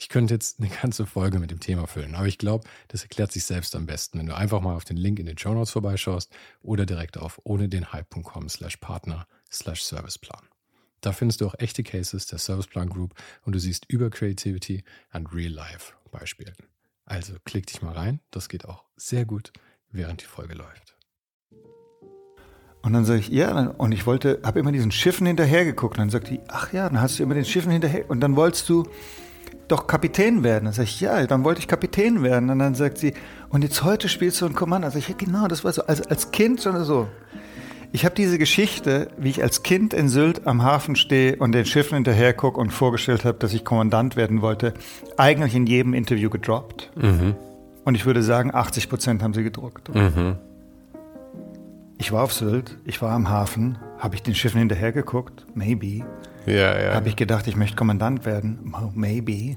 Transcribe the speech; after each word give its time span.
Ich 0.00 0.08
könnte 0.08 0.32
jetzt 0.32 0.60
eine 0.60 0.68
ganze 0.68 1.06
Folge 1.06 1.40
mit 1.40 1.50
dem 1.50 1.58
Thema 1.58 1.88
füllen, 1.88 2.14
aber 2.14 2.28
ich 2.28 2.38
glaube, 2.38 2.68
das 2.86 3.02
erklärt 3.02 3.32
sich 3.32 3.44
selbst 3.44 3.74
am 3.74 3.86
besten, 3.86 4.20
wenn 4.20 4.26
du 4.26 4.36
einfach 4.36 4.60
mal 4.60 4.76
auf 4.76 4.84
den 4.84 4.96
Link 4.96 5.18
in 5.18 5.26
den 5.26 5.36
Show 5.36 5.52
Notes 5.52 5.72
vorbeischaust 5.72 6.32
oder 6.62 6.86
direkt 6.86 7.18
auf 7.18 7.40
ohne 7.42 7.68
den 7.68 7.92
Hype.com 7.92 8.48
slash 8.48 8.76
Partner 8.76 9.26
slash 9.50 9.82
Serviceplan. 9.82 10.46
Da 11.00 11.10
findest 11.10 11.40
du 11.40 11.46
auch 11.46 11.56
echte 11.58 11.82
Cases 11.82 12.26
der 12.26 12.38
Serviceplan 12.38 12.88
Group 12.88 13.14
und 13.42 13.54
du 13.54 13.58
siehst 13.58 13.86
über 13.88 14.08
Creativity 14.08 14.84
and 15.10 15.32
Real 15.34 15.52
Life 15.52 15.94
Beispielen. 16.12 16.54
Also 17.04 17.34
klick 17.44 17.66
dich 17.66 17.82
mal 17.82 17.92
rein, 17.92 18.20
das 18.30 18.48
geht 18.48 18.66
auch 18.66 18.84
sehr 18.96 19.24
gut, 19.24 19.52
während 19.90 20.22
die 20.22 20.26
Folge 20.26 20.54
läuft. 20.54 20.96
Und 22.82 22.92
dann 22.92 23.04
sage 23.04 23.18
ich, 23.18 23.28
ja, 23.28 23.66
und 23.70 23.90
ich 23.90 24.06
wollte, 24.06 24.40
habe 24.44 24.60
immer 24.60 24.70
diesen 24.70 24.92
Schiffen 24.92 25.26
hinterher 25.26 25.64
geguckt. 25.64 25.98
Und 25.98 26.02
dann 26.02 26.10
sagt 26.10 26.30
die, 26.30 26.40
ach 26.46 26.72
ja, 26.72 26.88
dann 26.88 27.00
hast 27.00 27.18
du 27.18 27.24
immer 27.24 27.34
den 27.34 27.44
Schiffen 27.44 27.72
hinterher. 27.72 28.08
Und 28.08 28.20
dann 28.20 28.36
wolltest 28.36 28.68
du 28.68 28.88
doch 29.68 29.86
Kapitän 29.86 30.42
werden. 30.42 30.64
Dann 30.64 30.74
sage 30.74 30.88
ich, 30.88 31.00
ja, 31.00 31.26
dann 31.26 31.44
wollte 31.44 31.60
ich 31.60 31.68
Kapitän 31.68 32.22
werden. 32.22 32.50
Und 32.50 32.58
dann 32.58 32.74
sagt 32.74 32.98
sie, 32.98 33.14
und 33.50 33.62
jetzt 33.62 33.84
heute 33.84 34.08
spielst 34.08 34.40
du 34.40 34.46
ein 34.46 34.54
Kommando. 34.54 34.86
Dann 34.86 34.92
sage 34.92 35.00
ich, 35.00 35.08
ja, 35.08 35.14
genau, 35.16 35.46
das 35.48 35.64
war 35.64 35.72
so. 35.72 35.82
Also 35.84 36.04
als 36.04 36.30
Kind 36.30 36.62
schon 36.62 36.82
so. 36.84 37.08
Ich 37.90 38.04
habe 38.04 38.14
diese 38.14 38.36
Geschichte, 38.36 39.08
wie 39.16 39.30
ich 39.30 39.42
als 39.42 39.62
Kind 39.62 39.94
in 39.94 40.08
Sylt 40.10 40.46
am 40.46 40.62
Hafen 40.62 40.94
stehe 40.94 41.36
und 41.36 41.52
den 41.52 41.64
Schiffen 41.64 41.94
hinterher 41.94 42.34
gucke 42.34 42.60
und 42.60 42.70
vorgestellt 42.70 43.24
habe, 43.24 43.38
dass 43.38 43.54
ich 43.54 43.64
Kommandant 43.64 44.14
werden 44.14 44.42
wollte, 44.42 44.74
eigentlich 45.16 45.54
in 45.54 45.66
jedem 45.66 45.94
Interview 45.94 46.28
gedroppt. 46.28 46.90
Mhm. 46.96 47.34
Und 47.84 47.94
ich 47.94 48.04
würde 48.04 48.22
sagen, 48.22 48.54
80 48.54 48.90
Prozent 48.90 49.22
haben 49.22 49.32
sie 49.32 49.42
gedruckt. 49.42 49.94
Mhm. 49.94 50.36
Ich 51.96 52.12
war 52.12 52.22
auf 52.22 52.34
Sylt, 52.34 52.76
ich 52.84 53.00
war 53.00 53.12
am 53.12 53.30
Hafen, 53.30 53.78
habe 53.98 54.14
ich 54.14 54.22
den 54.22 54.34
Schiffen 54.34 54.58
hinterher 54.58 54.92
geguckt? 54.92 55.46
Maybe. 55.54 56.04
Ja, 56.48 56.80
ja. 56.80 56.94
Habe 56.94 57.08
ich 57.08 57.16
gedacht, 57.16 57.46
ich 57.46 57.56
möchte 57.56 57.76
Kommandant 57.76 58.24
werden. 58.24 58.72
Maybe. 58.94 59.56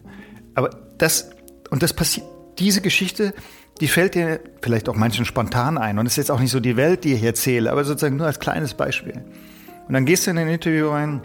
Aber 0.55 0.69
das, 0.97 1.31
und 1.69 1.83
das 1.83 1.93
passiert, 1.93 2.25
diese 2.59 2.81
Geschichte, 2.81 3.33
die 3.79 3.87
fällt 3.87 4.15
dir 4.15 4.39
vielleicht 4.61 4.89
auch 4.89 4.95
manchen 4.95 5.25
spontan 5.25 5.77
ein. 5.77 5.97
Und 5.97 6.05
es 6.05 6.13
ist 6.13 6.17
jetzt 6.17 6.31
auch 6.31 6.39
nicht 6.39 6.51
so 6.51 6.59
die 6.59 6.77
Welt, 6.77 7.03
die 7.03 7.13
ich 7.13 7.23
erzähle, 7.23 7.71
aber 7.71 7.83
sozusagen 7.83 8.17
nur 8.17 8.27
als 8.27 8.39
kleines 8.39 8.73
Beispiel. 8.73 9.23
Und 9.87 9.93
dann 9.93 10.05
gehst 10.05 10.27
du 10.27 10.31
in 10.31 10.37
ein 10.37 10.47
Interview 10.47 10.89
rein, 10.89 11.21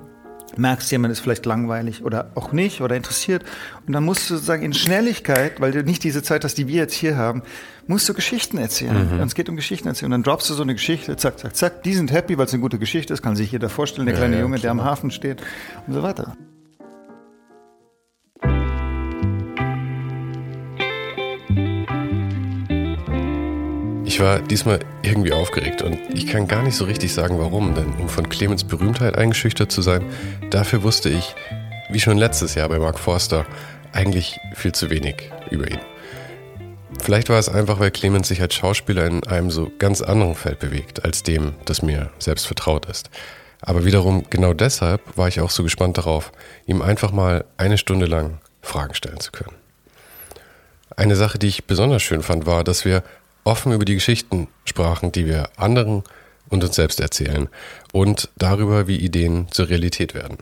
merkst, 0.56 0.90
jemand 0.90 1.12
ist 1.12 1.20
vielleicht 1.20 1.44
langweilig 1.44 2.02
oder 2.02 2.30
auch 2.34 2.52
nicht 2.52 2.80
oder 2.80 2.96
interessiert. 2.96 3.44
Und 3.86 3.92
dann 3.92 4.04
musst 4.04 4.30
du 4.30 4.34
sozusagen 4.34 4.62
in 4.62 4.72
Schnelligkeit, 4.72 5.60
weil 5.60 5.72
du 5.72 5.82
nicht 5.82 6.02
diese 6.04 6.22
Zeit 6.22 6.44
hast, 6.44 6.56
die 6.56 6.68
wir 6.68 6.76
jetzt 6.76 6.94
hier 6.94 7.16
haben, 7.16 7.42
musst 7.86 8.08
du 8.08 8.14
Geschichten 8.14 8.58
erzählen. 8.58 9.14
Mhm. 9.14 9.20
Und 9.20 9.26
es 9.26 9.34
geht 9.34 9.48
um 9.48 9.56
Geschichten 9.56 9.88
erzählen. 9.88 10.06
Und 10.06 10.12
dann 10.12 10.22
droppst 10.22 10.50
du 10.50 10.54
so 10.54 10.62
eine 10.62 10.74
Geschichte, 10.74 11.16
zack, 11.16 11.38
zack, 11.38 11.56
zack. 11.56 11.82
Die 11.82 11.94
sind 11.94 12.12
happy, 12.12 12.36
weil 12.38 12.46
es 12.46 12.52
eine 12.52 12.62
gute 12.62 12.78
Geschichte 12.78 13.12
ist, 13.12 13.22
kann 13.22 13.36
sich 13.36 13.52
jeder 13.52 13.68
vorstellen, 13.68 14.06
der 14.06 14.14
ja, 14.14 14.20
kleine 14.20 14.36
ja, 14.36 14.42
Junge, 14.42 14.56
klar. 14.56 14.62
der 14.62 14.82
am 14.82 14.84
Hafen 14.84 15.10
steht 15.10 15.42
und 15.86 15.94
so 15.94 16.02
weiter. 16.02 16.36
Ich 24.04 24.20
war 24.20 24.40
diesmal 24.40 24.78
irgendwie 25.02 25.32
aufgeregt 25.34 25.82
und 25.82 25.98
ich 26.14 26.26
kann 26.26 26.48
gar 26.48 26.62
nicht 26.62 26.74
so 26.74 26.86
richtig 26.86 27.12
sagen, 27.12 27.38
warum, 27.38 27.74
denn 27.74 27.92
um 28.00 28.08
von 28.08 28.28
Clemens 28.30 28.64
Berühmtheit 28.64 29.18
eingeschüchtert 29.18 29.70
zu 29.70 29.82
sein, 29.82 30.06
dafür 30.48 30.82
wusste 30.82 31.10
ich, 31.10 31.34
wie 31.90 32.00
schon 32.00 32.16
letztes 32.16 32.54
Jahr 32.54 32.68
bei 32.70 32.78
Mark 32.78 32.98
Forster, 32.98 33.44
eigentlich 33.92 34.40
viel 34.54 34.72
zu 34.72 34.88
wenig 34.88 35.30
über 35.50 35.70
ihn. 35.70 35.80
Vielleicht 37.00 37.28
war 37.28 37.38
es 37.38 37.48
einfach, 37.48 37.80
weil 37.80 37.90
Clemens 37.90 38.28
sich 38.28 38.40
als 38.40 38.54
Schauspieler 38.54 39.06
in 39.06 39.24
einem 39.24 39.50
so 39.50 39.70
ganz 39.78 40.02
anderen 40.02 40.34
Feld 40.34 40.60
bewegt, 40.60 41.04
als 41.04 41.22
dem, 41.22 41.54
das 41.64 41.82
mir 41.82 42.10
selbst 42.18 42.46
vertraut 42.46 42.86
ist. 42.86 43.10
Aber 43.60 43.84
wiederum 43.84 44.24
genau 44.30 44.54
deshalb 44.54 45.00
war 45.16 45.28
ich 45.28 45.40
auch 45.40 45.50
so 45.50 45.62
gespannt 45.62 45.98
darauf, 45.98 46.32
ihm 46.66 46.82
einfach 46.82 47.12
mal 47.12 47.44
eine 47.56 47.78
Stunde 47.78 48.06
lang 48.06 48.38
Fragen 48.62 48.94
stellen 48.94 49.20
zu 49.20 49.32
können. 49.32 49.54
Eine 50.96 51.16
Sache, 51.16 51.38
die 51.38 51.48
ich 51.48 51.64
besonders 51.64 52.02
schön 52.02 52.22
fand, 52.22 52.46
war, 52.46 52.64
dass 52.64 52.84
wir 52.84 53.02
offen 53.44 53.72
über 53.72 53.84
die 53.84 53.94
Geschichten 53.94 54.48
sprachen, 54.64 55.12
die 55.12 55.26
wir 55.26 55.50
anderen 55.56 56.02
und 56.48 56.64
uns 56.64 56.76
selbst 56.76 57.00
erzählen 57.00 57.48
und 57.92 58.28
darüber, 58.36 58.86
wie 58.86 58.96
Ideen 58.96 59.48
zur 59.50 59.68
Realität 59.68 60.14
werden. 60.14 60.38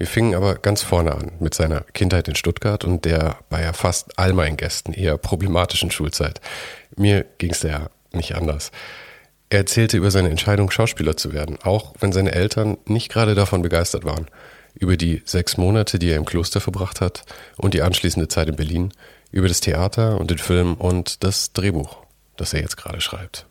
Wir 0.00 0.06
fingen 0.06 0.34
aber 0.34 0.54
ganz 0.54 0.80
vorne 0.80 1.14
an 1.14 1.32
mit 1.40 1.52
seiner 1.52 1.82
Kindheit 1.82 2.26
in 2.26 2.34
Stuttgart 2.34 2.86
und 2.86 3.04
der 3.04 3.36
bei 3.50 3.60
ja 3.60 3.74
fast 3.74 4.18
all 4.18 4.32
meinen 4.32 4.56
Gästen 4.56 4.94
eher 4.94 5.18
problematischen 5.18 5.90
Schulzeit. 5.90 6.40
Mir 6.96 7.26
ging 7.36 7.50
es 7.50 7.60
ja 7.60 7.90
nicht 8.10 8.34
anders. 8.34 8.70
Er 9.50 9.58
erzählte 9.58 9.98
über 9.98 10.10
seine 10.10 10.30
Entscheidung, 10.30 10.70
Schauspieler 10.70 11.18
zu 11.18 11.34
werden, 11.34 11.58
auch 11.64 11.92
wenn 12.00 12.12
seine 12.12 12.32
Eltern 12.32 12.78
nicht 12.86 13.10
gerade 13.10 13.34
davon 13.34 13.60
begeistert 13.60 14.06
waren. 14.06 14.28
Über 14.72 14.96
die 14.96 15.20
sechs 15.26 15.58
Monate, 15.58 15.98
die 15.98 16.08
er 16.08 16.16
im 16.16 16.24
Kloster 16.24 16.62
verbracht 16.62 17.02
hat 17.02 17.24
und 17.58 17.74
die 17.74 17.82
anschließende 17.82 18.28
Zeit 18.28 18.48
in 18.48 18.56
Berlin, 18.56 18.94
über 19.32 19.48
das 19.48 19.60
Theater 19.60 20.18
und 20.18 20.30
den 20.30 20.38
Film 20.38 20.76
und 20.76 21.24
das 21.24 21.52
Drehbuch, 21.52 21.98
das 22.38 22.54
er 22.54 22.62
jetzt 22.62 22.78
gerade 22.78 23.02
schreibt. 23.02 23.44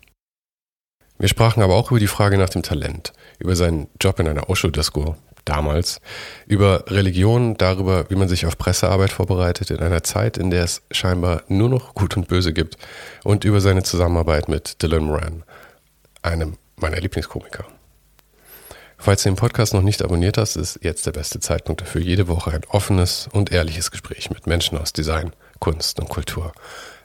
Wir 1.19 1.27
sprachen 1.27 1.61
aber 1.61 1.75
auch 1.75 1.91
über 1.91 1.99
die 1.99 2.07
Frage 2.07 2.37
nach 2.37 2.49
dem 2.49 2.63
Talent, 2.63 3.11
über 3.37 3.55
seinen 3.55 3.87
Job 3.99 4.19
in 4.21 4.27
einer 4.27 4.49
Osho-Disco, 4.49 5.17
damals, 5.49 5.99
über 6.47 6.85
Religion, 6.87 7.57
darüber, 7.57 8.09
wie 8.09 8.15
man 8.15 8.27
sich 8.27 8.45
auf 8.45 8.57
Pressearbeit 8.57 9.11
vorbereitet 9.11 9.71
in 9.71 9.79
einer 9.79 10.03
Zeit, 10.03 10.37
in 10.37 10.51
der 10.51 10.63
es 10.63 10.83
scheinbar 10.91 11.43
nur 11.47 11.69
noch 11.69 11.93
Gut 11.95 12.15
und 12.15 12.27
Böse 12.27 12.53
gibt 12.53 12.77
und 13.23 13.43
über 13.43 13.59
seine 13.59 13.83
Zusammenarbeit 13.83 14.47
mit 14.47 14.81
Dylan 14.81 15.03
Moran, 15.03 15.43
einem 16.21 16.57
meiner 16.77 16.99
Lieblingskomiker. 16.99 17.65
Falls 19.01 19.23
du 19.23 19.29
den 19.29 19.37
Podcast 19.37 19.73
noch 19.73 19.81
nicht 19.81 20.03
abonniert 20.03 20.37
hast, 20.37 20.57
ist 20.57 20.79
jetzt 20.83 21.05
der 21.05 21.13
beste 21.13 21.39
Zeitpunkt 21.39 21.81
dafür, 21.81 22.01
jede 22.01 22.27
Woche 22.27 22.51
ein 22.51 22.65
offenes 22.67 23.29
und 23.31 23.51
ehrliches 23.51 23.91
Gespräch 23.91 24.29
mit 24.29 24.45
Menschen 24.45 24.77
aus 24.77 24.93
Design, 24.93 25.31
Kunst 25.59 25.99
und 25.99 26.09
Kultur. 26.09 26.51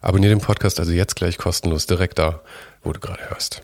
Abonniere 0.01 0.35
den 0.35 0.41
Podcast 0.41 0.81
also 0.81 0.93
jetzt 0.93 1.17
gleich 1.17 1.39
kostenlos 1.39 1.87
direkt 1.87 2.19
da, 2.19 2.43
wo 2.83 2.93
du 2.93 3.01
gerade 3.01 3.31
hörst. 3.31 3.63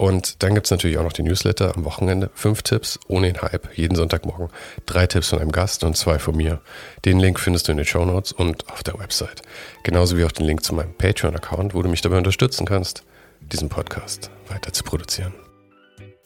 Und 0.00 0.42
dann 0.42 0.54
gibt 0.54 0.66
es 0.66 0.70
natürlich 0.70 0.96
auch 0.96 1.02
noch 1.02 1.12
die 1.12 1.22
Newsletter 1.22 1.76
am 1.76 1.84
Wochenende. 1.84 2.30
Fünf 2.32 2.62
Tipps 2.62 2.98
ohne 3.06 3.30
den 3.30 3.42
Hype, 3.42 3.68
jeden 3.76 3.96
Sonntagmorgen. 3.96 4.48
Drei 4.86 5.06
Tipps 5.06 5.28
von 5.28 5.40
einem 5.40 5.52
Gast 5.52 5.84
und 5.84 5.94
zwei 5.94 6.18
von 6.18 6.34
mir. 6.34 6.62
Den 7.04 7.20
Link 7.20 7.38
findest 7.38 7.68
du 7.68 7.72
in 7.72 7.76
den 7.76 7.84
Show 7.84 8.06
Notes 8.06 8.32
und 8.32 8.66
auf 8.70 8.82
der 8.82 8.98
Website. 8.98 9.42
Genauso 9.82 10.16
wie 10.16 10.24
auch 10.24 10.32
den 10.32 10.46
Link 10.46 10.64
zu 10.64 10.74
meinem 10.74 10.94
Patreon-Account, 10.94 11.74
wo 11.74 11.82
du 11.82 11.90
mich 11.90 12.00
dabei 12.00 12.16
unterstützen 12.16 12.64
kannst, 12.64 13.04
diesen 13.40 13.68
Podcast 13.68 14.30
weiter 14.48 14.72
zu 14.72 14.84
produzieren. 14.84 15.34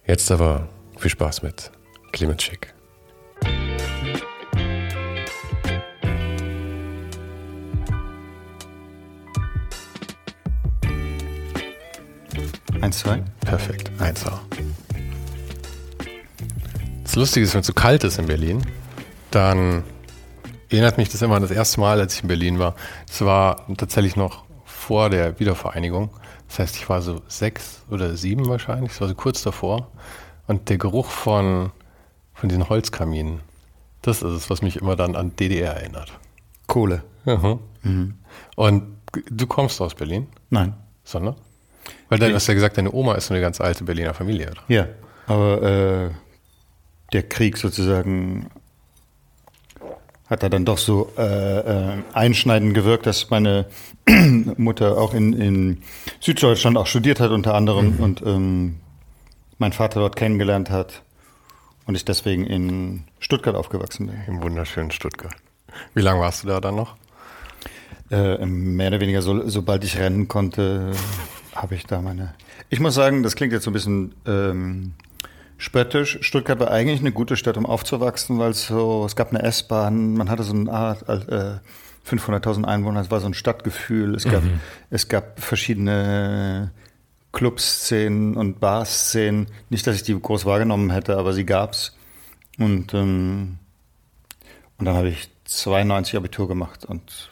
Jetzt 0.07 0.31
aber 0.31 0.69
viel 0.97 1.11
Spaß 1.11 1.43
mit 1.43 1.73
Clemens 2.13 2.45
Schick. 2.45 2.73
Eins, 12.81 12.99
zwei. 12.99 13.23
Perfekt. 13.41 13.91
Eins 13.99 14.27
auch. 14.27 14.41
Das 17.03 17.17
Lustige 17.17 17.45
ist, 17.45 17.55
wenn 17.55 17.61
es 17.61 17.67
so 17.67 17.73
kalt 17.73 18.05
ist 18.05 18.19
in 18.19 18.27
Berlin, 18.27 18.63
dann 19.31 19.85
erinnert 20.69 20.99
mich 20.99 21.09
das 21.09 21.23
immer 21.23 21.37
an 21.37 21.43
das 21.43 21.51
erste 21.51 21.81
Mal, 21.81 22.01
als 22.01 22.15
ich 22.15 22.23
in 22.23 22.29
Berlin 22.29 22.59
war. 22.59 22.75
Es 23.09 23.21
war 23.21 23.67
tatsächlich 23.77 24.17
noch 24.17 24.45
vor 24.65 25.11
der 25.11 25.39
Wiedervereinigung. 25.39 26.11
Das 26.49 26.59
heißt, 26.59 26.77
ich 26.77 26.89
war 26.89 27.03
so 27.03 27.23
sechs 27.29 27.83
oder 27.91 28.17
sieben 28.17 28.49
wahrscheinlich. 28.49 28.93
Es 28.93 29.01
war 29.01 29.09
so 29.09 29.15
kurz 29.15 29.43
davor. 29.43 29.91
Und 30.47 30.69
der 30.69 30.79
Geruch 30.79 31.07
von, 31.09 31.73
von 32.35 32.49
den 32.49 32.69
Holzkaminen, 32.69 33.41
das 34.03 34.23
ist 34.23 34.33
es, 34.33 34.51
was 34.51 34.63
mich 34.63 34.77
immer 34.77 34.97
dann 34.97 35.17
an 35.17 35.35
DDR 35.37 35.75
erinnert. 35.75 36.13
Kohle. 36.67 37.03
Mhm. 37.25 37.61
Mhm. 37.83 38.15
Und 38.57 38.97
du 39.31 39.47
kommst 39.47 39.81
aus 39.81 39.95
Berlin? 39.95 40.27
Nein. 40.51 40.75
Sondern? 41.05 41.37
Weil 42.21 42.31
du 42.31 42.35
hast 42.35 42.47
ja 42.47 42.55
gesagt, 42.55 42.77
deine 42.79 42.93
Oma 42.93 43.15
ist 43.15 43.31
eine 43.31 43.41
ganz 43.41 43.61
alte 43.61 43.85
Berliner 43.85 44.15
Familie, 44.15 44.51
oder? 44.51 44.63
Ja, 44.69 44.87
aber 45.27 45.63
äh, 45.63 46.11
der 47.13 47.23
Krieg 47.25 47.57
sozusagen 47.57 48.51
hat 50.27 50.43
da 50.43 50.49
dann 50.49 50.65
doch 50.65 50.79
so 50.79 51.13
äh, 51.19 51.59
äh, 51.59 52.03
einschneidend 52.13 52.75
gewirkt, 52.75 53.07
dass 53.07 53.31
meine 53.31 53.67
Mutter 54.57 54.97
auch 54.97 55.13
in, 55.13 55.33
in 55.33 55.83
Süddeutschland 56.21 56.77
auch 56.77 56.87
studiert 56.87 57.21
hat 57.21 57.31
unter 57.31 57.55
anderem 57.55 57.97
mhm. 57.97 58.03
und 58.03 58.23
ähm, 58.23 58.77
mein 59.59 59.73
Vater 59.73 60.01
dort 60.01 60.17
kennengelernt 60.17 60.71
hat 60.71 61.03
und 61.87 61.95
ich 61.95 62.05
deswegen 62.05 62.47
in 62.47 63.05
Stuttgart 63.19 63.55
aufgewachsen 63.55 64.07
bin. 64.07 64.17
Im 64.27 64.43
wunderschönen 64.43 64.91
Stuttgart. 64.91 65.35
Wie 65.95 66.01
lange 66.01 66.21
warst 66.21 66.45
du 66.45 66.49
da 66.49 66.61
dann 66.61 66.77
noch? 66.77 66.97
Äh, 68.11 68.45
mehr 68.47 68.89
oder 68.89 69.01
weniger, 69.01 69.23
so, 69.23 69.49
sobald 69.49 69.85
ich 69.85 69.99
rennen 69.99 70.29
konnte, 70.29 70.93
habe 71.55 71.75
ich 71.75 71.87
da 71.87 72.01
meine. 72.01 72.35
Ich 72.71 72.81
muss 72.81 72.95
sagen, 72.95 73.23
das 73.23 73.37
klingt 73.37 73.53
jetzt 73.53 73.65
so 73.65 73.71
ein 73.71 73.75
bisschen 73.75 74.15
ähm, 74.27 74.95
spöttisch. 75.59 76.19
Stuttgart 76.23 76.59
war 76.61 76.71
eigentlich 76.71 77.01
eine 77.01 77.13
gute 77.13 77.37
Stadt, 77.37 77.57
um 77.57 77.67
aufzuwachsen, 77.67 78.39
weil 78.39 78.51
es 78.51 78.67
so, 78.67 79.05
es 79.07 79.17
gab 79.17 79.31
eine 79.31 79.43
S-Bahn, 79.43 80.15
man 80.15 80.31
hatte 80.31 80.43
so 80.43 80.55
eine 80.55 80.73
Art, 80.73 81.09
äh, 81.09 81.59
500.000 82.07 82.65
Einwohner, 82.65 83.01
es 83.01 83.11
war 83.11 83.21
so 83.21 83.27
ein 83.27 83.35
Stadtgefühl, 83.35 84.15
es 84.15 84.25
gab, 84.25 84.43
mhm. 84.43 84.61
es 84.91 85.09
gab 85.09 85.41
verschiedene 85.41 86.71
Clubszenen 87.33 88.37
und 88.37 88.61
Barszenen. 88.61 89.47
Nicht, 89.71 89.87
dass 89.87 89.97
ich 89.97 90.03
die 90.03 90.21
groß 90.21 90.45
wahrgenommen 90.45 90.91
hätte, 90.91 91.17
aber 91.17 91.33
sie 91.33 91.47
gab's. 91.47 91.97
Und, 92.59 92.95
ähm, 92.95 93.59
und 94.79 94.85
dann 94.85 94.97
habe 94.97 95.09
ich 95.09 95.31
92 95.45 96.17
Abitur 96.17 96.47
gemacht 96.47 96.85
und 96.85 97.31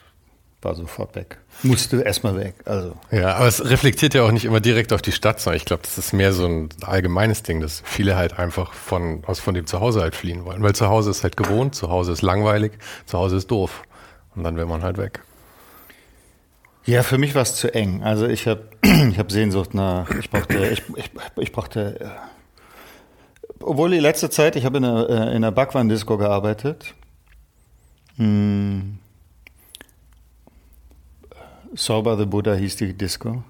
war 0.63 0.75
sofort 0.75 1.15
weg. 1.15 1.37
Musste 1.61 2.01
erstmal 2.01 2.35
weg. 2.37 2.55
Also. 2.65 2.95
Ja, 3.11 3.35
aber 3.35 3.47
es 3.47 3.63
reflektiert 3.69 4.13
ja 4.13 4.23
auch 4.23 4.31
nicht 4.31 4.45
immer 4.45 4.59
direkt 4.59 4.93
auf 4.93 5.01
die 5.01 5.11
Stadt, 5.11 5.39
sondern 5.39 5.57
ich 5.57 5.65
glaube, 5.65 5.83
das 5.83 5.97
ist 5.97 6.13
mehr 6.13 6.33
so 6.33 6.45
ein 6.45 6.69
allgemeines 6.81 7.43
Ding, 7.43 7.61
dass 7.61 7.81
viele 7.85 8.15
halt 8.15 8.39
einfach 8.39 8.73
von, 8.73 9.23
aus 9.25 9.39
von 9.39 9.53
dem 9.53 9.67
Zuhause 9.67 10.01
halt 10.01 10.15
fliehen 10.15 10.45
wollen. 10.45 10.63
Weil 10.63 10.73
zu 10.73 10.87
Hause 10.87 11.11
ist 11.11 11.23
halt 11.23 11.37
gewohnt, 11.37 11.75
zu 11.75 11.89
Hause 11.89 12.11
ist 12.11 12.21
langweilig, 12.21 12.73
zu 13.05 13.17
Hause 13.17 13.37
ist 13.37 13.51
doof. 13.51 13.83
Und 14.35 14.43
dann 14.43 14.57
will 14.57 14.65
man 14.65 14.81
halt 14.83 14.97
weg. 14.97 15.21
Ja, 16.85 17.03
für 17.03 17.17
mich 17.17 17.33
war 17.33 17.43
es 17.43 17.55
zu 17.55 17.73
eng. 17.73 18.03
Also 18.03 18.27
ich 18.27 18.47
habe 18.47 18.63
ich 18.81 19.17
hab 19.17 19.31
Sehnsucht 19.31 19.73
nach, 19.73 20.09
ich 20.09 20.29
brauchte, 20.29 20.67
ich, 20.67 20.83
ich, 20.95 21.11
ich 21.37 21.51
brauchte, 21.51 21.99
äh, 21.99 22.09
obwohl 23.61 23.91
die 23.91 23.99
letzte 23.99 24.29
Zeit, 24.29 24.55
ich 24.55 24.65
habe 24.65 24.77
in 24.77 24.85
einer, 24.85 25.09
äh, 25.09 25.13
in 25.13 25.37
einer 25.37 25.51
Backwaren-Disco 25.51 26.17
gearbeitet. 26.17 26.93
Hm, 28.17 28.99
Sober 31.75 32.17
the 32.17 32.25
Buddha 32.25 32.53
hieß 32.53 32.75
die 32.77 32.93
Disco. 32.93 33.43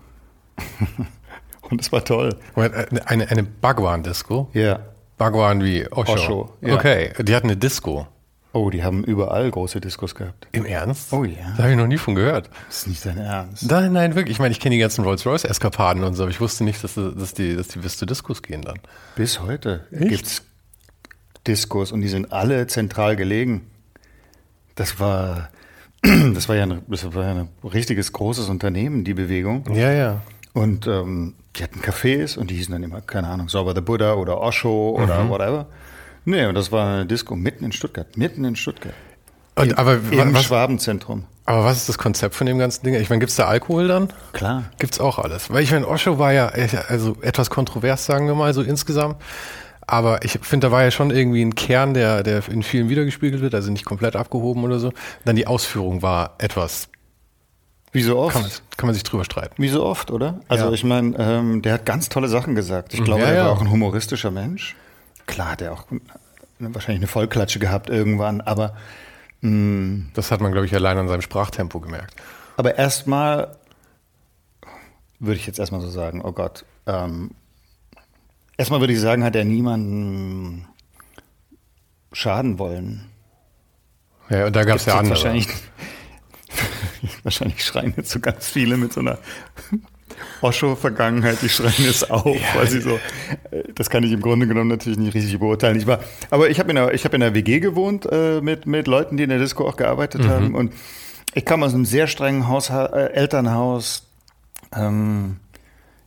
Und 1.70 1.82
es 1.82 1.92
war 1.92 2.04
toll. 2.04 2.36
Eine, 2.56 3.30
eine 3.30 3.44
Bhagwan-Disco? 3.44 4.50
Ja. 4.54 4.80
Bhagwan 5.18 5.64
wie 5.64 5.88
Osho? 5.92 6.14
Osho 6.14 6.54
ja. 6.62 6.76
Okay, 6.76 7.14
die 7.20 7.36
hatten 7.36 7.48
eine 7.48 7.58
Disco. 7.58 8.08
Oh, 8.56 8.70
die 8.70 8.84
haben 8.84 9.04
überall 9.04 9.50
große 9.50 9.82
Diskos 9.82 10.14
gehabt. 10.14 10.48
Im 10.52 10.66
Ernst? 10.66 11.12
Oh 11.12 11.24
ja. 11.24 11.54
Da 11.58 11.64
habe 11.64 11.72
ich 11.72 11.78
noch 11.78 11.88
nie 11.88 11.98
von 11.98 12.14
gehört. 12.14 12.52
Das 12.68 12.80
ist 12.80 12.88
nicht 12.88 13.04
dein 13.04 13.18
Ernst. 13.18 13.70
Nein, 13.70 13.94
nein, 13.94 14.14
wirklich. 14.14 14.36
Ich 14.36 14.40
meine, 14.40 14.52
ich 14.52 14.60
kenne 14.60 14.76
die 14.76 14.80
ganzen 14.82 15.04
Rolls-Royce-Eskapaden 15.04 16.04
und 16.04 16.14
so, 16.14 16.24
aber 16.24 16.30
ich 16.30 16.40
wusste 16.40 16.64
nicht, 16.64 16.84
dass, 16.84 16.94
dass, 16.94 17.34
die, 17.34 17.56
dass 17.56 17.70
die 17.70 17.80
bis 17.80 17.98
zu 17.98 18.06
Diskos 18.06 18.44
gehen 18.44 18.62
dann. 18.62 18.80
Bis 19.16 19.42
heute 19.42 19.88
gibt 19.92 20.28
es 20.28 20.44
Diskos 21.48 21.92
und 21.92 22.02
die 22.02 22.10
sind 22.10 22.32
alle 22.32 22.68
zentral 22.68 23.16
gelegen. 23.16 23.72
Das 24.76 25.00
war 25.00 25.50
das 26.34 26.50
war 26.50 26.56
ja, 26.56 26.64
ein, 26.64 26.82
das 26.88 27.16
war 27.16 27.24
ja 27.24 27.32
ein 27.32 27.50
richtiges 27.64 28.12
großes 28.12 28.50
Unternehmen, 28.50 29.04
die 29.04 29.14
Bewegung. 29.14 29.64
Ja, 29.74 29.92
ja. 29.92 30.22
Und 30.54 30.86
ähm, 30.86 31.34
die 31.56 31.64
hatten 31.64 31.80
Cafés 31.80 32.38
und 32.38 32.50
die 32.52 32.56
hießen 32.56 32.74
dann 32.74 32.84
immer, 32.84 33.02
keine 33.02 33.28
Ahnung, 33.28 33.50
Sauber 33.50 33.74
the 33.74 33.82
Buddha 33.82 34.14
oder 34.14 34.40
Osho 34.40 34.98
oder 35.02 35.24
mhm. 35.24 35.30
whatever. 35.30 35.66
Nee, 36.26 36.46
und 36.46 36.56
das 36.56 36.72
war 36.72 36.88
eine 36.88 37.06
Disco 37.06 37.36
mitten 37.36 37.66
in 37.66 37.72
Stuttgart, 37.72 38.18
mitten 38.18 38.46
in 38.46 38.56
Stuttgart. 38.56 38.94
Und, 39.56 39.72
Im, 39.72 39.78
aber 39.78 39.94
im 39.94 40.34
was, 40.34 40.44
Schwabenzentrum. 40.44 41.26
Aber 41.46 41.66
was 41.66 41.78
ist 41.78 41.90
das 41.90 41.98
Konzept 41.98 42.36
von 42.36 42.48
dem 42.48 42.58
ganzen 42.58 42.84
Ding? 42.84 42.96
Ich 42.96 43.10
meine, 43.10 43.20
gibt 43.20 43.30
es 43.30 43.36
da 43.36 43.46
Alkohol 43.46 43.88
dann? 43.88 44.10
Klar. 44.32 44.64
Gibt 44.80 44.94
es 44.94 45.00
auch 45.00 45.20
alles. 45.20 45.52
Weil 45.52 45.64
ich 45.64 45.72
meine, 45.72 45.88
Osho 45.88 46.18
war 46.18 46.32
ja 46.32 46.48
also 46.48 47.18
etwas 47.22 47.50
kontrovers, 47.50 48.06
sagen 48.06 48.28
wir 48.28 48.36
mal, 48.36 48.54
so 48.54 48.62
insgesamt. 48.62 49.18
Aber 49.88 50.24
ich 50.24 50.40
finde, 50.42 50.68
da 50.68 50.72
war 50.72 50.84
ja 50.84 50.92
schon 50.92 51.12
irgendwie 51.12 51.44
ein 51.44 51.56
Kern, 51.56 51.94
der, 51.94 52.24
der 52.24 52.48
in 52.48 52.64
vielen 52.64 52.90
wiedergespiegelt 52.90 53.42
wird, 53.42 53.54
also 53.56 53.72
nicht 53.72 53.86
komplett 53.86 54.16
abgehoben 54.16 54.64
oder 54.64 54.80
so. 54.80 54.94
Dann 55.26 55.36
die 55.36 55.48
Ausführung 55.48 56.02
war 56.02 56.36
etwas. 56.38 56.90
Wie 57.92 58.02
so 58.02 58.18
oft. 58.18 58.34
Kann 58.34 58.44
man, 58.44 58.52
kann 58.78 58.88
man 58.88 58.94
sich 58.94 59.04
drüber 59.04 59.24
streiten. 59.24 59.54
Wie 59.58 59.70
so 59.70 59.86
oft, 59.86 60.10
oder? 60.10 60.40
Also 60.48 60.66
ja. 60.66 60.72
ich 60.72 60.84
meine, 60.84 61.16
ähm, 61.18 61.62
der 61.62 61.74
hat 61.74 61.86
ganz 61.86 62.10
tolle 62.10 62.28
Sachen 62.28 62.56
gesagt. 62.56 62.94
Ich 62.94 63.02
mhm. 63.02 63.06
glaube, 63.06 63.22
ja, 63.22 63.28
er 63.28 63.38
war 63.38 63.46
ja. 63.46 63.52
auch 63.52 63.62
ein 63.62 63.70
humoristischer 63.70 64.32
Mensch. 64.32 64.76
Klar 65.26 65.52
hat 65.52 65.62
er 65.62 65.74
auch 65.74 65.86
wahrscheinlich 66.60 67.02
eine 67.02 67.08
Vollklatsche 67.08 67.60
gehabt 67.60 67.90
irgendwann, 67.90 68.42
aber 68.42 68.76
mh, 69.42 69.50
mm, 69.50 70.12
das 70.14 70.32
hat 70.32 70.42
man, 70.42 70.52
glaube 70.52 70.66
ich, 70.66 70.74
allein 70.74 70.98
an 70.98 71.08
seinem 71.08 71.22
Sprachtempo 71.22 71.80
gemerkt. 71.80 72.16
Aber 72.58 72.78
erstmal 72.78 73.56
würde 75.20 75.40
ich 75.40 75.48
jetzt 75.48 75.60
erstmal 75.60 75.82
so 75.82 75.90
sagen, 75.90 76.22
oh 76.24 76.32
Gott, 76.32 76.66
ähm, 76.86 77.32
Erstmal 78.64 78.80
würde 78.80 78.94
ich 78.94 79.02
sagen, 79.02 79.26
hat 79.26 79.36
er 79.36 79.44
niemanden 79.44 80.66
schaden 82.14 82.60
wollen. 82.60 83.10
Ja, 84.30 84.46
und 84.46 84.56
da 84.56 84.64
gab 84.64 84.78
es 84.78 84.86
ja 84.86 84.94
andere. 84.94 85.16
Wahrscheinlich, 85.16 85.50
wahrscheinlich 87.24 87.62
schreien 87.62 87.94
jetzt 87.98 88.12
so 88.12 88.22
ganz 88.22 88.48
viele 88.48 88.78
mit 88.78 88.94
so 88.94 89.02
einer 89.02 89.18
Osho-Vergangenheit, 90.42 91.42
die 91.42 91.50
schreien 91.50 91.74
jetzt 91.78 92.10
auf, 92.10 92.26
ja, 92.26 92.56
weil 92.56 92.68
sie 92.68 92.80
so, 92.80 93.02
das 93.76 93.90
kann 93.90 94.06
ich 94.06 94.14
im 94.14 94.22
Grunde 94.22 94.48
genommen 94.48 94.70
natürlich 94.70 94.98
nicht 94.98 95.14
richtig 95.14 95.40
beurteilen. 95.40 95.78
Ich 95.78 95.86
war, 95.86 96.00
aber 96.30 96.50
ich 96.50 96.58
habe 96.58 96.70
in, 96.70 96.78
der, 96.78 96.94
ich 96.94 97.04
hab 97.04 97.14
in 97.14 97.22
einer 97.22 97.36
WG 97.36 97.60
gewohnt 97.60 98.08
äh, 98.10 98.40
mit, 98.40 98.66
mit 98.66 98.88
Leuten, 98.88 99.18
die 99.18 99.24
in 99.24 99.30
der 99.30 99.40
Disco 99.40 99.68
auch 99.68 99.76
gearbeitet 99.76 100.24
mhm. 100.24 100.30
haben 100.30 100.56
und 100.56 100.74
ich 101.34 101.44
kam 101.44 101.64
aus 101.64 101.74
einem 101.74 101.84
sehr 101.84 102.08
strengen 102.08 102.48
Haus, 102.48 102.70
äh, 102.70 103.12
Elternhaus. 103.12 104.08
Ähm, 104.74 105.42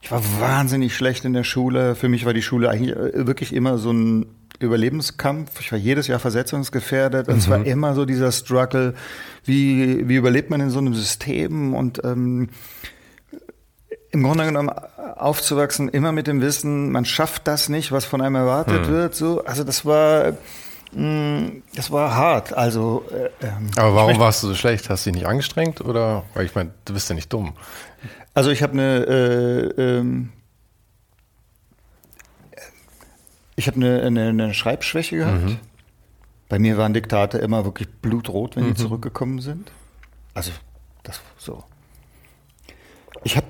ich 0.06 0.12
war 0.12 0.22
wahnsinnig 0.38 0.94
schlecht 0.94 1.24
in 1.24 1.32
der 1.32 1.42
Schule. 1.42 1.96
Für 1.96 2.08
mich 2.08 2.24
war 2.24 2.32
die 2.32 2.40
Schule 2.40 2.70
eigentlich 2.70 2.94
äh, 2.94 3.26
wirklich 3.26 3.52
immer 3.52 3.76
so 3.76 3.92
ein 3.92 4.26
Überlebenskampf. 4.60 5.58
Ich 5.58 5.72
war 5.72 5.78
jedes 5.80 6.06
Jahr 6.06 6.20
versetzungsgefährdet. 6.20 7.26
Und 7.26 7.38
es 7.38 7.50
war 7.50 7.58
mhm. 7.58 7.64
immer 7.64 7.94
so 7.96 8.04
dieser 8.04 8.30
Struggle, 8.30 8.94
wie, 9.44 10.08
wie 10.08 10.14
überlebt 10.14 10.48
man 10.48 10.60
in 10.60 10.70
so 10.70 10.78
einem 10.78 10.94
System 10.94 11.74
und 11.74 12.04
ähm, 12.04 12.50
im 14.12 14.22
Grunde 14.22 14.44
genommen 14.44 14.70
aufzuwachsen, 15.16 15.88
immer 15.88 16.12
mit 16.12 16.28
dem 16.28 16.40
Wissen, 16.40 16.92
man 16.92 17.04
schafft 17.04 17.48
das 17.48 17.68
nicht, 17.68 17.90
was 17.90 18.04
von 18.04 18.20
einem 18.20 18.36
erwartet 18.36 18.86
hm. 18.86 18.92
wird. 18.92 19.16
So, 19.16 19.44
also 19.44 19.64
das 19.64 19.84
war, 19.84 20.34
mm, 20.92 21.62
das 21.74 21.90
war 21.90 22.14
hart. 22.14 22.52
Also, 22.52 23.02
äh, 23.10 23.44
ähm, 23.44 23.72
aber 23.74 23.96
warum 23.96 24.20
warst 24.20 24.44
du 24.44 24.46
so 24.46 24.54
schlecht? 24.54 24.88
Hast 24.88 25.04
du 25.04 25.10
dich 25.10 25.22
nicht 25.22 25.28
angestrengt 25.28 25.80
oder? 25.80 26.22
Weil 26.34 26.46
ich 26.46 26.54
meine, 26.54 26.70
du 26.84 26.92
bist 26.92 27.08
ja 27.08 27.16
nicht 27.16 27.32
dumm. 27.32 27.54
Also 28.36 28.50
ich 28.50 28.62
habe 28.62 28.74
eine, 28.74 29.06
äh, 29.06 29.82
ähm, 29.82 30.28
ich 33.56 33.66
habe 33.66 33.76
eine, 33.76 34.02
eine, 34.02 34.28
eine, 34.28 34.52
Schreibschwäche 34.52 35.16
gehabt. 35.16 35.42
Mhm. 35.42 35.56
Bei 36.50 36.58
mir 36.58 36.76
waren 36.76 36.92
Diktate 36.92 37.38
immer 37.38 37.64
wirklich 37.64 37.88
blutrot, 37.88 38.54
wenn 38.54 38.64
mhm. 38.64 38.74
die 38.74 38.82
zurückgekommen 38.82 39.38
sind. 39.38 39.72
Also 40.34 40.52
das 41.02 41.22
so. 41.38 41.64
Ich 43.24 43.38
habe 43.38 43.46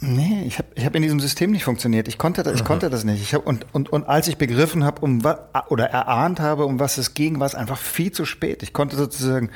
Nee, 0.00 0.42
ich 0.46 0.58
habe 0.58 0.68
ich 0.74 0.84
hab 0.84 0.94
in 0.96 1.02
diesem 1.02 1.20
System 1.20 1.52
nicht 1.52 1.64
funktioniert. 1.64 2.08
Ich 2.08 2.18
konnte 2.18 2.42
das, 2.42 2.54
ich 2.56 2.64
konnte 2.64 2.90
das 2.90 3.04
nicht. 3.04 3.22
Ich 3.22 3.34
hab, 3.34 3.46
und, 3.46 3.66
und, 3.72 3.88
und 3.88 4.04
als 4.04 4.26
ich 4.28 4.36
begriffen 4.36 4.84
habe, 4.84 5.00
um 5.00 5.22
oder 5.68 5.86
erahnt 5.86 6.38
habe, 6.40 6.66
um 6.66 6.80
was 6.80 6.98
es 6.98 7.14
ging, 7.14 7.38
war 7.38 7.46
es 7.46 7.54
einfach 7.54 7.78
viel 7.78 8.10
zu 8.10 8.24
spät. 8.24 8.62
Ich 8.62 8.72
konnte 8.72 8.96
sozusagen 8.96 9.50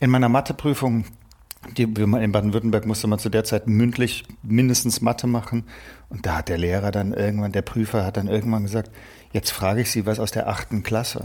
in 0.00 0.10
meiner 0.10 0.28
Matheprüfung 0.28 1.04
die, 1.76 1.82
in 1.82 2.32
Baden-Württemberg 2.32 2.86
musste 2.86 3.06
man 3.06 3.18
zu 3.18 3.28
der 3.28 3.44
Zeit 3.44 3.66
mündlich 3.66 4.24
mindestens 4.42 5.00
Mathe 5.00 5.26
machen. 5.26 5.64
Und 6.08 6.26
da 6.26 6.38
hat 6.38 6.48
der 6.48 6.58
Lehrer 6.58 6.90
dann 6.90 7.12
irgendwann, 7.12 7.52
der 7.52 7.62
Prüfer 7.62 8.04
hat 8.04 8.16
dann 8.16 8.28
irgendwann 8.28 8.62
gesagt, 8.62 8.90
jetzt 9.32 9.50
frage 9.50 9.82
ich 9.82 9.90
Sie 9.90 10.06
was 10.06 10.18
aus 10.18 10.30
der 10.30 10.48
achten 10.48 10.82
Klasse. 10.82 11.24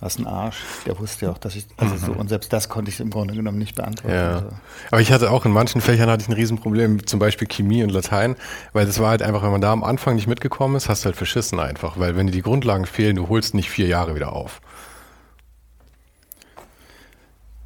Was 0.00 0.18
ein 0.18 0.26
Arsch. 0.26 0.58
Der 0.84 0.98
wusste 0.98 1.26
ja 1.26 1.32
auch, 1.32 1.38
dass 1.38 1.56
ich, 1.56 1.66
also 1.78 1.96
so, 1.96 2.12
und 2.12 2.28
selbst 2.28 2.52
das 2.52 2.68
konnte 2.68 2.90
ich 2.90 3.00
im 3.00 3.08
Grunde 3.08 3.34
genommen 3.34 3.56
nicht 3.56 3.76
beantworten. 3.76 4.14
Ja. 4.14 4.34
Also. 4.34 4.48
Aber 4.90 5.00
ich 5.00 5.10
hatte 5.10 5.30
auch 5.30 5.46
in 5.46 5.52
manchen 5.52 5.80
Fächern 5.80 6.10
hatte 6.10 6.22
ich 6.22 6.28
ein 6.28 6.34
Riesenproblem, 6.34 7.06
zum 7.06 7.18
Beispiel 7.18 7.48
Chemie 7.48 7.82
und 7.82 7.90
Latein, 7.90 8.36
weil 8.74 8.84
das 8.84 8.98
war 8.98 9.08
halt 9.08 9.22
einfach, 9.22 9.42
wenn 9.42 9.52
man 9.52 9.62
da 9.62 9.72
am 9.72 9.82
Anfang 9.82 10.16
nicht 10.16 10.26
mitgekommen 10.26 10.76
ist, 10.76 10.90
hast 10.90 11.04
du 11.04 11.06
halt 11.06 11.16
verschissen 11.16 11.60
einfach, 11.60 11.98
weil 11.98 12.14
wenn 12.14 12.26
dir 12.26 12.32
die 12.32 12.42
Grundlagen 12.42 12.84
fehlen, 12.84 13.16
du 13.16 13.28
holst 13.30 13.54
nicht 13.54 13.70
vier 13.70 13.86
Jahre 13.86 14.14
wieder 14.14 14.34
auf. 14.34 14.60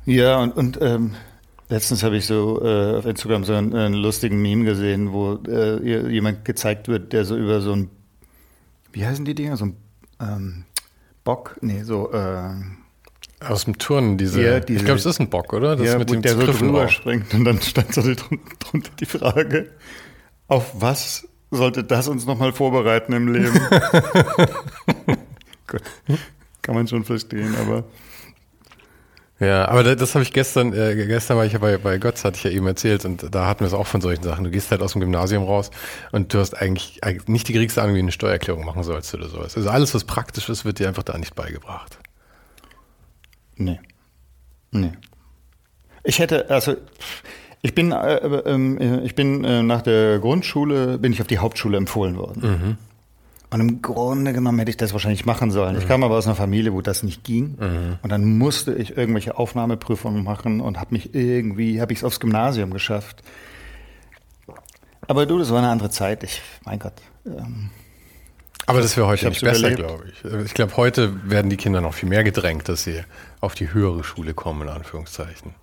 Ja, 0.06 0.38
und, 0.38 0.56
und 0.56 0.78
ähm, 0.80 1.14
letztens 1.68 2.02
habe 2.02 2.16
ich 2.16 2.26
so 2.26 2.62
äh, 2.62 2.96
auf 2.96 3.06
Instagram 3.06 3.44
so 3.44 3.54
einen, 3.54 3.74
einen, 3.74 3.94
lustigen 3.94 4.40
Meme 4.40 4.64
gesehen, 4.64 5.12
wo 5.12 5.38
äh, 5.46 6.10
jemand 6.10 6.44
gezeigt 6.44 6.88
wird, 6.88 7.12
der 7.12 7.24
so 7.24 7.36
über 7.36 7.60
so 7.60 7.72
ein, 7.72 7.90
wie 8.92 9.06
heißen 9.06 9.24
die 9.24 9.34
Dinger, 9.34 9.56
so 9.56 9.66
ein 9.66 9.76
ähm, 10.20 10.64
Bock, 11.24 11.56
nee, 11.60 11.82
so 11.82 12.12
äh, 12.12 12.50
aus 13.40 13.64
dem 13.64 13.78
Turnen, 13.78 14.18
diese, 14.18 14.42
ja, 14.42 14.60
diese 14.60 14.80
ich 14.80 14.84
glaube, 14.84 14.98
es 14.98 15.06
ist 15.06 15.20
ein 15.20 15.30
Bock, 15.30 15.52
oder? 15.52 15.76
Das 15.76 15.86
ja, 15.86 15.98
mit 15.98 16.10
dem 16.10 16.22
der 16.22 16.34
so 16.34 16.46
drüber 16.46 16.88
springt 16.88 17.32
und 17.32 17.44
dann 17.44 17.60
stand 17.62 17.94
so 17.94 18.02
drunter 18.02 18.90
die 18.98 19.06
Frage, 19.06 19.70
auf 20.48 20.72
was 20.80 21.28
sollte 21.50 21.84
das 21.84 22.08
uns 22.08 22.26
nochmal 22.26 22.52
vorbereiten 22.52 23.12
im 23.12 23.32
Leben. 23.32 23.58
Gut, 25.66 25.82
kann 26.62 26.74
man 26.74 26.86
schon 26.88 27.04
verstehen, 27.04 27.54
aber. 27.60 27.84
Ja, 29.40 29.66
aber 29.68 29.82
das, 29.82 29.96
das 29.96 30.14
habe 30.14 30.22
ich 30.22 30.34
gestern, 30.34 30.74
äh, 30.74 30.94
gestern 31.06 31.38
war 31.38 31.46
ich 31.46 31.54
ja 31.54 31.58
bei, 31.58 31.78
bei 31.78 31.96
Götz, 31.96 32.24
hatte 32.24 32.36
ich 32.36 32.44
ja 32.44 32.50
eben 32.50 32.66
erzählt, 32.66 33.06
und 33.06 33.34
da 33.34 33.46
hatten 33.46 33.60
wir 33.60 33.68
es 33.68 33.72
auch 33.72 33.86
von 33.86 34.02
solchen 34.02 34.22
Sachen. 34.22 34.44
Du 34.44 34.50
gehst 34.50 34.70
halt 34.70 34.82
aus 34.82 34.92
dem 34.92 35.00
Gymnasium 35.00 35.44
raus 35.44 35.70
und 36.12 36.34
du 36.34 36.38
hast 36.38 36.54
eigentlich, 36.54 37.02
eigentlich 37.02 37.26
nicht 37.26 37.48
die 37.48 37.54
geringste 37.54 37.80
Ahnung, 37.80 37.94
wie 37.94 38.00
du 38.00 38.04
eine 38.04 38.12
Steuererklärung 38.12 38.66
machen 38.66 38.82
sollst 38.82 39.14
oder 39.14 39.28
sowas. 39.28 39.56
Also 39.56 39.70
alles, 39.70 39.94
was 39.94 40.04
praktisch 40.04 40.50
ist, 40.50 40.66
wird 40.66 40.78
dir 40.78 40.88
einfach 40.88 41.04
da 41.04 41.16
nicht 41.16 41.34
beigebracht. 41.34 41.98
Nee. 43.56 43.80
Nee. 44.72 44.92
Ich 46.04 46.18
hätte, 46.18 46.50
also 46.50 46.76
ich 47.62 47.74
bin, 47.74 47.92
äh, 47.92 48.16
äh, 48.16 49.00
ich 49.04 49.14
bin 49.14 49.44
äh, 49.44 49.62
nach 49.62 49.80
der 49.80 50.18
Grundschule, 50.18 50.98
bin 50.98 51.12
ich 51.12 51.20
auf 51.22 51.26
die 51.26 51.38
Hauptschule 51.38 51.78
empfohlen 51.78 52.16
worden. 52.16 52.42
Mhm. 52.42 52.89
Und 53.52 53.60
im 53.60 53.82
Grunde 53.82 54.32
genommen 54.32 54.58
hätte 54.60 54.70
ich 54.70 54.76
das 54.76 54.92
wahrscheinlich 54.92 55.26
machen 55.26 55.50
sollen. 55.50 55.74
Mhm. 55.74 55.80
Ich 55.80 55.88
kam 55.88 56.04
aber 56.04 56.16
aus 56.16 56.26
einer 56.26 56.36
Familie, 56.36 56.72
wo 56.72 56.82
das 56.82 57.02
nicht 57.02 57.24
ging. 57.24 57.56
Mhm. 57.58 57.98
Und 58.02 58.10
dann 58.10 58.38
musste 58.38 58.74
ich 58.74 58.96
irgendwelche 58.96 59.36
Aufnahmeprüfungen 59.36 60.22
machen 60.22 60.60
und 60.60 60.78
habe 60.78 60.94
mich 60.94 61.14
irgendwie, 61.14 61.80
habe 61.80 61.92
ich 61.92 61.98
es 61.98 62.04
aufs 62.04 62.20
Gymnasium 62.20 62.70
geschafft. 62.72 63.22
Aber 65.08 65.26
du, 65.26 65.38
das 65.38 65.50
war 65.50 65.58
eine 65.58 65.68
andere 65.68 65.90
Zeit. 65.90 66.22
Ich, 66.22 66.40
mein 66.64 66.78
Gott. 66.78 66.92
Ähm, 67.26 67.70
aber 68.66 68.80
das 68.80 68.96
wäre 68.96 69.08
heute 69.08 69.28
nicht 69.28 69.42
besser, 69.42 69.72
glaube 69.72 70.04
ich. 70.12 70.32
Ich 70.44 70.54
glaube, 70.54 70.76
heute 70.76 71.28
werden 71.28 71.50
die 71.50 71.56
Kinder 71.56 71.80
noch 71.80 71.94
viel 71.94 72.08
mehr 72.08 72.22
gedrängt, 72.22 72.68
dass 72.68 72.84
sie 72.84 73.02
auf 73.40 73.56
die 73.56 73.72
höhere 73.72 74.04
Schule 74.04 74.32
kommen, 74.32 74.62
in 74.62 74.68
Anführungszeichen. 74.68 75.54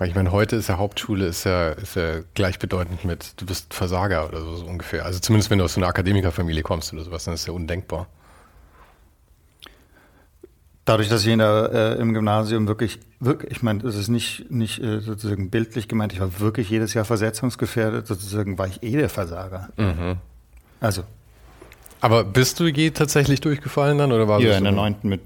Weil 0.00 0.08
ich 0.08 0.14
meine, 0.14 0.32
heute 0.32 0.56
ist 0.56 0.70
ja 0.70 0.78
Hauptschule 0.78 1.26
ist 1.26 1.44
ja, 1.44 1.72
ist 1.72 1.94
ja 1.94 2.20
gleichbedeutend 2.32 3.04
mit, 3.04 3.34
du 3.36 3.44
bist 3.44 3.74
Versager 3.74 4.26
oder 4.26 4.40
so, 4.40 4.56
so 4.56 4.64
ungefähr. 4.64 5.04
Also 5.04 5.18
zumindest 5.18 5.50
wenn 5.50 5.58
du 5.58 5.64
aus 5.64 5.74
so 5.74 5.80
einer 5.80 5.88
Akademikerfamilie 5.88 6.62
kommst 6.62 6.94
oder 6.94 7.04
sowas, 7.04 7.24
dann 7.24 7.34
ist 7.34 7.46
ja 7.46 7.52
undenkbar. 7.52 8.06
Dadurch, 10.86 11.10
dass 11.10 11.20
ich 11.20 11.28
in 11.28 11.40
der, 11.40 11.70
äh, 11.98 12.00
im 12.00 12.14
Gymnasium 12.14 12.66
wirklich, 12.66 12.98
wirklich, 13.20 13.52
ich 13.52 13.62
meine, 13.62 13.80
das 13.80 13.94
ist 13.94 14.08
nicht, 14.08 14.50
nicht 14.50 14.82
äh, 14.82 15.00
sozusagen 15.00 15.50
bildlich 15.50 15.86
gemeint, 15.86 16.14
ich 16.14 16.20
war 16.20 16.40
wirklich 16.40 16.70
jedes 16.70 16.94
Jahr 16.94 17.04
versetzungsgefährdet, 17.04 18.06
sozusagen 18.06 18.56
war 18.56 18.68
ich 18.68 18.82
eh 18.82 18.96
der 18.96 19.10
Versager. 19.10 19.68
Mhm. 19.76 20.16
Also. 20.80 21.02
Aber 22.00 22.24
bist 22.24 22.58
du 22.58 22.68
je 22.68 22.90
tatsächlich 22.92 23.42
durchgefallen 23.42 23.98
dann 23.98 24.12
oder 24.12 24.28
war 24.28 24.40
Ja, 24.40 24.56
in 24.56 24.64
der 24.64 24.72
neunten 24.72 25.10
mit 25.10 25.20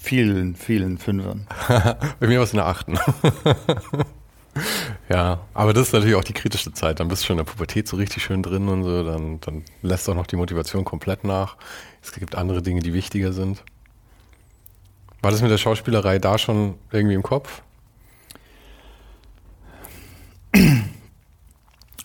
vielen, 0.00 0.56
vielen 0.56 0.98
Fünfern. 0.98 1.46
Bei 2.20 2.26
mir 2.26 2.38
war 2.38 2.44
es 2.44 2.52
in 2.52 2.56
der 2.56 2.66
achten. 2.66 2.98
ja, 5.08 5.40
aber 5.54 5.72
das 5.72 5.88
ist 5.88 5.92
natürlich 5.92 6.16
auch 6.16 6.24
die 6.24 6.32
kritische 6.32 6.72
Zeit. 6.72 7.00
Dann 7.00 7.08
bist 7.08 7.22
du 7.22 7.26
schon 7.26 7.38
in 7.38 7.44
der 7.44 7.52
Pubertät 7.52 7.86
so 7.86 7.96
richtig 7.96 8.22
schön 8.22 8.42
drin 8.42 8.68
und 8.68 8.82
so. 8.82 9.04
Dann, 9.04 9.40
dann 9.40 9.64
lässt 9.82 10.08
auch 10.08 10.14
noch 10.14 10.26
die 10.26 10.36
Motivation 10.36 10.84
komplett 10.84 11.24
nach. 11.24 11.56
Es 12.02 12.12
gibt 12.12 12.34
andere 12.34 12.62
Dinge, 12.62 12.80
die 12.80 12.94
wichtiger 12.94 13.32
sind. 13.32 13.62
War 15.22 15.30
das 15.30 15.42
mit 15.42 15.50
der 15.50 15.58
Schauspielerei 15.58 16.18
da 16.18 16.38
schon 16.38 16.76
irgendwie 16.90 17.14
im 17.14 17.22
Kopf? 17.22 17.62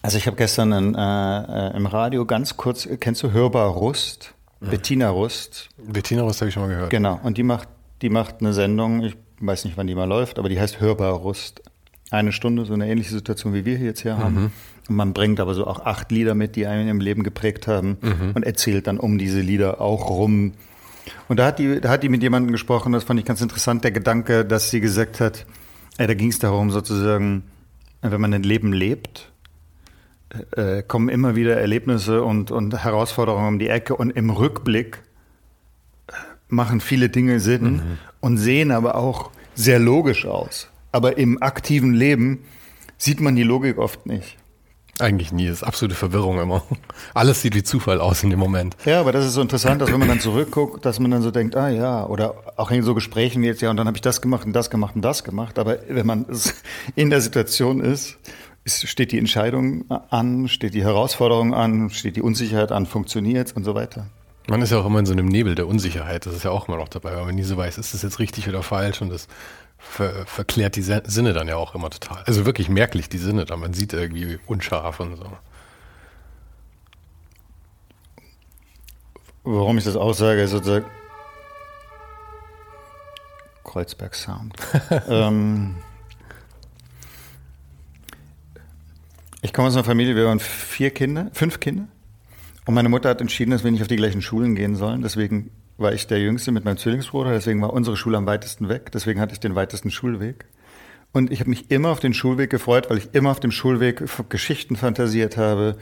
Also 0.01 0.17
ich 0.17 0.27
habe 0.27 0.35
gestern 0.35 0.71
in, 0.73 0.95
äh, 0.95 1.69
äh, 1.69 1.75
im 1.77 1.85
Radio 1.85 2.25
ganz 2.25 2.57
kurz, 2.57 2.87
kennst 2.99 3.23
du 3.23 3.31
Hörbar 3.31 3.69
Rust? 3.69 4.33
Ja. 4.59 4.69
Bettina 4.69 5.09
Rust. 5.09 5.69
Bettina 5.77 6.23
Rust 6.23 6.41
habe 6.41 6.49
ich 6.49 6.53
schon 6.53 6.63
mal 6.63 6.69
gehört. 6.69 6.89
Genau, 6.89 7.19
und 7.23 7.37
die 7.37 7.43
macht 7.43 7.69
die 8.05 8.12
macht 8.12 8.35
eine 8.39 8.53
Sendung, 8.53 9.01
ich 9.01 9.17
weiß 9.39 9.65
nicht, 9.65 9.77
wann 9.77 9.88
die 9.88 9.95
mal 9.95 10.05
läuft, 10.07 10.38
aber 10.38 10.47
die 10.47 10.59
heißt 10.59 10.79
Hörbar 10.79 11.13
Rust. 11.13 11.63
Eine 12.12 12.31
Stunde, 12.31 12.63
so 12.65 12.74
eine 12.75 12.88
ähnliche 12.88 13.09
Situation, 13.09 13.55
wie 13.55 13.65
wir 13.65 13.79
jetzt 13.79 14.01
hier 14.01 14.19
haben. 14.19 14.35
Mhm. 14.35 14.51
Und 14.88 14.95
man 14.95 15.13
bringt 15.13 15.39
aber 15.39 15.55
so 15.55 15.65
auch 15.65 15.79
acht 15.79 16.12
Lieder 16.12 16.35
mit, 16.35 16.55
die 16.55 16.67
einen 16.67 16.88
im 16.88 17.00
Leben 17.00 17.24
geprägt 17.24 17.67
haben 17.67 17.97
mhm. 18.00 18.33
und 18.35 18.45
erzählt 18.45 18.85
dann 18.85 19.00
um 19.00 19.17
diese 19.17 19.41
Lieder 19.41 19.81
auch 19.81 20.07
rum. 20.12 20.51
Und 21.27 21.39
da 21.39 21.47
hat 21.47 21.57
die, 21.57 21.81
da 21.81 21.89
hat 21.89 22.03
die 22.03 22.09
mit 22.09 22.21
jemandem 22.21 22.51
gesprochen, 22.51 22.93
das 22.93 23.05
fand 23.05 23.19
ich 23.19 23.25
ganz 23.25 23.41
interessant, 23.41 23.83
der 23.83 23.91
Gedanke, 23.91 24.45
dass 24.45 24.69
sie 24.69 24.81
gesagt 24.81 25.19
hat, 25.19 25.47
äh, 25.97 26.05
da 26.05 26.13
ging 26.13 26.29
es 26.29 26.38
darum 26.38 26.69
sozusagen, 26.69 27.41
wenn 28.03 28.21
man 28.21 28.35
ein 28.35 28.43
Leben 28.43 28.71
lebt, 28.71 29.31
äh, 30.55 30.83
kommen 30.83 31.09
immer 31.09 31.35
wieder 31.35 31.59
Erlebnisse 31.59 32.24
und, 32.24 32.51
und 32.51 32.83
Herausforderungen 32.83 33.47
um 33.47 33.57
die 33.57 33.69
Ecke 33.69 33.95
und 33.95 34.12
im 34.12 34.29
Rückblick 34.29 35.01
machen 36.47 36.79
viele 36.79 37.09
Dinge 37.09 37.39
Sinn 37.39 37.63
mhm. 37.63 37.97
und 38.19 38.37
sehen 38.37 38.71
aber 38.71 38.95
auch 38.95 39.31
sehr 39.55 39.79
logisch 39.79 40.25
aus. 40.25 40.69
Aber 40.91 41.17
im 41.17 41.41
aktiven 41.41 41.93
Leben 41.93 42.39
sieht 42.97 43.19
man 43.19 43.35
die 43.35 43.43
Logik 43.43 43.77
oft 43.77 44.05
nicht. 44.05 44.37
Eigentlich 44.97 45.33
nie, 45.33 45.47
das 45.47 45.57
ist 45.57 45.63
absolute 45.63 45.95
Verwirrung 45.95 46.39
immer. 46.39 46.63
Alles 47.13 47.41
sieht 47.41 47.53
wie 47.53 47.63
Zufall 47.63 47.99
aus 47.99 48.23
in 48.23 48.29
dem 48.29 48.39
Moment. 48.39 48.77
Ja, 48.85 49.01
aber 49.01 49.11
das 49.11 49.25
ist 49.25 49.33
so 49.33 49.41
interessant, 49.41 49.81
dass 49.81 49.91
wenn 49.91 49.99
man 49.99 50.07
dann 50.07 50.21
zurückguckt, 50.21 50.85
dass 50.85 50.99
man 50.99 51.11
dann 51.11 51.21
so 51.21 51.31
denkt, 51.31 51.57
ah 51.57 51.67
ja, 51.67 52.05
oder 52.05 52.35
auch 52.55 52.71
in 52.71 52.81
so 52.83 52.93
Gesprächen 52.93 53.41
wie 53.41 53.47
jetzt, 53.47 53.61
ja, 53.61 53.69
und 53.69 53.75
dann 53.75 53.87
habe 53.87 53.97
ich 53.97 54.01
das 54.01 54.21
gemacht 54.21 54.45
und 54.45 54.53
das 54.53 54.69
gemacht 54.69 54.95
und 54.95 55.01
das 55.01 55.25
gemacht. 55.25 55.59
Aber 55.59 55.79
wenn 55.89 56.05
man 56.05 56.25
in 56.95 57.09
der 57.09 57.19
Situation 57.19 57.81
ist, 57.81 58.17
steht 58.65 59.11
die 59.11 59.19
Entscheidung 59.19 59.89
an, 59.89 60.47
steht 60.47 60.73
die 60.73 60.83
Herausforderung 60.83 61.53
an, 61.53 61.89
steht 61.89 62.15
die 62.15 62.21
Unsicherheit 62.21 62.71
an, 62.71 62.85
funktioniert 62.85 63.53
und 63.53 63.65
so 63.65 63.75
weiter. 63.75 64.07
Man 64.47 64.61
ist 64.61 64.71
ja 64.71 64.77
auch 64.77 64.85
immer 64.85 64.99
in 64.99 65.05
so 65.05 65.13
einem 65.13 65.27
Nebel 65.27 65.55
der 65.55 65.67
Unsicherheit. 65.67 66.25
Das 66.25 66.35
ist 66.35 66.43
ja 66.43 66.51
auch 66.51 66.67
immer 66.67 66.77
noch 66.77 66.89
dabei, 66.89 67.15
weil 67.15 67.25
man 67.25 67.35
nie 67.35 67.43
so 67.43 67.57
weiß, 67.57 67.77
ist 67.77 67.93
das 67.93 68.03
jetzt 68.03 68.19
richtig 68.19 68.47
oder 68.47 68.61
falsch 68.61 69.01
und 69.01 69.09
das 69.09 69.27
ver 69.77 70.25
verklärt 70.25 70.75
die 70.75 70.81
Sinne 70.81 71.33
dann 71.33 71.47
ja 71.47 71.57
auch 71.57 71.75
immer 71.75 71.89
total. 71.89 72.23
Also 72.25 72.45
wirklich 72.45 72.69
merklich 72.69 73.09
die 73.09 73.17
Sinne 73.17 73.45
da. 73.45 73.57
Man 73.57 73.73
sieht 73.73 73.93
irgendwie 73.93 74.39
unscharf 74.45 74.99
und 74.99 75.15
so. 75.15 75.25
Warum 79.43 79.77
ich 79.77 79.83
das 79.83 79.95
aussage, 79.95 80.41
ist 80.41 80.51
sozusagen 80.51 80.85
Kreuzberg 83.63 84.15
Sound. 84.15 84.55
ähm, 85.07 85.75
ich 89.41 89.53
komme 89.53 89.67
aus 89.67 89.75
einer 89.75 89.83
Familie, 89.83 90.15
wir 90.15 90.25
waren 90.25 90.39
vier 90.39 90.91
Kinder, 90.91 91.29
fünf 91.33 91.59
Kinder. 91.59 91.87
Und 92.65 92.74
meine 92.74 92.89
Mutter 92.89 93.10
hat 93.10 93.22
entschieden, 93.22 93.51
dass 93.51 93.63
wir 93.63 93.72
nicht 93.72 93.81
auf 93.81 93.88
die 93.88 93.95
gleichen 93.95 94.22
Schulen 94.22 94.55
gehen 94.55 94.75
sollen. 94.75 95.01
Deswegen 95.01 95.51
war 95.77 95.93
ich 95.93 96.07
der 96.07 96.19
Jüngste 96.19 96.51
mit 96.51 96.65
meinem 96.65 96.77
Zwillingsbruder. 96.77 97.31
Deswegen 97.31 97.62
war 97.62 97.74
unsere 97.74 97.95
Schule 97.95 98.17
am 98.17 98.25
weitesten 98.25 98.69
weg. 98.69 98.91
Deswegen 98.91 99.19
hatte 99.19 99.34
ich 99.34 99.39
den 99.39 99.55
weitesten 99.55 99.91
Schulweg. 99.91 100.45
Und 101.12 101.31
ich 101.31 101.39
habe 101.39 101.50
mich 101.50 101.72
immer 101.72 101.89
auf 101.89 102.00
den 102.00 102.13
Schulweg 102.13 102.50
gefreut, 102.50 102.89
weil 102.89 102.98
ich 102.98 103.13
immer 103.13 103.31
auf 103.31 103.39
dem 103.39 103.51
Schulweg 103.51 104.03
Geschichten 104.29 104.75
fantasiert 104.75 105.38
habe, 105.38 105.77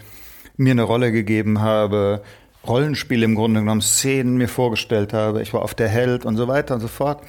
mir 0.58 0.72
eine 0.72 0.84
Rolle 0.84 1.12
gegeben 1.12 1.62
habe, 1.62 2.22
Rollenspiele 2.68 3.26
im 3.26 3.36
Grunde 3.36 3.62
genommen, 3.62 3.82
Szenen 3.82 4.38
mir 4.38 4.48
vorgestellt 4.48 5.14
habe. 5.14 5.42
Ich 5.42 5.54
war 5.54 5.64
auf 5.64 5.74
der 5.74 5.90
Held 5.90 6.26
und 6.26 6.38
so 6.38 6.48
weiter 6.48 6.76
und 6.76 6.82
so 6.82 6.88
fort. 6.88 7.24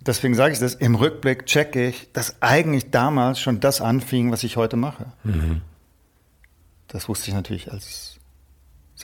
Deswegen 0.00 0.34
sage 0.34 0.52
ich 0.52 0.58
das, 0.58 0.74
im 0.74 0.96
Rückblick 0.96 1.46
checke 1.46 1.88
ich, 1.88 2.12
dass 2.12 2.42
eigentlich 2.42 2.90
damals 2.90 3.40
schon 3.40 3.60
das 3.60 3.80
anfing, 3.80 4.30
was 4.30 4.44
ich 4.44 4.56
heute 4.56 4.76
mache. 4.76 5.06
Mhm. 5.24 5.62
Das 6.88 7.08
wusste 7.08 7.28
ich 7.28 7.34
natürlich 7.34 7.72
als 7.72 8.13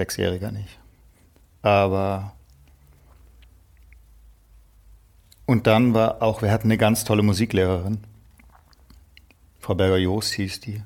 Sechsjähriger 0.00 0.50
nicht. 0.50 0.78
Aber 1.60 2.32
und 5.44 5.66
dann 5.66 5.92
war 5.92 6.22
auch, 6.22 6.40
wir 6.40 6.50
hatten 6.52 6.68
eine 6.68 6.78
ganz 6.78 7.04
tolle 7.04 7.22
Musiklehrerin. 7.22 7.98
Frau 9.58 9.74
Berger-Jost 9.74 10.32
hieß 10.34 10.60
die. 10.60 10.80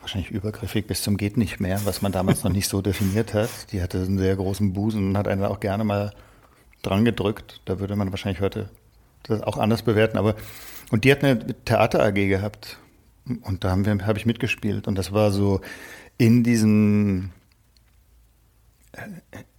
Wahrscheinlich 0.00 0.30
übergriffig 0.30 0.86
bis 0.86 1.02
zum 1.02 1.16
geht 1.16 1.36
nicht 1.36 1.58
mehr, 1.58 1.84
was 1.84 2.02
man 2.02 2.12
damals 2.12 2.44
noch 2.44 2.52
nicht 2.52 2.68
so 2.68 2.80
definiert 2.80 3.34
hat. 3.34 3.72
Die 3.72 3.82
hatte 3.82 3.98
einen 3.98 4.18
sehr 4.18 4.36
großen 4.36 4.72
Busen 4.72 5.08
und 5.08 5.16
hat 5.16 5.26
einen 5.26 5.42
auch 5.44 5.58
gerne 5.58 5.84
mal 5.84 6.12
dran 6.82 7.04
gedrückt. 7.04 7.60
Da 7.64 7.80
würde 7.80 7.96
man 7.96 8.10
wahrscheinlich 8.10 8.40
heute 8.40 8.68
das 9.24 9.42
auch 9.42 9.58
anders 9.58 9.82
bewerten. 9.82 10.18
Aber 10.18 10.36
und 10.90 11.04
die 11.04 11.10
hat 11.10 11.24
eine 11.24 11.38
Theater 11.64 12.04
AG 12.04 12.14
gehabt 12.14 12.78
und 13.42 13.64
da 13.64 13.70
haben 13.70 13.86
wir, 13.86 14.06
habe 14.06 14.18
ich 14.18 14.26
mitgespielt 14.26 14.86
und 14.86 14.96
das 14.96 15.12
war 15.12 15.30
so 15.30 15.60
in 16.22 16.44
diesem, 16.44 17.30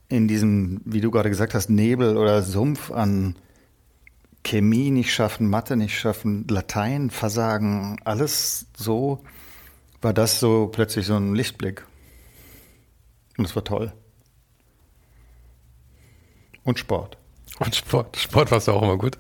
in 0.08 0.30
diesem, 0.30 0.80
wie 0.86 1.02
du 1.02 1.12
gerade 1.12 1.28
gesagt 1.28 1.54
hast, 1.54 1.70
Nebel 1.70 2.16
oder 2.16 2.42
Sumpf 2.42 2.90
an 2.90 3.36
Chemie 4.46 4.90
nicht 4.90 5.14
schaffen, 5.14 5.50
Mathe 5.50 5.76
nicht 5.76 6.00
schaffen, 6.00 6.48
Latein 6.48 7.10
versagen, 7.10 7.98
alles 8.06 8.68
so, 8.78 9.26
war 10.02 10.14
das 10.14 10.40
so 10.40 10.68
plötzlich 10.68 11.06
so 11.06 11.18
ein 11.18 11.36
Lichtblick. 11.36 11.86
Und 13.38 13.44
es 13.44 13.58
war 13.58 13.66
toll. 13.66 13.92
Und 16.64 16.80
Sport. 16.80 17.18
Und 17.60 17.76
Sport. 17.76 18.16
Sport 18.16 18.52
warst 18.52 18.70
du 18.70 18.72
auch 18.72 18.84
immer 18.84 18.98
gut. 18.98 19.18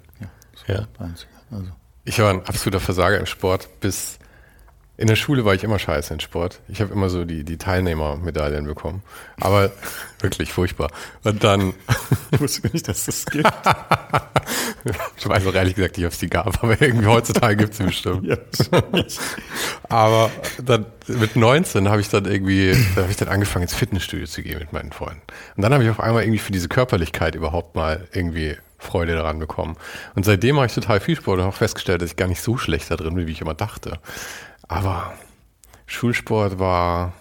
Ja, 0.68 0.76
ja. 0.76 0.88
Also. 0.98 1.26
Ich 2.06 2.20
war 2.20 2.30
ein 2.30 2.46
absoluter 2.46 2.80
Versager 2.80 3.20
im 3.20 3.26
Sport 3.26 3.82
bis 3.82 4.18
in 4.96 5.08
der 5.08 5.16
Schule 5.16 5.44
war 5.44 5.56
ich 5.56 5.64
immer 5.64 5.80
scheiße 5.80 6.14
in 6.14 6.20
Sport. 6.20 6.62
Ich 6.68 6.80
habe 6.80 6.94
immer 6.94 7.10
so 7.10 7.26
die, 7.26 7.44
die 7.44 7.58
Teilnehmermedaillen 7.58 8.66
bekommen. 8.66 9.02
Aber 9.40 9.72
wirklich 10.20 10.54
furchtbar. 10.54 10.92
Und 11.24 11.44
dann. 11.44 11.74
ich 12.32 12.40
wusste 12.40 12.68
nicht, 12.68 12.88
dass 12.88 13.06
das 13.06 13.26
gibt. 13.26 13.50
Ich 15.16 15.30
weiß 15.30 15.48
auch 15.48 15.54
ehrlich 15.54 15.76
gesagt 15.76 15.96
nicht, 15.96 16.06
ob 16.06 16.12
es 16.12 16.20
die 16.20 16.30
gab, 16.30 16.62
aber 16.62 16.82
irgendwie 16.82 17.06
heutzutage 17.06 17.56
gibt 17.56 17.72
es 17.72 17.78
sie 17.78 17.86
bestimmt. 17.86 18.28
Ja, 18.28 18.38
aber 19.88 20.30
dann 20.62 20.86
mit 21.08 21.38
19 21.38 21.88
habe 21.88 22.02
ich 22.02 22.10
dann 22.10 22.26
irgendwie, 22.26 22.76
da 22.94 23.04
habe 23.04 23.12
ich 23.12 23.16
dann 23.16 23.30
angefangen 23.30 23.64
ins 23.64 23.74
Fitnessstudio 23.74 24.26
zu 24.26 24.42
gehen 24.42 24.60
mit 24.60 24.74
meinen 24.74 24.92
Freunden. 24.92 25.22
Und 25.56 25.64
dann 25.64 25.74
habe 25.74 25.86
ich 25.86 25.90
auf 25.90 26.02
einmal 26.02 26.24
irgendwie 26.24 26.40
für 26.40 26.52
diese 26.52 26.68
Körperlichkeit 26.68 27.36
überhaupt 27.36 27.76
mal 27.76 28.10
irgendwie 28.12 28.58
Freude 28.78 29.16
daran 29.16 29.40
bekommen. 29.40 29.78
Und 30.16 30.26
seitdem 30.26 30.58
mache 30.58 30.66
ich 30.66 30.74
total 30.74 31.00
viel 31.00 31.16
Sport 31.16 31.40
und 31.40 31.46
habe 31.46 31.56
festgestellt, 31.56 32.02
dass 32.02 32.12
ich 32.12 32.18
gar 32.18 32.28
nicht 32.28 32.42
so 32.42 32.58
schlecht 32.58 32.92
da 32.92 32.98
drin 32.98 33.16
bin, 33.16 33.26
wie 33.26 33.32
ich 33.32 33.42
immer 33.42 33.54
dachte. 33.54 34.00
Aber 34.68 35.14
Schulsport 35.86 36.60
war, 36.60 37.14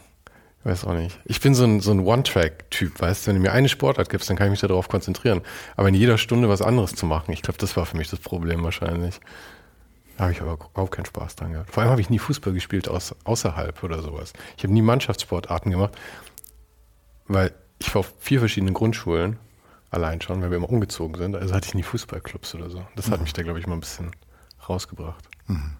ich 0.60 0.66
weiß 0.66 0.84
auch 0.84 0.94
nicht. 0.94 1.18
Ich 1.24 1.40
bin 1.40 1.54
so 1.54 1.64
ein, 1.64 1.80
so 1.80 1.90
ein 1.90 2.00
One-Track-Typ, 2.00 3.00
weißt 3.00 3.26
du, 3.26 3.28
wenn 3.28 3.36
du 3.36 3.42
mir 3.42 3.52
eine 3.52 3.68
Sportart 3.68 4.08
gibst, 4.08 4.30
dann 4.30 4.36
kann 4.36 4.46
ich 4.46 4.52
mich 4.52 4.60
darauf 4.60 4.88
konzentrieren. 4.88 5.42
Aber 5.76 5.88
in 5.88 5.94
jeder 5.94 6.18
Stunde 6.18 6.48
was 6.48 6.62
anderes 6.62 6.94
zu 6.94 7.06
machen, 7.06 7.32
ich 7.32 7.42
glaube, 7.42 7.58
das 7.58 7.76
war 7.76 7.86
für 7.86 7.96
mich 7.96 8.08
das 8.08 8.20
Problem 8.20 8.62
wahrscheinlich. 8.62 9.20
Da 10.16 10.24
habe 10.24 10.32
ich 10.32 10.40
aber 10.40 10.52
überhaupt 10.52 10.92
keinen 10.92 11.06
Spaß 11.06 11.36
dran 11.36 11.52
gehabt. 11.52 11.72
Vor 11.72 11.82
allem 11.82 11.90
habe 11.90 12.00
ich 12.00 12.10
nie 12.10 12.18
Fußball 12.18 12.52
gespielt 12.52 12.88
aus, 12.88 13.14
außerhalb 13.24 13.82
oder 13.82 14.02
sowas. 14.02 14.32
Ich 14.56 14.62
habe 14.62 14.72
nie 14.72 14.82
Mannschaftssportarten 14.82 15.70
gemacht, 15.70 15.98
weil 17.26 17.52
ich 17.78 17.92
war 17.94 18.00
auf 18.00 18.12
vier 18.20 18.38
verschiedenen 18.38 18.74
Grundschulen 18.74 19.38
allein 19.90 20.20
schon, 20.20 20.42
weil 20.42 20.50
wir 20.50 20.58
immer 20.58 20.70
umgezogen 20.70 21.16
sind. 21.16 21.34
Also 21.34 21.54
hatte 21.54 21.68
ich 21.68 21.74
nie 21.74 21.82
Fußballclubs 21.82 22.54
oder 22.54 22.70
so. 22.70 22.86
Das 22.94 23.10
hat 23.10 23.20
mich 23.20 23.32
da, 23.32 23.42
glaube 23.42 23.58
ich, 23.58 23.66
mal 23.66 23.74
ein 23.74 23.80
bisschen 23.80 24.12
rausgebracht. 24.68 25.28
Mhm. 25.46 25.76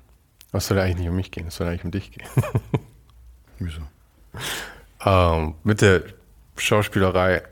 Es 0.53 0.67
soll 0.67 0.77
ja 0.77 0.85
eigentlich 0.85 0.99
nicht 0.99 1.09
um 1.09 1.17
mich 1.17 1.31
gehen, 1.31 1.47
es 1.49 1.57
soll 1.57 1.67
eigentlich 1.67 1.85
um 1.85 1.91
dich 1.91 2.13
gehen. 2.13 2.29
Wieso? 3.59 3.83
ähm, 5.05 5.55
mit 5.65 5.81
der 5.81 6.03
Schauspielerei. 6.57 7.43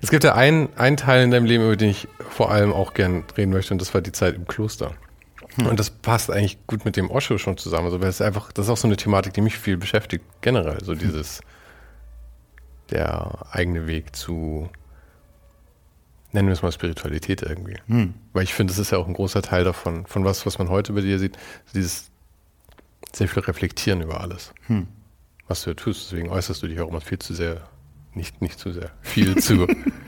Es 0.00 0.10
gibt 0.10 0.24
ja 0.24 0.34
einen, 0.34 0.68
einen 0.76 0.96
Teil 0.96 1.24
in 1.24 1.30
deinem 1.30 1.46
Leben, 1.46 1.64
über 1.64 1.76
den 1.76 1.90
ich 1.90 2.08
vor 2.30 2.50
allem 2.50 2.72
auch 2.72 2.94
gern 2.94 3.24
reden 3.36 3.52
möchte, 3.52 3.74
und 3.74 3.80
das 3.80 3.94
war 3.94 4.00
die 4.00 4.12
Zeit 4.12 4.34
im 4.34 4.46
Kloster. 4.46 4.92
Hm. 5.56 5.66
Und 5.66 5.80
das 5.80 5.90
passt 5.90 6.30
eigentlich 6.30 6.58
gut 6.66 6.84
mit 6.84 6.96
dem 6.96 7.10
Osho 7.10 7.38
schon 7.38 7.56
zusammen. 7.56 7.86
Also, 7.86 8.00
weil 8.00 8.08
es 8.08 8.20
einfach, 8.20 8.52
das 8.52 8.66
ist 8.66 8.70
auch 8.70 8.76
so 8.76 8.88
eine 8.88 8.96
Thematik, 8.96 9.34
die 9.34 9.40
mich 9.40 9.58
viel 9.58 9.76
beschäftigt, 9.76 10.24
generell. 10.40 10.82
So 10.84 10.94
dieses, 10.94 11.38
hm. 11.38 11.44
der 12.90 13.46
eigene 13.50 13.86
Weg 13.86 14.14
zu, 14.14 14.68
nennen 16.32 16.48
wir 16.48 16.52
es 16.52 16.62
mal 16.62 16.72
Spiritualität 16.72 17.42
irgendwie. 17.42 17.76
Hm. 17.86 18.14
Weil 18.32 18.44
ich 18.44 18.54
finde, 18.54 18.72
das 18.72 18.78
ist 18.78 18.92
ja 18.92 18.98
auch 18.98 19.08
ein 19.08 19.14
großer 19.14 19.42
Teil 19.42 19.64
davon, 19.64 20.06
von 20.06 20.24
was, 20.24 20.46
was 20.46 20.58
man 20.58 20.68
heute 20.68 20.92
bei 20.92 21.00
dir 21.00 21.18
sieht, 21.18 21.36
dieses 21.74 22.11
sehr 23.12 23.28
viel 23.28 23.42
Reflektieren 23.42 24.02
über 24.02 24.20
alles. 24.20 24.52
Hm 24.66 24.86
was 25.52 25.64
du 25.64 25.74
tust. 25.74 26.10
Deswegen 26.10 26.30
äußerst 26.30 26.62
du 26.62 26.68
dich 26.68 26.80
auch 26.80 26.88
immer 26.88 27.00
viel 27.02 27.18
zu 27.18 27.34
sehr, 27.34 27.60
nicht, 28.14 28.40
nicht 28.40 28.58
zu 28.58 28.72
sehr, 28.72 28.90
viel 29.02 29.36
zu 29.42 29.66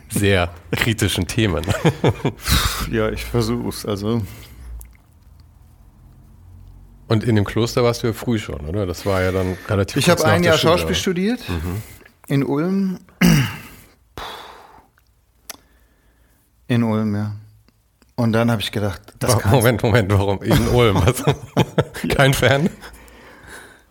sehr 0.08 0.50
kritischen 0.72 1.26
Themen. 1.26 1.64
ja, 2.90 3.10
ich 3.10 3.24
versuch's. 3.24 3.84
Also. 3.84 4.22
Und 7.06 7.24
in 7.24 7.36
dem 7.36 7.44
Kloster 7.44 7.84
warst 7.84 8.02
du 8.02 8.06
ja 8.08 8.12
früh 8.14 8.38
schon, 8.38 8.60
oder? 8.66 8.86
Das 8.86 9.04
war 9.04 9.22
ja 9.22 9.32
dann 9.32 9.58
relativ. 9.68 9.96
Ich 9.96 10.08
habe 10.08 10.24
ein 10.24 10.42
Jahr 10.42 10.56
Schule, 10.56 10.78
Schauspiel 10.78 10.94
studiert 10.94 11.46
mhm. 11.48 11.82
in 12.26 12.44
Ulm. 12.44 12.98
In 16.66 16.82
Ulm, 16.82 17.14
ja. 17.14 17.36
Und 18.16 18.32
dann 18.32 18.50
habe 18.50 18.62
ich 18.62 18.70
gedacht, 18.70 19.00
das 19.18 19.44
Moment, 19.44 19.82
Moment, 19.82 20.12
warum? 20.12 20.42
In 20.42 20.68
Ulm? 20.68 21.02
Kein 22.08 22.34
Fan? 22.34 22.70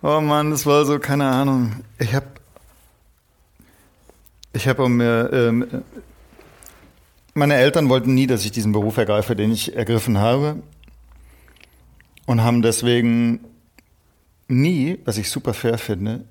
Oh 0.05 0.19
Mann, 0.19 0.51
das 0.51 0.65
war 0.65 0.83
so, 0.83 0.99
keine 0.99 1.29
Ahnung. 1.29 1.81
Ich 1.97 2.13
habe 2.13 2.25
ich 4.53 4.67
habe 4.67 4.87
mir, 4.87 5.29
ähm, 5.33 5.83
meine 7.33 7.55
Eltern 7.55 7.89
wollten 7.89 8.13
nie, 8.13 8.27
dass 8.27 8.45
ich 8.45 8.51
diesen 8.51 8.71
Beruf 8.71 8.97
ergreife, 8.97 9.35
den 9.35 9.51
ich 9.51 9.75
ergriffen 9.75 10.19
habe. 10.19 10.61
Und 12.25 12.43
haben 12.43 12.61
deswegen 12.61 13.39
nie, 14.47 14.99
was 15.03 15.17
ich 15.17 15.29
super 15.29 15.53
fair 15.53 15.77
finde, 15.77 16.23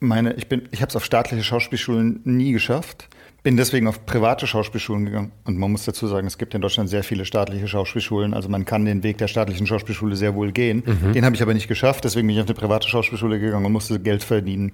meine, 0.00 0.32
ich 0.34 0.48
bin, 0.48 0.68
ich 0.70 0.80
habe 0.80 0.88
es 0.88 0.96
auf 0.96 1.04
staatliche 1.04 1.44
Schauspielschulen 1.44 2.20
nie 2.24 2.52
geschafft. 2.52 3.08
Bin 3.48 3.56
deswegen 3.56 3.88
auf 3.88 4.04
private 4.04 4.46
Schauspielschulen 4.46 5.06
gegangen. 5.06 5.32
Und 5.44 5.56
man 5.56 5.72
muss 5.72 5.86
dazu 5.86 6.06
sagen, 6.06 6.26
es 6.26 6.36
gibt 6.36 6.52
in 6.52 6.60
Deutschland 6.60 6.90
sehr 6.90 7.02
viele 7.02 7.24
staatliche 7.24 7.66
Schauspielschulen. 7.66 8.34
Also 8.34 8.50
man 8.50 8.66
kann 8.66 8.84
den 8.84 9.02
Weg 9.02 9.16
der 9.16 9.26
staatlichen 9.26 9.66
Schauspielschule 9.66 10.16
sehr 10.16 10.34
wohl 10.34 10.52
gehen. 10.52 10.82
Mhm. 10.84 11.14
Den 11.14 11.24
habe 11.24 11.34
ich 11.34 11.40
aber 11.40 11.54
nicht 11.54 11.66
geschafft. 11.66 12.04
Deswegen 12.04 12.26
bin 12.26 12.36
ich 12.36 12.42
auf 12.42 12.46
eine 12.46 12.54
private 12.54 12.86
Schauspielschule 12.86 13.40
gegangen 13.40 13.64
und 13.64 13.72
musste 13.72 14.00
Geld 14.00 14.22
verdienen. 14.22 14.72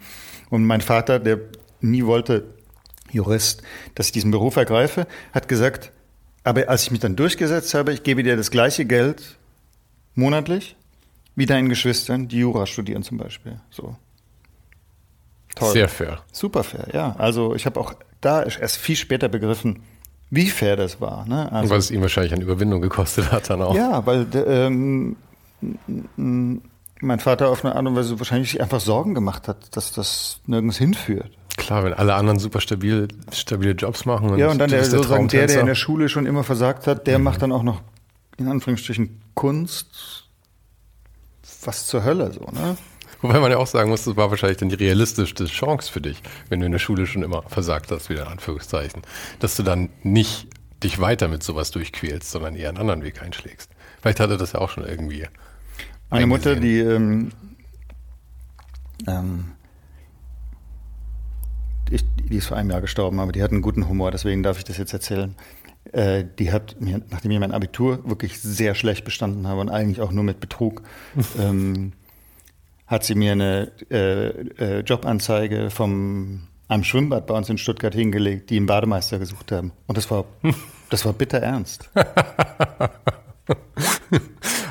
Und 0.51 0.65
mein 0.65 0.81
Vater, 0.81 1.21
der 1.21 1.39
nie 1.83 2.05
wollte, 2.05 2.47
Jurist, 3.13 3.63
dass 3.95 4.07
ich 4.07 4.13
diesen 4.13 4.33
Beruf 4.33 4.57
ergreife, 4.57 5.07
hat 5.33 5.47
gesagt, 5.47 5.93
aber 6.43 6.69
als 6.69 6.83
ich 6.83 6.91
mich 6.91 6.99
dann 6.99 7.15
durchgesetzt 7.15 7.75
habe, 7.75 7.93
ich 7.93 8.03
gebe 8.03 8.25
dir 8.25 8.37
das 8.37 8.51
gleiche 8.51 8.87
Geld 8.87 9.37
monatlich 10.17 10.75
wie 11.37 11.47
deinen 11.47 11.69
Geschwistern, 11.69 12.27
die 12.27 12.39
Jura 12.39 12.67
studieren 12.67 13.05
zum 13.05 13.19
Beispiel. 13.19 13.61
So. 13.71 13.95
Toll. 15.55 15.73
Sehr 15.73 15.89
fair. 15.89 16.25
Super 16.33 16.65
fair, 16.65 16.89
ja. 16.93 17.15
Also 17.17 17.55
ich 17.55 17.67
habe 17.67 17.79
auch 17.79 17.95
da 18.25 18.43
erst 18.43 18.77
viel 18.77 18.97
später 18.97 19.29
begriffen, 19.29 19.83
wie 20.31 20.49
fair 20.49 20.77
das 20.77 21.01
war. 21.01 21.27
Ne? 21.27 21.51
Also, 21.53 21.71
weil 21.71 21.79
es 21.79 21.91
ihm 21.91 22.01
wahrscheinlich 22.01 22.33
an 22.33 22.41
Überwindung 22.41 22.81
gekostet 22.81 23.31
hat 23.33 23.51
dann 23.51 23.63
auch. 23.63 23.75
Ja, 23.75 24.05
weil 24.07 24.27
ähm, 24.47 25.17
mein 26.17 27.21
Vater 27.21 27.49
auf 27.49 27.65
eine 27.65 27.77
Art 27.77 27.87
und 27.87 27.97
Weise 27.97 28.19
wahrscheinlich 28.19 28.61
einfach 28.61 28.81
Sorgen 28.81 29.15
gemacht 29.15 29.49
hat, 29.49 29.77
dass 29.77 29.93
das 29.93 30.41
nirgends 30.47 30.79
hinführt. 30.79 31.31
Klar, 31.57 31.85
wenn 31.85 31.95
alle 31.95 32.15
anderen 32.15 32.39
super 32.39 32.61
stabil, 32.61 33.09
stabile 33.33 33.73
Jobs 33.73 34.07
machen. 34.07 34.31
Und 34.31 34.39
ja, 34.39 34.51
und 34.51 34.59
dann 34.59 34.71
der, 34.71 34.85
sozusagen 34.85 35.29
der, 35.29 35.47
der 35.47 35.61
in 35.61 35.67
der 35.67 35.77
Schule 35.77 36.09
schon 36.09 36.27
immer 36.27 36.43
versagt 36.43 36.87
hat, 36.87 37.07
der 37.07 37.19
mhm. 37.19 37.25
macht 37.25 37.43
dann 37.43 37.53
auch 37.53 37.63
noch 37.63 37.81
in 38.37 38.49
Anführungsstrichen 38.49 39.21
Kunst. 39.35 40.25
Was 41.63 41.87
zur 41.87 42.05
Hölle 42.05 42.33
so, 42.33 42.41
ne? 42.41 42.77
Wobei 43.25 43.41
man 43.41 43.51
ja 43.51 43.57
auch 43.57 43.67
sagen 43.67 43.89
muss, 43.89 44.05
das 44.05 44.19
war 44.19 44.29
wahrscheinlich 44.29 44.59
dann 44.59 44.69
die 44.69 44.75
realistischste 44.75 45.47
Chance 45.47 45.91
für 45.91 46.03
dich, 46.03 46.23
wenn 46.51 46.61
du 46.61 46.67
in 46.67 46.73
der 46.73 46.79
Schule 46.79 47.07
schon 47.07 47.23
immer 47.23 47.41
versagt 47.45 47.91
hast, 47.91 48.11
wieder 48.11 48.21
in 48.21 48.29
Anführungszeichen, 48.29 49.01
dass 49.39 49.57
du 49.57 49.63
dann 49.63 49.89
nicht 50.03 50.47
dich 50.83 51.01
weiter 51.01 51.29
mit 51.29 51.43
sowas 51.43 51.71
durchquälst, 51.71 52.31
sondern 52.31 52.55
eher 52.55 52.69
einen 52.69 52.77
anderen 52.77 53.03
Weg 53.03 53.23
einschlägst. 53.23 53.71
Vielleicht 54.03 54.21
hatte 54.21 54.37
das 54.37 54.53
ja 54.53 54.61
auch 54.61 54.69
schon 54.69 54.85
irgendwie. 54.85 55.27
Meine 56.11 56.27
Mutter, 56.27 56.55
die 56.55 56.81
ähm, 56.81 57.31
ähm, 59.07 59.53
ich, 61.89 62.05
die 62.29 62.37
ist 62.37 62.49
vor 62.49 62.59
einem 62.59 62.73
Jahr 62.73 62.83
gestorben, 62.83 63.21
aber 63.21 63.33
die 63.33 63.43
hat 63.43 63.53
einen 63.53 63.63
guten 63.63 63.89
Humor, 63.89 64.11
deswegen 64.11 64.43
darf 64.43 64.59
ich 64.59 64.65
das 64.65 64.77
jetzt 64.77 64.93
erzählen. 64.93 65.35
Äh, 65.93 66.25
die 66.39 66.53
hat 66.53 66.79
mir, 66.79 67.01
nachdem 67.09 67.31
ich 67.31 67.41
mein 67.41 67.53
Abitur 67.53 68.07
wirklich 68.07 68.39
sehr 68.39 68.75
schlecht 68.75 69.07
bestanden 69.07 69.47
habe 69.47 69.63
und 69.63 69.71
eigentlich 69.71 70.03
auch 70.03 70.13
nur 70.13 70.25
mit 70.25 70.41
Betrug, 70.41 70.83
ähm, 71.39 71.95
hat 72.95 73.05
sie 73.05 73.15
mir 73.15 73.33
eine 73.33 73.73
äh, 73.91 74.29
äh, 74.29 74.81
Jobanzeige 74.81 75.69
vom 75.71 76.49
einem 76.69 76.85
Schwimmbad 76.85 77.27
bei 77.27 77.35
uns 77.35 77.51
in 77.51 77.59
Stuttgart 77.59 77.93
hingelegt, 77.93 78.51
die 78.51 78.57
einen 78.57 78.67
Bademeister 78.67 79.19
gesucht 79.19 79.51
haben. 79.53 79.73
Und 79.87 79.99
das 79.99 80.11
war, 80.11 80.25
das 80.91 81.05
war 81.05 81.13
bitter 81.13 81.39
ernst. 81.39 81.91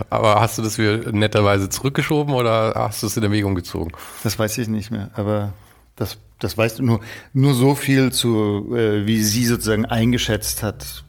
aber 0.09 0.39
hast 0.41 0.57
du 0.57 0.61
das 0.61 0.77
wieder 0.77 1.11
netterweise 1.11 1.69
zurückgeschoben 1.69 2.33
oder 2.33 2.73
hast 2.75 3.03
du 3.03 3.07
es 3.07 3.17
in 3.17 3.23
Erwägung 3.23 3.55
gezogen? 3.55 3.91
Das 4.23 4.39
weiß 4.39 4.57
ich 4.57 4.69
nicht 4.69 4.89
mehr, 4.89 5.11
aber 5.15 5.53
das, 5.95 6.17
das 6.39 6.57
weißt 6.57 6.79
du 6.79 6.83
nur, 6.83 7.01
nur 7.33 7.53
so 7.53 7.75
viel 7.75 8.11
zu, 8.11 8.73
äh, 8.75 9.05
wie 9.05 9.21
sie 9.21 9.45
sozusagen 9.45 9.85
eingeschätzt 9.85 10.63
hat, 10.63 11.03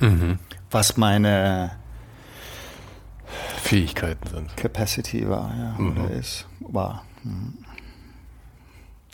mhm. 0.00 0.38
was 0.70 0.96
meine 0.96 1.72
Fähigkeiten 3.62 4.28
sind. 4.28 4.56
Capacity 4.56 5.28
war, 5.28 5.52
ja, 5.56 5.74
mhm. 5.78 5.92
oder 5.92 6.10
ist, 6.10 6.46
war. 6.60 7.04
Mhm. 7.22 7.54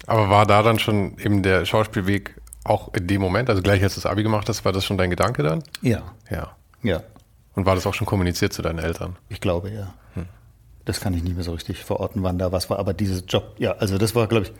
Aber 0.07 0.31
war 0.31 0.47
da 0.47 0.63
dann 0.63 0.79
schon 0.79 1.19
eben 1.19 1.43
der 1.43 1.65
Schauspielweg 1.65 2.41
auch 2.65 2.93
in 2.95 3.07
dem 3.07 3.21
Moment, 3.21 3.49
also 3.49 3.63
gleich 3.63 3.83
als 3.83 3.95
du 3.95 4.01
das 4.01 4.11
Abi 4.11 4.23
gemacht 4.23 4.49
hast, 4.49 4.65
war 4.65 4.73
das 4.73 4.85
schon 4.85 4.99
dein 4.99 5.11
Gedanke 5.11 5.43
dann? 5.43 5.63
Ja. 5.83 6.03
Ja. 6.31 6.57
Ja. 6.83 7.03
Und 7.55 7.67
war 7.67 7.75
das 7.75 7.87
auch 7.87 7.95
schon 7.95 8.07
kommuniziert 8.07 8.53
zu 8.53 8.63
deinen 8.63 8.79
Eltern? 8.79 9.17
Ich 9.29 9.41
glaube, 9.41 9.71
ja. 9.71 9.95
Hm. 10.15 10.27
Das 10.85 11.01
kann 11.01 11.15
ich 11.15 11.23
nicht 11.23 11.35
mehr 11.35 11.45
so 11.45 11.53
richtig 11.53 11.83
verorten, 11.85 12.23
wann 12.23 12.39
da 12.39 12.53
was 12.53 12.71
war, 12.71 12.79
aber 12.79 12.95
dieses 12.95 13.25
Job, 13.27 13.55
ja, 13.59 13.73
also 13.73 13.99
das 13.99 14.15
war, 14.15 14.27
glaube 14.27 14.47
ich, 14.47 14.53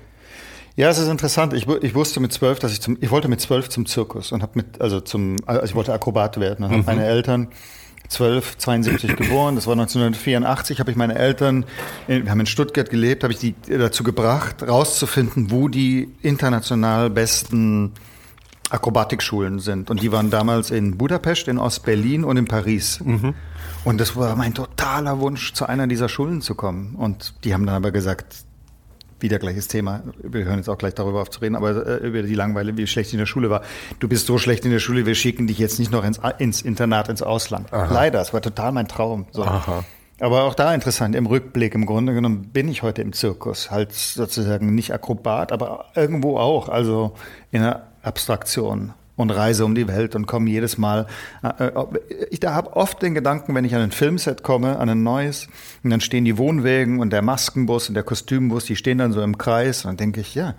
ja, 0.77 0.91
es 0.91 0.99
ist 0.99 1.09
interessant. 1.09 1.55
Ich, 1.55 1.67
ich 1.67 1.95
wusste 1.95 2.21
mit 2.21 2.35
zwölf, 2.35 2.59
dass 2.59 2.71
ich 2.71 2.83
zum, 2.83 2.99
ich 3.01 3.11
wollte 3.11 3.29
mit 3.29 3.41
zwölf 3.41 3.71
zum 3.71 3.87
Zirkus 3.87 4.31
und 4.31 4.43
habe 4.43 4.53
mit, 4.57 4.81
also 4.81 5.01
zum, 5.01 5.37
also 5.47 5.65
ich 5.65 5.75
wollte 5.75 5.93
Akrobat 5.93 6.39
werden 6.39 6.65
und 6.65 6.71
mhm. 6.71 6.77
habe 6.77 6.87
meine 6.87 7.07
Eltern 7.07 7.49
1272 8.11 9.17
geboren, 9.17 9.57
das 9.57 9.67
war 9.67 9.73
1984, 9.73 10.81
habe 10.81 10.91
ich 10.91 10.97
meine 10.97 11.17
Eltern, 11.17 11.65
wir 12.07 12.31
haben 12.31 12.41
in 12.41 12.47
Stuttgart 12.47 12.89
gelebt, 12.89 13.23
habe 13.23 13.33
ich 13.33 13.39
die 13.39 13.55
dazu 13.69 14.03
gebracht, 14.05 14.63
rauszufinden, 14.63 15.51
wo 15.51 15.69
die 15.69 16.09
international 16.23 17.11
besten 17.11 17.93
Akrobatikschulen 18.71 19.59
sind. 19.61 19.91
Und 19.91 20.03
die 20.03 20.11
waren 20.11 20.31
damals 20.31 20.71
in 20.71 20.97
Budapest, 20.97 21.49
in 21.49 21.59
Ostberlin 21.59 22.25
und 22.25 22.37
in 22.37 22.47
Paris. 22.47 23.01
Mhm. 23.05 23.35
Und 23.85 24.01
das 24.01 24.17
war 24.17 24.35
mein 24.35 24.55
totaler 24.55 25.21
Wunsch, 25.21 25.53
zu 25.53 25.67
einer 25.67 25.87
dieser 25.87 26.09
Schulen 26.09 26.43
zu 26.43 26.55
kommen. 26.55 26.97
Und 26.97 27.35
die 27.45 27.55
haben 27.55 27.67
dann 27.67 27.77
aber 27.77 27.93
gesagt, 27.93 28.45
wieder 29.21 29.39
gleiches 29.39 29.69
Thema. 29.69 30.03
Wir 30.23 30.45
hören 30.45 30.59
jetzt 30.59 30.69
auch 30.69 30.79
gleich 30.79 30.95
darüber 30.95 31.23
auf 31.23 31.31
zu 31.31 31.41
reden, 31.41 31.57
aber 31.57 31.87
äh, 31.87 32.07
über 32.07 32.23
die 32.23 32.35
Langeweile, 32.35 32.77
wie 32.77 32.87
schlecht 32.87 33.09
ich 33.09 33.15
in 33.15 33.19
der 33.19 33.27
Schule 33.27 33.51
war. 33.51 33.63
Du 33.99 34.09
bist 34.09 34.27
so 34.27 34.39
schlecht 34.39 34.65
in 34.65 34.71
der 34.71 34.79
Schule, 34.79 35.07
wir 35.07 35.15
schicken 35.15 35.47
dich 35.47 35.59
jetzt 35.59 35.79
nicht 35.79 35.91
noch 35.91 36.05
ins, 36.05 36.21
ins 36.39 36.63
Internat, 36.63 37.09
ins 37.09 37.23
Ausland. 37.23 37.73
Aha. 37.73 37.93
Leider, 37.93 38.21
es 38.21 38.33
war 38.33 38.43
total 38.43 38.73
mein 38.73 38.89
Traum. 38.89 39.27
So. 39.31 39.45
Aber 40.19 40.45
auch 40.45 40.55
da 40.55 40.73
interessant, 40.75 41.15
im 41.15 41.27
Rückblick, 41.27 41.75
im 41.75 41.85
Grunde 41.85 42.15
genommen 42.15 42.51
bin 42.53 42.69
ich 42.69 42.83
heute 42.83 43.03
im 43.03 43.13
Zirkus. 43.13 43.71
Halt 43.71 43.93
sozusagen 43.93 44.75
nicht 44.75 44.93
Akrobat, 44.93 45.53
aber 45.53 45.87
irgendwo 45.95 46.39
auch, 46.39 46.69
also 46.69 47.13
in 47.51 47.63
der 47.63 47.89
Abstraktion 48.03 48.95
und 49.17 49.31
reise 49.31 49.65
um 49.65 49.75
die 49.75 49.89
Welt 49.89 50.15
und 50.15 50.27
komme 50.27 50.51
jedes 50.51 50.79
Mal. 50.79 51.07
Äh, 51.43 51.65
äh, 51.65 51.73
ich 52.31 52.41
da 52.41 52.55
habe 52.55 52.77
oft 52.77 53.03
den 53.03 53.15
Gedanken, 53.15 53.55
wenn 53.55 53.65
ich 53.65 53.75
an 53.75 53.81
ein 53.81 53.91
Filmset 53.91 54.43
komme, 54.43 54.79
an 54.79 54.89
ein 54.89 55.03
neues, 55.03 55.49
und 55.83 55.91
dann 55.91 56.01
stehen 56.01 56.25
die 56.25 56.39
Wohnwägen 56.39 57.01
und 57.01 57.11
der 57.11 57.23
Maskenbus 57.23 57.89
und 57.89 57.95
der 57.95 58.03
Kostümbus, 58.03 58.67
die 58.67 58.77
stehen 58.77 58.99
dann 58.99 59.13
so 59.13 59.23
im 59.23 59.39
Kreis 59.39 59.85
und 59.85 59.91
dann 59.91 59.97
denke 59.97 60.21
ich, 60.21 60.35
ja, 60.35 60.55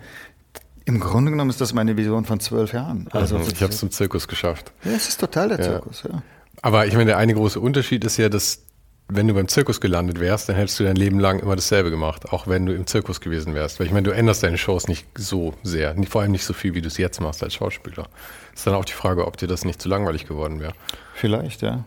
im 0.84 1.00
Grunde 1.00 1.30
genommen 1.30 1.50
ist 1.50 1.60
das 1.60 1.74
meine 1.74 1.96
Vision 1.96 2.24
von 2.24 2.40
zwölf 2.40 2.72
Jahren. 2.72 3.08
Also, 3.12 3.38
ich 3.38 3.62
habe 3.62 3.72
es 3.72 3.78
zum 3.78 3.90
Zirkus 3.90 4.26
geschafft. 4.26 4.72
Ja, 4.84 4.92
es 4.92 5.08
ist 5.08 5.20
total 5.20 5.48
der 5.48 5.60
Zirkus, 5.60 6.02
ja. 6.02 6.22
Aber 6.62 6.86
ich 6.86 6.94
meine, 6.94 7.06
der 7.06 7.18
eine 7.18 7.34
große 7.34 7.60
Unterschied 7.60 8.04
ist 8.04 8.16
ja, 8.16 8.28
dass 8.28 8.62
wenn 9.10 9.26
du 9.26 9.34
beim 9.34 9.48
Zirkus 9.48 9.80
gelandet 9.80 10.20
wärst, 10.20 10.48
dann 10.48 10.56
hättest 10.56 10.78
du 10.80 10.84
dein 10.84 10.96
Leben 10.96 11.18
lang 11.18 11.38
immer 11.38 11.56
dasselbe 11.56 11.90
gemacht, 11.90 12.30
auch 12.30 12.46
wenn 12.46 12.66
du 12.66 12.74
im 12.74 12.86
Zirkus 12.86 13.22
gewesen 13.22 13.54
wärst. 13.54 13.80
Weil 13.80 13.86
ich 13.86 13.92
meine, 13.92 14.04
du 14.04 14.10
änderst 14.10 14.42
deine 14.42 14.58
Shows 14.58 14.86
nicht 14.86 15.06
so 15.16 15.54
sehr, 15.62 15.96
vor 16.08 16.20
allem 16.20 16.32
nicht 16.32 16.44
so 16.44 16.52
viel, 16.52 16.74
wie 16.74 16.82
du 16.82 16.88
es 16.88 16.98
jetzt 16.98 17.20
machst 17.20 17.42
als 17.42 17.54
Schauspieler. 17.54 18.08
Ist 18.54 18.66
dann 18.66 18.74
auch 18.74 18.84
die 18.84 18.92
Frage, 18.92 19.26
ob 19.26 19.38
dir 19.38 19.46
das 19.46 19.64
nicht 19.64 19.80
zu 19.80 19.88
langweilig 19.88 20.26
geworden 20.26 20.60
wäre. 20.60 20.74
Vielleicht, 21.14 21.62
ja. 21.62 21.84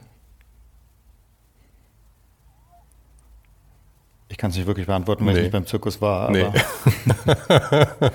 Ich 4.29 4.37
kann 4.37 4.49
es 4.49 4.57
nicht 4.57 4.65
wirklich 4.65 4.87
beantworten, 4.87 5.25
weil 5.25 5.33
nee. 5.33 5.39
ich 5.39 5.43
nicht 5.43 5.51
beim 5.51 5.67
Zirkus 5.67 6.01
war. 6.01 6.31
Nee. 6.31 6.47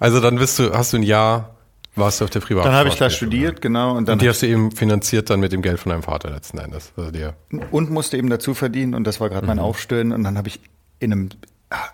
also 0.00 0.20
dann 0.20 0.36
bist 0.36 0.58
du, 0.58 0.72
hast 0.72 0.94
du 0.94 0.96
ein 0.96 1.02
Jahr 1.04 1.57
warst 1.98 2.20
du 2.20 2.24
auf 2.24 2.30
der 2.30 2.40
Privatschule? 2.40 2.70
Dann 2.70 2.78
habe 2.78 2.88
ich 2.88 2.96
da 2.96 3.10
studiert, 3.10 3.60
genau. 3.60 3.96
Und, 3.96 4.08
dann 4.08 4.14
und 4.14 4.22
die 4.22 4.28
hast 4.28 4.42
du 4.42 4.46
eben 4.46 4.70
finanziert 4.70 5.30
dann 5.30 5.40
mit 5.40 5.52
dem 5.52 5.62
Geld 5.62 5.78
von 5.78 5.90
deinem 5.90 6.02
Vater 6.02 6.30
letzten 6.30 6.58
Endes. 6.58 6.92
Also 6.96 7.10
dir. 7.10 7.34
Und 7.70 7.90
musste 7.90 8.16
eben 8.16 8.30
dazu 8.30 8.54
verdienen 8.54 8.94
und 8.94 9.04
das 9.04 9.20
war 9.20 9.28
gerade 9.28 9.42
mhm. 9.42 9.48
mein 9.48 9.58
Aufstöhnen 9.58 10.12
und 10.12 10.24
dann 10.24 10.38
habe 10.38 10.48
ich 10.48 10.60
in 10.98 11.12
einem 11.12 11.28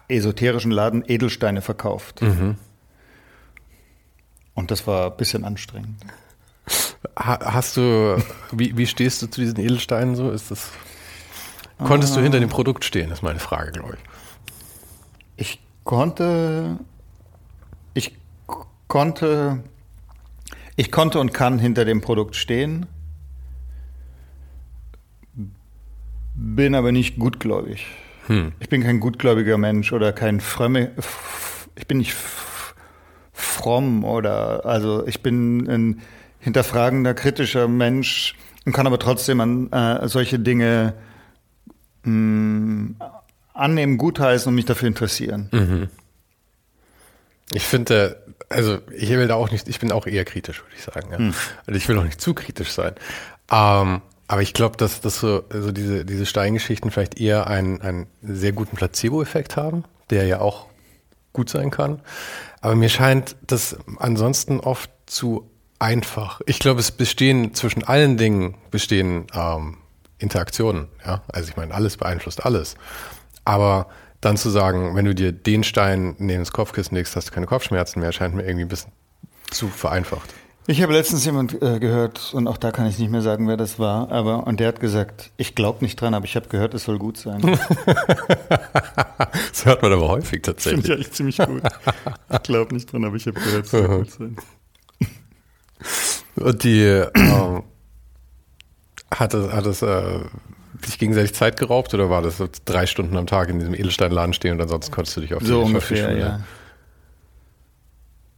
esoterischen 0.09 0.71
Laden 0.71 1.05
Edelsteine 1.07 1.63
verkauft. 1.63 2.23
Mhm. 2.23 2.57
Und 4.55 4.71
das 4.71 4.87
war 4.87 5.11
ein 5.11 5.17
bisschen 5.17 5.45
anstrengend. 5.45 6.01
Hast 7.17 7.77
du, 7.77 8.23
wie, 8.53 8.77
wie 8.77 8.87
stehst 8.87 9.21
du 9.21 9.27
zu 9.27 9.41
diesen 9.41 9.59
Edelsteinen 9.59 10.17
so? 10.17 10.31
Ist 10.31 10.51
das, 10.51 10.71
konntest 11.79 12.15
ah. 12.15 12.17
du 12.17 12.23
hinter 12.23 12.41
dem 12.41 12.49
Produkt 12.49 12.85
stehen, 12.85 13.11
ist 13.11 13.23
meine 13.23 13.41
Frage, 13.41 13.73
glaube 13.73 13.97
ich. 13.97 14.01
Ich 15.37 15.61
konnte, 15.83 16.79
ich 17.93 18.17
konnte 18.87 19.63
ich 20.77 20.91
konnte 20.91 21.21
und 21.21 21.33
kann 21.33 21.59
hinter 21.59 21.85
dem 21.85 22.01
Produkt 22.01 22.37
stehen, 22.37 22.87
bin 26.35 26.75
aber 26.75 26.93
nicht 26.93 27.19
gutgläubig. 27.19 27.87
Hm. 28.27 28.53
Ich 28.59 28.69
bin 28.69 28.83
kein 28.83 29.01
gutgläubiger 29.01 29.59
Mensch 29.59 29.93
oder 29.93 30.13
kein 30.13 30.41
frömme, 30.41 30.91
ich 31.77 31.87
bin 31.87 31.99
nicht 31.99 32.15
fromm 33.33 34.05
oder, 34.05 34.65
also 34.65 35.07
ich 35.07 35.23
bin 35.23 35.69
ein 35.69 36.03
hinterfragender, 36.41 37.15
kritischer 37.15 37.69
Mensch 37.69 38.35
und 38.65 38.73
kann 38.73 38.87
aber 38.87 38.99
trotzdem 38.99 39.41
an 39.41 39.73
äh, 39.73 40.09
solche 40.09 40.39
Dinge 40.39 40.95
mh, 42.03 42.11
hm, 42.11 42.97
annehmen, 43.53 43.99
gutheißen 43.99 44.49
und 44.49 44.55
mich 44.55 44.65
dafür 44.65 44.89
interessieren. 44.89 45.49
Mhm. 45.53 45.89
Ich 47.53 47.63
finde, 47.63 48.24
also 48.55 48.79
ich 48.93 49.11
will 49.11 49.27
da 49.27 49.35
auch 49.35 49.51
nicht, 49.51 49.69
ich 49.69 49.81
bin 49.81 49.93
auch 49.93 50.07
eher 50.07 50.25
kritisch, 50.25 50.63
würde 50.63 50.75
ich 50.77 50.83
sagen. 50.83 51.13
Ja. 51.13 51.19
Hm. 51.19 51.35
Also 51.67 51.77
ich 51.77 51.89
will 51.89 51.99
auch 51.99 52.05
nicht 52.05 52.21
zu 52.21 52.35
kritisch 52.35 52.73
sein. 52.73 52.95
Ähm, 53.51 54.01
aber 54.27 54.43
ich 54.43 54.55
glaube, 54.55 54.77
dass, 54.77 55.01
dass 55.01 55.21
so 55.21 55.45
also 55.51 55.71
diese, 55.71 56.05
diese 56.05 56.27
Steingeschichten 56.27 56.91
vielleicht 56.91 57.21
eher 57.21 57.47
einen, 57.47 57.83
einen 57.83 58.07
sehr 58.23 58.53
guten 58.53 58.77
Placebo-Effekt 58.77 59.57
haben, 59.57 59.85
der 60.11 60.25
ja 60.25 60.41
auch 60.41 60.67
gut 61.33 61.51
sein 61.51 61.71
kann. 61.71 62.01
Aber 62.61 62.75
mir 62.75 62.89
scheint 62.89 63.37
das 63.47 63.77
ansonsten 63.99 64.61
oft 64.61 64.91
zu 65.07 65.51
einfach. 65.79 66.41
Ich 66.47 66.59
glaube, 66.59 66.81
es 66.81 66.91
bestehen 66.91 67.53
zwischen 67.55 67.85
allen 67.85 68.17
Dingen 68.17 68.57
bestehen 68.71 69.27
ähm, 69.35 69.79
Interaktionen. 70.19 70.89
Ja, 71.05 71.23
also 71.29 71.51
ich 71.51 71.57
meine, 71.57 71.75
alles 71.75 71.99
beeinflusst 71.99 72.45
alles. 72.45 72.77
Aber 73.45 73.89
dann 74.25 74.37
zu 74.37 74.51
sagen, 74.51 74.95
wenn 74.95 75.05
du 75.05 75.15
dir 75.15 75.33
den 75.33 75.65
Stein 75.65 76.15
neben 76.19 76.41
das 76.41 76.53
Kopfkissen 76.53 76.97
legst, 76.97 77.17
hast 77.17 77.29
du 77.29 77.33
keine 77.33 77.47
Kopfschmerzen 77.47 78.01
mehr, 78.01 78.13
scheint 78.13 78.35
mir 78.35 78.43
irgendwie 78.45 78.65
ein 78.65 78.69
bisschen 78.69 78.93
zu 79.51 79.69
vereinfacht. 79.69 80.35
Ich 80.67 80.81
habe 80.81 80.95
letztens 80.95 81.27
jemand 81.27 81.61
äh, 81.61 81.79
gehört, 81.79 82.33
und 82.33 82.49
auch 82.49 82.57
da 82.57 82.71
kann 82.71 82.87
ich 82.87 82.99
nicht 82.99 83.11
mehr 83.11 83.21
sagen, 83.21 83.47
wer 83.49 83.59
das 83.59 83.79
war, 83.79 84.11
aber 84.11 84.47
und 84.47 84.61
der 84.61 84.69
hat 84.69 84.81
gesagt, 84.81 85.31
ich 85.37 85.55
glaube 85.55 85.85
nicht 85.85 86.01
dran, 86.01 86.15
aber 86.15 86.25
ich 86.25 86.37
habe 86.37 86.49
gehört, 86.49 86.73
es 86.73 86.85
soll 86.85 86.99
gut 86.99 87.19
sein. 87.19 87.43
das 88.49 89.67
hört 89.67 89.83
man 89.83 89.93
aber 89.93 90.09
häufig 90.09 90.41
tatsächlich. 90.41 90.87
Finde 90.87 90.87
ich 90.87 90.95
eigentlich 90.95 91.13
ziemlich 91.13 91.37
gut. 91.37 91.63
Ich 92.33 92.43
glaube 92.45 92.75
nicht 92.75 92.91
dran, 92.91 93.05
aber 93.05 93.17
ich 93.17 93.27
habe 93.27 93.39
gehört, 93.39 93.67
es 93.67 93.71
soll 93.73 93.89
gut 93.89 94.11
sein. 94.11 94.37
Und 96.37 96.65
die 96.65 96.81
äh, 96.81 97.11
hat 99.11 99.35
es, 99.35 99.53
hat 99.53 99.67
es 99.67 99.83
äh, 99.83 100.21
sich 100.87 100.99
gegenseitig 100.99 101.35
Zeit 101.35 101.57
geraubt 101.57 101.95
oder 101.95 102.11
war 102.11 102.23
das 102.23 102.39
so 102.39 102.49
drei 102.65 102.87
Stunden 102.87 103.17
am 103.17 103.27
Tag 103.27 103.49
in 103.49 103.59
diesem 103.59 103.75
Edelsteinladen 103.75 104.33
stehen 104.33 104.53
und 104.53 104.61
ansonsten 104.61 104.93
konntest 104.93 105.17
du 105.17 105.21
dich 105.21 105.35
auf 105.35 105.43
so 105.43 105.61
die 105.61 105.67
ungefähr, 105.67 106.17
ja. 106.17 106.41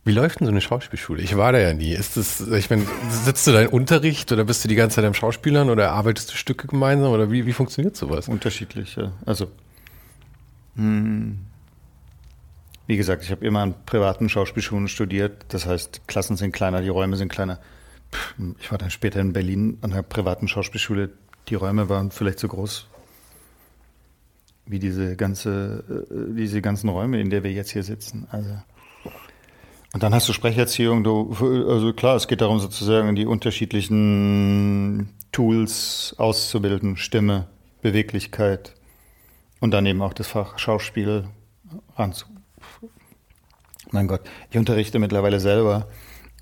Wie 0.04 0.12
läuft 0.12 0.38
denn 0.38 0.46
so 0.46 0.52
eine 0.52 0.60
Schauspielschule? 0.60 1.20
Ich 1.20 1.36
war 1.36 1.50
da 1.50 1.58
ja 1.58 1.74
nie. 1.74 1.92
Ist 1.92 2.16
das, 2.16 2.40
ich 2.40 2.70
meine, 2.70 2.84
sitzt 3.10 3.44
du 3.44 3.50
da 3.50 3.62
in 3.62 3.66
Unterricht 3.66 4.30
oder 4.30 4.44
bist 4.44 4.62
du 4.62 4.68
die 4.68 4.76
ganze 4.76 4.96
Zeit 4.96 5.04
am 5.04 5.14
Schauspielern 5.14 5.68
oder 5.68 5.90
arbeitest 5.90 6.32
du 6.32 6.36
Stücke 6.36 6.68
gemeinsam 6.68 7.10
oder 7.10 7.32
wie, 7.32 7.44
wie 7.44 7.52
funktioniert 7.52 7.96
sowas? 7.96 8.28
Unterschiedlich, 8.28 8.94
ja. 8.94 9.10
Also, 9.26 9.50
hm, 10.76 11.38
wie 12.86 12.96
gesagt, 12.96 13.24
ich 13.24 13.32
habe 13.32 13.44
immer 13.44 13.62
an 13.62 13.74
privaten 13.84 14.28
Schauspielschulen 14.28 14.86
studiert. 14.86 15.44
Das 15.48 15.66
heißt, 15.66 16.02
Klassen 16.06 16.36
sind 16.36 16.52
kleiner, 16.52 16.82
die 16.82 16.88
Räume 16.88 17.16
sind 17.16 17.28
kleiner. 17.28 17.58
Ich 18.60 18.70
war 18.70 18.78
dann 18.78 18.90
später 18.90 19.20
in 19.20 19.32
Berlin 19.32 19.78
an 19.80 19.92
einer 19.92 20.04
privaten 20.04 20.46
Schauspielschule, 20.46 21.10
die 21.48 21.54
Räume 21.54 21.88
waren 21.88 22.10
vielleicht 22.10 22.38
so 22.38 22.48
groß 22.48 22.86
wie 24.66 24.78
diese 24.78 25.16
ganze, 25.16 26.06
äh, 26.10 26.34
diese 26.34 26.60
ganzen 26.60 26.88
Räume, 26.88 27.20
in 27.20 27.30
der 27.30 27.44
wir 27.44 27.52
jetzt 27.52 27.70
hier 27.70 27.84
sitzen. 27.84 28.26
Also 28.30 28.50
und 29.92 30.02
dann 30.02 30.12
hast 30.14 30.28
du 30.28 30.34
Sprecherziehung, 30.34 31.04
du, 31.04 31.32
also 31.70 31.94
klar, 31.94 32.16
es 32.16 32.28
geht 32.28 32.42
darum 32.42 32.58
sozusagen 32.58 33.14
die 33.14 33.24
unterschiedlichen 33.24 35.08
Tools 35.32 36.14
auszubilden, 36.18 36.98
Stimme, 36.98 37.46
Beweglichkeit 37.80 38.74
und 39.60 39.70
dann 39.70 39.86
eben 39.86 40.02
auch 40.02 40.12
das 40.12 40.26
Fach 40.26 40.58
Schauspiel 40.58 41.24
ranzu. 41.96 42.26
Mein 43.90 44.06
Gott, 44.06 44.20
ich 44.50 44.58
unterrichte 44.58 44.98
mittlerweile 44.98 45.40
selber 45.40 45.88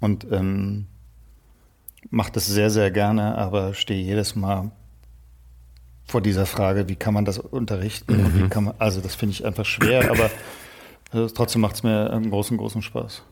und 0.01 0.27
ähm, 0.33 0.87
mache 2.11 2.33
das 2.33 2.47
sehr, 2.47 2.71
sehr 2.71 2.91
gerne, 2.91 3.39
aber 3.39 3.75
stehe 3.75 4.03
jedes 4.03 4.35
Mal 4.35 4.73
vor 6.07 6.21
dieser 6.21 6.47
Frage, 6.47 6.89
wie 6.89 6.97
kann 6.97 7.15
man 7.15 7.25
das 7.25 7.39
unterrichten? 7.39 8.17
Mhm. 8.17 8.45
wie 8.45 8.49
kann 8.49 8.65
man, 8.65 8.75
also 8.79 9.01
das 9.01 9.15
finde 9.15 9.33
ich 9.33 9.45
einfach 9.45 9.65
schwer, 9.65 10.11
aber 10.11 10.31
also 11.11 11.33
trotzdem 11.35 11.63
macht 11.63 11.77
es 11.77 11.83
mir 11.83 12.11
einen 12.13 12.31
großen, 12.31 12.57
großen 12.57 12.83
Spaß. 12.83 13.23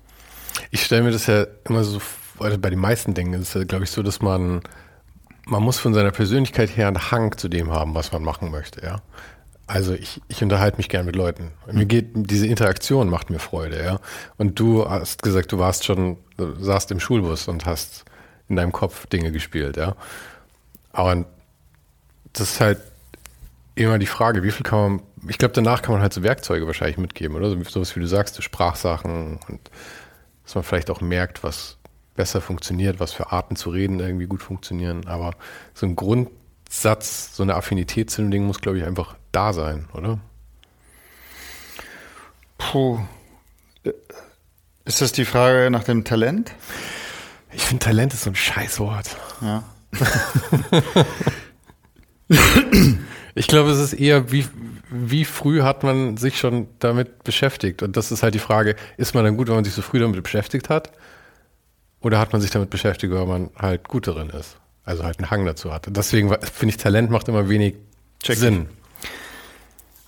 Ich 0.71 0.83
stelle 0.85 1.03
mir 1.03 1.11
das 1.11 1.27
ja 1.27 1.47
immer 1.69 1.85
so, 1.85 2.01
also 2.39 2.59
bei 2.59 2.71
den 2.71 2.79
meisten 2.79 3.15
Dingen 3.15 3.35
ist 3.35 3.49
es 3.49 3.55
ja, 3.55 3.65
glaube 3.65 3.85
ich, 3.85 3.91
so, 3.91 4.03
dass 4.03 4.23
man, 4.23 4.63
man 5.47 5.63
muss 5.63 5.79
von 5.79 5.95
seiner 5.95 6.11
Persönlichkeit 6.11 6.77
her 6.77 6.89
einen 6.89 7.11
Hang 7.11 7.37
zu 7.37 7.49
dem 7.49 7.71
haben, 7.71 7.95
was 7.95 8.13
man 8.13 8.23
machen 8.23 8.51
möchte, 8.51 8.83
ja. 8.85 9.03
Also 9.67 9.95
ich, 9.95 10.21
ich 10.29 10.43
unterhalte 10.43 10.77
mich 10.77 10.89
gern 10.89 11.07
mit 11.07 11.17
Leuten. 11.17 11.53
Mir 11.71 11.87
geht 11.87 12.11
diese 12.15 12.47
Interaktion 12.47 13.09
macht 13.09 13.31
mir 13.31 13.39
Freude, 13.39 13.83
ja. 13.83 14.01
Und 14.37 14.59
du 14.59 14.89
hast 14.89 15.23
gesagt, 15.23 15.51
du 15.53 15.59
warst 15.59 15.85
schon, 15.85 16.19
du 16.37 16.55
saßt 16.63 16.91
im 16.91 17.01
Schulbus 17.01 17.49
und 17.49 17.65
hast 17.65 18.05
in 18.49 18.57
deinem 18.57 18.73
Kopf 18.73 19.07
Dinge 19.07 19.33
gespielt, 19.33 19.77
ja. 19.77 19.97
Aber 20.93 21.25
das 22.33 22.53
ist 22.53 22.61
halt 22.61 22.81
immer 23.75 23.99
die 23.99 24.07
Frage, 24.07 24.43
wie 24.43 24.51
viel 24.51 24.65
kann 24.65 24.79
man, 24.79 25.03
ich 25.29 25.39
glaube, 25.39 25.55
danach 25.55 25.83
kann 25.83 25.93
man 25.93 26.03
halt 26.03 26.13
so 26.13 26.23
Werkzeuge 26.23 26.67
wahrscheinlich 26.67 26.99
mitgeben, 26.99 27.37
oder? 27.37 27.51
So 27.51 27.81
was 27.81 27.97
wie 27.97 28.01
du 28.01 28.07
sagst, 28.07 28.35
so 28.35 28.43
Sprachsachen 28.43 29.39
und 29.49 29.71
dass 30.45 30.55
man 30.55 30.65
vielleicht 30.65 30.91
auch 30.91 31.01
merkt, 31.01 31.45
was 31.45 31.79
besser 32.15 32.41
funktioniert, 32.41 33.01
was 33.01 33.13
für 33.13 33.33
Arten 33.33 33.57
zu 33.57 33.71
reden 33.71 34.01
irgendwie 34.01 34.27
gut 34.27 34.43
funktionieren. 34.43 35.07
Aber 35.07 35.33
so 35.75 35.87
ein 35.87 35.97
Grundsatz, 35.97 37.35
so 37.35 37.43
eine 37.43 37.55
Affinität 37.55 38.11
zu 38.11 38.23
dem 38.23 38.31
Ding 38.31 38.45
muss, 38.45 38.61
glaube 38.61 38.79
ich, 38.79 38.85
einfach 38.85 39.17
da 39.31 39.53
sein, 39.53 39.89
oder? 39.95 40.19
Puh. 42.59 43.01
Ist 44.85 45.01
das 45.01 45.13
die 45.13 45.25
Frage 45.25 45.71
nach 45.71 45.85
dem 45.85 46.05
Talent? 46.05 46.53
Ich 47.53 47.65
finde, 47.65 47.85
Talent 47.85 48.15
ist 48.15 48.25
so 48.25 48.31
ein 48.31 48.37
Scheißwort. 48.37 49.17
Ja. 49.41 49.65
Ich 53.35 53.47
glaube, 53.47 53.71
es 53.71 53.79
ist 53.79 53.95
eher, 53.95 54.31
wie, 54.31 54.45
wie 54.91 55.25
früh 55.25 55.63
hat 55.63 55.83
man 55.83 56.17
sich 56.19 56.39
schon 56.39 56.69
damit 56.81 57.25
beschäftigt? 57.25 57.83
Und 57.83 57.97
das 57.97 58.13
ist 58.13 58.23
halt 58.23 58.35
die 58.35 58.39
Frage, 58.39 58.77
ist 58.99 59.15
man 59.15 59.25
dann 59.25 59.37
gut, 59.37 59.49
wenn 59.49 59.55
man 59.55 59.65
sich 59.65 59.73
so 59.73 59.83
früh 59.83 59.99
damit 59.99 60.23
beschäftigt 60.23 60.69
hat? 60.69 60.93
Oder 62.01 62.19
hat 62.19 62.33
man 62.33 62.43
sich 62.43 62.51
damit 62.51 62.69
beschäftigt, 62.69 63.13
weil 63.13 63.27
man 63.27 63.51
halt 63.57 63.89
gut 63.89 64.07
darin 64.07 64.31
ist? 64.31 64.57
Also 64.85 65.05
halt 65.05 65.19
einen 65.19 65.31
Hang 65.31 65.47
dazu 65.47 65.73
hat. 65.73 65.87
Deswegen 65.89 66.29
finde 66.43 66.75
ich, 66.75 66.77
Talent 66.77 67.11
macht 67.11 67.29
immer 67.29 67.49
wenig 67.49 67.77
Check 68.23 68.37
Sinn. 68.37 68.67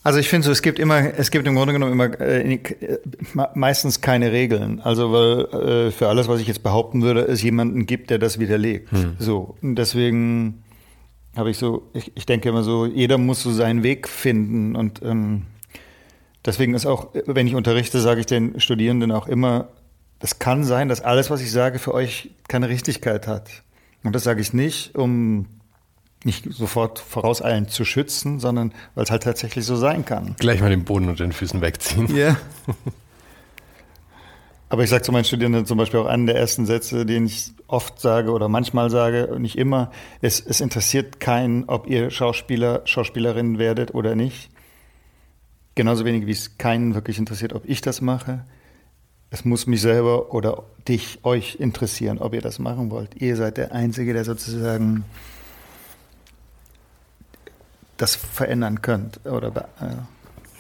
Also 0.03 0.19
ich 0.19 0.29
finde 0.29 0.45
so, 0.45 0.53
es 0.53 0.61
gibt 0.61 0.79
immer, 0.79 1.19
es 1.19 1.31
gibt 1.31 1.47
im 1.47 1.55
Grunde 1.55 1.73
genommen 1.73 1.93
immer 1.93 2.21
äh, 2.21 2.59
meistens 3.55 4.03
keine 4.03 4.33
Regeln. 4.33 4.81
Also 4.83 5.13
weil 5.13 5.87
äh, 5.87 5.91
für 5.93 6.09
alles, 6.09 6.29
was 6.29 6.41
ich 6.41 6.47
jetzt 6.47 6.63
behaupten 6.63 7.01
würde, 7.01 7.23
es 7.23 7.43
jemanden 7.43 7.87
gibt, 7.87 8.11
der 8.11 8.19
das 8.19 8.39
widerlegt. 8.39 8.93
Hm. 8.93 9.17
So 9.19 9.57
und 9.63 9.77
deswegen 9.77 10.64
habe 11.37 11.51
ich 11.51 11.59
so, 11.59 11.91
ich, 11.93 12.13
ich 12.15 12.27
denke 12.27 12.49
immer 12.49 12.63
so, 12.63 12.87
jeder 12.87 13.19
muss 13.19 13.43
so 13.43 13.53
seinen 13.53 13.83
Weg 13.83 14.09
finden 14.09 14.77
und 14.77 15.03
ähm, 15.03 15.43
deswegen 16.45 16.75
ist 16.75 16.87
auch, 16.87 17.09
wenn 17.27 17.47
ich 17.47 17.55
unterrichte, 17.55 18.01
sage 18.01 18.21
ich 18.21 18.27
den 18.27 18.61
Studierenden 18.61 19.13
auch 19.13 19.27
immer, 19.27 19.69
es 20.21 20.39
kann 20.39 20.65
sein, 20.65 20.89
dass 20.89 21.01
alles, 21.01 21.31
was 21.31 21.43
ich 21.43 21.51
sage, 21.51 21.79
für 21.79 21.93
euch 21.93 22.31
keine 22.49 22.69
Richtigkeit 22.69 23.27
hat. 23.27 23.63
Und 24.03 24.15
das 24.15 24.25
sage 24.25 24.41
ich 24.41 24.53
nicht, 24.53 24.95
um 24.95 25.47
nicht 26.25 26.51
sofort 26.51 26.99
vorauseilend 26.99 27.71
zu 27.71 27.85
schützen, 27.85 28.41
sondern 28.41 28.73
weil 28.95 29.05
es 29.05 29.11
halt 29.11 29.23
tatsächlich 29.23 29.67
so 29.67 29.77
sein 29.77 30.05
kann. 30.05 30.37
Gleich 30.39 30.61
mal 30.61 30.71
den 30.71 30.85
Boden 30.85 31.09
unter 31.09 31.25
den 31.25 31.33
Füßen 31.33 31.61
wegziehen. 31.61 32.09
Ja. 32.09 32.17
Yeah. 32.17 32.37
Aber 34.69 34.83
ich 34.83 34.91
sage 34.91 35.03
zu 35.03 35.13
meinen 35.13 35.25
Studierenden 35.25 35.67
zum 35.67 35.79
Beispiel 35.79 36.01
auch 36.01 36.07
einen 36.07 36.27
der 36.27 36.37
ersten 36.37 36.67
Sätze, 36.67 37.07
den 37.07 37.27
ich 37.27 37.53
oft 37.67 38.01
sage 38.01 38.33
oder 38.33 38.49
manchmal 38.49 38.91
sage, 38.91 39.37
nicht 39.39 39.57
immer, 39.57 39.91
es, 40.21 40.41
es 40.41 40.61
interessiert 40.61 41.21
keinen, 41.21 41.65
ob 41.69 41.87
ihr 41.87 42.11
Schauspieler, 42.11 42.83
Schauspielerin 42.85 43.59
werdet 43.59 43.95
oder 43.95 44.15
nicht. 44.15 44.51
Genauso 45.75 46.05
wenig 46.05 46.27
wie 46.27 46.33
es 46.33 46.57
keinen 46.57 46.95
wirklich 46.95 47.19
interessiert, 47.19 47.53
ob 47.53 47.69
ich 47.69 47.81
das 47.81 48.01
mache. 48.01 48.45
Es 49.31 49.45
muss 49.45 49.67
mich 49.67 49.81
selber 49.81 50.33
oder 50.33 50.63
dich, 50.87 51.19
euch 51.25 51.57
interessieren, 51.57 52.19
ob 52.19 52.35
ihr 52.35 52.41
das 52.41 52.59
machen 52.59 52.91
wollt. 52.91 53.21
Ihr 53.21 53.37
seid 53.37 53.57
der 53.57 53.73
Einzige, 53.73 54.13
der 54.13 54.25
sozusagen 54.25 55.05
das 57.97 58.15
verändern 58.15 58.83
könnt. 58.83 59.25
Oder, 59.27 59.49
äh, 59.81 59.97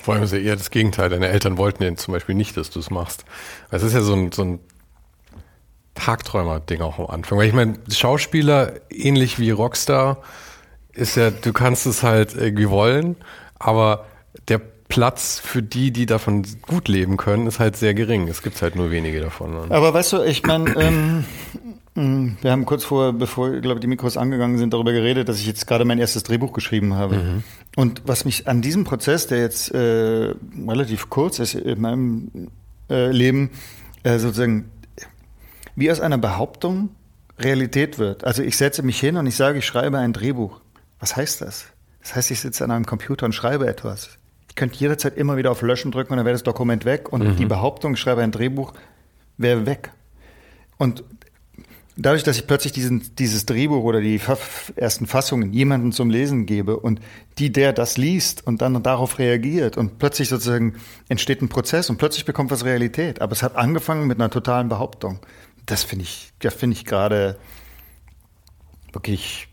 Vor 0.04 0.12
allem 0.12 0.24
ist 0.24 0.34
ja 0.34 0.38
eher 0.38 0.56
das 0.56 0.70
Gegenteil. 0.70 1.08
Deine 1.08 1.28
Eltern 1.28 1.56
wollten 1.56 1.82
ja 1.82 1.94
zum 1.96 2.12
Beispiel 2.12 2.34
nicht, 2.34 2.58
dass 2.58 2.68
du 2.68 2.78
es 2.78 2.90
machst. 2.90 3.24
Es 3.70 3.82
ist 3.82 3.94
ja 3.94 4.02
so 4.02 4.12
ein, 4.12 4.32
so 4.32 4.42
ein 4.42 4.60
Tagträumer-Ding 5.94 6.82
auch 6.82 6.98
am 6.98 7.06
Anfang. 7.06 7.38
Weil 7.38 7.48
ich 7.48 7.54
meine, 7.54 7.78
Schauspieler, 7.90 8.74
ähnlich 8.90 9.38
wie 9.38 9.50
Rockstar, 9.50 10.18
ist 10.92 11.16
ja, 11.16 11.30
du 11.30 11.54
kannst 11.54 11.86
es 11.86 12.02
halt 12.02 12.34
irgendwie 12.34 12.68
wollen, 12.68 13.16
aber 13.58 14.04
der 14.48 14.60
Platz 14.88 15.40
für 15.42 15.62
die, 15.62 15.90
die 15.90 16.04
davon 16.04 16.44
gut 16.60 16.88
leben 16.88 17.16
können, 17.16 17.46
ist 17.46 17.58
halt 17.58 17.76
sehr 17.76 17.94
gering. 17.94 18.28
Es 18.28 18.42
gibt 18.42 18.60
halt 18.60 18.76
nur 18.76 18.90
wenige 18.90 19.22
davon. 19.22 19.54
Ne? 19.54 19.74
Aber 19.74 19.94
weißt 19.94 20.12
du, 20.12 20.22
ich 20.22 20.42
meine, 20.42 20.70
ähm, 20.78 21.24
wir 21.96 22.50
haben 22.50 22.66
kurz 22.66 22.82
vor, 22.82 23.12
bevor, 23.12 23.52
glaube 23.60 23.78
die 23.78 23.86
Mikros 23.86 24.16
angegangen 24.16 24.58
sind, 24.58 24.72
darüber 24.72 24.92
geredet, 24.92 25.28
dass 25.28 25.38
ich 25.38 25.46
jetzt 25.46 25.66
gerade 25.66 25.84
mein 25.84 26.00
erstes 26.00 26.24
Drehbuch 26.24 26.52
geschrieben 26.52 26.94
habe. 26.94 27.16
Mhm. 27.16 27.42
Und 27.76 28.02
was 28.04 28.24
mich 28.24 28.48
an 28.48 28.62
diesem 28.62 28.82
Prozess, 28.82 29.28
der 29.28 29.38
jetzt 29.38 29.72
äh, 29.72 30.34
relativ 30.66 31.08
kurz 31.08 31.38
ist 31.38 31.54
in 31.54 31.80
meinem 31.80 32.48
äh, 32.90 33.12
Leben, 33.12 33.50
äh, 34.02 34.18
sozusagen 34.18 34.70
wie 35.76 35.90
aus 35.90 36.00
einer 36.00 36.18
Behauptung 36.18 36.90
Realität 37.38 37.98
wird. 37.98 38.24
Also 38.24 38.42
ich 38.42 38.56
setze 38.56 38.82
mich 38.82 38.98
hin 38.98 39.16
und 39.16 39.26
ich 39.26 39.36
sage, 39.36 39.58
ich 39.58 39.66
schreibe 39.66 39.98
ein 39.98 40.12
Drehbuch. 40.12 40.60
Was 40.98 41.16
heißt 41.16 41.40
das? 41.42 41.66
Das 42.00 42.16
heißt, 42.16 42.30
ich 42.30 42.40
sitze 42.40 42.64
an 42.64 42.70
einem 42.70 42.86
Computer 42.86 43.26
und 43.26 43.32
schreibe 43.32 43.66
etwas. 43.66 44.18
Ich 44.48 44.54
könnte 44.56 44.78
jederzeit 44.78 45.16
immer 45.16 45.36
wieder 45.36 45.50
auf 45.50 45.62
Löschen 45.62 45.90
drücken 45.90 46.12
und 46.12 46.18
dann 46.18 46.26
wäre 46.26 46.34
das 46.34 46.44
Dokument 46.44 46.84
weg 46.84 47.12
und 47.12 47.24
mhm. 47.24 47.36
die 47.36 47.46
Behauptung, 47.46 47.94
ich 47.94 48.00
schreibe 48.00 48.22
ein 48.22 48.30
Drehbuch, 48.30 48.72
wäre 49.36 49.66
weg. 49.66 49.90
Und 50.76 51.02
dadurch, 51.96 52.22
dass 52.22 52.36
ich 52.36 52.46
plötzlich 52.46 52.72
diesen, 52.72 53.14
dieses 53.16 53.46
Drehbuch 53.46 53.84
oder 53.84 54.00
die 54.00 54.20
ersten 54.76 55.06
Fassungen 55.06 55.52
jemandem 55.52 55.92
zum 55.92 56.10
Lesen 56.10 56.46
gebe 56.46 56.76
und 56.78 57.00
die, 57.38 57.52
der 57.52 57.72
das 57.72 57.96
liest 57.96 58.46
und 58.46 58.62
dann 58.62 58.82
darauf 58.82 59.18
reagiert 59.18 59.76
und 59.76 59.98
plötzlich 59.98 60.28
sozusagen 60.28 60.74
entsteht 61.08 61.42
ein 61.42 61.48
Prozess 61.48 61.90
und 61.90 61.98
plötzlich 61.98 62.24
bekommt 62.24 62.50
was 62.50 62.64
Realität. 62.64 63.20
Aber 63.20 63.32
es 63.32 63.42
hat 63.42 63.56
angefangen 63.56 64.06
mit 64.06 64.18
einer 64.18 64.30
totalen 64.30 64.68
Behauptung. 64.68 65.20
Das 65.66 65.82
finde 65.82 66.04
ich, 66.04 66.32
das 66.40 66.54
finde 66.54 66.76
ich 66.76 66.84
gerade 66.84 67.38
wirklich 68.92 69.48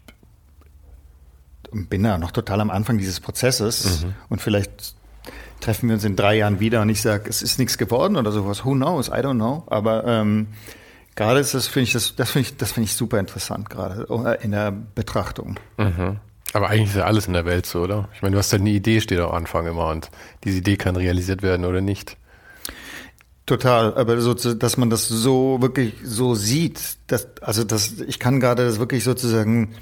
bin 1.72 2.04
ja 2.04 2.18
noch 2.18 2.32
total 2.32 2.60
am 2.60 2.70
Anfang 2.70 2.98
dieses 2.98 3.22
Prozesses 3.22 4.04
mhm. 4.04 4.14
und 4.30 4.42
vielleicht 4.42 4.96
treffen 5.62 5.88
wir 5.88 5.96
uns 5.96 6.04
in 6.04 6.16
drei 6.16 6.36
Jahren 6.36 6.60
wieder 6.60 6.82
und 6.82 6.90
ich 6.90 7.02
sage, 7.02 7.30
es 7.30 7.42
ist 7.42 7.60
nichts 7.60 7.78
geworden 7.78 8.18
oder 8.18 8.32
sowas. 8.32 8.66
Who 8.66 8.72
knows? 8.74 9.08
I 9.08 9.22
don't 9.22 9.36
know. 9.36 9.64
Aber 9.68 10.06
ähm, 10.06 10.48
gerade 11.16 11.40
ist 11.40 11.54
das, 11.54 11.68
finde 11.68 11.84
ich, 11.84 11.94
das, 11.94 12.16
das 12.16 12.32
finde 12.32 12.50
ich, 12.50 12.58
das 12.58 12.72
finde 12.72 12.86
ich 12.86 12.96
super 12.96 13.20
interessant 13.20 13.70
gerade 13.70 14.08
äh, 14.10 14.44
in 14.44 14.52
der 14.52 14.72
Betrachtung. 14.72 15.60
Mhm. 15.78 16.20
Aber 16.54 16.70
eigentlich 16.70 16.90
ist 16.90 16.96
ja 16.98 17.06
alles 17.06 17.28
in 17.28 17.34
der 17.34 17.46
Welt 17.46 17.66
so, 17.66 17.82
oder? 17.82 18.10
Ich 18.14 18.22
meine, 18.22 18.34
du 18.34 18.40
hast 18.40 18.52
halt 18.52 18.62
eine 18.62 18.72
Idee, 18.72 19.00
steht 19.00 19.20
am 19.20 19.32
Anfang 19.32 19.68
immer 19.68 19.88
und 19.88 20.10
diese 20.44 20.58
Idee 20.58 20.76
kann 20.76 20.96
realisiert 20.96 21.44
werden 21.44 21.66
oder 21.66 21.82
nicht. 21.82 22.18
Total, 23.46 23.96
aber 23.96 24.20
so, 24.22 24.34
dass 24.34 24.78
man 24.78 24.90
das 24.90 25.08
so 25.08 25.62
wirklich 25.62 25.96
so 26.04 26.36
sieht, 26.36 26.98
dass, 27.08 27.28
also 27.42 27.64
das, 27.64 28.00
ich 28.02 28.20
kann 28.20 28.40
gerade 28.40 28.66
das 28.66 28.80
wirklich 28.80 29.04
sozusagen 29.04 29.76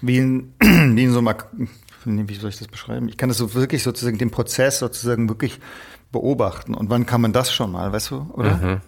wie 0.00 0.18
in, 0.18 0.52
wie 0.60 1.04
in 1.04 1.12
so 1.12 1.18
einem, 1.18 1.34
wie 2.04 2.34
soll 2.34 2.50
ich 2.50 2.58
das 2.58 2.68
beschreiben? 2.68 3.08
Ich 3.08 3.16
kann 3.16 3.28
das 3.28 3.38
so 3.38 3.54
wirklich 3.54 3.82
sozusagen 3.82 4.18
den 4.18 4.30
Prozess 4.30 4.78
sozusagen 4.78 5.28
wirklich 5.28 5.60
beobachten. 6.12 6.74
Und 6.74 6.90
wann 6.90 7.06
kann 7.06 7.20
man 7.20 7.32
das 7.32 7.52
schon 7.52 7.72
mal, 7.72 7.92
weißt 7.92 8.10
du, 8.10 8.30
oder? 8.32 8.56
Mhm. 8.56 8.80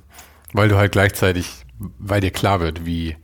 Weil 0.53 0.69
du 0.69 0.77
halt 0.77 0.93
gleichzeitig, 0.93 1.65
weil 1.79 2.21
dir 2.21 2.31
klar 2.31 2.61
wird, 2.61 2.85
wie, 2.87 3.17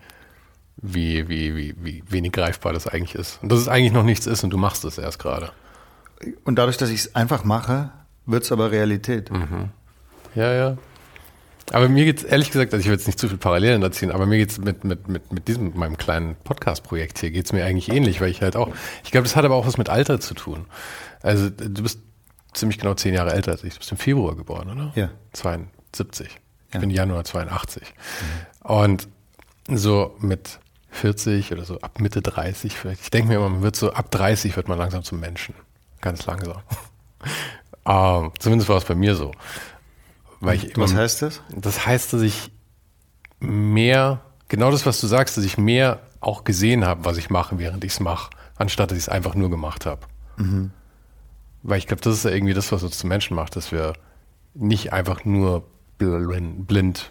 wie, 0.77 1.29
wie, 1.29 1.57
wie, 1.57 1.75
wie 1.83 2.03
wenig 2.09 2.33
greifbar 2.33 2.73
das 2.73 2.87
eigentlich 2.87 3.15
ist. 3.15 3.39
Und 3.43 3.51
dass 3.51 3.61
es 3.61 3.69
eigentlich 3.69 3.93
noch 3.93 4.05
nichts 4.05 4.27
ist 4.27 4.45
und 4.45 4.51
du 4.51 4.59
machst 4.59 4.85
es 4.85 4.99
erst 4.99 5.19
gerade. 5.19 5.53
Und 6.45 6.57
dadurch, 6.57 6.77
dass 6.77 6.91
ich 6.91 7.01
es 7.01 7.15
einfach 7.15 7.45
mache, 7.45 7.91
wird 8.27 8.45
es 8.45 8.53
aber 8.53 8.71
Realität. 8.71 9.31
Mhm. 9.31 9.71
Ja, 10.35 10.53
ja. 10.53 10.79
Aber 11.73 11.89
mir 11.89 12.05
geht's 12.05 12.23
ehrlich 12.23 12.51
gesagt, 12.51 12.75
also 12.75 12.81
ich 12.83 12.87
will 12.87 12.95
jetzt 12.95 13.07
nicht 13.07 13.19
zu 13.19 13.29
viel 13.29 13.39
Parallelen 13.39 13.83
erziehen, 13.83 14.11
aber 14.11 14.27
mir 14.27 14.37
geht's 14.37 14.59
mit, 14.59 14.85
mit, 14.85 15.09
mit, 15.09 15.33
mit 15.33 15.49
diesem, 15.49 15.65
mit 15.65 15.77
meinem 15.77 15.97
kleinen 15.97 16.37
Podcast-Projekt 16.45 17.19
hier, 17.19 17.31
geht's 17.31 17.53
mir 17.53 17.65
eigentlich 17.65 17.89
ähnlich, 17.91 18.21
weil 18.21 18.31
ich 18.31 18.43
halt 18.43 18.55
auch, 18.55 18.69
ich 19.03 19.11
glaube, 19.11 19.25
das 19.25 19.35
hat 19.35 19.45
aber 19.45 19.55
auch 19.55 19.67
was 19.67 19.79
mit 19.79 19.89
Alter 19.89 20.21
zu 20.21 20.35
tun. 20.35 20.67
Also 21.23 21.49
du 21.49 21.83
bist 21.83 22.01
ziemlich 22.53 22.79
genau 22.79 22.95
zehn 22.95 23.15
Jahre 23.15 23.33
älter 23.33 23.53
als 23.53 23.65
ich. 23.65 23.73
Du 23.73 23.79
bist 23.79 23.91
im 23.91 23.99
Februar 23.99 24.37
geboren, 24.37 24.71
oder? 24.71 24.93
Ja. 24.95 25.11
72. 25.33 26.39
Ich 26.75 26.79
ja. 26.79 26.81
bin 26.81 26.91
Januar 26.91 27.23
82. 27.23 27.83
Mhm. 27.83 28.69
Und 28.69 29.09
so 29.69 30.17
mit 30.19 30.59
40 30.91 31.53
oder 31.53 31.65
so 31.65 31.81
ab 31.81 32.01
Mitte 32.01 32.21
30 32.21 32.77
vielleicht. 32.77 33.03
Ich 33.03 33.11
denke 33.11 33.29
mir 33.29 33.37
immer, 33.37 33.49
man 33.49 33.63
wird 33.63 33.77
so 33.77 33.93
ab 33.93 34.11
30 34.11 34.57
wird 34.57 34.67
man 34.67 34.77
langsam 34.77 35.05
zum 35.05 35.21
Menschen. 35.21 35.55
Ganz 36.01 36.27
langsam. 36.27 36.63
um, 37.85 38.33
zumindest 38.41 38.69
war 38.69 38.79
es 38.79 38.85
bei 38.85 38.97
mir 38.97 39.15
so. 39.15 39.31
Weil 40.41 40.57
ich 40.57 40.75
immer, 40.75 40.85
was 40.85 40.95
heißt 40.95 41.23
das? 41.23 41.43
Das 41.49 41.87
heißt, 41.87 42.13
dass 42.13 42.23
ich 42.23 42.51
mehr, 43.39 44.21
genau 44.49 44.73
das, 44.73 44.85
was 44.85 45.01
du 45.01 45.07
sagst, 45.07 45.37
dass 45.37 45.45
ich 45.45 45.57
mehr 45.57 46.01
auch 46.19 46.43
gesehen 46.43 46.85
habe, 46.85 47.05
was 47.05 47.19
ich 47.19 47.31
mache, 47.31 47.57
während 47.59 47.85
ich 47.85 47.93
es 47.93 48.01
mache, 48.01 48.31
anstatt 48.57 48.91
dass 48.91 48.99
ich 48.99 49.05
es 49.05 49.09
einfach 49.09 49.37
nur 49.37 49.49
gemacht 49.49 49.87
habe. 49.87 50.01
Mhm. 50.39 50.73
Weil 51.63 51.79
ich 51.79 51.87
glaube, 51.87 52.03
das 52.03 52.15
ist 52.15 52.25
ja 52.25 52.33
irgendwie 52.33 52.55
das, 52.55 52.73
was 52.73 52.83
uns 52.83 52.99
zu 52.99 53.07
Menschen 53.07 53.37
macht, 53.37 53.55
dass 53.55 53.71
wir 53.71 53.93
nicht 54.55 54.93
einfach 54.93 55.25
nur 55.25 55.65
blind 55.99 57.11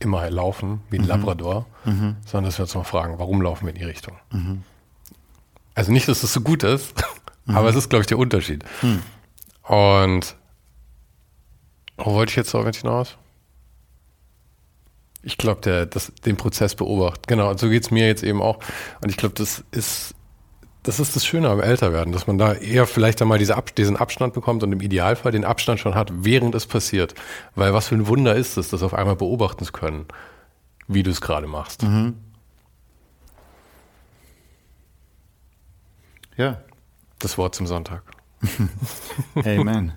immer 0.00 0.30
laufen, 0.30 0.80
wie 0.90 0.98
ein 0.98 1.02
mhm. 1.02 1.08
Labrador, 1.08 1.66
mhm. 1.84 2.16
sondern 2.24 2.46
dass 2.46 2.58
wir 2.58 2.64
uns 2.64 2.74
mal 2.74 2.84
fragen, 2.84 3.18
warum 3.18 3.42
laufen 3.42 3.66
wir 3.66 3.72
in 3.72 3.78
die 3.78 3.84
Richtung? 3.84 4.16
Mhm. 4.30 4.62
Also 5.74 5.92
nicht, 5.92 6.08
dass 6.08 6.20
das 6.20 6.32
so 6.32 6.40
gut 6.40 6.62
ist, 6.62 6.94
aber 7.46 7.62
mhm. 7.62 7.68
es 7.68 7.76
ist, 7.76 7.90
glaube 7.90 8.02
ich, 8.02 8.06
der 8.06 8.18
Unterschied. 8.18 8.64
Mhm. 8.82 9.02
Und 9.62 10.36
wo 11.96 12.14
wollte 12.14 12.30
ich 12.30 12.36
jetzt 12.36 12.54
damit 12.54 12.76
hinaus? 12.76 13.16
Ich 15.22 15.36
glaube, 15.36 15.60
der, 15.60 15.86
das, 15.86 16.12
den 16.24 16.36
Prozess 16.36 16.76
beobachtet. 16.76 17.26
Genau, 17.26 17.56
so 17.56 17.68
geht 17.68 17.82
es 17.82 17.90
mir 17.90 18.06
jetzt 18.06 18.22
eben 18.22 18.40
auch. 18.40 18.60
Und 19.02 19.10
ich 19.10 19.16
glaube, 19.16 19.34
das 19.34 19.64
ist, 19.72 20.14
das 20.82 21.00
ist 21.00 21.16
das 21.16 21.26
Schöne 21.26 21.50
am 21.50 21.60
Älterwerden, 21.60 22.12
dass 22.12 22.26
man 22.26 22.38
da 22.38 22.54
eher 22.54 22.86
vielleicht 22.86 23.20
einmal 23.20 23.38
diese 23.38 23.56
Ab 23.56 23.74
diesen 23.74 23.96
Abstand 23.96 24.32
bekommt 24.32 24.62
und 24.62 24.72
im 24.72 24.80
Idealfall 24.80 25.32
den 25.32 25.44
Abstand 25.44 25.80
schon 25.80 25.94
hat, 25.94 26.10
während 26.12 26.54
es 26.54 26.66
passiert. 26.66 27.14
Weil 27.54 27.74
was 27.74 27.88
für 27.88 27.96
ein 27.96 28.06
Wunder 28.06 28.34
ist 28.34 28.56
es, 28.56 28.70
das 28.70 28.82
auf 28.82 28.94
einmal 28.94 29.16
beobachten 29.16 29.64
zu 29.64 29.72
können, 29.72 30.06
wie 30.86 31.02
du 31.02 31.10
es 31.10 31.20
gerade 31.20 31.46
machst. 31.46 31.82
Mhm. 31.82 32.14
Ja. 36.36 36.62
Das 37.18 37.36
Wort 37.36 37.54
zum 37.56 37.66
Sonntag. 37.66 38.02
Amen. 39.34 39.92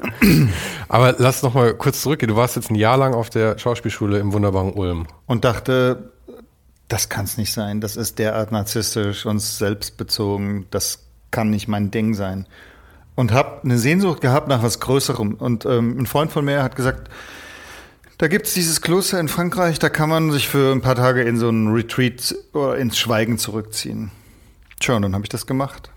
Aber 0.88 1.14
lass 1.18 1.42
noch 1.42 1.54
mal 1.54 1.74
kurz 1.74 2.00
zurückgehen. 2.00 2.30
Du 2.30 2.36
warst 2.36 2.56
jetzt 2.56 2.70
ein 2.70 2.76
Jahr 2.76 2.96
lang 2.96 3.14
auf 3.14 3.28
der 3.30 3.58
Schauspielschule 3.58 4.18
im 4.18 4.32
wunderbaren 4.32 4.72
Ulm. 4.72 5.06
Und 5.26 5.44
dachte, 5.44 6.12
das 6.88 7.08
kann 7.08 7.24
es 7.24 7.36
nicht 7.36 7.52
sein. 7.52 7.80
Das 7.80 7.96
ist 7.96 8.18
derart 8.18 8.52
narzisstisch 8.52 9.26
und 9.26 9.40
selbstbezogen. 9.40 10.66
Das 10.70 11.00
kann 11.30 11.50
nicht 11.50 11.68
mein 11.68 11.90
Ding 11.90 12.14
sein. 12.14 12.46
Und 13.14 13.32
habe 13.32 13.62
eine 13.64 13.78
Sehnsucht 13.78 14.20
gehabt 14.20 14.48
nach 14.48 14.62
was 14.62 14.78
Größerem. 14.80 15.34
Und 15.34 15.64
ähm, 15.64 15.98
ein 15.98 16.06
Freund 16.06 16.30
von 16.30 16.44
mir 16.44 16.62
hat 16.62 16.76
gesagt, 16.76 17.10
da 18.18 18.28
gibt's 18.28 18.54
dieses 18.54 18.80
Kloster 18.80 19.20
in 19.20 19.28
Frankreich, 19.28 19.78
da 19.78 19.88
kann 19.90 20.08
man 20.08 20.32
sich 20.32 20.48
für 20.48 20.72
ein 20.72 20.80
paar 20.80 20.94
Tage 20.94 21.22
in 21.22 21.38
so 21.38 21.48
einen 21.48 21.72
Retreat 21.72 22.34
oder 22.54 22.78
ins 22.78 22.98
Schweigen 22.98 23.36
zurückziehen. 23.36 24.10
Tja, 24.80 24.96
und 24.96 25.02
dann 25.02 25.14
habe 25.14 25.24
ich 25.24 25.28
das 25.28 25.46
gemacht. 25.46 25.90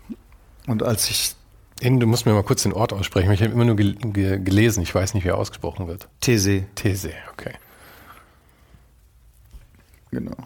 Und 0.66 0.82
als 0.82 1.08
ich 1.08 1.34
du 1.82 2.06
musst 2.06 2.26
mir 2.26 2.32
mal 2.32 2.42
kurz 2.42 2.62
den 2.62 2.74
Ort 2.74 2.92
aussprechen. 2.92 3.32
Ich 3.32 3.42
habe 3.42 3.52
immer 3.52 3.64
nur 3.64 3.76
gel 3.76 3.94
ge 3.94 4.38
gelesen. 4.38 4.82
Ich 4.82 4.94
weiß 4.94 5.14
nicht, 5.14 5.24
wie 5.24 5.28
er 5.28 5.38
ausgesprochen 5.38 5.86
wird. 5.88 6.08
These, 6.20 6.66
These, 6.74 7.12
okay. 7.32 7.54
genau. 10.10 10.36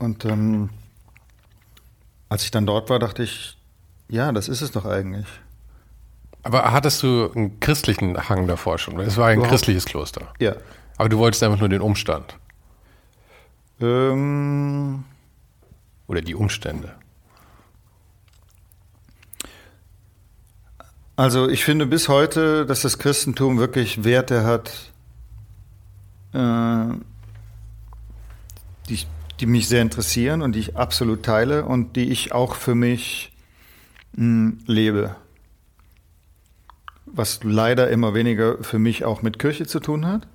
Und 0.00 0.24
ähm, 0.24 0.70
als 2.28 2.42
ich 2.42 2.50
dann 2.50 2.66
dort 2.66 2.90
war, 2.90 2.98
dachte 2.98 3.22
ich, 3.22 3.56
ja, 4.08 4.32
das 4.32 4.48
ist 4.48 4.60
es 4.62 4.72
doch 4.72 4.84
eigentlich. 4.86 5.26
Aber 6.42 6.72
hattest 6.72 7.02
du 7.02 7.30
einen 7.32 7.60
christlichen 7.60 8.16
Hang 8.28 8.46
davor 8.48 8.78
schon? 8.78 8.98
Es 9.00 9.16
war 9.16 9.28
ein 9.28 9.34
Überhaupt- 9.36 9.50
christliches 9.52 9.84
Kloster. 9.84 10.32
Ja. 10.40 10.56
Aber 10.96 11.08
du 11.08 11.18
wolltest 11.18 11.42
einfach 11.42 11.58
nur 11.60 11.68
den 11.68 11.80
Umstand 11.82 12.36
Ähm, 13.80 15.04
oder 16.06 16.20
die 16.22 16.34
Umstände. 16.34 16.94
Also 21.16 21.48
ich 21.48 21.64
finde 21.64 21.86
bis 21.86 22.08
heute, 22.08 22.64
dass 22.66 22.80
das 22.82 22.98
Christentum 22.98 23.58
wirklich 23.58 24.04
Werte 24.04 24.44
hat, 24.44 24.70
äh, 26.32 26.94
die, 28.88 28.94
ich- 28.94 29.06
die 29.40 29.46
mich 29.46 29.68
sehr 29.68 29.82
interessieren 29.82 30.42
und 30.42 30.52
die 30.52 30.60
ich 30.60 30.76
absolut 30.76 31.22
teile 31.22 31.64
und 31.64 31.96
die 31.96 32.10
ich 32.10 32.32
auch 32.32 32.54
für 32.54 32.74
mich 32.74 33.32
mh, 34.12 34.52
lebe. 34.66 35.16
Was 37.06 37.40
leider 37.42 37.90
immer 37.90 38.14
weniger 38.14 38.62
für 38.62 38.78
mich 38.78 39.04
auch 39.04 39.22
mit 39.22 39.38
Kirche 39.38 39.66
zu 39.66 39.80
tun 39.80 40.06
hat. 40.06 40.28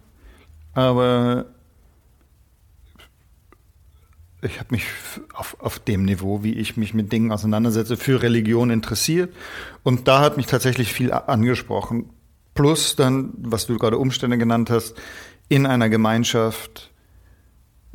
Aber 0.74 1.46
ich 4.42 4.60
habe 4.60 4.74
mich 4.76 4.86
auf, 5.34 5.58
auf 5.60 5.80
dem 5.80 6.04
Niveau, 6.04 6.44
wie 6.44 6.54
ich 6.54 6.78
mich 6.78 6.94
mit 6.94 7.12
Dingen 7.12 7.32
auseinandersetze, 7.32 7.98
für 7.98 8.22
Religion 8.22 8.70
interessiert. 8.70 9.34
Und 9.84 10.08
da 10.08 10.20
hat 10.20 10.38
mich 10.38 10.48
tatsächlich 10.48 10.94
viel 10.94 11.12
angesprochen. 11.14 12.10
Plus 12.54 12.96
dann, 12.96 13.34
was 13.38 13.68
du 13.68 13.78
gerade 13.78 13.98
Umstände 13.98 14.38
genannt 14.38 14.70
hast, 14.70 14.96
in 15.48 15.66
einer 15.66 15.90
Gemeinschaft 15.90 16.92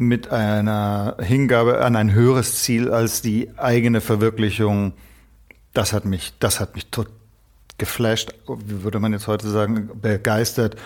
mit 0.01 0.31
einer 0.31 1.17
Hingabe 1.21 1.85
an 1.85 1.95
ein 1.95 2.13
höheres 2.13 2.63
Ziel 2.63 2.91
als 2.91 3.21
die 3.21 3.51
eigene 3.59 4.01
Verwirklichung. 4.01 4.95
Das 5.75 5.93
hat 5.93 6.07
mich, 6.07 6.33
das 6.41 6.59
hat 6.59 6.75
mich 6.75 6.87
tot 6.87 7.09
geflasht, 7.77 8.33
wie 8.47 8.83
würde 8.83 8.99
man 8.99 9.13
jetzt 9.13 9.27
heute 9.27 9.49
sagen, 9.51 9.91
begeistert. 10.01 10.77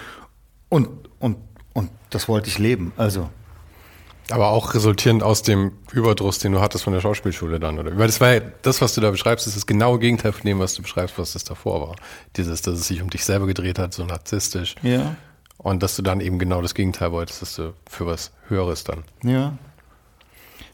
Und, 0.69 0.89
und, 1.21 1.37
und 1.75 1.91
das 2.11 2.29
wollte 2.29 2.49
ich 2.49 2.59
leben. 2.59 2.93
Also, 2.97 3.31
Aber 4.31 4.49
auch 4.49 4.75
resultierend 4.75 5.23
aus 5.23 5.43
dem 5.43 5.73
Überdruss, 5.93 6.41
den 6.41 6.51
du 6.53 6.61
hattest 6.61 6.83
von 6.83 6.93
der 6.93 7.01
Schauspielschule 7.01 7.61
dann, 7.61 7.79
oder? 7.79 7.97
Weil 7.97 8.09
das 8.09 8.21
war 8.21 8.35
ja, 8.35 8.41
das, 8.63 8.81
was 8.81 8.95
du 8.95 9.01
da 9.01 9.13
beschreibst, 9.13 9.47
ist 9.47 9.57
das 9.57 9.67
genaue 9.67 10.01
Gegenteil 10.01 10.33
von 10.33 10.45
dem, 10.45 10.59
was 10.59 10.75
du 10.75 10.83
beschreibst, 10.83 11.19
was 11.19 11.35
das 11.35 11.45
davor 11.45 11.89
war. 11.89 11.97
Dieses, 12.37 12.63
dass 12.63 12.75
es 12.81 12.89
sich 12.89 13.01
um 13.01 13.11
dich 13.11 13.25
selber 13.25 13.47
gedreht 13.47 13.79
hat, 13.79 13.95
so 13.95 14.05
narzisstisch. 14.05 14.75
ja. 14.83 15.15
Und 15.65 15.83
dass 15.83 15.97
du 15.97 16.03
dann 16.03 16.21
eben 16.21 16.39
genau 16.39 16.61
das 16.61 16.75
Gegenteil 16.75 17.11
wolltest, 17.11 17.41
dass 17.41 17.57
du 17.57 17.73
für 17.89 18.05
was 18.07 18.33
Höheres 18.49 18.85
dann. 18.85 19.03
Ja. 19.23 19.57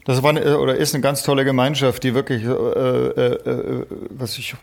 Das 0.05 0.20
war 0.24 0.31
eine, 0.31 0.59
oder 0.59 0.76
ist 0.76 0.94
eine 0.94 1.00
ganz 1.00 1.22
tolle 1.22 1.44
Gemeinschaft, 1.44 2.03
die 2.03 2.12
wirklich, 2.12 2.42
äh, 2.42 2.48
äh, 2.48 3.35
äh, 3.35 3.87
was 4.11 4.37
ich 4.37 4.57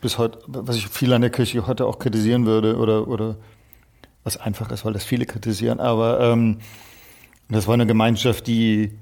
bis 0.00 0.16
heute, 0.16 0.38
was 0.46 0.76
ich 0.76 0.88
viel 0.88 1.12
an 1.12 1.20
der 1.20 1.28
Kirche 1.28 1.66
heute 1.66 1.84
auch 1.84 1.98
kritisieren 1.98 2.46
würde 2.46 2.78
oder 2.78 3.06
oder 3.08 3.36
was 4.24 4.38
einfach 4.38 4.70
ist, 4.70 4.86
weil 4.86 4.94
das 4.94 5.04
viele 5.04 5.26
kritisieren. 5.26 5.80
Aber 5.80 6.18
ähm, 6.20 6.60
das 7.50 7.66
war 7.66 7.74
eine 7.74 7.86
Gemeinschaft, 7.86 8.46
die 8.46 8.92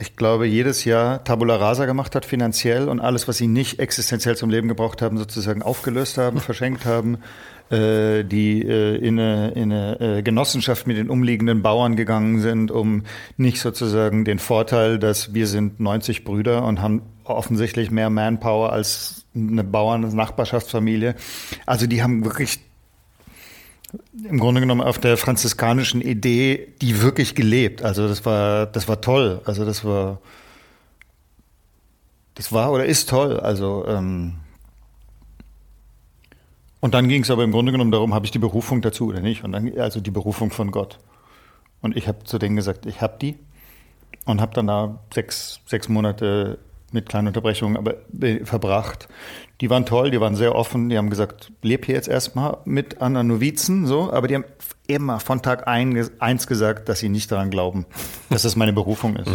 ich 0.00 0.16
glaube 0.16 0.46
jedes 0.46 0.84
Jahr 0.84 1.22
Tabula 1.24 1.56
Rasa 1.56 1.84
gemacht 1.84 2.14
hat 2.14 2.24
finanziell 2.24 2.88
und 2.88 3.00
alles, 3.00 3.28
was 3.28 3.36
sie 3.36 3.46
nicht 3.46 3.78
existenziell 3.78 4.36
zum 4.36 4.48
Leben 4.50 4.66
gebraucht 4.66 5.02
haben, 5.02 5.18
sozusagen 5.18 5.62
aufgelöst 5.62 6.16
haben, 6.18 6.40
verschenkt 6.40 6.86
haben, 6.86 7.18
äh, 7.70 8.24
die 8.24 8.62
äh, 8.62 8.96
in 8.96 9.20
eine, 9.20 9.50
in 9.50 9.72
eine 9.72 10.00
äh, 10.00 10.22
Genossenschaft 10.22 10.86
mit 10.86 10.96
den 10.96 11.10
umliegenden 11.10 11.62
Bauern 11.62 11.96
gegangen 11.96 12.40
sind, 12.40 12.70
um 12.70 13.04
nicht 13.36 13.60
sozusagen 13.60 14.24
den 14.24 14.38
Vorteil, 14.38 14.98
dass 14.98 15.34
wir 15.34 15.46
sind 15.46 15.80
90 15.80 16.24
Brüder 16.24 16.64
und 16.64 16.80
haben 16.80 17.02
offensichtlich 17.24 17.90
mehr 17.90 18.10
Manpower 18.10 18.72
als 18.72 19.26
eine 19.34 19.62
Bauern-Nachbarschaftsfamilie. 19.62 21.14
Also 21.66 21.86
die 21.86 22.02
haben 22.02 22.24
wirklich 22.24 22.58
im 24.24 24.38
Grunde 24.38 24.60
genommen 24.60 24.80
auf 24.80 24.98
der 24.98 25.16
franziskanischen 25.16 26.00
Idee 26.00 26.68
die 26.80 27.02
wirklich 27.02 27.34
gelebt. 27.34 27.82
Also 27.82 28.08
das 28.08 28.24
war, 28.24 28.66
das 28.66 28.88
war 28.88 29.00
toll. 29.00 29.40
Also 29.44 29.64
das 29.64 29.84
war, 29.84 30.20
das 32.34 32.52
war 32.52 32.72
oder 32.72 32.84
ist 32.84 33.08
toll. 33.08 33.38
Also 33.40 33.84
ähm, 33.86 34.34
und 36.80 36.94
dann 36.94 37.08
ging 37.08 37.22
es 37.22 37.30
aber 37.30 37.44
im 37.44 37.52
Grunde 37.52 37.72
genommen 37.72 37.92
darum, 37.92 38.14
habe 38.14 38.24
ich 38.24 38.30
die 38.30 38.38
Berufung 38.38 38.80
dazu 38.80 39.08
oder 39.08 39.20
nicht? 39.20 39.44
Und 39.44 39.52
dann 39.52 39.78
also 39.78 40.00
die 40.00 40.10
Berufung 40.10 40.50
von 40.50 40.70
Gott. 40.70 40.98
Und 41.82 41.96
ich 41.96 42.08
habe 42.08 42.24
zu 42.24 42.38
denen 42.38 42.56
gesagt, 42.56 42.86
ich 42.86 43.00
habe 43.00 43.18
die 43.20 43.38
und 44.24 44.40
habe 44.40 44.54
dann 44.54 44.66
da 44.66 44.98
sechs, 45.12 45.60
sechs 45.66 45.88
Monate 45.88 46.58
mit 46.92 47.08
kleinen 47.08 47.28
Unterbrechungen 47.28 47.76
aber 47.76 47.94
äh, 48.20 48.44
verbracht. 48.44 49.08
Die 49.60 49.68
waren 49.68 49.84
toll, 49.84 50.10
die 50.10 50.20
waren 50.20 50.36
sehr 50.36 50.54
offen, 50.54 50.88
die 50.88 50.96
haben 50.96 51.10
gesagt, 51.10 51.52
leb 51.62 51.84
hier 51.84 51.94
jetzt 51.94 52.08
erstmal 52.08 52.58
mit 52.64 53.02
anderen 53.02 53.26
Novizen, 53.26 53.86
so, 53.86 54.10
aber 54.10 54.26
die 54.26 54.34
haben 54.36 54.44
immer 54.86 55.20
von 55.20 55.42
Tag 55.42 55.68
ein, 55.68 56.08
eins 56.18 56.46
gesagt, 56.46 56.88
dass 56.88 57.00
sie 57.00 57.10
nicht 57.10 57.30
daran 57.30 57.50
glauben, 57.50 57.84
dass 58.30 58.42
das 58.42 58.56
meine 58.56 58.72
Berufung 58.72 59.16
ist. 59.16 59.30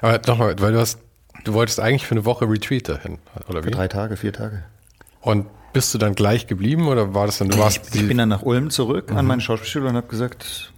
Aber 0.00 0.18
nochmal, 0.26 0.56
weil 0.60 0.72
du 0.72 0.80
hast, 0.80 0.98
du 1.44 1.52
wolltest 1.52 1.78
eigentlich 1.80 2.06
für 2.06 2.14
eine 2.14 2.24
Woche 2.24 2.48
Retreat 2.48 2.88
dahin, 2.88 3.18
oder 3.48 3.62
Für 3.62 3.68
wie? 3.68 3.72
drei 3.72 3.88
Tage, 3.88 4.16
vier 4.16 4.32
Tage. 4.32 4.64
Und 5.20 5.46
bist 5.74 5.92
du 5.92 5.98
dann 5.98 6.14
gleich 6.14 6.46
geblieben 6.46 6.88
oder 6.88 7.12
war 7.12 7.26
das 7.26 7.36
dann, 7.38 7.50
du 7.50 7.58
warst, 7.58 7.94
Ich, 7.94 8.00
ich 8.00 8.08
bin 8.08 8.16
dann 8.16 8.30
nach 8.30 8.42
Ulm 8.42 8.70
zurück 8.70 9.12
an 9.12 9.26
meine 9.26 9.42
Schauspielschule 9.42 9.88
und 9.88 9.96
habe 9.96 10.06
gesagt, 10.06 10.72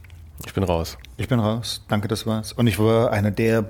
ich 0.45 0.55
bin 0.55 0.65
raus. 0.65 0.99
ich 1.17 1.29
bin 1.29 1.39
raus, 1.39 1.85
danke, 1.89 2.09
das 2.09 2.27
war's. 2.27 2.53
Und 2.53 2.67
ich 2.67 2.79
war 2.81 3.13
einer 3.13 3.31
der 3.31 3.65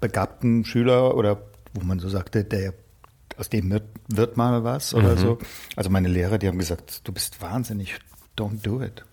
begabten 0.00 0.66
Schüler 0.66 1.16
oder 1.16 1.38
wo 1.72 1.84
man 1.84 2.00
so 2.00 2.10
sagte, 2.10 2.44
der 2.44 2.74
aus 3.36 3.48
dem 3.48 3.70
wird, 3.70 3.84
wird 4.08 4.36
mal 4.36 4.64
was 4.64 4.94
oder 4.94 5.16
so. 5.16 5.38
Also 5.76 5.90
meine 5.90 6.08
Lehrer, 6.08 6.38
die 6.38 6.48
haben 6.48 6.58
gesagt, 6.58 7.00
du 7.04 7.12
bist 7.12 7.40
wahnsinnig, 7.42 7.98
don't 8.36 8.62
do 8.62 8.82
it. 8.82 9.04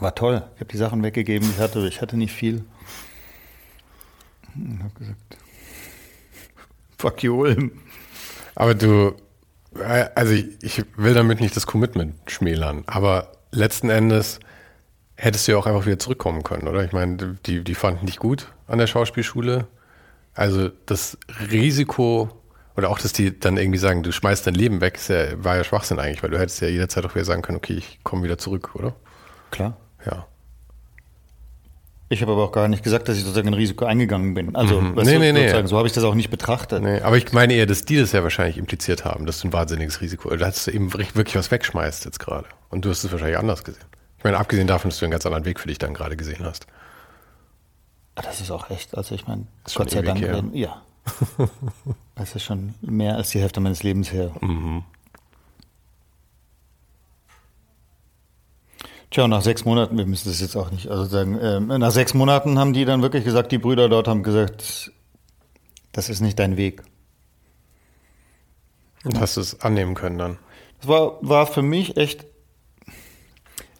War 0.00 0.14
toll. 0.14 0.44
Ich 0.54 0.60
habe 0.60 0.70
die 0.70 0.76
Sachen 0.76 1.02
weggegeben, 1.02 1.48
ich 1.50 1.58
hatte, 1.58 1.86
ich 1.86 2.00
hatte 2.00 2.16
nicht 2.16 2.32
viel. 2.32 2.64
Und 4.54 4.82
habe 4.82 4.94
gesagt, 4.98 5.38
fuck 6.98 7.22
you, 7.22 7.40
Ulm. 7.40 7.72
Aber 8.54 8.74
du, 8.74 9.14
also 10.14 10.32
ich, 10.32 10.62
ich 10.62 10.84
will 10.96 11.14
damit 11.14 11.40
nicht 11.40 11.56
das 11.56 11.66
Commitment 11.66 12.14
schmälern, 12.30 12.84
aber 12.86 13.32
letzten 13.50 13.90
Endes 13.90 14.40
hättest 15.14 15.48
du 15.48 15.52
ja 15.52 15.58
auch 15.58 15.66
einfach 15.66 15.86
wieder 15.86 15.98
zurückkommen 15.98 16.42
können, 16.42 16.68
oder? 16.68 16.84
Ich 16.84 16.92
meine, 16.92 17.38
die, 17.46 17.64
die 17.64 17.74
fanden 17.74 18.06
dich 18.06 18.18
gut 18.18 18.52
an 18.66 18.78
der 18.78 18.86
Schauspielschule. 18.86 19.66
Also 20.34 20.70
das 20.86 21.18
Risiko 21.50 22.30
oder 22.78 22.88
auch, 22.90 22.98
dass 22.98 23.12
die 23.12 23.38
dann 23.38 23.56
irgendwie 23.58 23.78
sagen, 23.78 24.02
du 24.02 24.12
schmeißt 24.12 24.46
dein 24.46 24.54
Leben 24.54 24.80
weg, 24.80 24.94
ist 24.96 25.08
ja, 25.08 25.42
war 25.44 25.56
ja 25.56 25.64
Schwachsinn 25.64 25.98
eigentlich, 25.98 26.22
weil 26.22 26.30
du 26.30 26.38
hättest 26.38 26.60
ja 26.62 26.68
jederzeit 26.68 27.04
auch 27.04 27.14
wieder 27.14 27.24
sagen 27.24 27.42
können, 27.42 27.58
okay, 27.58 27.74
ich 27.74 27.98
komme 28.04 28.22
wieder 28.22 28.38
zurück, 28.38 28.70
oder? 28.74 28.94
Klar. 29.50 29.76
Ja. 30.06 30.26
Ich 32.10 32.22
habe 32.22 32.32
aber 32.32 32.44
auch 32.44 32.52
gar 32.52 32.68
nicht 32.68 32.82
gesagt, 32.82 33.08
dass 33.08 33.18
ich 33.18 33.22
sozusagen 33.24 33.48
ein 33.48 33.54
Risiko 33.54 33.84
eingegangen 33.84 34.32
bin. 34.32 34.56
Also, 34.56 34.80
Mhm. 34.80 34.94
Nee, 34.94 35.12
du, 35.14 35.18
nee, 35.18 35.32
nee. 35.32 35.66
so 35.66 35.76
habe 35.76 35.86
ich 35.88 35.92
das 35.92 36.04
auch 36.04 36.14
nicht 36.14 36.30
betrachtet. 36.30 36.82
Nee, 36.82 37.00
aber 37.02 37.16
ich 37.18 37.32
meine 37.32 37.52
eher, 37.52 37.66
dass 37.66 37.84
die 37.84 37.96
das 37.98 38.12
ja 38.12 38.22
wahrscheinlich 38.22 38.56
impliziert 38.56 39.04
haben, 39.04 39.26
dass 39.26 39.40
du 39.40 39.48
ein 39.48 39.52
wahnsinniges 39.52 40.00
Risiko, 40.00 40.34
dass 40.34 40.64
du 40.64 40.70
eben 40.70 40.94
wirklich 40.94 41.36
was 41.36 41.50
wegschmeißt 41.50 42.06
jetzt 42.06 42.18
gerade. 42.20 42.46
Und 42.70 42.84
du 42.84 42.90
hast 42.90 43.04
es 43.04 43.12
wahrscheinlich 43.12 43.36
anders 43.38 43.62
gesehen. 43.64 43.84
Ich 44.16 44.24
meine, 44.24 44.38
abgesehen 44.38 44.66
davon, 44.66 44.88
dass 44.90 44.98
du 45.00 45.04
einen 45.04 45.12
ganz 45.12 45.26
anderen 45.26 45.44
Weg 45.44 45.60
für 45.60 45.68
dich 45.68 45.78
dann 45.78 45.92
gerade 45.92 46.16
gesehen 46.16 46.44
hast. 46.44 46.66
Ah, 48.14 48.22
Das 48.22 48.40
ist 48.40 48.50
auch 48.50 48.70
echt, 48.70 48.96
also 48.96 49.14
ich 49.14 49.26
meine, 49.26 49.46
Gott 49.74 49.90
sei 49.90 50.00
Dank, 50.02 50.20
werden- 50.22 50.54
ja. 50.54 50.80
Das 52.14 52.34
ist 52.34 52.42
schon 52.42 52.74
mehr 52.80 53.14
als 53.14 53.30
die 53.30 53.40
Hälfte 53.40 53.60
meines 53.60 53.84
Lebens 53.84 54.12
her. 54.12 54.32
Mhm. 54.40 54.82
Tja, 59.10 59.26
nach 59.26 59.40
sechs 59.40 59.64
Monaten, 59.64 59.96
wir 59.96 60.04
müssen 60.04 60.28
das 60.28 60.40
jetzt 60.40 60.56
auch 60.56 60.70
nicht, 60.70 60.88
also 60.88 61.04
sagen, 61.04 61.38
ähm, 61.40 61.68
nach 61.68 61.92
sechs 61.92 62.12
Monaten 62.12 62.58
haben 62.58 62.72
die 62.74 62.84
dann 62.84 63.00
wirklich 63.00 63.24
gesagt, 63.24 63.52
die 63.52 63.58
Brüder 63.58 63.88
dort 63.88 64.06
haben 64.06 64.22
gesagt, 64.22 64.92
das 65.92 66.10
ist 66.10 66.20
nicht 66.20 66.38
dein 66.38 66.56
Weg. 66.56 66.82
Und 69.04 69.18
hast 69.18 69.36
du 69.36 69.40
es 69.40 69.60
annehmen 69.60 69.94
können 69.94 70.18
dann. 70.18 70.38
Das 70.80 70.88
war, 70.88 71.18
war 71.22 71.46
für 71.46 71.62
mich 71.62 71.96
echt, 71.96 72.26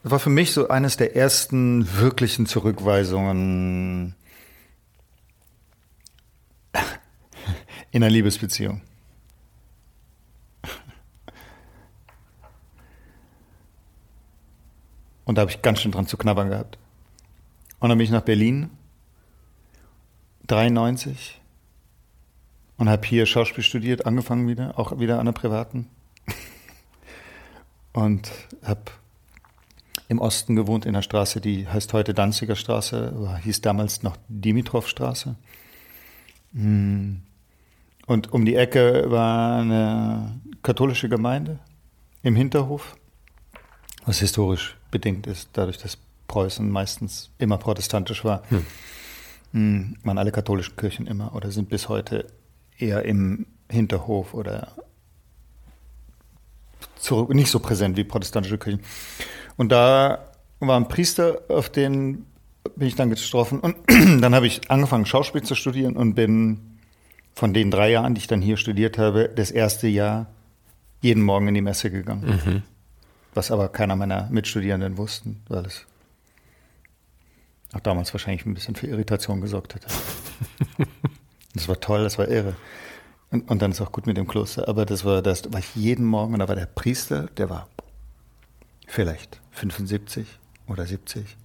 das 0.02 0.12
war 0.12 0.18
für 0.18 0.30
mich 0.30 0.52
so 0.52 0.68
eines 0.68 0.96
der 0.96 1.14
ersten 1.14 1.86
wirklichen 1.98 2.46
Zurückweisungen 2.46 4.14
in 7.90 8.02
einer 8.02 8.10
Liebesbeziehung? 8.10 8.80
Und 15.24 15.34
da 15.34 15.42
habe 15.42 15.50
ich 15.50 15.60
ganz 15.60 15.82
schön 15.82 15.92
dran 15.92 16.06
zu 16.06 16.16
knabbern 16.16 16.48
gehabt. 16.48 16.78
Und 17.80 17.90
dann 17.90 17.98
bin 17.98 18.04
ich 18.06 18.10
nach 18.10 18.22
Berlin, 18.22 18.70
93, 20.46 21.38
und 22.78 22.88
habe 22.88 23.06
hier 23.06 23.26
Schauspiel 23.26 23.62
studiert, 23.62 24.06
angefangen 24.06 24.48
wieder, 24.48 24.78
auch 24.78 24.98
wieder 24.98 25.18
an 25.18 25.26
der 25.26 25.32
privaten. 25.32 25.86
und 27.92 28.30
habe 28.62 28.84
im 30.08 30.18
Osten 30.18 30.56
gewohnt, 30.56 30.86
in 30.86 30.94
einer 30.94 31.02
Straße, 31.02 31.42
die 31.42 31.68
heißt 31.68 31.92
heute 31.92 32.14
Danziger 32.14 32.56
Straße, 32.56 33.38
hieß 33.42 33.60
damals 33.60 34.02
noch 34.02 34.16
Dimitrov 34.28 34.88
Straße. 34.88 35.34
Hm 36.54 37.20
um 38.08 38.44
die 38.44 38.54
Ecke 38.54 39.10
war 39.10 39.60
eine 39.60 40.40
katholische 40.62 41.08
Gemeinde 41.08 41.58
im 42.22 42.36
Hinterhof, 42.36 42.96
was 44.06 44.18
historisch 44.20 44.76
bedingt 44.90 45.26
ist, 45.26 45.50
dadurch, 45.52 45.78
dass 45.78 45.98
Preußen 46.26 46.70
meistens 46.70 47.30
immer 47.38 47.58
protestantisch 47.58 48.24
war. 48.24 48.42
Hm. 48.48 48.66
hm 49.52 49.96
waren 50.02 50.18
alle 50.18 50.32
katholischen 50.32 50.76
Kirchen 50.76 51.06
immer 51.06 51.34
oder 51.34 51.50
sind 51.50 51.68
bis 51.68 51.88
heute 51.88 52.26
eher 52.78 53.04
im 53.04 53.46
Hinterhof 53.70 54.34
oder 54.34 54.72
zurück, 56.96 57.34
nicht 57.34 57.50
so 57.50 57.60
präsent 57.60 57.96
wie 57.96 58.04
protestantische 58.04 58.58
Kirchen. 58.58 58.80
Und 59.56 59.70
da 59.70 60.32
war 60.60 60.78
ein 60.78 60.88
Priester, 60.88 61.42
auf 61.48 61.68
den 61.68 62.26
bin 62.76 62.88
ich 62.88 62.94
dann 62.94 63.10
getroffen. 63.10 63.60
Und 63.60 63.76
dann 64.22 64.34
habe 64.34 64.46
ich 64.46 64.70
angefangen, 64.70 65.06
Schauspiel 65.06 65.42
zu 65.42 65.54
studieren 65.54 65.96
und 65.96 66.14
bin 66.14 66.77
von 67.38 67.54
den 67.54 67.70
drei 67.70 67.92
Jahren, 67.92 68.16
die 68.16 68.18
ich 68.18 68.26
dann 68.26 68.42
hier 68.42 68.56
studiert 68.56 68.98
habe, 68.98 69.28
das 69.28 69.52
erste 69.52 69.86
Jahr 69.86 70.26
jeden 71.00 71.22
Morgen 71.22 71.46
in 71.46 71.54
die 71.54 71.60
Messe 71.60 71.88
gegangen. 71.88 72.40
Mhm. 72.44 72.62
Was 73.32 73.52
aber 73.52 73.68
keiner 73.68 73.94
meiner 73.94 74.28
Mitstudierenden 74.28 74.96
wussten, 74.96 75.40
weil 75.46 75.64
es 75.64 75.86
auch 77.72 77.78
damals 77.78 78.12
wahrscheinlich 78.12 78.44
ein 78.44 78.54
bisschen 78.54 78.74
für 78.74 78.88
Irritation 78.88 79.40
gesorgt 79.40 79.76
hätte. 79.76 79.86
das 81.54 81.68
war 81.68 81.78
toll, 81.78 82.02
das 82.02 82.18
war 82.18 82.26
irre. 82.26 82.56
Und, 83.30 83.48
und, 83.48 83.62
dann 83.62 83.70
ist 83.70 83.80
auch 83.80 83.92
gut 83.92 84.08
mit 84.08 84.16
dem 84.16 84.26
Kloster. 84.26 84.66
Aber 84.66 84.84
das 84.84 85.04
war 85.04 85.22
das, 85.22 85.52
war 85.52 85.60
ich 85.60 85.76
jeden 85.76 86.06
Morgen 86.06 86.32
und 86.32 86.40
da 86.40 86.48
war 86.48 86.56
der 86.56 86.66
Priester, 86.66 87.28
der 87.36 87.50
war 87.50 87.68
vielleicht 88.88 89.40
75 89.52 90.26
oder 90.66 90.86
70. 90.86 91.36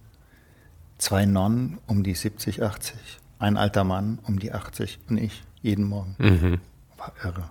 Zwei 0.98 1.24
Nonnen 1.24 1.78
um 1.86 2.02
die 2.02 2.14
70, 2.14 2.64
80. 2.64 2.96
Ein 3.38 3.56
alter 3.56 3.84
Mann 3.84 4.18
um 4.24 4.40
die 4.40 4.52
80 4.52 4.98
und 5.08 5.18
ich 5.18 5.44
jeden 5.64 5.86
Morgen. 5.86 6.14
Mhm. 6.18 6.60
War 6.98 7.12
irre. 7.24 7.50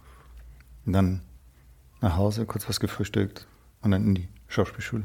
Und 0.85 0.93
dann 0.93 1.21
nach 1.99 2.15
Hause, 2.15 2.45
kurz 2.45 2.69
was 2.69 2.79
gefrühstückt 2.79 3.47
und 3.81 3.91
dann 3.91 4.05
in 4.05 4.15
die 4.15 4.27
Schauspielschule. 4.47 5.03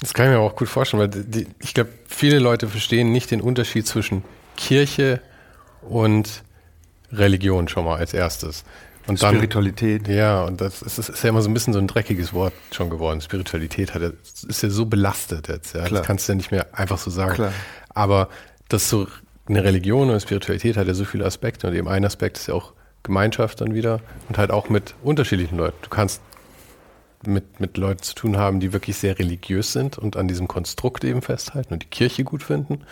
Das 0.00 0.12
kann 0.12 0.26
ich 0.26 0.32
mir 0.32 0.40
auch 0.40 0.54
gut 0.54 0.68
vorstellen, 0.68 1.00
weil 1.00 1.08
die, 1.08 1.46
ich 1.60 1.72
glaube, 1.72 1.90
viele 2.06 2.38
Leute 2.38 2.68
verstehen 2.68 3.10
nicht 3.10 3.30
den 3.30 3.40
Unterschied 3.40 3.86
zwischen 3.86 4.22
Kirche 4.56 5.22
und 5.80 6.42
Religion 7.10 7.68
schon 7.68 7.86
mal 7.86 7.96
als 7.96 8.12
erstes. 8.12 8.64
Und 9.06 9.22
dann, 9.22 9.34
Spiritualität. 9.34 10.06
Ja, 10.08 10.42
und 10.42 10.60
das 10.60 10.82
ist, 10.82 10.98
ist, 10.98 11.22
ja 11.22 11.30
immer 11.30 11.40
so 11.40 11.48
ein 11.48 11.54
bisschen 11.54 11.72
so 11.72 11.78
ein 11.78 11.86
dreckiges 11.86 12.34
Wort 12.34 12.52
schon 12.72 12.90
geworden. 12.90 13.22
Spiritualität 13.22 13.94
hat, 13.94 14.02
ist 14.02 14.62
ja 14.62 14.68
so 14.68 14.84
belastet 14.84 15.48
jetzt. 15.48 15.74
Ja. 15.74 15.84
Klar. 15.84 16.00
Das 16.00 16.06
kannst 16.06 16.28
du 16.28 16.32
ja 16.32 16.36
nicht 16.36 16.50
mehr 16.50 16.66
einfach 16.76 16.98
so 16.98 17.10
sagen. 17.10 17.34
Klar. 17.34 17.52
Aber 17.88 18.28
das 18.68 18.90
so 18.90 19.06
eine 19.48 19.64
Religion 19.64 20.08
oder 20.08 20.20
Spiritualität 20.20 20.76
hat 20.76 20.86
ja 20.86 20.94
so 20.94 21.04
viele 21.04 21.24
Aspekte 21.24 21.66
und 21.66 21.74
eben 21.74 21.88
ein 21.88 22.04
Aspekt 22.04 22.38
ist 22.38 22.48
ja 22.48 22.54
auch 22.54 22.72
Gemeinschaft 23.02 23.60
dann 23.60 23.74
wieder 23.74 24.00
und 24.28 24.38
halt 24.38 24.50
auch 24.50 24.68
mit 24.68 24.94
unterschiedlichen 25.02 25.56
Leuten. 25.56 25.76
Du 25.82 25.88
kannst 25.88 26.20
mit, 27.24 27.60
mit 27.60 27.76
Leuten 27.76 28.02
zu 28.02 28.14
tun 28.14 28.36
haben, 28.36 28.60
die 28.60 28.72
wirklich 28.72 28.96
sehr 28.96 29.18
religiös 29.18 29.72
sind 29.72 29.98
und 29.98 30.16
an 30.16 30.28
diesem 30.28 30.48
Konstrukt 30.48 31.04
eben 31.04 31.22
festhalten 31.22 31.72
und 31.72 31.82
die 31.82 31.88
Kirche 31.88 32.24
gut 32.24 32.42
finden. 32.42 32.82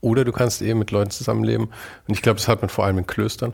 Oder 0.00 0.24
du 0.24 0.32
kannst 0.32 0.62
eben 0.62 0.78
mit 0.78 0.90
Leuten 0.90 1.10
zusammenleben. 1.10 1.66
Und 1.66 2.14
ich 2.14 2.22
glaube, 2.22 2.38
das 2.38 2.48
hat 2.48 2.62
man 2.62 2.70
vor 2.70 2.86
allem 2.86 2.98
in 2.98 3.06
Klöstern, 3.06 3.52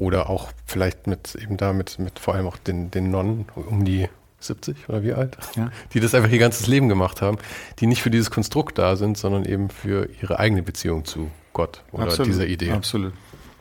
oder 0.00 0.30
auch 0.30 0.50
vielleicht 0.64 1.06
mit 1.06 1.34
eben 1.34 1.58
da 1.58 1.74
mit, 1.74 1.98
mit 1.98 2.18
vor 2.18 2.34
allem 2.34 2.46
auch 2.46 2.56
den, 2.56 2.90
den 2.90 3.10
Nonnen 3.10 3.44
um 3.54 3.84
die 3.84 4.08
70 4.40 4.88
oder 4.88 5.02
wie 5.02 5.12
alt, 5.12 5.36
ja. 5.56 5.70
die 5.92 6.00
das 6.00 6.14
einfach 6.14 6.30
ihr 6.30 6.38
ganzes 6.38 6.66
Leben 6.66 6.88
gemacht 6.88 7.22
haben, 7.22 7.38
die 7.78 7.86
nicht 7.86 8.02
für 8.02 8.10
dieses 8.10 8.30
Konstrukt 8.30 8.78
da 8.78 8.96
sind, 8.96 9.18
sondern 9.18 9.44
eben 9.44 9.70
für 9.70 10.08
ihre 10.22 10.38
eigene 10.38 10.62
Beziehung 10.62 11.04
zu 11.04 11.30
Gott 11.52 11.82
oder 11.92 12.04
absolut, 12.04 12.28
dieser 12.28 12.46
Idee. 12.46 12.72
Absolut. 12.72 13.12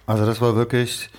Also 0.05 0.25
das 0.25 0.41
war 0.41 0.55
wirklich, 0.55 1.09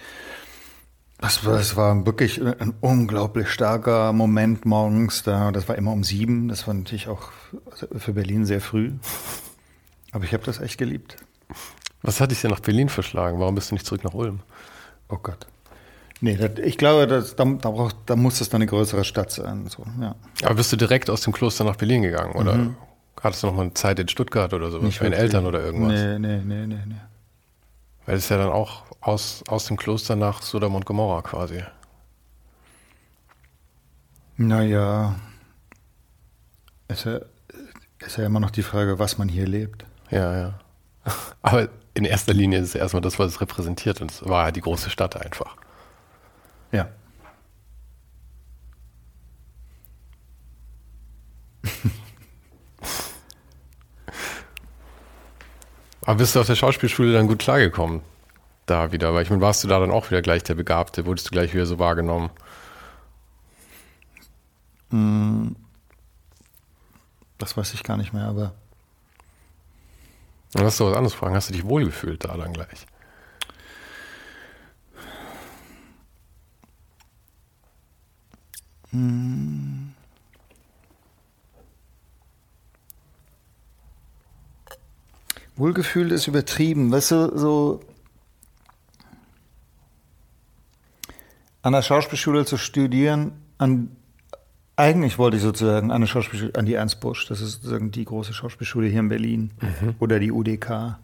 das 1.19 1.45
war, 1.45 1.59
das 1.59 1.77
war 1.77 2.07
wirklich 2.07 2.41
ein 2.43 2.75
unglaublich 2.81 3.49
starker 3.49 4.13
Moment 4.13 4.65
morgens 4.65 5.23
da. 5.23 5.53
Das 5.53 5.69
war 5.69 5.77
immer 5.77 5.93
um 5.93 6.03
sieben. 6.03 6.49
Das 6.49 6.67
war 6.67 6.75
natürlich 6.75 7.09
auch 7.09 7.31
für 7.97 8.13
Berlin 8.13 8.47
sehr 8.47 8.61
früh. 8.61 8.93
Aber 10.13 10.25
ich 10.25 10.33
habe 10.33 10.45
das 10.45 10.61
echt 10.61 10.79
geliebt. 10.79 11.17
Was 12.03 12.21
hat 12.21 12.31
dich 12.31 12.41
denn 12.41 12.51
nach 12.51 12.61
Berlin 12.61 12.89
verschlagen? 12.89 13.39
Warum 13.39 13.55
bist 13.55 13.71
du 13.71 13.75
nicht 13.75 13.87
zurück 13.87 14.05
nach 14.05 14.15
Ulm? 14.15 14.41
Oh 15.09 15.19
Gott. 15.23 15.47
Nee, 16.21 16.37
das, 16.37 16.59
ich 16.59 16.77
glaube, 16.77 17.07
das, 17.07 17.35
da, 17.35 17.45
da, 17.45 17.71
braucht, 17.71 17.97
da 18.07 18.16
muss 18.16 18.39
das 18.39 18.51
dann 18.51 18.59
eine 18.59 18.66
größere 18.66 19.05
Stadt 19.05 19.33
sein. 19.33 19.66
So, 19.68 19.85
ja. 20.01 20.14
Aber 20.43 20.55
bist 20.55 20.73
du 20.73 20.77
direkt 20.77 21.09
aus 21.09 21.23
dem 21.23 21.33
Kloster 21.33 21.64
nach 21.64 21.77
Berlin 21.77 22.03
gegangen? 22.03 22.35
Oder 22.35 22.55
mhm. 22.57 22.77
hattest 23.23 23.43
du 23.43 23.47
noch 23.47 23.55
mal 23.55 23.62
eine 23.62 23.75
Zeit 23.75 23.99
in 23.99 24.09
Stuttgart 24.09 24.53
oder 24.53 24.71
so? 24.71 24.81
Mit 24.81 25.01
Eltern 25.01 25.47
oder 25.47 25.64
irgendwas? 25.64 25.93
Nee, 25.93 26.18
nee, 26.18 26.41
nee, 26.45 26.66
nee, 26.66 26.79
nee. 26.87 26.95
Weil 28.05 28.16
es 28.16 28.29
ja 28.29 28.37
dann 28.37 28.51
auch 28.51 28.85
aus, 29.01 29.43
aus 29.49 29.66
dem 29.66 29.77
Kloster 29.77 30.16
nach 30.16 30.43
Sodom 30.43 30.75
und 30.75 30.85
Gomorra 30.85 31.23
quasi. 31.23 31.62
Naja, 34.37 35.16
es 36.89 37.07
ist 37.07 38.16
ja 38.16 38.27
immer 38.27 38.41
noch 38.41 38.51
die 38.51 38.62
Frage, 38.62 38.99
was 38.99 39.16
man 39.16 39.29
hier 39.29 39.47
lebt. 39.47 39.85
Ja, 40.11 40.37
ja. 40.37 40.61
Aber 41.43 41.68
in 41.95 42.05
erster 42.05 42.35
Linie 42.35 42.59
ist 42.59 42.71
es 42.71 42.75
erstmal 42.75 43.01
das, 43.01 43.18
was 43.18 43.33
es 43.33 43.41
repräsentiert. 43.41 44.01
Und 44.01 44.11
es 44.11 44.29
war 44.29 44.47
ja 44.47 44.53
die 44.53 44.61
große 44.61 44.91
Stadt 44.91 45.16
einfach. 45.16 45.57
Ja. 46.73 46.89
Aber 56.03 56.16
bist 56.16 56.35
du 56.35 56.41
auf 56.41 56.47
der 56.47 56.57
Schauspielschule 56.57 57.12
dann 57.12 57.29
gut 57.29 57.39
klargekommen? 57.41 58.01
Da 58.66 58.93
wieder, 58.93 59.14
weil 59.14 59.23
ich 59.23 59.31
meine, 59.31 59.43
warst 59.43 59.64
du 59.64 59.68
da 59.68 59.79
dann 59.81 59.91
auch 59.91 60.11
wieder 60.11 60.23
gleich 60.23 60.43
der 60.45 60.55
Begabte? 60.55 61.07
Wurdest 61.07 61.27
du 61.27 61.31
gleich 61.33 61.53
wieder 61.55 61.66
so 61.66 61.79
wahrgenommen? 61.79 62.31
Hm. 64.91 65.57
Das 67.39 67.57
weiß 67.57 67.75
ich 67.75 67.83
gar 67.83 67.97
nicht 67.97 68.12
mehr, 68.12 68.27
aber 68.27 68.53
dann 70.53 70.64
hast 70.64 70.81
du 70.81 70.87
was 70.87 70.97
anderes 70.97 71.14
fragen. 71.14 71.35
Hast 71.35 71.49
du 71.49 71.53
dich 71.55 71.64
wohlgefühlt 71.64 72.25
da 72.25 72.37
dann 72.37 72.53
gleich? 72.53 72.87
Hm. 78.91 79.93
Wohlgefühl 85.57 86.11
ist 86.12 86.26
übertrieben. 86.26 86.91
Weißt 86.91 87.11
du, 87.11 87.38
so 87.38 87.80
an 91.62 91.72
der 91.72 91.82
Schauspielschule 91.82 92.47
zu 92.47 92.57
studieren, 92.57 93.32
an 93.59 93.95
eigentlich 94.76 95.18
wollte 95.18 95.36
ich 95.36 95.43
sozusagen 95.43 95.91
an, 95.91 96.07
Schauspielschule, 96.07 96.55
an 96.55 96.64
die 96.64 96.72
Ernst 96.72 97.01
Busch, 97.01 97.26
das 97.26 97.43
ist 97.43 97.53
sozusagen 97.53 97.91
die 97.91 98.07
große 98.07 98.32
Schauspielschule 98.32 98.88
hier 98.88 99.01
in 99.01 99.11
Berlin, 99.11 99.51
mhm. 99.61 99.95
oder 99.99 100.18
die 100.18 100.32
UDK, 100.32 100.97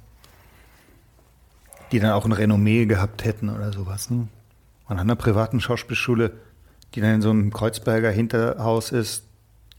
die 1.93 2.01
dann 2.01 2.13
auch 2.13 2.25
ein 2.25 2.33
Renommee 2.33 2.87
gehabt 2.87 3.27
hätten 3.27 3.51
oder 3.51 3.75
sowas. 3.75 4.09
Ne? 4.09 4.29
an 4.87 4.99
einer 4.99 5.17
privaten 5.17 5.61
Schauspielschule, 5.61 6.33
die 6.97 7.03
dann 7.03 7.15
in 7.17 7.23
so 7.23 7.31
einem 7.31 7.53
Kreuzberger 7.53 8.11
Hinterhaus 8.11 8.91
ist. 8.91 9.25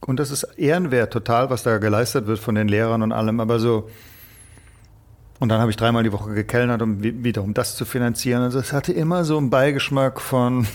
Und 0.06 0.20
das 0.20 0.30
ist 0.30 0.44
ehrenwert 0.58 1.12
total, 1.12 1.50
was 1.50 1.64
da 1.64 1.80
geleistet 1.80 2.28
wird 2.28 2.38
von 2.38 2.54
den 2.54 2.68
Lehrern 2.68 3.02
und 3.02 3.12
allem, 3.12 3.40
aber 3.40 3.60
so. 3.60 3.90
Und 5.40 5.50
dann 5.50 5.60
habe 5.60 5.72
ich 5.72 5.78
dreimal 5.78 6.04
die 6.04 6.14
Woche 6.14 6.34
gekellnert, 6.34 6.82
um 6.82 7.02
wiederum 7.02 7.54
das 7.56 7.76
zu 7.76 7.86
finanzieren. 7.86 8.44
Also 8.44 8.60
es 8.60 8.72
hatte 8.72 8.94
immer 8.94 9.26
so 9.26 9.38
einen 9.38 9.50
Beigeschmack 9.50 10.22
von 10.22 10.68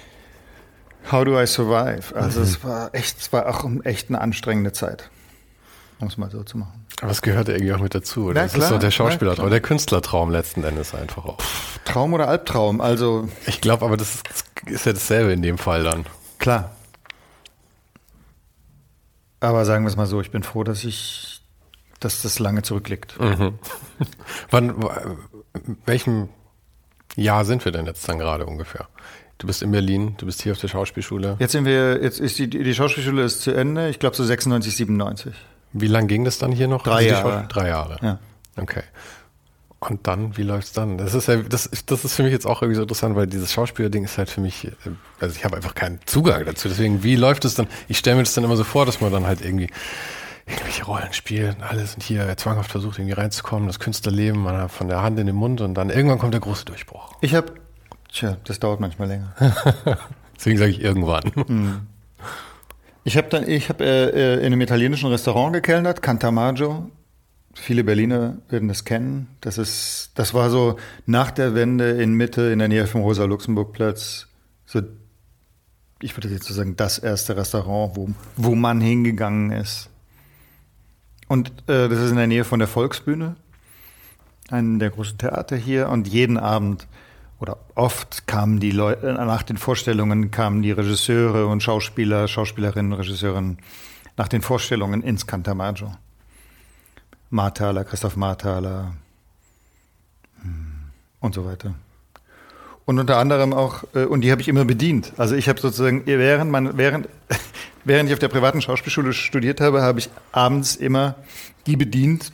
How 1.10 1.24
do 1.24 1.40
I 1.40 1.46
survive? 1.46 2.14
Also 2.14 2.40
mhm. 2.40 2.46
es 2.46 2.62
war 2.62 2.94
echt, 2.94 3.18
es 3.18 3.32
war 3.32 3.48
auch 3.48 3.68
echt 3.84 4.10
eine 4.10 4.20
anstrengende 4.20 4.72
Zeit. 4.72 5.10
Um 6.00 6.08
es 6.08 6.16
mal 6.16 6.30
so 6.30 6.42
zu 6.42 6.58
machen. 6.58 6.86
Aber 7.02 7.10
es 7.10 7.22
gehört 7.22 7.48
ja 7.48 7.54
irgendwie 7.54 7.72
auch 7.72 7.80
mit 7.80 7.94
dazu. 7.94 8.26
Oder? 8.26 8.34
Na, 8.34 8.42
das 8.42 8.52
klar, 8.54 8.64
ist 8.64 8.68
so 8.70 8.78
der 8.78 8.90
Schauspielertraum, 8.90 9.50
der 9.50 9.60
Künstlertraum 9.60 10.30
letzten 10.30 10.64
Endes 10.64 10.94
einfach 10.94 11.24
auch. 11.24 11.38
Traum 11.84 12.12
oder 12.12 12.28
Albtraum, 12.28 12.80
also. 12.80 13.28
Ich 13.46 13.60
glaube 13.60 13.84
aber, 13.84 13.96
das 13.96 14.16
ist, 14.16 14.24
ist 14.66 14.86
ja 14.86 14.92
dasselbe 14.92 15.32
in 15.32 15.42
dem 15.42 15.58
Fall 15.58 15.84
dann. 15.84 16.06
Klar. 16.38 16.74
Aber 19.40 19.64
sagen 19.64 19.84
wir 19.84 19.88
es 19.88 19.96
mal 19.96 20.06
so, 20.06 20.20
ich 20.20 20.30
bin 20.30 20.42
froh, 20.42 20.64
dass 20.64 20.84
ich, 20.84 21.40
dass 21.98 22.22
das 22.22 22.38
lange 22.38 22.62
zurückliegt. 22.62 23.18
Mhm. 23.18 23.58
Wann, 24.50 24.74
welchem 25.86 26.28
Jahr 27.16 27.44
sind 27.44 27.64
wir 27.64 27.72
denn 27.72 27.86
jetzt 27.86 28.06
dann 28.08 28.18
gerade 28.18 28.46
ungefähr? 28.46 28.88
Du 29.38 29.46
bist 29.46 29.62
in 29.62 29.70
Berlin, 29.70 30.14
du 30.18 30.26
bist 30.26 30.42
hier 30.42 30.52
auf 30.52 30.58
der 30.58 30.68
Schauspielschule. 30.68 31.36
Jetzt 31.38 31.52
sind 31.52 31.64
wir, 31.64 32.02
jetzt 32.02 32.20
ist 32.20 32.38
die, 32.38 32.50
die 32.50 32.74
Schauspielschule 32.74 33.22
ist 33.22 33.40
zu 33.40 33.52
Ende, 33.52 33.88
ich 33.88 33.98
glaube 33.98 34.14
so 34.14 34.22
96, 34.22 34.76
97. 34.76 35.34
Wie 35.72 35.86
lang 35.86 36.08
ging 36.08 36.24
das 36.24 36.38
dann 36.38 36.52
hier 36.52 36.68
noch? 36.68 36.82
Drei 36.82 36.96
Also 36.96 37.08
Jahre. 37.08 37.48
Drei 37.48 37.68
Jahre. 37.68 37.96
Ja. 38.02 38.18
Okay. 38.56 38.82
Und 39.78 40.06
dann, 40.06 40.36
wie 40.36 40.42
läuft's 40.42 40.72
dann? 40.72 40.98
Das 40.98 41.14
ist 41.14 41.26
ja, 41.28 41.36
das, 41.36 41.70
das 41.86 42.04
ist 42.04 42.14
für 42.14 42.22
mich 42.22 42.32
jetzt 42.32 42.46
auch 42.46 42.60
irgendwie 42.60 42.76
so 42.76 42.82
interessant, 42.82 43.16
weil 43.16 43.26
dieses 43.26 43.50
Schauspielerding 43.52 44.04
ist 44.04 44.18
halt 44.18 44.28
für 44.28 44.42
mich, 44.42 44.66
äh, 44.66 44.72
also 45.20 45.34
ich 45.34 45.44
habe 45.44 45.56
einfach 45.56 45.74
keinen 45.74 46.00
Zugang 46.04 46.44
dazu. 46.44 46.68
Deswegen, 46.68 47.02
wie 47.02 47.16
läuft 47.16 47.46
es 47.46 47.54
dann? 47.54 47.66
Ich 47.88 47.96
stelle 47.98 48.16
mir 48.16 48.24
das 48.24 48.34
dann 48.34 48.44
immer 48.44 48.56
so 48.56 48.64
vor, 48.64 48.84
dass 48.84 49.00
man 49.00 49.10
dann 49.10 49.26
halt 49.26 49.40
irgendwie 49.40 49.70
irgendwelche 50.46 50.84
Rollen 50.84 51.12
spielt 51.12 51.56
und 51.56 51.62
alles 51.62 51.94
und 51.94 52.02
hier 52.02 52.36
zwanghaft 52.36 52.70
versucht, 52.70 52.98
irgendwie 52.98 53.14
reinzukommen, 53.14 53.68
das 53.68 53.78
Künstlerleben 53.78 54.42
man 54.42 54.56
hat 54.56 54.70
von 54.70 54.88
der 54.88 55.00
Hand 55.00 55.18
in 55.18 55.26
den 55.26 55.36
Mund 55.36 55.60
und 55.60 55.74
dann 55.74 55.88
irgendwann 55.88 56.18
kommt 56.18 56.34
der 56.34 56.40
große 56.40 56.64
Durchbruch. 56.66 57.14
Ich 57.20 57.34
habe, 57.34 57.52
tja, 58.12 58.36
das 58.44 58.58
dauert 58.60 58.80
manchmal 58.80 59.08
länger. 59.08 59.32
Deswegen 60.36 60.58
sage 60.58 60.72
ich 60.72 60.82
irgendwann. 60.82 61.32
Hm. 61.34 61.86
Ich 63.02 63.16
habe 63.16 63.28
dann, 63.28 63.48
ich 63.48 63.68
habe 63.68 63.84
äh, 63.84 64.10
äh, 64.10 64.38
in 64.40 64.46
einem 64.46 64.60
italienischen 64.60 65.08
Restaurant 65.10 65.54
gekellnert, 65.54 66.02
Cantamaggio. 66.02 66.90
Viele 67.54 67.82
Berliner 67.82 68.38
werden 68.48 68.68
das 68.68 68.84
kennen. 68.84 69.28
Das 69.40 69.58
ist, 69.58 70.12
das 70.14 70.34
war 70.34 70.50
so 70.50 70.76
nach 71.06 71.30
der 71.30 71.54
Wende 71.54 71.90
in 71.90 72.12
Mitte, 72.12 72.42
in 72.52 72.58
der 72.58 72.68
Nähe 72.68 72.86
vom 72.86 73.00
Rosa-Luxemburg-Platz. 73.00 74.28
So, 74.66 74.82
ich 76.02 76.16
würde 76.16 76.28
jetzt 76.28 76.44
so 76.44 76.54
sagen, 76.54 76.76
das 76.76 76.98
erste 76.98 77.36
Restaurant, 77.36 77.96
wo, 77.96 78.10
wo 78.36 78.54
man 78.54 78.80
hingegangen 78.80 79.50
ist. 79.50 79.88
Und 81.26 81.50
äh, 81.68 81.88
das 81.88 81.98
ist 81.98 82.10
in 82.10 82.16
der 82.16 82.26
Nähe 82.26 82.44
von 82.44 82.58
der 82.58 82.68
Volksbühne, 82.68 83.36
einem 84.50 84.78
der 84.78 84.90
großen 84.90 85.18
Theater 85.18 85.56
hier. 85.56 85.88
Und 85.88 86.06
jeden 86.06 86.36
Abend 86.36 86.86
oder 87.40 87.58
oft 87.74 88.26
kamen 88.26 88.60
die 88.60 88.70
Leute, 88.70 89.14
nach 89.14 89.42
den 89.42 89.56
Vorstellungen 89.56 90.30
kamen 90.30 90.62
die 90.62 90.72
Regisseure 90.72 91.46
und 91.46 91.62
Schauspieler, 91.62 92.28
Schauspielerinnen, 92.28 92.92
Regisseurinnen 92.92 93.58
nach 94.16 94.28
den 94.28 94.42
Vorstellungen 94.42 95.02
ins 95.02 95.26
Cantamaggio. 95.26 95.94
Marthaler, 97.30 97.84
Christoph 97.84 98.16
Marthaler 98.16 98.92
hm, 100.42 100.90
und 101.20 101.34
so 101.34 101.44
weiter. 101.46 101.74
Und 102.84 102.98
unter 102.98 103.18
anderem 103.18 103.52
auch, 103.52 103.84
äh, 103.94 104.04
und 104.04 104.22
die 104.22 104.32
habe 104.32 104.42
ich 104.42 104.48
immer 104.48 104.64
bedient. 104.64 105.12
Also 105.16 105.36
ich 105.36 105.48
habe 105.48 105.60
sozusagen, 105.60 106.04
während, 106.06 106.50
man, 106.50 106.76
während, 106.76 107.08
während 107.84 108.08
ich 108.08 108.12
auf 108.12 108.18
der 108.18 108.28
privaten 108.28 108.60
Schauspielschule 108.60 109.12
studiert 109.12 109.60
habe, 109.60 109.80
habe 109.80 110.00
ich 110.00 110.10
abends 110.32 110.76
immer 110.76 111.14
die 111.66 111.76
bedient, 111.76 112.32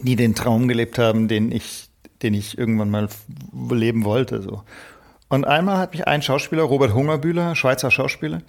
die 0.00 0.16
den 0.16 0.34
Traum 0.34 0.68
gelebt 0.68 0.98
haben, 0.98 1.28
den 1.28 1.52
ich, 1.52 1.90
den 2.22 2.34
ich 2.34 2.58
irgendwann 2.58 2.90
mal 2.90 3.08
leben 3.70 4.04
wollte. 4.04 4.42
So. 4.42 4.62
Und 5.28 5.46
einmal 5.46 5.78
hat 5.78 5.92
mich 5.92 6.06
ein 6.06 6.22
Schauspieler, 6.22 6.62
Robert 6.62 6.94
Hungerbühler, 6.94 7.56
Schweizer 7.56 7.90
Schauspieler, 7.90 8.42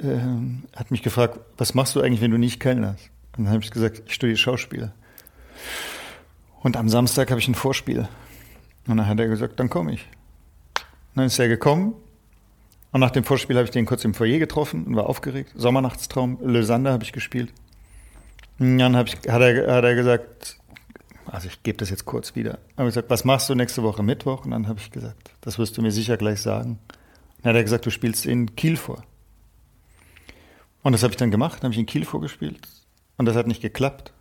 ähm, 0.00 0.64
hat 0.74 0.90
mich 0.90 1.02
gefragt, 1.02 1.38
was 1.58 1.74
machst 1.74 1.94
du 1.94 2.00
eigentlich, 2.00 2.20
wenn 2.20 2.30
du 2.30 2.38
nicht 2.38 2.60
kellnerst? 2.60 3.10
Und 3.36 3.44
dann 3.44 3.52
habe 3.52 3.62
ich 3.62 3.70
gesagt, 3.70 4.02
ich 4.06 4.14
studiere 4.14 4.38
Schauspiel. 4.38 4.92
Und 6.62 6.76
am 6.76 6.88
Samstag 6.88 7.30
habe 7.30 7.40
ich 7.40 7.48
ein 7.48 7.54
Vorspiel. 7.54 8.08
Und 8.86 8.96
dann 8.96 9.06
hat 9.06 9.20
er 9.20 9.28
gesagt, 9.28 9.60
dann 9.60 9.70
komme 9.70 9.92
ich. 9.92 10.08
Und 10.74 11.16
dann 11.16 11.26
ist 11.26 11.38
er 11.38 11.48
gekommen. 11.48 11.94
Und 12.92 13.00
nach 13.00 13.10
dem 13.10 13.24
Vorspiel 13.24 13.56
habe 13.56 13.64
ich 13.64 13.70
den 13.70 13.86
kurz 13.86 14.04
im 14.04 14.14
Foyer 14.14 14.38
getroffen 14.38 14.84
und 14.84 14.96
war 14.96 15.06
aufgeregt. 15.06 15.52
Sommernachtstraum, 15.54 16.38
Lösander 16.42 16.92
habe 16.92 17.04
ich 17.04 17.12
gespielt. 17.12 17.52
Und 18.58 18.78
dann 18.78 18.94
ich, 19.06 19.16
hat, 19.28 19.40
er, 19.40 19.74
hat 19.74 19.84
er 19.84 19.94
gesagt, 19.94 20.58
also 21.30 21.48
ich 21.48 21.62
gebe 21.62 21.78
das 21.78 21.90
jetzt 21.90 22.04
kurz 22.04 22.34
wieder. 22.34 22.58
Habe 22.76 22.88
ich 22.88 22.94
gesagt, 22.94 23.10
was 23.10 23.24
machst 23.24 23.48
du 23.48 23.54
nächste 23.54 23.82
Woche 23.82 24.02
Mittwoch? 24.02 24.44
Und 24.44 24.50
dann 24.50 24.66
habe 24.68 24.80
ich 24.80 24.90
gesagt, 24.90 25.30
das 25.40 25.58
wirst 25.58 25.76
du 25.78 25.82
mir 25.82 25.92
sicher 25.92 26.16
gleich 26.16 26.40
sagen. 26.40 26.78
Dann 27.42 27.50
hat 27.50 27.56
er 27.56 27.62
gesagt, 27.62 27.86
du 27.86 27.90
spielst 27.90 28.26
in 28.26 28.56
Kiel 28.56 28.76
vor. 28.76 29.02
Und 30.82 30.92
das 30.92 31.02
habe 31.02 31.12
ich 31.12 31.16
dann 31.16 31.30
gemacht, 31.30 31.62
habe 31.62 31.72
ich 31.72 31.78
in 31.78 31.86
Kiel 31.86 32.04
vorgespielt. 32.04 32.66
Und 33.16 33.26
das 33.26 33.36
hat 33.36 33.46
nicht 33.46 33.62
geklappt. 33.62 34.12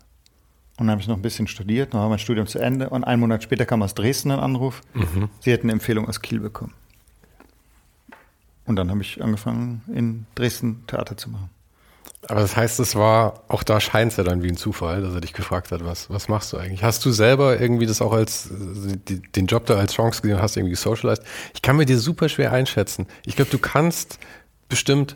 Und 0.77 0.87
dann 0.87 0.91
habe 0.91 1.01
ich 1.01 1.07
noch 1.07 1.15
ein 1.15 1.21
bisschen 1.21 1.47
studiert, 1.47 1.93
noch 1.93 2.01
war 2.01 2.09
mein 2.09 2.19
Studium 2.19 2.47
zu 2.47 2.59
Ende. 2.59 2.89
Und 2.89 3.03
einen 3.03 3.19
Monat 3.21 3.43
später 3.43 3.65
kam 3.65 3.81
aus 3.81 3.95
Dresden 3.95 4.31
ein 4.31 4.39
Anruf. 4.39 4.81
Sie 5.41 5.51
hätten 5.51 5.65
eine 5.65 5.73
Empfehlung 5.73 6.07
aus 6.07 6.21
Kiel 6.21 6.39
bekommen. 6.39 6.73
Und 8.65 8.75
dann 8.75 8.89
habe 8.91 9.01
ich 9.01 9.21
angefangen, 9.21 9.81
in 9.93 10.25
Dresden 10.35 10.85
Theater 10.85 11.17
zu 11.17 11.29
machen. 11.29 11.49
Aber 12.27 12.41
das 12.41 12.55
heißt, 12.57 12.79
es 12.81 12.95
war, 12.95 13.43
auch 13.47 13.63
da 13.63 13.79
scheint 13.79 14.11
es 14.11 14.17
ja 14.17 14.23
dann 14.25 14.43
wie 14.43 14.49
ein 14.49 14.57
Zufall, 14.57 15.01
dass 15.01 15.13
er 15.13 15.21
dich 15.21 15.33
gefragt 15.33 15.71
hat, 15.71 15.85
was, 15.85 16.09
was 16.09 16.27
machst 16.27 16.51
du 16.53 16.57
eigentlich? 16.57 16.83
Hast 16.83 17.03
du 17.05 17.11
selber 17.11 17.59
irgendwie 17.59 17.85
das 17.85 18.01
auch 18.01 18.11
als, 18.11 18.49
die, 18.51 19.21
den 19.21 19.47
Job 19.47 19.65
da 19.65 19.75
als 19.77 19.93
Chance 19.93 20.21
gesehen 20.21 20.35
und 20.35 20.41
hast 20.41 20.57
irgendwie 20.57 20.75
socialized? 20.75 21.23
Ich 21.53 21.61
kann 21.61 21.77
mir 21.77 21.85
dir 21.85 21.97
super 21.97 22.27
schwer 22.27 22.51
einschätzen. 22.51 23.07
Ich 23.25 23.35
glaube, 23.37 23.51
du 23.51 23.57
kannst 23.57 24.19
bestimmt 24.67 25.15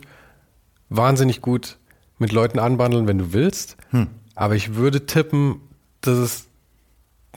wahnsinnig 0.88 1.40
gut 1.42 1.78
mit 2.18 2.32
Leuten 2.32 2.58
anbandeln, 2.58 3.06
wenn 3.06 3.18
du 3.18 3.32
willst. 3.32 3.76
Aber 4.34 4.54
ich 4.56 4.74
würde 4.74 5.06
tippen, 5.06 5.60
dass 6.00 6.16
es 6.18 6.44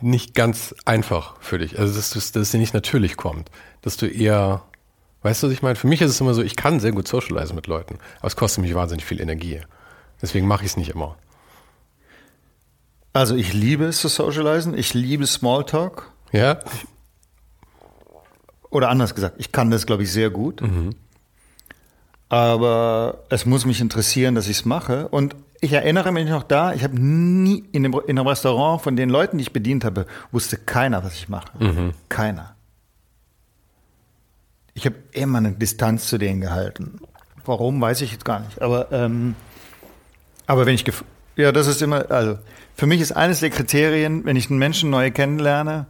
nicht 0.01 0.34
ganz 0.34 0.74
einfach 0.86 1.36
für 1.41 1.57
dich. 1.57 1.78
Also, 1.78 1.95
dass, 1.95 2.09
du- 2.11 2.20
dass 2.20 2.36
es 2.36 2.51
dir 2.51 2.59
nicht 2.59 2.74
natürlich 2.74 3.18
kommt. 3.18 3.49
Dass 3.82 3.97
du 3.97 4.05
eher, 4.07 4.63
weißt 5.28 5.44
du, 5.44 5.48
was 5.48 5.54
ich 5.54 5.62
meine? 5.62 5.76
Für 5.76 5.88
mich 5.88 6.02
ist 6.02 6.12
es 6.12 6.22
immer 6.22 6.34
so, 6.34 6.42
ich 6.42 6.56
kann 6.56 6.80
sehr 6.80 6.94
gut 6.94 7.06
socialisen 7.06 7.56
mit 7.56 7.68
Leuten, 7.68 8.00
aber 8.20 8.28
es 8.28 8.38
kostet 8.38 8.64
mich 8.64 8.74
wahnsinnig 8.74 9.04
viel 9.04 9.20
Energie. 9.20 9.60
Deswegen 10.22 10.48
mache 10.48 10.64
ich 10.64 10.72
es 10.72 10.78
nicht 10.78 10.92
immer. 10.92 11.18
Also 13.12 13.36
ich 13.36 13.54
liebe 13.54 13.86
es 13.86 14.00
zu 14.00 14.08
socialisen, 14.08 14.78
ich 14.78 14.94
liebe 14.94 15.28
Smalltalk. 15.28 16.12
Ja? 16.32 16.60
Oder 18.70 18.90
anders 18.90 19.16
gesagt, 19.16 19.36
ich 19.38 19.52
kann 19.52 19.70
das, 19.70 19.86
glaube 19.86 20.04
ich, 20.04 20.12
sehr 20.12 20.30
gut. 20.30 20.62
Aber 22.30 23.24
es 23.30 23.46
muss 23.46 23.66
mich 23.66 23.82
interessieren, 23.82 24.34
dass 24.36 24.48
ich 24.48 24.60
es 24.60 24.66
mache. 24.66 25.10
Und 25.10 25.36
ich 25.60 25.74
erinnere 25.74 26.12
mich 26.12 26.30
noch 26.30 26.44
da, 26.44 26.74
ich 26.74 26.84
habe 26.84 27.00
nie 27.00 27.66
in 27.72 27.84
dem, 27.84 27.94
in 28.06 28.18
einem 28.18 28.28
Restaurant 28.28 28.82
von 28.82 28.96
den 28.96 29.10
Leuten, 29.10 29.40
die 29.40 29.44
ich 29.44 29.54
bedient 29.54 29.84
habe, 29.84 30.06
wusste 30.32 30.58
keiner, 30.58 31.04
was 31.04 31.16
ich 31.16 31.28
mache. 31.28 31.52
Keiner. 32.08 32.57
Ich 34.78 34.86
habe 34.86 34.96
immer 35.12 35.40
eine 35.40 35.54
Distanz 35.54 36.06
zu 36.08 36.20
denen 36.20 36.40
gehalten. 36.40 37.00
Warum, 37.46 37.82
weiß 37.82 38.02
ich 38.02 38.12
jetzt 38.12 38.26
gar 38.26 38.42
nicht. 38.42 38.62
Aber, 38.62 38.92
ähm, 38.92 39.36
aber 40.46 40.68
wenn 40.68 40.76
ich, 40.76 40.86
ja, 41.36 41.52
das 41.52 41.66
ist 41.66 41.82
immer, 41.82 42.12
also 42.12 42.38
für 42.76 42.86
mich 42.86 43.02
ist 43.02 43.12
eines 43.12 43.40
der 43.40 43.50
Kriterien, 43.50 44.24
wenn 44.24 44.36
ich 44.36 44.52
einen 44.52 44.60
Menschen 44.60 44.92
neu 44.92 45.10
kennenlerne, 45.10 45.88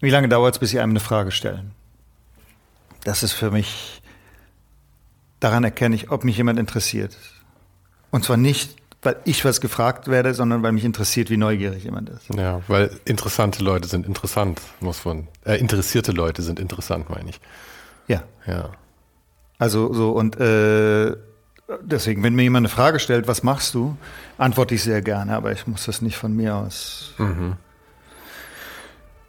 wie 0.00 0.08
lange 0.08 0.30
dauert 0.30 0.54
es, 0.54 0.58
bis 0.58 0.70
Sie 0.70 0.80
einem 0.80 0.92
eine 0.92 1.00
Frage 1.00 1.32
stellen? 1.32 1.72
Das 3.04 3.22
ist 3.22 3.32
für 3.32 3.50
mich, 3.50 4.00
daran 5.38 5.62
erkenne 5.62 5.94
ich, 5.94 6.10
ob 6.10 6.24
mich 6.24 6.38
jemand 6.38 6.58
interessiert. 6.58 7.18
Und 8.10 8.24
zwar 8.24 8.38
nicht, 8.38 8.74
weil 9.02 9.16
ich 9.26 9.44
was 9.44 9.60
gefragt 9.60 10.08
werde, 10.08 10.32
sondern 10.32 10.62
weil 10.62 10.72
mich 10.72 10.86
interessiert, 10.86 11.28
wie 11.28 11.36
neugierig 11.36 11.84
jemand 11.84 12.08
ist. 12.08 12.34
Ja, 12.34 12.62
weil 12.68 12.90
interessante 13.04 13.62
Leute 13.62 13.86
sind 13.86 14.06
interessant, 14.06 14.62
muss 14.80 15.04
man, 15.04 15.28
äh, 15.44 15.56
interessierte 15.56 16.12
Leute 16.12 16.40
sind 16.40 16.58
interessant, 16.58 17.10
meine 17.10 17.28
ich. 17.28 17.40
Ja. 18.08 18.22
Ja. 18.46 18.70
Also 19.58 19.92
so 19.92 20.10
und 20.10 20.38
äh, 20.40 21.14
deswegen, 21.82 22.22
wenn 22.22 22.34
mir 22.34 22.42
jemand 22.42 22.66
eine 22.66 22.74
Frage 22.74 22.98
stellt, 22.98 23.28
was 23.28 23.42
machst 23.42 23.74
du, 23.74 23.96
antworte 24.38 24.74
ich 24.74 24.82
sehr 24.82 25.02
gerne, 25.02 25.34
aber 25.36 25.52
ich 25.52 25.66
muss 25.66 25.84
das 25.86 26.02
nicht 26.02 26.16
von 26.16 26.34
mir 26.34 26.56
aus. 26.56 27.14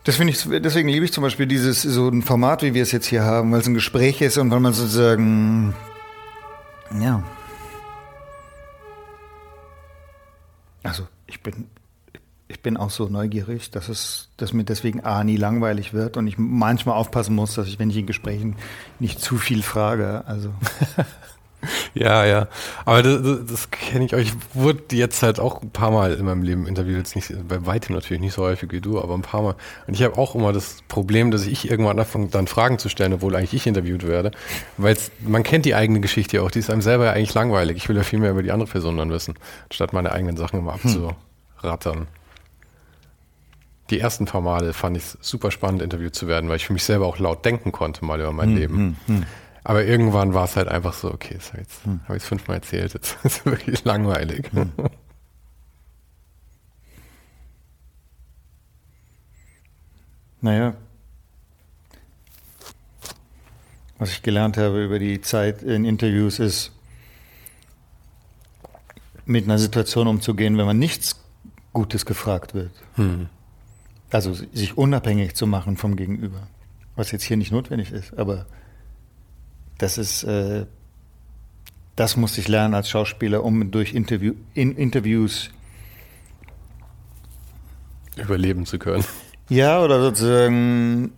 Das 0.03 0.15
finde 0.17 0.33
ich, 0.33 0.43
deswegen 0.61 0.89
liebe 0.89 1.05
ich 1.05 1.13
zum 1.13 1.21
Beispiel 1.21 1.45
dieses 1.45 1.81
so 1.81 2.09
ein 2.09 2.21
Format, 2.23 2.63
wie 2.63 2.73
wir 2.73 2.83
es 2.83 2.91
jetzt 2.91 3.05
hier 3.05 3.23
haben, 3.23 3.51
weil 3.51 3.61
es 3.61 3.67
ein 3.67 3.73
Gespräch 3.73 4.21
ist 4.21 4.37
und 4.37 4.51
weil 4.51 4.59
man 4.59 4.73
sozusagen 4.73 5.73
ja. 6.99 7.23
Also 10.83 11.07
ich 11.27 11.41
bin 11.41 11.67
ich 12.53 12.61
bin 12.61 12.77
auch 12.77 12.89
so 12.89 13.07
neugierig, 13.07 13.71
dass 13.71 13.89
es, 13.89 14.29
dass 14.37 14.53
mir 14.53 14.63
deswegen 14.63 15.01
A 15.01 15.23
nie 15.23 15.37
langweilig 15.37 15.93
wird 15.93 16.17
und 16.17 16.27
ich 16.27 16.37
manchmal 16.37 16.95
aufpassen 16.95 17.35
muss, 17.35 17.55
dass 17.55 17.67
ich, 17.67 17.79
wenn 17.79 17.89
ich 17.89 17.97
in 17.97 18.05
Gesprächen 18.05 18.55
nicht 18.99 19.19
zu 19.19 19.37
viel 19.37 19.63
frage. 19.63 20.23
Also 20.25 20.53
Ja, 21.93 22.25
ja. 22.25 22.47
Aber 22.85 23.03
das, 23.03 23.21
das, 23.21 23.39
das 23.45 23.71
kenne 23.71 24.05
ich 24.05 24.13
euch. 24.13 24.27
Ich 24.27 24.35
wurde 24.55 24.95
jetzt 24.95 25.21
halt 25.23 25.39
auch 25.39 25.61
ein 25.61 25.69
paar 25.69 25.91
Mal 25.91 26.13
in 26.13 26.25
meinem 26.25 26.43
Leben 26.43 26.67
interviewt. 26.67 26.97
Jetzt 26.97 27.15
nicht, 27.15 27.31
bei 27.47 27.65
weitem 27.65 27.95
natürlich 27.95 28.21
nicht 28.21 28.33
so 28.33 28.43
häufig 28.43 28.71
wie 28.71 28.81
du, 28.81 29.01
aber 29.01 29.13
ein 29.13 29.21
paar 29.21 29.41
Mal. 29.41 29.55
Und 29.87 29.93
ich 29.93 30.03
habe 30.03 30.17
auch 30.17 30.35
immer 30.35 30.53
das 30.53 30.77
Problem, 30.87 31.31
dass 31.31 31.45
ich 31.45 31.69
irgendwann 31.69 31.99
anfange, 31.99 32.27
dann 32.27 32.47
Fragen 32.47 32.79
zu 32.79 32.89
stellen, 32.89 33.13
obwohl 33.13 33.35
eigentlich 33.35 33.53
ich 33.53 33.67
interviewt 33.67 34.07
werde. 34.07 34.31
Weil 34.77 34.97
man 35.21 35.43
kennt 35.43 35.65
die 35.65 35.75
eigene 35.75 35.99
Geschichte 35.99 36.37
ja 36.37 36.43
auch. 36.43 36.51
Die 36.51 36.59
ist 36.59 36.69
einem 36.69 36.81
selber 36.81 37.05
ja 37.05 37.11
eigentlich 37.11 37.33
langweilig. 37.33 37.77
Ich 37.77 37.89
will 37.89 37.95
ja 37.95 38.03
viel 38.03 38.19
mehr 38.19 38.31
über 38.31 38.43
die 38.43 38.51
andere 38.51 38.69
Person 38.69 38.97
dann 38.97 39.09
wissen, 39.09 39.35
statt 39.71 39.93
meine 39.93 40.11
eigenen 40.11 40.37
Sachen 40.37 40.59
immer 40.59 40.73
abzurattern. 40.73 42.07
Die 43.89 43.99
ersten 43.99 44.25
paar 44.25 44.41
Male 44.41 44.73
fand 44.73 44.97
ich 44.97 45.03
es 45.03 45.17
super 45.21 45.51
spannend, 45.51 45.81
interviewt 45.81 46.15
zu 46.15 46.27
werden, 46.27 46.49
weil 46.49 46.55
ich 46.55 46.65
für 46.65 46.73
mich 46.73 46.83
selber 46.83 47.05
auch 47.05 47.19
laut 47.19 47.43
denken 47.45 47.71
konnte 47.71 48.05
mal 48.05 48.19
über 48.19 48.31
mein 48.31 48.55
Leben. 48.55 48.97
Aber 49.63 49.85
irgendwann 49.85 50.33
war 50.33 50.45
es 50.45 50.55
halt 50.55 50.67
einfach 50.67 50.93
so, 50.93 51.11
okay, 51.11 51.35
das 51.35 51.53
habe 51.53 51.61
ich 51.61 51.67
jetzt, 51.67 51.85
hab 51.85 52.09
ich 52.09 52.13
jetzt 52.15 52.25
fünfmal 52.25 52.57
erzählt, 52.57 52.93
jetzt 52.93 53.17
ist 53.23 53.39
es 53.39 53.45
wirklich 53.45 53.83
langweilig. 53.85 54.49
Naja. 60.41 60.75
was 64.03 64.11
ich 64.11 64.21
gelernt 64.21 64.57
habe 64.57 64.83
über 64.83 64.99
die 64.99 65.21
Zeit 65.21 65.63
in 65.63 65.85
Interviews, 65.85 66.39
ist, 66.39 66.71
mit 69.25 69.45
einer 69.45 69.57
Situation 69.57 70.07
umzugehen, 70.07 70.57
wenn 70.57 70.65
man 70.65 70.77
nichts 70.77 71.15
Gutes 71.71 72.05
gefragt 72.05 72.53
wird. 72.53 72.71
Hm. 72.95 73.29
Also 74.13 74.33
sich 74.33 74.77
unabhängig 74.77 75.33
zu 75.33 75.47
machen 75.47 75.75
vom 75.75 75.95
Gegenüber. 75.95 76.47
Was 76.95 77.11
jetzt 77.11 77.23
hier 77.23 77.35
nicht 77.35 77.51
notwendig 77.51 77.91
ist, 77.91 78.15
aber 78.17 78.45
das 79.79 79.97
ist, 79.97 80.23
äh, 80.23 80.67
das 81.95 82.15
musste 82.15 82.39
ich 82.39 82.47
lernen 82.47 82.75
als 82.75 82.89
Schauspieler, 82.89 83.43
um 83.43 83.71
durch 83.71 83.93
Interview, 83.93 84.33
in 84.53 84.75
Interviews 84.75 85.49
überleben 88.15 88.67
zu 88.67 88.77
können. 88.77 89.03
Ja, 89.49 89.81
oder 89.81 89.99
sozusagen 89.99 91.11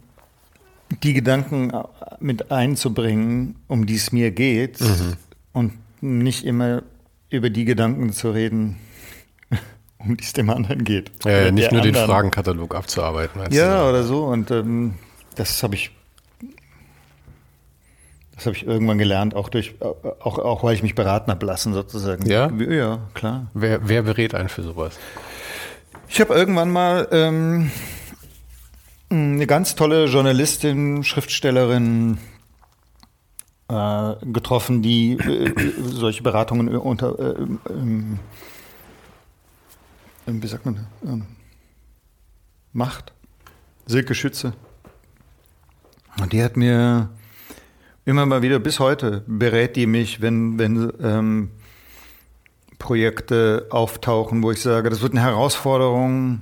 die 1.03 1.13
Gedanken 1.13 1.73
mit 2.21 2.51
einzubringen, 2.51 3.55
um 3.67 3.85
die 3.85 3.95
es 3.95 4.13
mir 4.13 4.31
geht 4.31 4.79
mhm. 4.79 5.17
und 5.51 5.73
nicht 6.01 6.45
immer 6.45 6.83
über 7.29 7.49
die 7.49 7.65
Gedanken 7.65 8.13
zu 8.13 8.31
reden, 8.31 8.77
um 9.97 10.17
die 10.17 10.23
es 10.23 10.33
dem 10.33 10.49
anderen 10.49 10.83
geht. 10.83 11.11
Ja, 11.25 11.45
ja 11.45 11.51
nicht 11.51 11.71
nur 11.71 11.81
anderen. 11.81 11.95
den 11.95 12.05
Fragenkatalog 12.05 12.75
abzuarbeiten. 12.75 13.41
Ja, 13.51 13.83
du? 13.83 13.89
oder 13.89 14.03
so. 14.03 14.25
Und 14.25 14.51
ähm, 14.51 14.95
das 15.35 15.63
habe 15.63 15.75
ich, 15.75 15.91
das 18.35 18.45
habe 18.45 18.55
ich 18.55 18.65
irgendwann 18.65 18.97
gelernt, 18.97 19.35
auch 19.35 19.49
durch, 19.49 19.75
auch, 19.81 20.37
auch 20.39 20.63
weil 20.63 20.75
ich 20.75 20.83
mich 20.83 20.95
beraten 20.95 21.31
habe 21.31 21.45
lassen 21.45 21.73
sozusagen. 21.73 22.25
Ja, 22.25 22.51
ja, 22.51 22.99
klar. 23.13 23.47
Wer, 23.53 23.87
wer 23.87 24.03
berät 24.03 24.35
einen 24.35 24.49
für 24.49 24.63
sowas? 24.63 24.97
Ich 26.07 26.21
habe 26.21 26.33
irgendwann 26.35 26.69
mal 26.69 27.07
ähm, 27.11 27.71
eine 29.09 29.47
ganz 29.47 29.75
tolle 29.75 30.05
Journalistin, 30.05 31.03
Schriftstellerin 31.03 32.17
äh, 33.67 34.13
getroffen, 34.25 34.81
die 34.81 35.13
äh, 35.13 35.73
solche 35.83 36.23
Beratungen 36.23 36.75
unter, 36.77 37.17
äh, 37.17 37.41
ähm, 37.41 37.59
ähm, 37.69 38.19
wie 40.25 40.47
sagt 40.47 40.65
man, 40.65 40.87
ähm, 41.05 41.25
macht. 42.73 43.13
Silke 43.85 44.15
Schütze. 44.15 44.53
Und 46.19 46.33
die 46.33 46.43
hat 46.43 46.57
mir 46.57 47.09
immer 48.05 48.25
mal 48.25 48.41
wieder, 48.41 48.59
bis 48.59 48.79
heute, 48.79 49.23
berät 49.27 49.75
die 49.75 49.85
mich, 49.85 50.21
wenn, 50.21 50.57
wenn 50.57 50.91
ähm, 51.01 51.51
Projekte 52.79 53.67
auftauchen, 53.69 54.43
wo 54.43 54.51
ich 54.51 54.61
sage, 54.61 54.89
das 54.89 55.01
wird 55.01 55.13
eine 55.13 55.21
Herausforderung. 55.21 56.39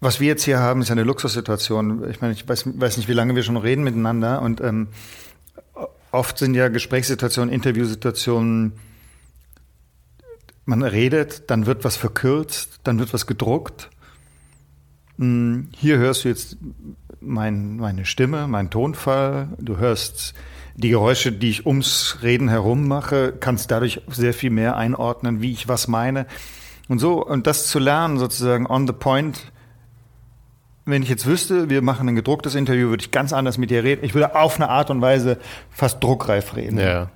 Was 0.00 0.20
wir 0.20 0.28
jetzt 0.28 0.44
hier 0.44 0.58
haben, 0.58 0.82
ist 0.82 0.90
eine 0.90 1.04
Luxussituation. 1.04 2.08
Ich 2.10 2.20
meine, 2.20 2.34
ich 2.34 2.48
weiß, 2.48 2.78
weiß 2.78 2.96
nicht, 2.96 3.08
wie 3.08 3.12
lange 3.12 3.34
wir 3.34 3.42
schon 3.42 3.56
reden 3.56 3.82
miteinander 3.82 4.42
und 4.42 4.60
ähm, 4.60 4.88
oft 6.12 6.38
sind 6.38 6.54
ja 6.54 6.68
Gesprächssituationen, 6.68 7.52
Interviewsituationen, 7.52 8.72
man 10.66 10.82
redet, 10.82 11.48
dann 11.50 11.64
wird 11.64 11.84
was 11.84 11.96
verkürzt, 11.96 12.80
dann 12.84 12.98
wird 12.98 13.14
was 13.14 13.26
gedruckt. 13.26 13.88
Hm, 15.18 15.68
hier 15.74 15.96
hörst 15.96 16.24
du 16.24 16.28
jetzt 16.28 16.58
mein, 17.20 17.76
meine 17.76 18.04
Stimme, 18.04 18.46
meinen 18.48 18.70
Tonfall, 18.70 19.48
du 19.58 19.78
hörst 19.78 20.34
die 20.74 20.90
Geräusche, 20.90 21.32
die 21.32 21.48
ich 21.48 21.66
ums 21.66 22.18
Reden 22.22 22.48
herum 22.48 22.86
mache, 22.86 23.32
kannst 23.32 23.70
dadurch 23.70 24.02
sehr 24.08 24.34
viel 24.34 24.50
mehr 24.50 24.76
einordnen, 24.76 25.40
wie 25.40 25.52
ich 25.52 25.68
was 25.68 25.88
meine. 25.88 26.26
Und 26.88 26.98
so, 26.98 27.24
und 27.24 27.46
das 27.46 27.68
zu 27.68 27.78
lernen, 27.78 28.18
sozusagen 28.18 28.66
on 28.66 28.86
the 28.86 28.92
point. 28.92 29.52
Wenn 30.84 31.02
ich 31.02 31.08
jetzt 31.08 31.26
wüsste, 31.26 31.70
wir 31.70 31.82
machen 31.82 32.08
ein 32.08 32.14
gedrucktes 32.14 32.54
Interview, 32.54 32.90
würde 32.90 33.02
ich 33.02 33.10
ganz 33.10 33.32
anders 33.32 33.58
mit 33.58 33.70
dir 33.70 33.82
reden. 33.82 34.04
Ich 34.04 34.14
würde 34.14 34.36
auf 34.36 34.56
eine 34.56 34.68
Art 34.68 34.90
und 34.90 35.00
Weise 35.00 35.38
fast 35.70 36.02
druckreif 36.02 36.54
reden. 36.54 36.78
Ja. 36.78 37.10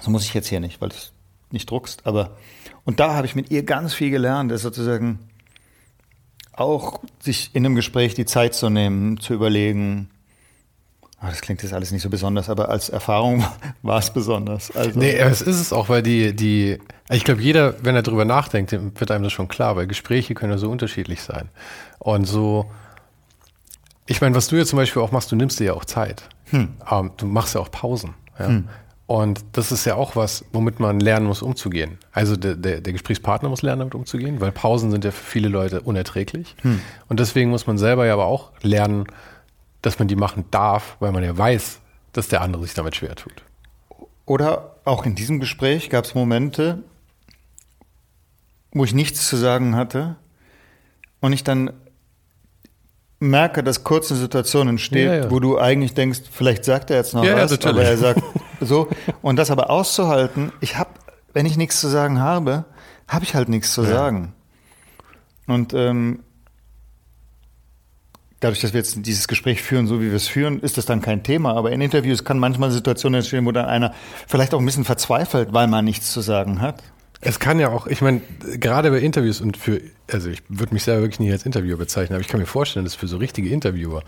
So 0.00 0.10
muss 0.10 0.24
ich 0.24 0.32
jetzt 0.32 0.48
hier 0.48 0.60
nicht, 0.60 0.80
weil 0.80 0.90
du 0.90 0.94
es 0.94 1.12
nicht 1.52 1.70
druckst. 1.70 2.06
Aber, 2.06 2.36
und 2.84 3.00
da 3.00 3.14
habe 3.14 3.26
ich 3.26 3.34
mit 3.34 3.50
ihr 3.50 3.62
ganz 3.62 3.94
viel 3.94 4.10
gelernt, 4.10 4.50
dass 4.50 4.62
sozusagen 4.62 5.18
auch 6.52 7.00
sich 7.20 7.50
in 7.54 7.64
einem 7.64 7.74
Gespräch 7.74 8.14
die 8.14 8.26
Zeit 8.26 8.54
zu 8.54 8.68
nehmen, 8.68 9.18
zu 9.18 9.34
überlegen, 9.34 10.10
Oh, 11.24 11.28
das 11.28 11.40
klingt 11.40 11.62
jetzt 11.62 11.72
alles 11.72 11.92
nicht 11.92 12.02
so 12.02 12.10
besonders, 12.10 12.48
aber 12.50 12.68
als 12.68 12.88
Erfahrung 12.88 13.44
war 13.82 14.00
es 14.00 14.10
besonders. 14.10 14.74
Also 14.74 14.98
nee, 14.98 15.12
es 15.12 15.40
ist 15.40 15.60
es 15.60 15.72
auch, 15.72 15.88
weil 15.88 16.02
die, 16.02 16.34
die, 16.34 16.78
ich 17.10 17.22
glaube, 17.22 17.40
jeder, 17.40 17.84
wenn 17.84 17.94
er 17.94 18.02
darüber 18.02 18.24
nachdenkt, 18.24 18.72
wird 18.72 19.10
einem 19.12 19.22
das 19.22 19.32
schon 19.32 19.46
klar, 19.46 19.76
weil 19.76 19.86
Gespräche 19.86 20.34
können 20.34 20.50
ja 20.50 20.58
so 20.58 20.68
unterschiedlich 20.68 21.22
sein. 21.22 21.48
Und 22.00 22.24
so, 22.24 22.72
ich 24.06 24.20
meine, 24.20 24.34
was 24.34 24.48
du 24.48 24.56
jetzt 24.56 24.70
zum 24.70 24.78
Beispiel 24.78 25.00
auch 25.00 25.12
machst, 25.12 25.30
du 25.30 25.36
nimmst 25.36 25.60
dir 25.60 25.64
ja 25.64 25.74
auch 25.74 25.84
Zeit. 25.84 26.28
Hm. 26.46 26.72
Ähm, 26.90 27.12
du 27.16 27.26
machst 27.26 27.54
ja 27.54 27.60
auch 27.60 27.70
Pausen. 27.70 28.14
Ja? 28.40 28.48
Hm. 28.48 28.68
Und 29.12 29.44
das 29.52 29.72
ist 29.72 29.84
ja 29.84 29.96
auch 29.96 30.16
was, 30.16 30.42
womit 30.54 30.80
man 30.80 30.98
lernen 30.98 31.26
muss, 31.26 31.42
umzugehen. 31.42 31.98
Also 32.12 32.34
der, 32.34 32.54
der, 32.54 32.80
der, 32.80 32.94
Gesprächspartner 32.94 33.50
muss 33.50 33.60
lernen, 33.60 33.80
damit 33.80 33.94
umzugehen, 33.94 34.40
weil 34.40 34.52
Pausen 34.52 34.90
sind 34.90 35.04
ja 35.04 35.10
für 35.10 35.22
viele 35.22 35.48
Leute 35.48 35.82
unerträglich. 35.82 36.56
Hm. 36.62 36.80
Und 37.10 37.20
deswegen 37.20 37.50
muss 37.50 37.66
man 37.66 37.76
selber 37.76 38.06
ja 38.06 38.14
aber 38.14 38.24
auch 38.24 38.52
lernen, 38.62 39.04
dass 39.82 39.98
man 39.98 40.08
die 40.08 40.16
machen 40.16 40.46
darf, 40.50 40.96
weil 40.98 41.12
man 41.12 41.22
ja 41.22 41.36
weiß, 41.36 41.80
dass 42.14 42.28
der 42.28 42.40
andere 42.40 42.62
sich 42.62 42.72
damit 42.72 42.96
schwer 42.96 43.14
tut. 43.14 43.34
Oder 44.24 44.76
auch 44.86 45.04
in 45.04 45.14
diesem 45.14 45.40
Gespräch 45.40 45.90
gab 45.90 46.06
es 46.06 46.14
Momente, 46.14 46.82
wo 48.72 48.82
ich 48.82 48.94
nichts 48.94 49.28
zu 49.28 49.36
sagen 49.36 49.76
hatte 49.76 50.16
und 51.20 51.34
ich 51.34 51.44
dann 51.44 51.70
merke, 53.22 53.62
dass 53.62 53.84
kurze 53.84 54.16
Situationen 54.16 54.70
entstehen, 54.70 55.06
ja, 55.06 55.16
ja. 55.24 55.30
wo 55.30 55.38
du 55.38 55.58
eigentlich 55.58 55.92
denkst, 55.92 56.22
vielleicht 56.30 56.64
sagt 56.64 56.90
er 56.90 56.96
jetzt 56.96 57.12
noch 57.12 57.24
ja, 57.24 57.36
was, 57.36 57.62
aber 57.64 57.84
er 57.84 57.98
sagt 57.98 58.22
so. 58.66 58.88
Und 59.20 59.36
das 59.36 59.50
aber 59.50 59.70
auszuhalten, 59.70 60.52
ich 60.60 60.76
habe, 60.76 60.90
wenn 61.32 61.46
ich 61.46 61.56
nichts 61.56 61.80
zu 61.80 61.88
sagen 61.88 62.20
habe, 62.20 62.64
habe 63.08 63.24
ich 63.24 63.34
halt 63.34 63.48
nichts 63.48 63.72
zu 63.72 63.82
sagen. 63.82 64.32
Und 65.46 65.74
ähm, 65.74 66.20
dadurch, 68.40 68.60
dass 68.60 68.72
wir 68.72 68.78
jetzt 68.80 69.06
dieses 69.06 69.28
Gespräch 69.28 69.62
führen, 69.62 69.86
so 69.86 70.00
wie 70.00 70.06
wir 70.06 70.14
es 70.14 70.28
führen, 70.28 70.60
ist 70.60 70.78
das 70.78 70.86
dann 70.86 71.00
kein 71.00 71.22
Thema. 71.22 71.54
Aber 71.54 71.72
in 71.72 71.80
Interviews 71.80 72.24
kann 72.24 72.38
manchmal 72.38 72.70
Situationen 72.70 73.18
entstehen, 73.18 73.46
wo 73.46 73.52
dann 73.52 73.66
einer 73.66 73.94
vielleicht 74.26 74.54
auch 74.54 74.58
ein 74.58 74.66
bisschen 74.66 74.84
verzweifelt, 74.84 75.52
weil 75.52 75.68
man 75.68 75.84
nichts 75.84 76.12
zu 76.12 76.20
sagen 76.20 76.60
hat. 76.60 76.82
Es 77.24 77.38
kann 77.38 77.60
ja 77.60 77.68
auch, 77.68 77.86
ich 77.86 78.00
meine, 78.00 78.20
gerade 78.58 78.90
bei 78.90 78.98
Interviews 78.98 79.40
und 79.40 79.56
für, 79.56 79.80
also 80.10 80.28
ich 80.28 80.42
würde 80.48 80.74
mich 80.74 80.82
selber 80.82 81.02
wirklich 81.02 81.20
nicht 81.20 81.30
als 81.30 81.46
Interviewer 81.46 81.78
bezeichnen, 81.78 82.16
aber 82.16 82.20
ich 82.20 82.26
kann 82.26 82.40
mir 82.40 82.46
vorstellen, 82.46 82.84
dass 82.84 82.96
für 82.96 83.06
so 83.06 83.16
richtige 83.16 83.48
Interviewer 83.48 84.02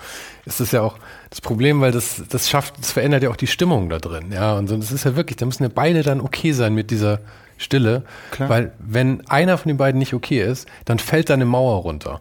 ist 0.47 0.59
das 0.59 0.73
ja 0.73 0.83
auch 0.83 0.99
das 1.31 1.41
Problem, 1.41 1.81
weil 1.81 1.93
das, 1.93 2.25
das 2.29 2.51
schafft, 2.51 2.77
das 2.81 2.91
verändert 2.91 3.23
ja 3.23 3.31
auch 3.31 3.37
die 3.37 3.47
Stimmung 3.47 3.89
da 3.89 3.99
drin, 3.99 4.33
ja. 4.33 4.55
Und 4.55 4.67
so, 4.67 4.77
das 4.77 4.91
ist 4.91 5.05
ja 5.05 5.15
wirklich, 5.15 5.37
da 5.37 5.47
müssen 5.47 5.63
ja 5.63 5.71
beide 5.73 6.03
dann 6.03 6.21
okay 6.21 6.51
sein 6.51 6.75
mit 6.75 6.91
dieser 6.91 7.21
Stille, 7.57 8.03
Klar. 8.33 8.49
weil 8.49 8.73
wenn 8.81 9.25
einer 9.29 9.59
von 9.59 9.69
den 9.69 9.77
beiden 9.77 10.01
nicht 10.01 10.13
okay 10.13 10.43
ist, 10.43 10.67
dann 10.85 10.99
fällt 10.99 11.31
deine 11.31 11.45
Mauer 11.45 11.83
runter 11.83 12.21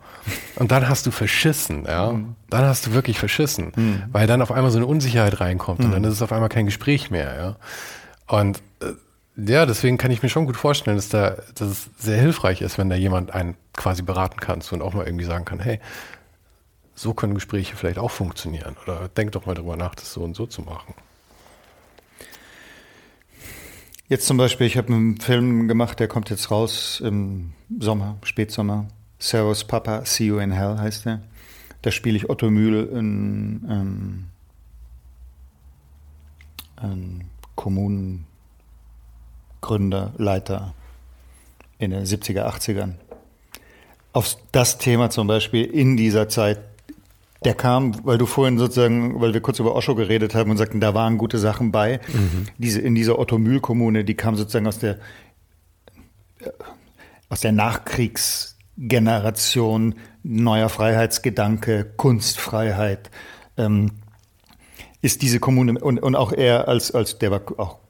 und 0.58 0.72
dann 0.72 0.88
hast 0.88 1.08
du 1.08 1.12
verschissen, 1.12 1.86
ja, 1.88 2.12
mhm. 2.12 2.36
dann 2.52 2.66
hast 2.66 2.86
du 2.86 2.94
wirklich 2.94 3.18
verschissen, 3.18 3.72
mhm. 3.76 4.04
weil 4.12 4.28
dann 4.28 4.44
auf 4.44 4.52
einmal 4.52 4.70
so 4.70 4.78
eine 4.78 4.86
Unsicherheit 4.86 5.40
reinkommt 5.40 5.80
mhm. 5.80 5.86
und 5.86 5.92
dann 5.92 6.04
ist 6.04 6.14
es 6.14 6.22
auf 6.22 6.32
einmal 6.32 6.50
kein 6.50 6.66
Gespräch 6.66 7.10
mehr, 7.10 7.36
ja. 7.36 7.56
Und 8.28 8.60
äh, 8.80 8.94
ja, 9.36 9.66
deswegen 9.66 9.98
kann 9.98 10.12
ich 10.12 10.22
mir 10.22 10.30
schon 10.30 10.46
gut 10.46 10.58
vorstellen, 10.58 10.98
dass 10.98 11.10
da, 11.10 11.38
dass 11.56 11.68
es 11.68 11.90
sehr 11.98 12.20
hilfreich 12.20 12.62
ist, 12.62 12.78
wenn 12.78 12.90
da 12.90 12.96
jemand 12.96 13.32
einen 13.32 13.56
quasi 13.74 14.04
beraten 14.04 14.40
kann 14.40 14.62
und 14.72 14.82
auch 14.82 14.94
mal 14.94 15.06
irgendwie 15.06 15.26
sagen 15.26 15.46
kann, 15.46 15.60
hey, 15.60 15.80
so 16.96 17.14
können 17.14 17.34
Gespräche 17.34 17.76
vielleicht 17.76 17.98
auch 17.98 18.12
funktionieren 18.12 18.76
oder 18.84 19.10
denk 19.10 19.32
doch 19.32 19.46
mal 19.46 19.56
drüber 19.56 19.76
nach, 19.76 19.96
das 19.96 20.14
so 20.14 20.22
und 20.22 20.36
so 20.36 20.46
zu 20.46 20.62
machen. 20.62 20.94
Jetzt 24.08 24.28
zum 24.28 24.38
Beispiel, 24.38 24.68
ich 24.68 24.78
habe 24.78 24.94
einen 24.94 25.20
Film 25.20 25.68
gemacht, 25.68 26.00
der 26.00 26.08
kommt 26.08 26.30
jetzt 26.30 26.52
raus 26.52 27.02
im 27.04 27.54
Sommer, 27.80 28.18
Spätsommer. 28.24 28.88
Servus 29.18 29.64
Papa, 29.64 30.06
See 30.06 30.26
You 30.26 30.38
in 30.38 30.52
Hell 30.52 30.78
heißt 30.78 31.06
der. 31.06 31.22
Da 31.82 31.90
spiele 31.90 32.18
ich 32.18 32.30
Otto 32.30 32.52
Mühl, 32.52 32.90
ein, 32.94 33.66
ähm, 33.68 34.26
ein 36.76 37.30
Kommunengründer, 39.64 40.12
Leiter 40.18 40.74
in 41.80 41.92
den 41.92 42.06
70er, 42.06 42.46
80ern. 42.46 42.96
Auf 44.12 44.36
das 44.52 44.78
Thema 44.78 45.10
zum 45.10 45.28
Beispiel 45.28 45.64
in 45.64 45.96
dieser 45.98 46.30
Zeit 46.30 46.60
der 47.46 47.56
kam, 47.56 48.06
weil 48.06 48.18
du 48.18 48.26
vorhin 48.26 48.58
sozusagen, 48.58 49.20
weil 49.20 49.34
wir 49.34 49.42
kurz 49.42 49.60
über 49.60 49.76
Osho 49.76 49.96
geredet 49.96 50.34
haben 50.34 50.50
und 50.50 50.56
sagten, 50.56 50.80
da 50.80 50.94
waren 50.94 51.18
gute 51.18 51.40
Sachen 51.40 51.74
bei. 51.74 52.00
Mhm. 52.08 52.46
Diese, 52.58 52.80
in 52.80 52.96
dieser 52.96 53.20
Otto-Mühl-Kommune, 53.20 54.06
die 54.06 54.14
kam 54.14 54.38
sozusagen 54.38 54.66
aus 54.66 54.80
der, 54.80 54.98
aus 57.28 57.42
der 57.42 57.52
Nachkriegsgeneration, 57.52 59.96
neuer 60.24 60.70
Freiheitsgedanke, 60.70 61.92
Kunstfreiheit, 61.98 63.12
ähm, 63.58 63.92
ist 65.02 65.22
diese 65.22 65.42
Kommune, 65.42 65.78
und, 65.82 66.00
und 66.00 66.16
auch 66.16 66.32
er 66.32 66.70
als, 66.70 66.92
als, 66.92 67.20
der 67.20 67.32
war 67.32 67.42
auch 67.58 67.83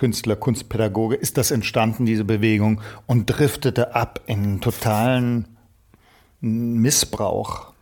Künstler, 0.00 0.34
Kunstpädagoge, 0.34 1.14
ist 1.14 1.36
das 1.36 1.50
entstanden, 1.50 2.06
diese 2.06 2.24
Bewegung, 2.24 2.80
und 3.06 3.26
driftete 3.26 3.94
ab 3.94 4.20
in 4.26 4.62
totalen 4.62 5.46
Missbrauch 6.40 7.74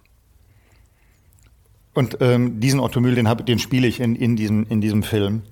Und 1.94 2.18
ähm, 2.20 2.60
diesen 2.60 2.80
Ottomühl, 2.80 3.14
den, 3.14 3.28
hab- 3.28 3.46
den 3.46 3.58
spiele 3.58 3.86
ich 3.86 4.00
in, 4.00 4.16
in, 4.16 4.34
diesem, 4.34 4.66
in 4.68 4.80
diesem 4.80 5.02
Film. 5.02 5.42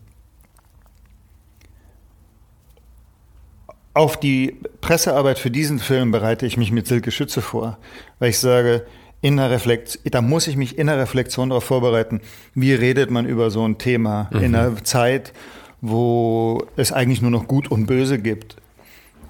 Auf 3.94 4.18
die 4.18 4.56
Pressearbeit 4.80 5.38
für 5.38 5.50
diesen 5.50 5.78
Film 5.78 6.10
bereite 6.10 6.46
ich 6.46 6.56
mich 6.56 6.70
mit 6.70 6.86
Silke 6.86 7.10
Schütze 7.10 7.42
vor, 7.42 7.78
weil 8.18 8.30
ich 8.30 8.38
sage, 8.38 8.86
in 9.22 9.38
der 9.38 9.50
Reflex 9.50 9.98
da 10.04 10.20
muss 10.20 10.46
ich 10.46 10.56
mich 10.56 10.78
in 10.78 10.86
der 10.88 10.98
Reflexion 10.98 11.48
darauf 11.48 11.64
vorbereiten, 11.64 12.20
wie 12.54 12.74
redet 12.74 13.10
man 13.10 13.24
über 13.26 13.50
so 13.50 13.66
ein 13.66 13.78
Thema 13.78 14.28
in 14.32 14.54
einer 14.54 14.84
Zeit, 14.84 15.32
wo 15.80 16.66
es 16.76 16.92
eigentlich 16.92 17.22
nur 17.22 17.30
noch 17.30 17.46
Gut 17.46 17.70
und 17.70 17.86
Böse 17.86 18.18
gibt 18.18 18.56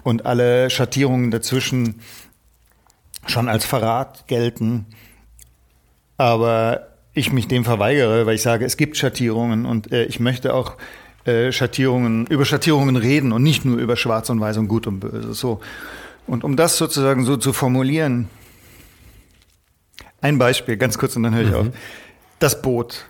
und 0.03 0.27
alle 0.27 0.71
Schattierungen 0.71 1.31
dazwischen 1.31 1.97
schon 3.27 3.49
als 3.49 3.65
Verrat 3.65 4.29
gelten, 4.29 4.87
aber 6.17 6.89
ich 7.13 7.33
mich 7.33 7.49
dem 7.49 7.65
verweigere, 7.65 8.27
weil 8.27 8.37
ich 8.37 8.43
sage, 8.43 8.65
es 8.65 8.77
gibt 8.77 8.97
Schattierungen 8.97 9.67
und 9.67 9.91
äh, 9.91 10.05
ich 10.05 10.21
möchte 10.21 10.55
auch 10.55 10.77
äh, 11.25 11.51
Schattierungen, 11.51 12.27
über 12.27 12.45
Schattierungen 12.45 12.97
reden 12.97 13.33
und 13.33 13.43
nicht 13.43 13.65
nur 13.65 13.79
über 13.79 13.97
Schwarz 13.97 14.31
und 14.31 14.41
Weiß 14.41 14.59
und 14.59 14.69
Gut 14.69 14.87
und 14.87 15.01
Böse. 15.01 15.35
So. 15.35 15.61
Und 16.27 16.45
um 16.45 16.57
das 16.57 16.77
sozusagen 16.77 17.25
so 17.25 17.37
zu 17.37 17.53
formulieren, 17.53 18.29
ein 20.21 20.39
Beispiel, 20.39 20.77
ganz 20.77 20.99
kurz 20.99 21.17
und 21.17 21.23
dann 21.23 21.35
höre 21.35 21.49
ich 21.49 21.55
auf. 21.55 21.67
Das 22.39 22.63
Boot. 22.63 23.07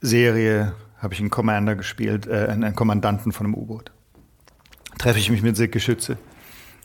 Serie 0.00 0.74
habe 0.98 1.14
ich 1.14 1.20
einen 1.20 1.30
Commander 1.30 1.76
gespielt, 1.76 2.26
äh, 2.26 2.46
einen 2.48 2.74
Kommandanten 2.74 3.32
von 3.32 3.46
einem 3.46 3.54
U-Boot. 3.54 3.92
Treffe 4.98 5.18
ich 5.18 5.30
mich 5.30 5.42
mit 5.42 5.56
Silke 5.56 5.80
Schütze. 5.80 6.18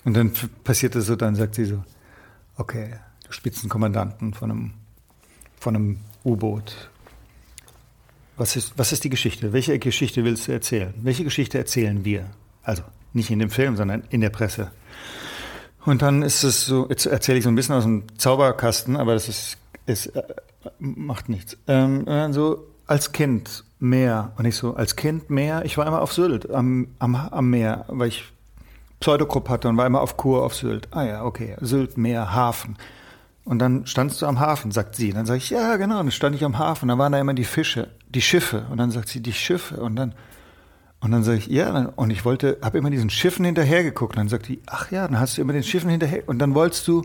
Und 0.06 0.16
dann 0.16 0.32
passiert 0.64 0.96
es 0.96 1.08
so, 1.08 1.16
dann 1.16 1.36
sagt 1.36 1.56
sie 1.56 1.66
so, 1.66 1.84
okay, 2.58 2.96
du 3.26 3.32
spielst 3.32 3.64
einen 3.64 3.70
Kommandanten 3.70 4.34
von 4.34 4.52
einem, 4.52 4.74
von 5.60 5.76
einem 5.76 6.00
U-Boot. 6.24 6.90
Was 8.38 8.56
ist, 8.56 8.74
was 8.78 8.92
ist 8.92 9.04
die 9.04 9.10
Geschichte? 9.10 9.54
Welche 9.54 9.78
Geschichte 9.80 10.24
willst 10.24 10.48
du 10.48 10.52
erzählen? 10.52 10.94
Welche 10.98 11.24
Geschichte 11.24 11.58
erzählen 11.58 12.04
wir? 12.04 12.30
Also 12.64 12.84
nicht 13.14 13.30
in 13.30 13.40
dem 13.40 13.50
Film, 13.50 13.76
sondern 13.78 14.04
in 14.10 14.22
der 14.22 14.30
Presse. 14.30 14.72
Und 15.86 16.02
dann 16.02 16.22
ist 16.22 16.44
es 16.44 16.66
so, 16.66 16.88
jetzt 16.90 17.06
erzähle 17.06 17.38
ich 17.38 17.44
so 17.44 17.50
ein 17.50 17.56
bisschen 17.56 17.76
aus 17.76 17.84
dem 17.84 18.06
Zauberkasten, 18.18 18.96
aber 18.96 19.14
das 19.14 19.28
ist, 19.28 19.58
ist 19.86 20.08
äh, 20.08 20.24
macht 20.80 21.30
nichts. 21.30 21.58
Ähm, 21.68 22.06
so 22.34 22.68
als 22.88 23.12
Kind 23.12 23.64
Meer. 23.84 24.32
Und 24.38 24.46
ich 24.46 24.56
so, 24.56 24.76
als 24.76 24.96
Kind 24.96 25.30
Meer, 25.30 25.66
ich 25.66 25.78
war 25.78 25.86
immer 25.86 26.02
auf 26.02 26.14
Sylt 26.14 26.50
am, 26.50 26.88
am, 27.00 27.16
am 27.16 27.50
Meer, 27.50 27.86
weil 27.90 28.08
ich 28.08 28.24
Pseudokrupp 29.00 29.50
hatte 29.50 29.68
und 29.68 29.78
war 29.78 29.86
immer 29.86 30.02
auf 30.02 30.18
Kur 30.18 30.44
auf 30.44 30.56
Sylt. 30.56 30.88
Ah 30.92 31.04
ja, 31.04 31.26
okay, 31.26 31.58
Sylt, 31.60 31.98
Meer, 31.98 32.34
Hafen. 32.34 32.78
Und 33.46 33.60
dann 33.60 33.86
standst 33.86 34.22
du 34.22 34.26
am 34.26 34.40
Hafen, 34.40 34.72
sagt 34.72 34.96
sie. 34.96 35.12
Dann 35.12 35.26
sage 35.26 35.40
ich, 35.40 35.50
ja, 35.50 35.76
genau. 35.76 36.00
Und 36.00 36.06
dann 36.06 36.12
stand 36.12 36.36
ich 36.36 36.46
am 36.46 36.58
Hafen. 36.58 36.88
Da 36.88 36.98
waren 36.98 37.12
da 37.12 37.20
immer 37.20 37.34
die 37.34 37.44
Fische, 37.44 37.90
die 38.08 38.22
Schiffe. 38.22 38.66
Und 38.72 38.78
dann 38.78 38.90
sagt 38.92 39.10
sie, 39.10 39.20
die 39.20 39.34
Schiffe. 39.34 39.82
Und 39.82 39.98
dann, 39.98 40.16
und 41.02 41.12
dann 41.12 41.24
sage 41.24 41.40
ich, 41.40 41.48
ja. 41.48 41.92
Und 41.98 42.10
ich 42.10 42.24
wollte, 42.24 42.58
habe 42.62 42.78
immer 42.78 42.90
diesen 42.90 43.10
Schiffen 43.10 43.44
hinterher 43.44 43.84
geguckt. 43.84 44.16
Und 44.16 44.20
dann 44.20 44.30
sagt 44.30 44.48
die, 44.48 44.62
ach 44.66 44.92
ja, 44.92 45.06
dann 45.08 45.20
hast 45.20 45.38
du 45.38 45.42
immer 45.42 45.52
den 45.52 45.64
Schiffen 45.64 45.90
hinterher. 45.90 46.24
Und 46.26 46.40
dann 46.40 46.56
wolltest 46.56 46.88
du 46.88 47.04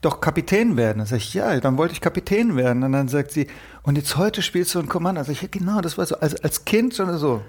doch 0.00 0.20
Kapitän 0.20 0.76
werden. 0.76 0.98
Dann 0.98 1.06
sage 1.06 1.22
ich, 1.22 1.34
ja, 1.34 1.58
dann 1.60 1.76
wollte 1.76 1.94
ich 1.94 2.00
Kapitän 2.00 2.56
werden. 2.56 2.82
Und 2.82 2.92
dann 2.92 3.08
sagt 3.08 3.32
sie, 3.32 3.46
und 3.82 3.96
jetzt 3.96 4.16
heute 4.16 4.42
spielst 4.42 4.74
du 4.74 4.78
ein 4.78 4.88
Kommando. 4.88 5.22
Sag 5.22 5.32
ich, 5.32 5.42
ja, 5.42 5.48
genau, 5.50 5.80
das 5.80 5.98
war 5.98 6.06
so. 6.06 6.16
Als, 6.20 6.36
als 6.42 6.64
Kind 6.64 6.94
schon 6.94 7.16
so. 7.18 7.42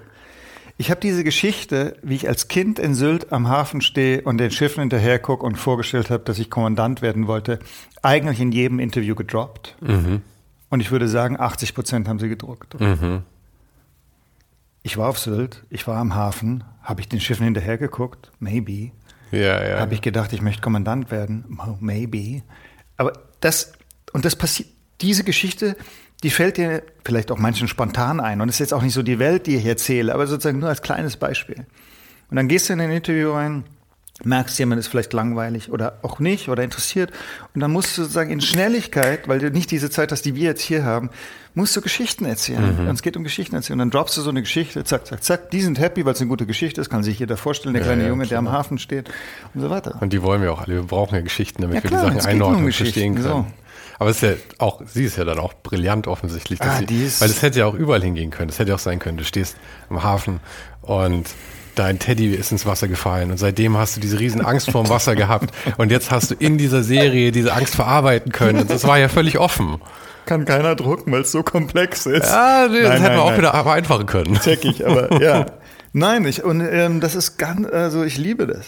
Ich 0.78 0.90
habe 0.90 1.00
diese 1.00 1.24
Geschichte, 1.24 1.96
wie 2.02 2.14
ich 2.14 2.26
als 2.26 2.48
Kind 2.48 2.78
in 2.78 2.94
Sylt 2.94 3.32
am 3.32 3.48
Hafen 3.48 3.82
stehe 3.82 4.22
und 4.22 4.38
den 4.38 4.50
Schiffen 4.50 4.80
hinterher 4.80 5.18
gucke 5.18 5.44
und 5.44 5.56
vorgestellt 5.56 6.08
habe, 6.08 6.24
dass 6.24 6.38
ich 6.38 6.48
Kommandant 6.48 7.02
werden 7.02 7.26
wollte, 7.26 7.58
eigentlich 8.02 8.40
in 8.40 8.50
jedem 8.50 8.78
Interview 8.78 9.14
gedroppt. 9.14 9.76
Und 10.70 10.80
ich 10.80 10.90
würde 10.90 11.06
sagen, 11.08 11.38
80 11.38 11.74
Prozent 11.74 12.08
haben 12.08 12.18
sie 12.18 12.30
gedruckt. 12.30 12.76
Ich 14.82 14.96
war 14.96 15.10
auf 15.10 15.18
Sylt, 15.18 15.64
ich 15.68 15.86
war 15.86 15.98
am 15.98 16.14
Hafen, 16.14 16.64
habe 16.82 17.02
ich 17.02 17.08
den 17.10 17.20
Schiffen 17.20 17.44
hinterher 17.44 17.76
geguckt, 17.76 18.32
maybe. 18.38 18.90
Ja, 19.30 19.66
ja. 19.66 19.80
Habe 19.80 19.94
ich 19.94 20.02
gedacht, 20.02 20.32
ich 20.32 20.42
möchte 20.42 20.60
Kommandant 20.60 21.10
werden, 21.10 21.44
maybe. 21.80 22.42
Aber 22.96 23.12
das, 23.40 23.72
und 24.12 24.24
das 24.24 24.36
passiert, 24.36 24.68
diese 25.00 25.24
Geschichte, 25.24 25.76
die 26.22 26.30
fällt 26.30 26.56
dir 26.56 26.82
vielleicht 27.04 27.30
auch 27.30 27.38
manchen 27.38 27.68
spontan 27.68 28.20
ein. 28.20 28.40
Und 28.40 28.48
es 28.48 28.56
ist 28.56 28.60
jetzt 28.60 28.74
auch 28.74 28.82
nicht 28.82 28.92
so 28.92 29.02
die 29.02 29.18
Welt, 29.18 29.46
die 29.46 29.56
ich 29.56 29.64
erzähle, 29.64 30.14
aber 30.14 30.26
sozusagen 30.26 30.58
nur 30.58 30.68
als 30.68 30.82
kleines 30.82 31.16
Beispiel. 31.16 31.66
Und 32.30 32.36
dann 32.36 32.48
gehst 32.48 32.68
du 32.68 32.74
in 32.74 32.80
ein 32.80 32.90
Interview 32.90 33.32
rein, 33.32 33.64
merkst, 34.24 34.58
jemand 34.58 34.78
ist 34.80 34.88
vielleicht 34.88 35.12
langweilig 35.12 35.70
oder 35.70 35.98
auch 36.02 36.18
nicht 36.18 36.48
oder 36.48 36.62
interessiert. 36.62 37.10
Und 37.54 37.60
dann 37.60 37.70
musst 37.70 37.96
du 37.96 38.02
sozusagen 38.02 38.30
in 38.30 38.40
Schnelligkeit, 38.40 39.28
weil 39.28 39.38
du 39.38 39.50
nicht 39.50 39.70
diese 39.70 39.90
Zeit 39.90 40.12
hast, 40.12 40.24
die 40.24 40.34
wir 40.34 40.44
jetzt 40.44 40.60
hier 40.62 40.84
haben, 40.84 41.10
musst 41.54 41.74
du 41.76 41.80
Geschichten 41.80 42.24
erzählen. 42.26 42.78
Und 42.80 42.94
es 42.94 43.02
geht 43.02 43.16
um 43.16 43.24
Geschichten 43.24 43.56
erzählen. 43.56 43.74
Und 43.74 43.78
dann 43.78 43.90
droppst 43.90 44.16
du 44.16 44.20
so 44.20 44.30
eine 44.30 44.40
Geschichte, 44.42 44.84
zack, 44.84 45.06
zack, 45.06 45.24
zack. 45.24 45.50
Die 45.50 45.60
sind 45.62 45.78
happy, 45.80 46.04
weil 46.04 46.12
es 46.12 46.20
eine 46.20 46.28
gute 46.28 46.46
Geschichte 46.46 46.80
ist, 46.80 46.90
kann 46.90 47.02
sich 47.02 47.18
jeder 47.18 47.36
vorstellen, 47.36 47.72
der 47.74 47.82
Ja, 47.82 47.86
kleine 47.88 48.02
ja, 48.04 48.08
Junge, 48.08 48.22
der 48.24 48.38
klar. 48.38 48.50
am 48.50 48.52
Hafen 48.52 48.78
steht 48.78 49.10
und 49.54 49.60
so 49.62 49.70
weiter. 49.70 49.96
Und 50.00 50.12
die 50.12 50.22
wollen 50.22 50.42
wir 50.42 50.52
auch 50.52 50.60
alle. 50.60 50.74
Wir 50.76 50.82
brauchen 50.82 51.14
ja 51.14 51.22
Geschichten, 51.22 51.62
damit 51.62 51.76
Ja, 51.78 51.82
wir 51.82 51.90
klar, 51.90 52.10
die 52.10 52.16
Sachen 52.20 52.30
einordnen 52.30 52.64
und 52.66 52.72
verstehen 52.72 53.14
können. 53.16 53.26
so. 53.26 53.46
Aber 53.98 54.08
es 54.10 54.22
ist 54.22 54.22
ja 54.22 54.34
auch, 54.58 54.80
sie 54.86 55.04
ist 55.04 55.16
ja 55.18 55.24
dann 55.24 55.38
auch 55.38 55.52
brillant 55.52 56.06
offensichtlich. 56.06 56.58
dass 56.58 56.68
Ah, 56.68 56.82
sie, 56.88 57.10
weil 57.20 57.28
es 57.28 57.42
hätte 57.42 57.58
ja 57.58 57.66
auch 57.66 57.74
überall 57.74 58.00
hingehen 58.02 58.30
können. 58.30 58.48
Es 58.48 58.58
hätte 58.58 58.70
ja 58.70 58.76
auch 58.76 58.80
sein 58.80 58.98
können, 58.98 59.18
du 59.18 59.24
stehst 59.24 59.56
am 59.90 60.02
Hafen 60.02 60.40
und 60.82 61.26
dein 61.74 61.98
Teddy 61.98 62.34
ist 62.34 62.52
ins 62.52 62.66
Wasser 62.66 62.88
gefallen 62.88 63.30
und 63.30 63.38
seitdem 63.38 63.76
hast 63.76 63.96
du 63.96 64.00
diese 64.00 64.18
riesen 64.18 64.44
Angst 64.44 64.70
vorm 64.70 64.88
Wasser 64.88 65.16
gehabt 65.16 65.54
und 65.78 65.90
jetzt 65.90 66.10
hast 66.10 66.30
du 66.30 66.34
in 66.34 66.58
dieser 66.58 66.82
Serie 66.82 67.32
diese 67.32 67.52
Angst 67.52 67.74
verarbeiten 67.74 68.32
können. 68.32 68.60
Und 68.60 68.70
das 68.70 68.86
war 68.86 68.98
ja 68.98 69.08
völlig 69.08 69.38
offen. 69.38 69.80
Kann 70.26 70.44
keiner 70.44 70.76
drucken, 70.76 71.12
weil 71.12 71.22
es 71.22 71.32
so 71.32 71.42
komplex 71.42 72.06
ist. 72.06 72.26
Ja, 72.26 72.68
das 72.68 72.82
Nein, 72.82 73.02
hätten 73.02 73.14
wir 73.14 73.22
auch 73.22 73.30
nein. 73.30 73.38
wieder 73.38 73.50
vereinfachen 73.52 74.06
können. 74.06 74.38
Check 74.40 74.64
ich, 74.64 74.86
aber 74.86 75.20
ja. 75.20 75.46
Nein, 75.92 76.24
ich, 76.24 76.44
und 76.44 76.60
ähm, 76.60 77.00
das 77.00 77.14
ist 77.14 77.36
ganz, 77.36 77.66
also 77.66 78.04
ich 78.04 78.16
liebe 78.16 78.46
das. 78.46 78.66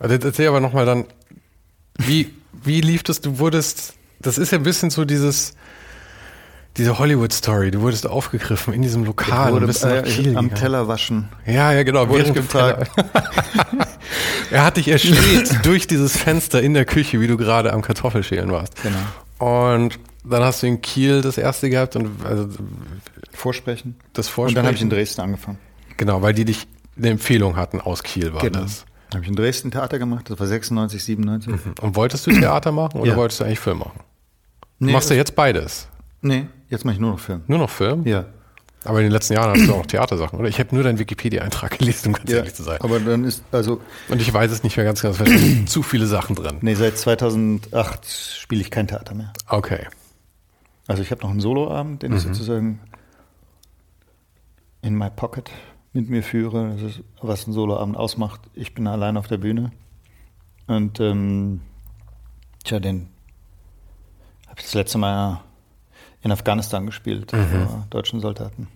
Also 0.00 0.14
jetzt 0.14 0.24
erzähl 0.24 0.48
aber 0.48 0.60
nochmal 0.60 0.86
dann, 0.86 1.04
wie, 1.98 2.34
wie 2.52 2.80
lief 2.80 3.02
das? 3.02 3.20
Du 3.20 3.38
wurdest, 3.38 3.94
das 4.20 4.38
ist 4.38 4.52
ja 4.52 4.58
ein 4.58 4.64
bisschen 4.64 4.90
so 4.90 5.04
dieses, 5.04 5.54
diese 6.76 6.98
Hollywood-Story. 6.98 7.70
Du 7.72 7.80
wurdest 7.80 8.06
aufgegriffen 8.06 8.72
in 8.72 8.82
diesem 8.82 9.04
Lokal 9.04 9.52
Wurde, 9.52 9.62
und 9.62 9.66
bist 9.66 9.84
äh, 9.84 10.02
Kiel 10.02 10.36
am 10.36 10.44
gegangen. 10.48 10.54
Teller 10.54 10.86
waschen. 10.88 11.28
Ja, 11.44 11.72
ja, 11.72 11.82
genau. 11.82 12.08
Wurde 12.08 12.24
ich 12.24 12.34
gefragt. 12.34 12.90
Er 14.50 14.64
hat 14.64 14.78
dich 14.78 14.88
erspäht 14.88 15.58
durch 15.66 15.86
dieses 15.86 16.16
Fenster 16.16 16.62
in 16.62 16.72
der 16.72 16.86
Küche, 16.86 17.20
wie 17.20 17.26
du 17.26 17.36
gerade 17.36 17.72
am 17.72 17.82
Kartoffelschälen 17.82 18.50
warst. 18.50 18.72
Genau. 18.82 19.76
Und 19.76 19.98
dann 20.24 20.42
hast 20.42 20.62
du 20.62 20.66
in 20.66 20.80
Kiel 20.80 21.20
das 21.20 21.36
erste 21.36 21.68
gehabt 21.68 21.96
und 21.96 22.24
also 22.24 22.48
Vorsprechen. 23.32 23.96
das 24.14 24.28
Und 24.28 24.32
Vorsprechen. 24.32 24.54
dann 24.56 24.66
habe 24.66 24.76
ich 24.76 24.82
in 24.82 24.88
Dresden 24.90 25.20
angefangen. 25.20 25.58
Genau, 25.98 26.22
weil 26.22 26.32
die 26.32 26.44
dich 26.46 26.66
eine 26.96 27.10
Empfehlung 27.10 27.56
hatten 27.56 27.80
aus 27.80 28.02
Kiel 28.02 28.32
war 28.32 28.40
Genau. 28.40 28.60
das. 28.60 28.86
Habe 29.12 29.22
ich 29.22 29.28
in 29.28 29.36
Dresden 29.36 29.70
Theater 29.70 29.98
gemacht, 29.98 30.30
das 30.30 30.40
war 30.40 30.46
96, 30.46 31.04
97. 31.04 31.54
Und 31.82 31.96
wolltest 31.96 32.26
du 32.26 32.30
Theater 32.30 32.72
machen 32.72 33.00
oder 33.00 33.10
Ja. 33.10 33.16
wolltest 33.16 33.40
du 33.40 33.44
eigentlich 33.44 33.60
Film 33.60 33.78
machen? 33.80 34.00
Nee, 34.78 34.86
du 34.88 34.92
machst 34.94 35.10
ja 35.10 35.16
das- 35.16 35.28
jetzt 35.28 35.36
beides. 35.36 35.88
Nee, 36.20 36.46
jetzt 36.68 36.84
mache 36.84 36.94
ich 36.94 37.00
nur 37.00 37.12
noch 37.12 37.20
Film. 37.20 37.42
Nur 37.46 37.58
noch 37.58 37.70
Film? 37.70 38.06
Ja. 38.06 38.26
Aber 38.84 38.98
in 38.98 39.04
den 39.04 39.12
letzten 39.12 39.34
Jahren 39.34 39.58
hast 39.58 39.68
du 39.68 39.72
auch 39.72 39.78
noch 39.78 39.86
Theatersachen, 39.86 40.38
oder? 40.38 40.48
Ich 40.48 40.60
habe 40.60 40.74
nur 40.74 40.84
deinen 40.84 40.98
Wikipedia-Eintrag 40.98 41.78
gelesen, 41.78 42.08
um 42.08 42.12
ganz 42.14 42.30
ja. 42.30 42.38
ehrlich 42.38 42.54
zu 42.54 42.62
sein. 42.62 42.80
Aber 42.80 43.00
dann 43.00 43.24
ist, 43.24 43.42
also, 43.50 43.80
Und 44.08 44.20
ich 44.20 44.32
weiß 44.32 44.50
es 44.50 44.62
nicht 44.62 44.76
mehr 44.76 44.86
ganz 44.86 45.02
genau, 45.02 45.12
es 45.12 45.18
sind 45.18 45.68
zu 45.68 45.82
viele 45.82 46.06
Sachen 46.06 46.36
drin. 46.36 46.58
nee, 46.60 46.74
seit 46.74 46.96
2008 46.96 48.06
spiele 48.06 48.60
ich 48.60 48.70
kein 48.70 48.86
Theater 48.86 49.14
mehr. 49.14 49.32
Okay. 49.48 49.86
Also 50.86 51.02
ich 51.02 51.10
habe 51.10 51.22
noch 51.22 51.30
einen 51.30 51.40
Soloabend, 51.40 52.02
den 52.02 52.14
ich 52.14 52.22
sozusagen 52.22 52.80
in 54.80 54.96
my 54.96 55.10
pocket 55.10 55.50
mit 55.92 56.08
mir 56.08 56.22
führe. 56.22 56.70
Das 56.72 56.82
ist, 56.82 57.02
was 57.20 57.46
ein 57.46 57.52
Soloabend 57.52 57.96
ausmacht. 57.96 58.40
Ich 58.54 58.74
bin 58.74 58.86
allein 58.86 59.16
auf 59.16 59.26
der 59.26 59.36
Bühne. 59.36 59.70
Und 60.66 61.00
ähm, 61.00 61.60
tja, 62.64 62.80
den 62.80 63.08
habe 64.46 64.60
ich 64.60 64.64
das 64.64 64.74
letzte 64.74 64.98
Mal 64.98 65.40
in 66.22 66.32
Afghanistan 66.32 66.86
gespielt, 66.86 67.30
vor 67.30 67.86
deutschen 67.90 68.20
Soldaten. 68.20 68.68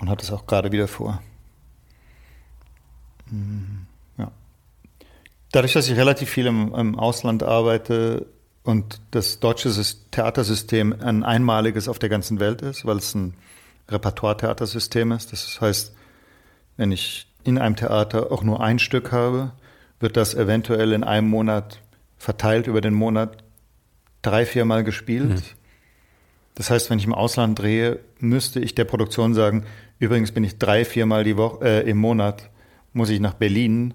Und 0.00 0.08
habe 0.08 0.20
das 0.20 0.32
auch 0.32 0.46
gerade 0.46 0.72
wieder 0.72 0.88
vor. 0.88 1.22
Mm, 3.30 3.86
Ja. 4.18 4.30
Dadurch, 5.52 5.72
dass 5.72 5.88
ich 5.88 5.96
relativ 5.96 6.30
viel 6.30 6.46
im, 6.46 6.74
im 6.74 6.98
Ausland 6.98 7.42
arbeite 7.42 8.26
und 8.62 9.00
das 9.10 9.40
deutsche 9.40 9.68
Sys- 9.70 9.96
Theatersystem 10.10 10.94
ein 11.00 11.22
einmaliges 11.24 11.88
auf 11.88 11.98
der 11.98 12.08
ganzen 12.08 12.40
Welt 12.40 12.62
ist, 12.62 12.84
weil 12.86 12.98
es 12.98 13.14
ein 13.14 13.34
Repertoire-Theatersystem 13.88 15.12
ist. 15.12 15.32
Das 15.32 15.60
heißt, 15.60 15.94
wenn 16.76 16.92
ich 16.92 17.26
in 17.44 17.58
einem 17.58 17.76
Theater 17.76 18.30
auch 18.32 18.42
nur 18.42 18.60
ein 18.60 18.78
Stück 18.78 19.12
habe, 19.12 19.52
wird 19.98 20.16
das 20.16 20.34
eventuell 20.34 20.92
in 20.92 21.04
einem 21.04 21.28
Monat 21.28 21.80
verteilt 22.18 22.66
über 22.66 22.80
den 22.80 22.94
Monat 22.94 23.42
drei, 24.22 24.44
viermal 24.46 24.84
gespielt. 24.84 25.56
Das 26.60 26.68
heißt, 26.68 26.90
wenn 26.90 26.98
ich 26.98 27.06
im 27.06 27.14
Ausland 27.14 27.58
drehe, 27.58 28.00
müsste 28.18 28.60
ich 28.60 28.74
der 28.74 28.84
Produktion 28.84 29.32
sagen, 29.32 29.64
übrigens 29.98 30.30
bin 30.30 30.44
ich 30.44 30.58
drei, 30.58 30.84
viermal 30.84 31.24
die 31.24 31.38
Woche, 31.38 31.64
äh, 31.64 31.88
im 31.88 31.96
Monat, 31.96 32.50
muss 32.92 33.08
ich 33.08 33.18
nach 33.18 33.32
Berlin 33.32 33.94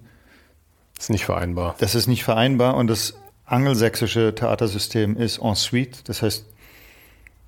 Ist 0.97 1.11
nicht 1.11 1.26
vereinbar. 1.26 1.76
Das 1.78 1.93
ist 1.93 2.07
nicht 2.07 2.24
vereinbar 2.24 2.76
und 2.76 2.88
das 2.88 3.20
angelsächsische 3.45 4.34
Theatersystem 4.34 5.16
ist 5.16 5.38
en 5.38 5.53
suite. 5.53 6.09
Das 6.09 6.24
heißt, 6.24 6.47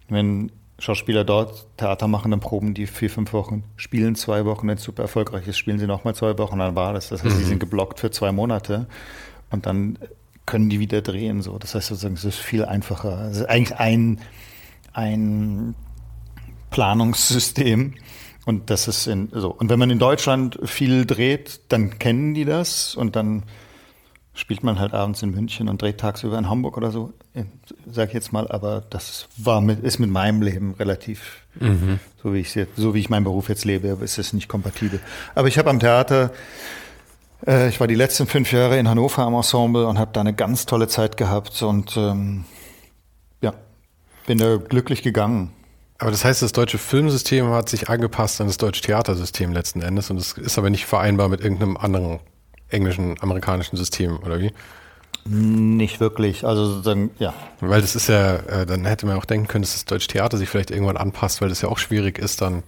wenn 0.07 0.51
Schauspieler 0.77 1.23
dort 1.23 1.65
Theater 1.77 2.07
machen, 2.07 2.29
dann 2.29 2.39
proben 2.39 2.75
die 2.75 2.85
vier, 2.85 3.09
fünf 3.09 3.33
Wochen, 3.33 3.63
spielen 3.75 4.13
zwei 4.13 4.45
Wochen, 4.45 4.67
wenn 4.67 4.77
es 4.77 4.83
super 4.83 5.01
erfolgreich 5.01 5.47
ist, 5.47 5.57
spielen 5.57 5.79
sie 5.79 5.87
nochmal 5.87 6.13
zwei 6.13 6.37
Wochen, 6.37 6.59
dann 6.59 6.75
war 6.75 6.93
das. 6.93 7.09
Das 7.09 7.23
heißt, 7.23 7.33
mhm. 7.33 7.39
sie 7.39 7.45
sind 7.45 7.59
geblockt 7.59 7.99
für 7.99 8.11
zwei 8.11 8.31
Monate 8.31 8.85
und 9.49 9.65
dann 9.65 9.97
können 10.45 10.69
die 10.69 10.79
wieder 10.79 11.01
drehen. 11.01 11.41
So. 11.41 11.57
Das 11.57 11.73
heißt 11.73 11.87
sozusagen, 11.87 12.13
es 12.13 12.23
ist 12.23 12.37
viel 12.37 12.63
einfacher. 12.63 13.31
Es 13.31 13.37
ist 13.37 13.49
eigentlich 13.49 13.79
ein, 13.79 14.19
ein 14.97 15.75
Planungssystem. 16.71 17.93
Und 18.45 18.69
das 18.69 18.87
ist 18.87 19.07
in, 19.07 19.29
so. 19.31 19.51
Und 19.51 19.69
wenn 19.69 19.77
man 19.77 19.89
in 19.89 19.99
Deutschland 19.99 20.59
viel 20.63 21.05
dreht, 21.05 21.61
dann 21.69 21.99
kennen 21.99 22.33
die 22.33 22.45
das 22.45 22.95
und 22.95 23.15
dann 23.15 23.43
spielt 24.33 24.63
man 24.63 24.79
halt 24.79 24.93
abends 24.93 25.21
in 25.23 25.31
München 25.31 25.67
und 25.67 25.81
dreht 25.81 25.99
tagsüber 25.99 26.37
in 26.37 26.49
Hamburg 26.49 26.77
oder 26.77 26.91
so, 26.91 27.11
sag 27.91 28.09
ich 28.09 28.13
jetzt 28.13 28.31
mal, 28.31 28.47
aber 28.49 28.83
das 28.89 29.27
war 29.35 29.61
mit, 29.61 29.83
ist 29.83 29.99
mit 29.99 30.11
meinem 30.11 30.41
Leben 30.41 30.75
relativ, 30.77 31.41
mhm. 31.59 31.99
so 32.21 32.33
wie 32.33 32.39
ich 32.39 32.53
jetzt, 32.53 32.75
so 32.77 32.93
wie 32.93 32.99
ich 32.99 33.09
meinen 33.09 33.23
Beruf 33.23 33.49
jetzt 33.49 33.65
lebe, 33.65 33.97
ist 34.01 34.19
es 34.19 34.33
nicht 34.33 34.47
kompatibel. 34.47 34.99
Aber 35.33 35.47
ich 35.47 35.57
habe 35.57 35.71
am 35.71 35.79
Theater, 35.79 36.31
äh, 37.45 37.67
ich 37.67 37.79
war 37.79 37.87
die 37.87 37.95
letzten 37.95 38.27
fünf 38.27 38.51
Jahre 38.51 38.77
in 38.77 38.87
Hannover 38.87 39.23
am 39.23 39.33
Ensemble 39.33 39.87
und 39.87 39.97
habe 39.97 40.11
da 40.13 40.21
eine 40.21 40.33
ganz 40.33 40.67
tolle 40.67 40.87
Zeit 40.87 41.17
gehabt 41.17 41.61
und 41.63 41.97
ähm, 41.97 42.45
bin 44.27 44.37
da 44.37 44.57
glücklich 44.57 45.01
gegangen. 45.01 45.51
Aber 45.97 46.11
das 46.11 46.23
heißt, 46.23 46.43
das 46.43 46.51
deutsche 46.51 46.77
Filmsystem 46.77 47.49
hat 47.49 47.69
sich 47.69 47.89
angepasst 47.89 48.39
an 48.39 48.45
das 48.45 48.57
deutsche 48.57 48.83
Theatersystem 48.83 49.51
letzten 49.51 49.81
Endes 49.81 50.11
und 50.11 50.17
es 50.17 50.33
ist 50.33 50.59
aber 50.59 50.69
nicht 50.69 50.85
vereinbar 50.85 51.27
mit 51.27 51.41
irgendeinem 51.41 51.75
anderen 51.75 52.19
englischen, 52.69 53.19
amerikanischen 53.19 53.77
System, 53.77 54.19
oder 54.19 54.39
wie? 54.39 54.51
Nicht 55.25 55.99
wirklich. 55.99 56.45
Also 56.45 56.67
sozusagen, 56.67 57.09
ja. 57.17 57.33
Weil 57.61 57.81
das 57.81 57.95
ist 57.95 58.09
ja, 58.09 58.35
äh, 58.35 58.65
dann 58.67 58.85
hätte 58.85 59.07
man 59.07 59.17
auch 59.17 59.25
denken 59.25 59.47
können, 59.47 59.63
dass 59.63 59.73
das 59.73 59.85
deutsche 59.85 60.07
Theater 60.07 60.37
sich 60.37 60.47
vielleicht 60.47 60.69
irgendwann 60.69 60.97
anpasst, 60.97 61.41
weil 61.41 61.49
das 61.49 61.61
ja 61.61 61.69
auch 61.69 61.79
schwierig 61.79 62.19
ist 62.19 62.41
dann. 62.41 62.63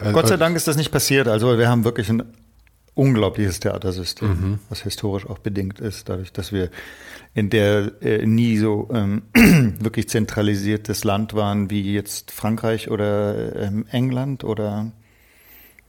Äh, 0.00 0.12
Gott 0.12 0.28
sei 0.28 0.36
Dank 0.36 0.54
ist 0.56 0.68
das 0.68 0.76
nicht 0.76 0.92
passiert. 0.92 1.28
Also 1.28 1.56
wir 1.56 1.68
haben 1.68 1.84
wirklich 1.84 2.10
ein 2.10 2.24
unglaubliches 2.96 3.60
Theatersystem, 3.60 4.28
mhm. 4.28 4.58
was 4.70 4.82
historisch 4.82 5.26
auch 5.26 5.38
bedingt 5.38 5.80
ist, 5.80 6.08
dadurch, 6.08 6.32
dass 6.32 6.50
wir 6.50 6.70
in 7.34 7.50
der 7.50 7.92
äh, 8.00 8.26
nie 8.26 8.56
so 8.56 8.88
ähm, 8.92 9.22
wirklich 9.78 10.08
zentralisiertes 10.08 11.04
Land 11.04 11.34
waren 11.34 11.70
wie 11.70 11.92
jetzt 11.92 12.30
Frankreich 12.30 12.90
oder 12.90 13.54
ähm, 13.54 13.84
England 13.90 14.44
oder 14.44 14.92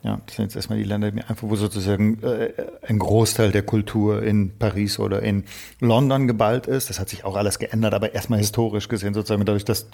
ja, 0.04 0.22
das 0.26 0.36
sind 0.36 0.46
jetzt 0.46 0.56
erstmal 0.56 0.78
die 0.78 0.84
Länder, 0.84 1.08
einfach 1.08 1.50
wo 1.50 1.56
sozusagen 1.56 2.22
äh, 2.24 2.54
ein 2.86 3.00
Großteil 3.00 3.52
der 3.52 3.64
Kultur 3.64 4.22
in 4.22 4.58
Paris 4.58 5.00
oder 5.00 5.24
in 5.24 5.46
London 5.80 6.28
geballt 6.28 6.68
ist. 6.68 6.90
Das 6.90 7.00
hat 7.00 7.10
sich 7.10 7.26
auch 7.26 7.36
alles 7.36 7.58
geändert, 7.58 7.94
aber 7.94 8.14
erstmal 8.14 8.40
historisch 8.40 8.90
gesehen 8.90 9.14
sozusagen 9.14 9.44
dadurch, 9.44 9.66
dass 9.66 9.88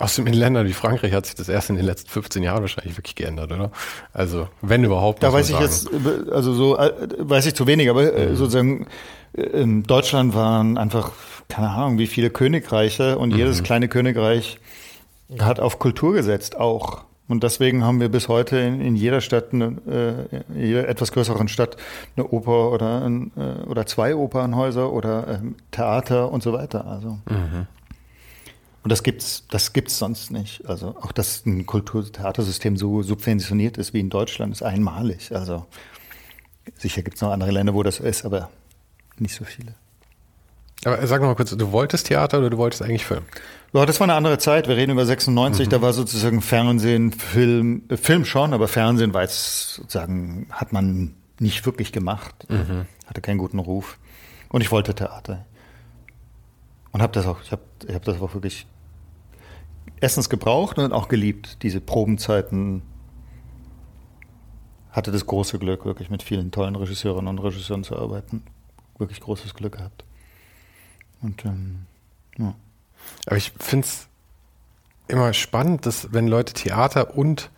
Außerdem 0.00 0.32
in 0.32 0.38
Ländern 0.38 0.66
wie 0.66 0.72
Frankreich 0.72 1.12
hat 1.12 1.26
sich 1.26 1.34
das 1.34 1.50
erst 1.50 1.68
in 1.68 1.76
den 1.76 1.84
letzten 1.84 2.08
15 2.08 2.42
Jahren 2.42 2.62
wahrscheinlich 2.62 2.96
wirklich 2.96 3.14
geändert, 3.14 3.52
oder? 3.52 3.70
Also, 4.14 4.48
wenn 4.62 4.82
überhaupt. 4.82 5.22
Da 5.22 5.30
weiß 5.30 5.50
ich 5.50 5.60
jetzt, 5.60 5.90
also 6.32 6.54
so, 6.54 6.78
äh, 6.78 6.90
weiß 7.18 7.44
ich 7.44 7.54
zu 7.54 7.66
wenig, 7.66 7.90
aber 7.90 8.14
äh, 8.14 8.30
mhm. 8.30 8.36
sozusagen 8.36 8.86
in 9.34 9.82
Deutschland 9.82 10.34
waren 10.34 10.78
einfach, 10.78 11.12
keine 11.48 11.68
Ahnung, 11.68 11.98
wie 11.98 12.06
viele 12.06 12.30
Königreiche 12.30 13.18
und 13.18 13.32
mhm. 13.32 13.38
jedes 13.38 13.62
kleine 13.62 13.88
Königreich 13.88 14.58
hat 15.38 15.60
auf 15.60 15.78
Kultur 15.78 16.14
gesetzt 16.14 16.56
auch. 16.56 17.04
Und 17.28 17.44
deswegen 17.44 17.84
haben 17.84 18.00
wir 18.00 18.08
bis 18.08 18.26
heute 18.28 18.56
in, 18.56 18.80
in 18.80 18.96
jeder 18.96 19.20
Stadt, 19.20 19.52
eine, 19.52 19.76
äh, 19.86 20.36
in 20.58 20.66
jeder 20.66 20.88
etwas 20.88 21.12
größeren 21.12 21.48
Stadt, 21.48 21.76
eine 22.16 22.26
Oper 22.26 22.72
oder, 22.72 23.02
ein, 23.02 23.32
äh, 23.36 23.68
oder 23.68 23.84
zwei 23.84 24.16
Opernhäuser 24.16 24.90
oder 24.90 25.28
ähm, 25.28 25.56
Theater 25.70 26.32
und 26.32 26.42
so 26.42 26.54
weiter. 26.54 26.86
Also. 26.86 27.18
Mhm. 27.28 27.66
Und 28.82 28.90
das 28.90 29.02
gibt's, 29.02 29.44
das 29.50 29.72
gibt's 29.72 29.98
sonst 29.98 30.30
nicht. 30.30 30.66
Also 30.66 30.96
auch, 31.00 31.12
dass 31.12 31.44
ein 31.44 31.66
Kulturtheatersystem 31.66 32.76
so 32.76 33.02
subventioniert 33.02 33.76
ist 33.76 33.92
wie 33.92 34.00
in 34.00 34.08
Deutschland, 34.08 34.52
ist 34.52 34.62
einmalig. 34.62 35.32
Also 35.34 35.66
sicher 36.76 37.02
gibt's 37.02 37.20
noch 37.20 37.30
andere 37.30 37.50
Länder, 37.50 37.74
wo 37.74 37.82
das 37.82 38.00
ist, 38.00 38.24
aber 38.24 38.50
nicht 39.18 39.34
so 39.34 39.44
viele. 39.44 39.74
Aber 40.84 41.06
sag 41.06 41.20
mal 41.20 41.34
kurz, 41.34 41.50
du 41.50 41.72
wolltest 41.72 42.06
Theater 42.06 42.38
oder 42.38 42.48
du 42.48 42.56
wolltest 42.56 42.82
eigentlich 42.82 43.04
Film? 43.04 43.22
Ja, 43.74 43.84
das 43.84 44.00
war 44.00 44.06
eine 44.06 44.14
andere 44.14 44.38
Zeit. 44.38 44.66
Wir 44.66 44.76
reden 44.76 44.92
über 44.92 45.04
96. 45.04 45.66
Mhm. 45.66 45.70
Da 45.70 45.82
war 45.82 45.92
sozusagen 45.92 46.40
Fernsehen, 46.40 47.12
Film, 47.12 47.82
äh, 47.88 47.96
Film 47.98 48.24
schon, 48.24 48.54
aber 48.54 48.66
Fernsehen 48.66 49.12
war 49.12 49.22
jetzt 49.22 49.74
sozusagen, 49.74 50.46
hat 50.50 50.72
man 50.72 51.14
nicht 51.38 51.66
wirklich 51.66 51.92
gemacht. 51.92 52.46
Mhm. 52.48 52.86
Hatte 53.06 53.20
keinen 53.20 53.38
guten 53.38 53.58
Ruf. 53.58 53.98
Und 54.48 54.62
ich 54.62 54.70
wollte 54.70 54.94
Theater. 54.94 55.44
Und 56.92 57.02
habe 57.02 57.12
das 57.12 57.26
auch, 57.26 57.42
ich 57.42 57.52
habe 57.52 57.62
ich 57.86 57.94
hab 57.94 58.04
das 58.04 58.20
auch 58.20 58.34
wirklich 58.34 58.66
erstens 60.00 60.28
gebraucht 60.28 60.78
und 60.78 60.92
auch 60.92 61.08
geliebt, 61.08 61.62
diese 61.62 61.80
Probenzeiten. 61.80 62.82
Hatte 64.90 65.12
das 65.12 65.24
große 65.24 65.60
Glück, 65.60 65.84
wirklich 65.84 66.10
mit 66.10 66.22
vielen 66.22 66.50
tollen 66.50 66.74
Regisseurinnen 66.74 67.28
und 67.28 67.38
Regisseuren 67.38 67.84
zu 67.84 67.96
arbeiten. 67.96 68.42
Wirklich 68.98 69.20
großes 69.20 69.54
Glück 69.54 69.76
gehabt. 69.76 70.04
Und 71.22 71.44
ähm, 71.44 71.86
ja. 72.36 72.54
Aber 73.26 73.36
ich 73.36 73.52
finde 73.58 73.86
es 73.86 74.08
immer 75.06 75.32
spannend, 75.32 75.86
dass 75.86 76.12
wenn 76.12 76.26
Leute 76.26 76.54
Theater 76.54 77.16
und 77.16 77.50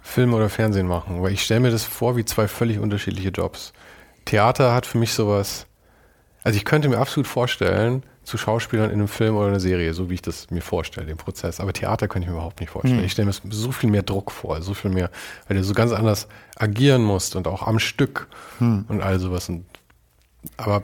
Film 0.00 0.34
oder 0.34 0.48
Fernsehen 0.48 0.86
machen, 0.86 1.22
weil 1.22 1.32
ich 1.32 1.42
stelle 1.42 1.60
mir 1.60 1.70
das 1.70 1.84
vor 1.84 2.16
wie 2.16 2.24
zwei 2.24 2.48
völlig 2.48 2.78
unterschiedliche 2.78 3.28
Jobs. 3.28 3.72
Theater 4.24 4.74
hat 4.74 4.84
für 4.86 4.98
mich 4.98 5.12
sowas, 5.12 5.66
also 6.42 6.56
ich 6.56 6.64
könnte 6.64 6.88
mir 6.88 6.98
absolut 6.98 7.26
vorstellen, 7.26 8.02
zu 8.24 8.38
Schauspielern 8.38 8.90
in 8.90 8.94
einem 8.94 9.08
Film 9.08 9.36
oder 9.36 9.48
einer 9.48 9.60
Serie, 9.60 9.94
so 9.94 10.08
wie 10.08 10.14
ich 10.14 10.22
das 10.22 10.50
mir 10.50 10.62
vorstelle, 10.62 11.06
den 11.06 11.16
Prozess. 11.16 11.60
Aber 11.60 11.72
Theater 11.72 12.08
könnte 12.08 12.26
ich 12.26 12.30
mir 12.30 12.36
überhaupt 12.36 12.60
nicht 12.60 12.70
vorstellen. 12.70 12.98
Hm. 12.98 13.04
Ich 13.04 13.12
stelle 13.12 13.26
mir 13.26 13.34
so 13.50 13.72
viel 13.72 13.90
mehr 13.90 14.02
Druck 14.02 14.30
vor, 14.30 14.62
so 14.62 14.74
viel 14.74 14.90
mehr, 14.90 15.10
weil 15.48 15.56
du 15.56 15.64
so 15.64 15.74
ganz 15.74 15.92
anders 15.92 16.28
agieren 16.56 17.02
musst 17.02 17.34
und 17.34 17.48
auch 17.48 17.66
am 17.66 17.78
Stück 17.78 18.28
hm. 18.58 18.84
und 18.88 19.02
all 19.02 19.18
sowas. 19.18 19.48
Und, 19.48 19.64
aber 20.56 20.82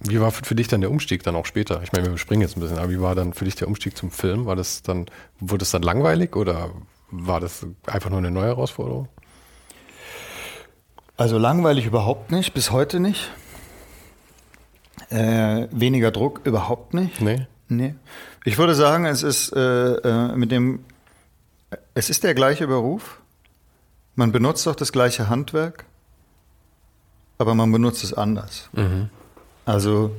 wie 0.00 0.20
war 0.20 0.30
für 0.30 0.54
dich 0.54 0.68
dann 0.68 0.80
der 0.80 0.90
Umstieg 0.90 1.22
dann 1.22 1.36
auch 1.36 1.46
später? 1.46 1.80
Ich 1.82 1.92
meine, 1.92 2.10
wir 2.10 2.18
springen 2.18 2.42
jetzt 2.42 2.56
ein 2.56 2.60
bisschen, 2.60 2.78
aber 2.78 2.90
wie 2.90 3.00
war 3.00 3.14
dann 3.14 3.32
für 3.32 3.44
dich 3.44 3.54
der 3.54 3.68
Umstieg 3.68 3.96
zum 3.96 4.10
Film? 4.10 4.46
War 4.46 4.56
das 4.56 4.82
dann, 4.82 5.06
wurde 5.40 5.62
es 5.62 5.70
dann 5.70 5.82
langweilig 5.82 6.36
oder 6.36 6.70
war 7.10 7.40
das 7.40 7.66
einfach 7.86 8.10
nur 8.10 8.18
eine 8.18 8.30
neue 8.30 8.46
Herausforderung? 8.46 9.08
Also 11.16 11.36
langweilig 11.36 11.86
überhaupt 11.86 12.30
nicht, 12.30 12.54
bis 12.54 12.70
heute 12.70 13.00
nicht. 13.00 13.30
Äh, 15.10 15.68
weniger 15.70 16.10
Druck 16.10 16.40
überhaupt 16.44 16.94
nicht. 16.94 17.20
Nee. 17.20 17.46
Nee. 17.68 17.94
Ich 18.44 18.58
würde 18.58 18.74
sagen, 18.74 19.04
es 19.04 19.22
ist 19.22 19.52
äh, 19.54 19.60
äh, 19.60 20.36
mit 20.36 20.50
dem, 20.50 20.80
es 21.94 22.10
ist 22.10 22.24
der 22.24 22.34
gleiche 22.34 22.66
Beruf. 22.66 23.20
Man 24.14 24.32
benutzt 24.32 24.66
auch 24.66 24.74
das 24.74 24.90
gleiche 24.90 25.28
Handwerk, 25.28 25.84
aber 27.36 27.54
man 27.54 27.70
benutzt 27.70 28.02
es 28.04 28.14
anders. 28.14 28.68
Mhm. 28.72 29.10
Also 29.64 30.12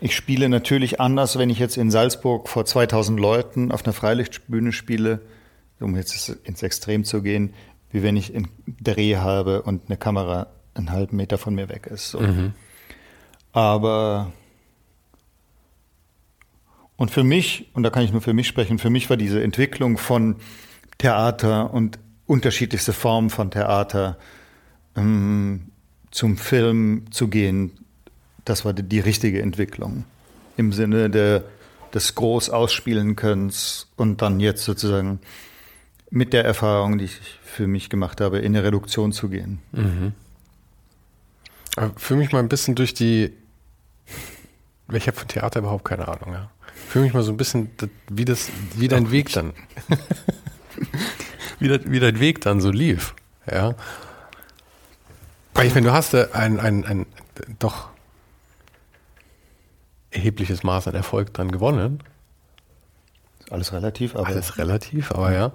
ich 0.00 0.16
spiele 0.16 0.48
natürlich 0.48 1.00
anders, 1.00 1.38
wenn 1.38 1.48
ich 1.50 1.60
jetzt 1.60 1.76
in 1.76 1.90
Salzburg 1.90 2.48
vor 2.48 2.64
2000 2.64 3.18
Leuten 3.20 3.70
auf 3.70 3.84
einer 3.84 3.92
Freilichtbühne 3.92 4.72
spiele, 4.72 5.20
um 5.78 5.94
jetzt 5.96 6.28
ins 6.44 6.62
Extrem 6.62 7.04
zu 7.04 7.22
gehen, 7.22 7.54
wie 7.92 8.02
wenn 8.02 8.16
ich 8.16 8.34
einen 8.34 8.48
Dreh 8.66 9.16
habe 9.16 9.62
und 9.62 9.82
eine 9.86 9.96
Kamera 9.96 10.48
einen 10.74 10.90
halben 10.90 11.16
Meter 11.16 11.38
von 11.38 11.54
mir 11.54 11.68
weg 11.68 11.86
ist. 11.86 12.10
So. 12.10 12.20
Mhm. 12.20 12.54
Aber 13.52 14.32
und 16.96 17.10
für 17.10 17.24
mich, 17.24 17.68
und 17.74 17.82
da 17.82 17.90
kann 17.90 18.04
ich 18.04 18.12
nur 18.12 18.20
für 18.20 18.32
mich 18.32 18.46
sprechen, 18.46 18.78
für 18.78 18.90
mich 18.90 19.10
war 19.10 19.16
diese 19.16 19.42
Entwicklung 19.42 19.98
von 19.98 20.36
Theater 20.98 21.72
und 21.74 21.98
unterschiedlichste 22.26 22.92
Formen 22.92 23.28
von 23.28 23.50
Theater 23.50 24.16
ähm, 24.96 25.72
zum 26.10 26.36
Film 26.36 27.06
zu 27.10 27.28
gehen, 27.28 27.72
das 28.44 28.64
war 28.64 28.72
die, 28.72 28.82
die 28.82 29.00
richtige 29.00 29.42
Entwicklung. 29.42 30.04
Im 30.56 30.72
Sinne 30.72 31.10
der, 31.10 31.44
des 31.94 32.14
groß 32.14 32.50
ausspielen 32.50 33.16
Könnens 33.16 33.88
und 33.96 34.22
dann 34.22 34.40
jetzt 34.40 34.64
sozusagen 34.64 35.20
mit 36.10 36.32
der 36.32 36.44
Erfahrung, 36.44 36.98
die 36.98 37.06
ich 37.06 37.18
für 37.42 37.66
mich 37.66 37.88
gemacht 37.88 38.20
habe, 38.20 38.38
in 38.38 38.54
eine 38.54 38.64
Reduktion 38.64 39.12
zu 39.12 39.28
gehen. 39.28 39.58
Mhm. 39.72 40.12
Fühle 41.96 42.20
mich 42.20 42.32
mal 42.32 42.40
ein 42.40 42.48
bisschen 42.48 42.74
durch 42.74 42.94
die. 42.94 43.32
Ich 44.92 45.06
habe 45.06 45.16
von 45.16 45.28
Theater 45.28 45.60
überhaupt 45.60 45.84
keine 45.84 46.08
Ahnung, 46.08 46.32
ja. 46.32 46.50
Fühle 46.88 47.04
mich 47.04 47.14
mal 47.14 47.22
so 47.22 47.32
ein 47.32 47.36
bisschen, 47.36 47.70
wie 48.08 48.24
das, 48.24 48.50
wie 48.76 48.88
dein 48.88 49.10
Weg 49.10 49.32
dann. 49.32 49.52
wie, 51.58 51.70
wie 51.90 52.00
dein 52.00 52.20
Weg 52.20 52.40
dann 52.40 52.60
so 52.60 52.70
lief. 52.70 53.14
Ja. 53.50 53.74
Weil 55.54 55.66
ich 55.66 55.74
meine, 55.74 55.86
du 55.86 55.92
hast 55.92 56.14
ein, 56.14 56.60
ein, 56.60 56.84
ein 56.84 57.06
doch 57.58 57.88
erhebliches 60.10 60.62
Maß 60.62 60.88
an 60.88 60.94
Erfolg 60.94 61.32
dann 61.34 61.50
gewonnen. 61.50 62.02
Alles 63.50 63.72
relativ, 63.72 64.14
aber. 64.14 64.26
Alles 64.26 64.58
relativ, 64.58 65.12
aber 65.12 65.32
ja. 65.32 65.52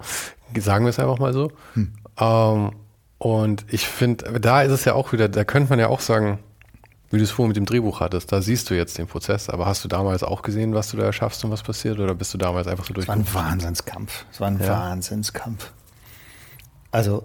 Sagen 0.56 0.84
wir 0.84 0.90
es 0.90 0.98
einfach 0.98 1.18
mal 1.18 1.32
so. 1.32 1.52
Hm. 1.74 1.92
Ähm, 2.18 2.72
Und 3.18 3.66
ich 3.68 3.86
finde, 3.88 4.40
da 4.40 4.62
ist 4.62 4.72
es 4.72 4.84
ja 4.84 4.94
auch 4.94 5.12
wieder, 5.12 5.28
da 5.28 5.44
könnte 5.44 5.70
man 5.70 5.78
ja 5.78 5.88
auch 5.88 6.00
sagen, 6.00 6.38
wie 7.10 7.16
du 7.18 7.24
es 7.24 7.30
vorhin 7.30 7.48
mit 7.48 7.56
dem 7.56 7.64
Drehbuch 7.64 8.00
hattest, 8.00 8.32
da 8.32 8.42
siehst 8.42 8.68
du 8.70 8.74
jetzt 8.74 8.98
den 8.98 9.06
Prozess, 9.06 9.48
aber 9.48 9.66
hast 9.66 9.84
du 9.84 9.88
damals 9.88 10.22
auch 10.22 10.42
gesehen, 10.42 10.74
was 10.74 10.90
du 10.90 10.96
da 10.98 11.04
erschaffst 11.04 11.44
und 11.44 11.50
was 11.50 11.62
passiert 11.62 11.98
oder 11.98 12.14
bist 12.14 12.34
du 12.34 12.38
damals 12.38 12.66
einfach 12.66 12.84
so 12.84 12.92
durch? 12.92 13.04
Es 13.04 13.08
war 13.08 13.16
ein 13.16 13.34
Wahnsinnskampf. 13.34 14.26
Es 14.30 14.40
war 14.40 14.48
ein 14.48 14.60
ja. 14.60 14.68
Wahnsinnskampf. 14.68 15.72
Also, 16.90 17.24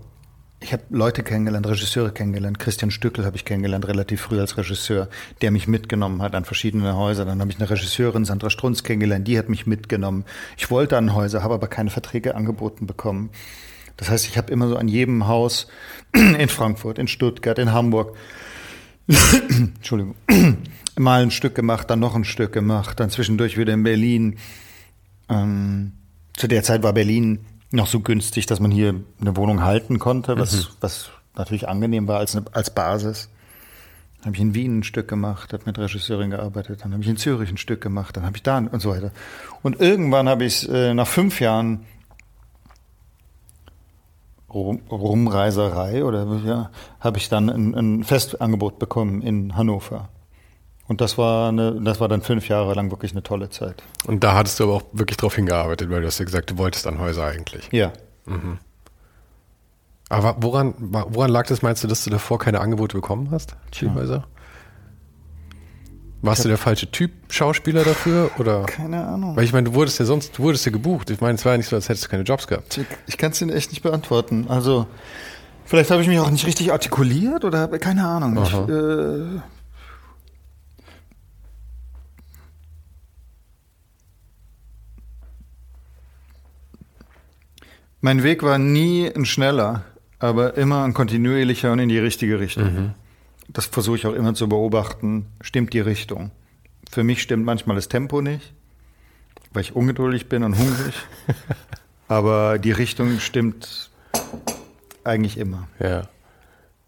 ich 0.63 0.71
habe 0.71 0.83
Leute 0.89 1.23
kennengelernt, 1.23 1.67
Regisseure 1.67 2.11
kennengelernt. 2.11 2.57
Christian 2.57 2.89
Stückel 2.89 3.25
habe 3.25 3.35
ich 3.35 3.43
kennengelernt, 3.43 3.85
relativ 3.85 4.21
früh 4.21 4.39
als 4.39 4.55
Regisseur, 4.57 5.09
der 5.41 5.51
mich 5.51 5.67
mitgenommen 5.67 6.21
hat 6.21 6.35
an 6.35 6.45
verschiedene 6.45 6.95
Häuser. 6.95 7.25
Dann 7.25 7.41
habe 7.41 7.51
ich 7.51 7.59
eine 7.59 7.69
Regisseurin, 7.69 8.23
Sandra 8.23 8.49
Strunz, 8.49 8.83
kennengelernt, 8.83 9.27
die 9.27 9.37
hat 9.37 9.49
mich 9.49 9.67
mitgenommen. 9.67 10.23
Ich 10.55 10.71
wollte 10.71 10.97
an 10.97 11.13
Häuser, 11.13 11.43
habe 11.43 11.55
aber 11.55 11.67
keine 11.67 11.89
Verträge 11.89 12.35
angeboten 12.35 12.87
bekommen. 12.87 13.29
Das 13.97 14.09
heißt, 14.09 14.25
ich 14.25 14.37
habe 14.37 14.51
immer 14.51 14.69
so 14.69 14.77
an 14.77 14.87
jedem 14.87 15.27
Haus 15.27 15.67
in 16.13 16.47
Frankfurt, 16.47 16.97
in 16.97 17.09
Stuttgart, 17.09 17.59
in 17.59 17.73
Hamburg, 17.73 18.15
Entschuldigung, 19.49 20.15
mal 20.97 21.21
ein 21.21 21.31
Stück 21.31 21.55
gemacht, 21.55 21.89
dann 21.89 21.99
noch 21.99 22.15
ein 22.15 22.23
Stück 22.23 22.53
gemacht, 22.53 22.99
dann 22.99 23.09
zwischendurch 23.09 23.57
wieder 23.57 23.73
in 23.73 23.83
Berlin. 23.83 24.37
Ähm, 25.29 25.93
zu 26.35 26.47
der 26.47 26.63
Zeit 26.63 26.83
war 26.83 26.93
Berlin 26.93 27.39
noch 27.71 27.87
so 27.87 27.99
günstig, 27.99 28.45
dass 28.45 28.59
man 28.59 28.71
hier 28.71 28.95
eine 29.19 29.35
Wohnung 29.35 29.63
halten 29.63 29.99
konnte, 29.99 30.37
was, 30.37 30.53
mhm. 30.53 30.73
was 30.79 31.09
natürlich 31.35 31.67
angenehm 31.67 32.07
war 32.07 32.19
als, 32.19 32.35
eine, 32.35 32.45
als 32.51 32.73
Basis. 32.73 33.29
Dann 34.19 34.27
habe 34.27 34.35
ich 34.35 34.41
in 34.41 34.55
Wien 34.55 34.79
ein 34.79 34.83
Stück 34.83 35.07
gemacht, 35.07 35.51
habe 35.51 35.63
mit 35.65 35.77
Regisseurin 35.77 36.29
gearbeitet, 36.29 36.81
dann 36.83 36.93
habe 36.93 37.03
ich 37.03 37.09
in 37.09 37.17
Zürich 37.17 37.49
ein 37.49 37.57
Stück 37.57 37.81
gemacht, 37.81 38.15
dann 38.15 38.25
habe 38.25 38.37
ich 38.37 38.43
da 38.43 38.57
und 38.57 38.81
so 38.81 38.91
weiter. 38.91 39.11
Und 39.63 39.81
irgendwann 39.81 40.29
habe 40.29 40.45
ich 40.45 40.69
äh, 40.69 40.93
nach 40.93 41.07
fünf 41.07 41.41
Jahren 41.41 41.85
Rumreiserei 44.53 46.03
oder 46.05 46.25
ja, 46.45 46.69
habe 46.99 47.17
ich 47.17 47.29
dann 47.29 47.49
ein, 47.49 47.75
ein 47.75 48.03
Festangebot 48.03 48.79
bekommen 48.79 49.21
in 49.21 49.55
Hannover. 49.55 50.09
Und 50.87 51.01
das 51.01 51.17
war 51.17 51.49
eine, 51.49 51.79
das 51.81 51.99
war 51.99 52.07
dann 52.07 52.21
fünf 52.21 52.49
Jahre 52.49 52.73
lang 52.73 52.91
wirklich 52.91 53.13
eine 53.13 53.23
tolle 53.23 53.49
Zeit. 53.49 53.81
Und 54.05 54.23
da 54.23 54.35
hattest 54.35 54.59
du 54.59 54.65
aber 54.65 54.73
auch 54.73 54.83
wirklich 54.91 55.17
drauf 55.17 55.35
hingearbeitet, 55.35 55.89
weil 55.89 56.01
du 56.01 56.07
hast 56.07 56.19
ja 56.19 56.25
gesagt, 56.25 56.51
du 56.51 56.57
wolltest 56.57 56.85
an 56.87 56.99
Häuser 56.99 57.25
eigentlich. 57.25 57.69
Ja. 57.71 57.93
Mhm. 58.25 58.59
Aber 60.09 60.35
woran, 60.39 60.75
woran 60.77 61.31
lag 61.31 61.47
das, 61.47 61.61
meinst 61.61 61.83
du, 61.83 61.87
dass 61.87 62.03
du 62.03 62.09
davor 62.09 62.37
keine 62.37 62.59
Angebote 62.59 62.95
bekommen 62.95 63.29
hast? 63.31 63.55
Skiehäuser? 63.73 64.25
Warst 66.23 66.45
du 66.45 66.47
der 66.47 66.57
falsche 66.57 66.89
Typ 66.89 67.11
Schauspieler 67.27 67.83
dafür 67.83 68.31
oder? 68.39 68.63
Keine 68.63 69.05
Ahnung. 69.05 69.35
Weil 69.35 69.43
ich 69.43 69.51
meine, 69.51 69.69
du 69.69 69.75
wurdest 69.75 69.99
ja 69.99 70.05
sonst, 70.05 70.37
du 70.37 70.43
wurdest 70.43 70.65
ja 70.65 70.71
gebucht. 70.71 71.09
Ich 71.09 71.19
meine, 71.19 71.35
es 71.35 71.43
war 71.43 71.51
ja 71.51 71.57
nicht 71.57 71.67
so, 71.67 71.75
als 71.75 71.89
hättest 71.89 72.05
du 72.05 72.09
keine 72.09 72.23
Jobs 72.23 72.47
gehabt. 72.47 72.77
Ich, 72.77 72.85
ich 73.07 73.17
kann 73.17 73.31
es 73.31 73.39
dir 73.39 73.53
echt 73.53 73.71
nicht 73.71 73.83
beantworten. 73.83 74.45
Also 74.47 74.87
vielleicht 75.65 75.91
habe 75.91 76.01
ich 76.01 76.07
mich 76.07 76.19
auch 76.19 76.31
nicht 76.31 76.47
richtig 76.47 76.71
artikuliert 76.71 77.43
oder 77.43 77.67
keine 77.77 78.07
Ahnung. 78.07 78.41
Ich, 78.41 78.53
äh, 78.53 79.41
mein 87.99 88.23
Weg 88.23 88.43
war 88.43 88.57
nie 88.57 89.11
ein 89.13 89.25
schneller, 89.25 89.83
aber 90.19 90.55
immer 90.55 90.85
ein 90.85 90.93
kontinuierlicher 90.93 91.73
und 91.73 91.79
in 91.79 91.89
die 91.89 91.99
richtige 91.99 92.39
Richtung. 92.39 92.63
Mhm 92.63 92.93
das 93.53 93.67
versuche 93.67 93.97
ich 93.97 94.07
auch 94.07 94.13
immer 94.13 94.33
zu 94.33 94.49
beobachten, 94.49 95.27
stimmt 95.41 95.73
die 95.73 95.79
Richtung. 95.79 96.31
Für 96.89 97.03
mich 97.03 97.21
stimmt 97.21 97.45
manchmal 97.45 97.75
das 97.75 97.87
Tempo 97.87 98.21
nicht, 98.21 98.53
weil 99.53 99.61
ich 99.61 99.75
ungeduldig 99.75 100.27
bin 100.27 100.43
und 100.43 100.57
hungrig. 100.57 100.95
Aber 102.07 102.59
die 102.59 102.71
Richtung 102.71 103.19
stimmt 103.19 103.89
eigentlich 105.03 105.37
immer. 105.37 105.67
Ja. 105.79 106.09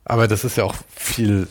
Aber 0.03 0.27
das 0.27 0.43
ist 0.43 0.57
ja 0.57 0.63
auch 0.63 0.75
viel 0.93 1.47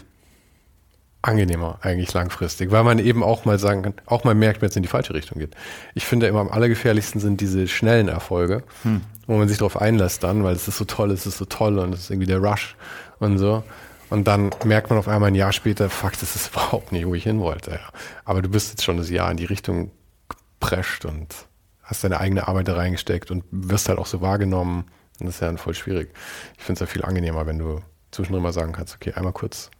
angenehmer 1.22 1.78
eigentlich 1.80 2.12
langfristig, 2.12 2.70
weil 2.70 2.84
man 2.84 2.98
eben 2.98 3.22
auch 3.22 3.46
mal 3.46 3.58
sagen 3.58 3.82
kann, 3.82 3.94
auch 4.06 4.24
mal 4.24 4.34
merkt, 4.34 4.60
wenn 4.60 4.68
es 4.68 4.76
in 4.76 4.82
die 4.82 4.88
falsche 4.88 5.14
Richtung 5.14 5.38
geht. 5.38 5.54
Ich 5.94 6.04
finde 6.04 6.26
immer 6.26 6.40
am 6.40 6.50
allergefährlichsten 6.50 7.20
sind 7.20 7.40
diese 7.40 7.66
schnellen 7.66 8.08
Erfolge, 8.08 8.62
hm. 8.82 9.00
wo 9.26 9.38
man 9.38 9.48
sich 9.48 9.58
darauf 9.58 9.80
einlässt 9.80 10.22
dann, 10.22 10.44
weil 10.44 10.54
es 10.54 10.68
ist 10.68 10.76
so 10.76 10.84
toll, 10.84 11.10
es 11.10 11.26
ist 11.26 11.38
so 11.38 11.46
toll 11.46 11.78
und 11.78 11.94
es 11.94 12.00
ist 12.00 12.10
irgendwie 12.10 12.26
der 12.26 12.38
Rush 12.38 12.76
und 13.20 13.38
so. 13.38 13.64
Und 14.10 14.28
dann 14.28 14.50
merkt 14.64 14.90
man 14.90 14.98
auf 14.98 15.08
einmal 15.08 15.28
ein 15.28 15.34
Jahr 15.34 15.52
später, 15.52 15.90
fuck, 15.90 16.12
das 16.12 16.36
ist 16.36 16.48
überhaupt 16.52 16.92
nicht, 16.92 17.06
wo 17.06 17.14
ich 17.14 17.24
hin 17.24 17.40
wollte. 17.40 17.72
Ja. 17.72 17.88
Aber 18.24 18.42
du 18.42 18.48
bist 18.48 18.70
jetzt 18.70 18.84
schon 18.84 18.96
das 18.96 19.10
Jahr 19.10 19.30
in 19.30 19.36
die 19.36 19.44
Richtung 19.44 19.90
geprescht 20.28 21.04
und 21.04 21.34
hast 21.82 22.04
deine 22.04 22.20
eigene 22.20 22.48
Arbeit 22.48 22.68
da 22.68 22.76
reingesteckt 22.76 23.30
und 23.30 23.44
wirst 23.50 23.88
halt 23.88 23.98
auch 23.98 24.06
so 24.06 24.20
wahrgenommen. 24.20 24.84
Und 25.20 25.26
das 25.26 25.36
ist 25.36 25.40
ja 25.40 25.46
dann 25.46 25.58
voll 25.58 25.74
schwierig. 25.74 26.12
Ich 26.56 26.64
finde 26.64 26.74
es 26.74 26.80
ja 26.80 26.86
viel 26.86 27.04
angenehmer, 27.04 27.46
wenn 27.46 27.58
du 27.58 27.80
zwischendrin 28.10 28.42
mal 28.42 28.52
sagen 28.52 28.72
kannst, 28.72 28.94
okay, 28.94 29.12
einmal 29.14 29.32
kurz 29.32 29.70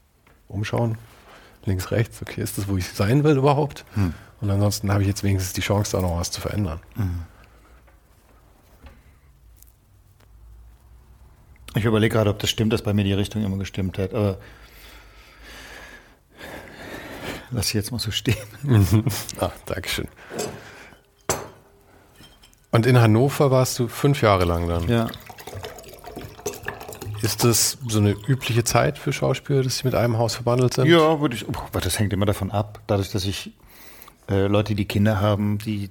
umschauen, 0.49 0.99
links, 1.65 1.91
rechts, 1.91 2.21
okay, 2.21 2.43
ist 2.43 2.59
das, 2.59 2.69
wo 2.69 2.77
ich 2.77 2.87
sein 2.89 3.25
will 3.25 3.37
überhaupt? 3.37 3.85
Hm. 3.95 4.15
Und 4.41 4.51
ansonsten 4.51 4.93
habe 4.93 5.03
ich 5.03 5.09
jetzt 5.09 5.23
wenigstens 5.23 5.55
die 5.55 5.63
Chance, 5.63 5.93
da 5.93 6.03
noch 6.03 6.19
was 6.19 6.31
zu 6.31 6.41
verändern. 6.41 6.81
Hm. 6.97 7.23
Ich 11.77 11.85
überlege 11.85 12.15
gerade, 12.15 12.31
ob 12.31 12.39
das 12.39 12.51
stimmt, 12.51 12.73
dass 12.73 12.83
bei 12.83 12.93
mir 12.93 13.05
die 13.05 13.13
Richtung 13.13 13.45
immer 13.45 13.57
gestimmt 13.57 13.99
hat. 13.99 14.15
Aber 14.15 14.39
lass 17.51 17.69
ich 17.69 17.75
jetzt 17.75 17.91
mal 17.91 17.99
so 17.99 18.11
stehen. 18.11 18.37
Mhm. 18.63 19.05
Ah, 19.41 19.51
Dankeschön. 19.67 20.09
Und 22.71 22.87
in 22.87 23.01
Hannover 23.01 23.51
warst 23.51 23.79
du 23.79 23.89
fünf 23.89 24.23
Jahre 24.23 24.45
lang 24.45 24.69
dann? 24.69 24.89
Ja. 24.89 25.09
Ist 27.23 27.43
das 27.43 27.79
so 27.89 27.99
eine 27.99 28.11
übliche 28.11 28.65
Zeit 28.65 28.99
für 28.99 29.13
Schauspieler, 29.13 29.63
dass 29.63 29.79
sie 29.79 29.85
mit 29.85 29.95
einem 29.95 30.19
Haus 30.19 30.35
verbandelt 30.35 30.75
sind? 30.75 30.87
Ja, 30.87 31.21
würde 31.21 31.37
ich. 31.37 31.49
Oh, 31.49 31.53
das 31.73 31.99
hängt 31.99 32.13
immer 32.13 32.27
davon 32.27 32.51
ab. 32.51 32.81
Dadurch, 32.87 33.11
dass 33.11 33.25
ich 33.25 33.53
äh, 34.29 34.47
Leute, 34.47 34.75
die 34.75 34.85
Kinder 34.85 35.21
haben, 35.21 35.59
die, 35.59 35.91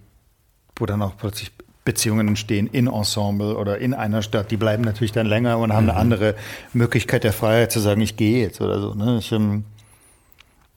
wo 0.75 0.85
dann 0.85 1.01
auch 1.01 1.17
plötzlich 1.17 1.51
Beziehungen 1.85 2.29
entstehen 2.29 2.67
in 2.67 2.87
Ensemble 2.87 3.57
oder 3.57 3.77
in 3.77 3.93
einer 3.93 4.21
Stadt, 4.21 4.51
die 4.51 4.57
bleiben 4.57 4.83
natürlich 4.83 5.11
dann 5.11 5.27
länger 5.27 5.57
und 5.57 5.73
haben 5.73 5.85
mhm. 5.85 5.91
eine 5.91 5.99
andere 5.99 6.35
Möglichkeit 6.71 7.23
der 7.23 7.33
Freiheit 7.33 7.71
zu 7.71 7.79
sagen, 7.79 8.01
ich 8.01 8.15
gehe 8.15 8.41
jetzt 8.41 8.61
oder 8.61 8.79
so. 8.79 8.93
Ne? 8.93 9.17
Ich, 9.19 9.31
ähm, 9.31 9.65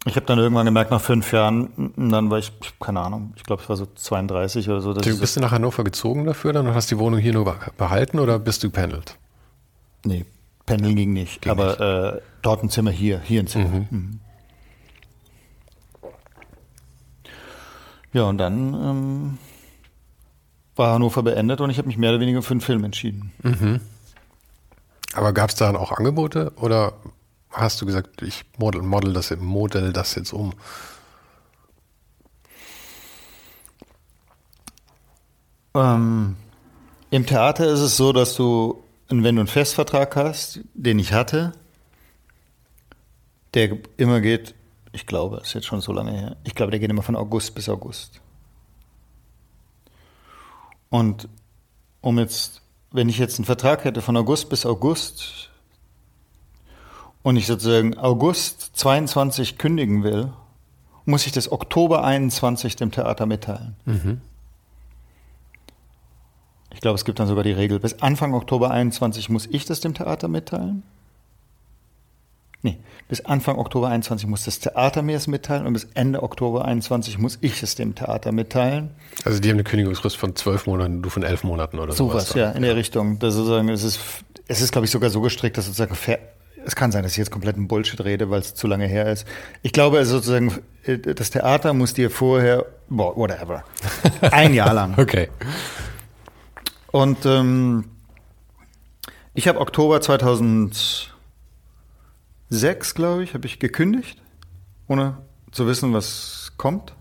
ich 0.04 0.16
habe 0.16 0.26
dann 0.26 0.38
irgendwann 0.38 0.66
gemerkt, 0.66 0.90
nach 0.90 1.00
fünf 1.00 1.32
Jahren, 1.32 1.92
dann 1.96 2.30
war 2.30 2.38
ich, 2.38 2.52
keine 2.80 3.00
Ahnung, 3.00 3.32
ich 3.36 3.44
glaube, 3.44 3.62
es 3.62 3.68
war 3.68 3.76
so 3.76 3.86
32 3.86 4.68
oder 4.68 4.80
so. 4.80 4.92
du 4.92 5.00
bist 5.18 5.34
so, 5.34 5.40
du 5.40 5.46
nach 5.46 5.52
Hannover 5.52 5.84
gezogen 5.84 6.24
dafür 6.24 6.52
dann 6.52 6.66
und 6.66 6.74
hast 6.74 6.90
die 6.90 6.98
Wohnung 6.98 7.20
hier 7.20 7.32
nur 7.32 7.56
behalten 7.76 8.18
oder 8.18 8.38
bist 8.38 8.64
du 8.64 8.70
pendelt? 8.70 9.16
Nee, 10.04 10.24
pendeln 10.64 10.96
ging 10.96 11.12
nicht, 11.12 11.42
ging 11.42 11.52
aber 11.52 11.66
nicht. 11.66 11.80
Äh, 11.80 12.20
dort 12.42 12.62
ein 12.64 12.70
Zimmer, 12.70 12.90
hier, 12.90 13.20
hier 13.20 13.40
ein 13.40 13.46
Zimmer. 13.46 13.68
Mhm. 13.68 13.86
Mhm. 13.90 14.20
Ja, 18.12 18.24
und 18.24 18.38
dann... 18.38 18.74
Ähm, 18.74 19.38
war 20.76 20.92
Hannover 20.94 21.22
beendet 21.22 21.60
und 21.60 21.70
ich 21.70 21.78
habe 21.78 21.88
mich 21.88 21.96
mehr 21.96 22.10
oder 22.10 22.20
weniger 22.20 22.42
für 22.42 22.52
einen 22.52 22.60
Film 22.60 22.84
entschieden. 22.84 23.32
Mhm. 23.42 23.80
Aber 25.14 25.32
gab 25.32 25.50
es 25.50 25.56
da 25.56 25.66
dann 25.66 25.76
auch 25.76 25.92
Angebote 25.92 26.52
oder 26.56 26.92
hast 27.50 27.80
du 27.80 27.86
gesagt, 27.86 28.22
ich 28.22 28.44
model, 28.58 28.82
model 28.82 29.12
das, 29.12 29.34
model 29.38 29.92
das 29.92 30.14
jetzt 30.14 30.32
um? 30.32 30.52
Ähm, 35.74 36.36
Im 37.10 37.26
Theater 37.26 37.66
ist 37.66 37.80
es 37.80 37.96
so, 37.96 38.12
dass 38.12 38.34
du, 38.34 38.82
wenn 39.08 39.36
du 39.36 39.40
einen 39.40 39.46
Festvertrag 39.46 40.16
hast, 40.16 40.60
den 40.74 40.98
ich 40.98 41.12
hatte, 41.12 41.52
der 43.54 43.78
immer 43.96 44.20
geht, 44.20 44.54
ich 44.92 45.06
glaube, 45.06 45.38
ist 45.38 45.54
jetzt 45.54 45.66
schon 45.66 45.80
so 45.80 45.92
lange 45.92 46.12
her, 46.12 46.36
ich 46.44 46.54
glaube, 46.54 46.70
der 46.70 46.80
geht 46.80 46.90
immer 46.90 47.02
von 47.02 47.16
August 47.16 47.54
bis 47.54 47.68
August. 47.68 48.20
Und 50.96 51.28
um 52.00 52.18
jetzt, 52.18 52.62
wenn 52.90 53.10
ich 53.10 53.18
jetzt 53.18 53.38
einen 53.38 53.44
Vertrag 53.44 53.84
hätte 53.84 54.00
von 54.00 54.16
August 54.16 54.48
bis 54.48 54.64
August 54.64 55.50
und 57.22 57.36
ich 57.36 57.46
sozusagen 57.46 57.98
August 57.98 58.70
22 58.76 59.58
kündigen 59.58 60.04
will, 60.04 60.32
muss 61.04 61.26
ich 61.26 61.32
das 61.32 61.52
Oktober 61.52 62.02
21 62.02 62.76
dem 62.76 62.92
Theater 62.92 63.26
mitteilen. 63.26 63.76
Mhm. 63.84 64.22
Ich 66.72 66.80
glaube, 66.80 66.94
es 66.94 67.04
gibt 67.04 67.18
dann 67.18 67.28
sogar 67.28 67.44
die 67.44 67.52
Regel, 67.52 67.78
bis 67.78 68.00
Anfang 68.00 68.32
Oktober 68.32 68.70
21 68.70 69.28
muss 69.28 69.44
ich 69.44 69.66
das 69.66 69.80
dem 69.80 69.92
Theater 69.92 70.28
mitteilen. 70.28 70.82
Nee, 72.66 72.78
bis 73.08 73.24
Anfang 73.24 73.58
Oktober 73.58 73.86
21 73.86 74.26
muss 74.28 74.44
das 74.44 74.58
Theater 74.58 75.02
mir 75.02 75.16
es 75.16 75.28
mitteilen 75.28 75.66
und 75.66 75.72
bis 75.74 75.86
Ende 75.94 76.24
Oktober 76.24 76.64
21 76.64 77.16
muss 77.16 77.38
ich 77.40 77.62
es 77.62 77.76
dem 77.76 77.94
Theater 77.94 78.32
mitteilen. 78.32 78.90
Also 79.24 79.38
die 79.38 79.48
haben 79.50 79.54
eine 79.54 79.62
Kündigungsfrist 79.62 80.16
von 80.16 80.34
zwölf 80.34 80.66
Monaten, 80.66 81.00
du 81.00 81.08
von 81.08 81.22
elf 81.22 81.44
Monaten 81.44 81.78
oder 81.78 81.92
so. 81.92 82.08
Sowas, 82.08 82.34
ja, 82.34 82.50
in 82.50 82.62
der 82.62 82.74
Richtung. 82.74 83.20
Das 83.20 83.34
sozusagen, 83.34 83.68
es 83.68 83.84
ist, 83.84 84.00
es 84.48 84.60
ist, 84.60 84.72
glaube 84.72 84.86
ich, 84.86 84.90
sogar 84.90 85.10
so 85.10 85.20
gestrickt, 85.20 85.56
dass 85.56 85.66
sozusagen 85.66 85.94
fair, 85.94 86.18
es 86.64 86.74
kann 86.74 86.90
sein, 86.90 87.04
dass 87.04 87.12
ich 87.12 87.18
jetzt 87.18 87.30
komplett 87.30 87.54
einen 87.54 87.68
Bullshit 87.68 88.00
rede, 88.04 88.30
weil 88.30 88.40
es 88.40 88.56
zu 88.56 88.66
lange 88.66 88.88
her 88.88 89.12
ist. 89.12 89.28
Ich 89.62 89.70
glaube 89.70 89.98
also 89.98 90.16
sozusagen, 90.16 90.52
das 91.14 91.30
Theater 91.30 91.72
muss 91.72 91.94
dir 91.94 92.10
vorher, 92.10 92.66
boah, 92.88 93.16
whatever, 93.16 93.62
ein 94.32 94.54
Jahr 94.54 94.74
lang. 94.74 94.98
okay. 94.98 95.28
Und 96.90 97.24
ähm, 97.26 97.84
Ich 99.34 99.46
habe 99.46 99.60
Oktober 99.60 100.00
2006, 102.50 102.94
glaube 102.94 103.24
ich, 103.24 103.34
habe 103.34 103.46
ich 103.46 103.58
gekündigt, 103.58 104.22
ohne 104.86 105.18
zu 105.50 105.66
wissen, 105.66 105.92
was 105.92 106.52
kommt. 106.56 106.94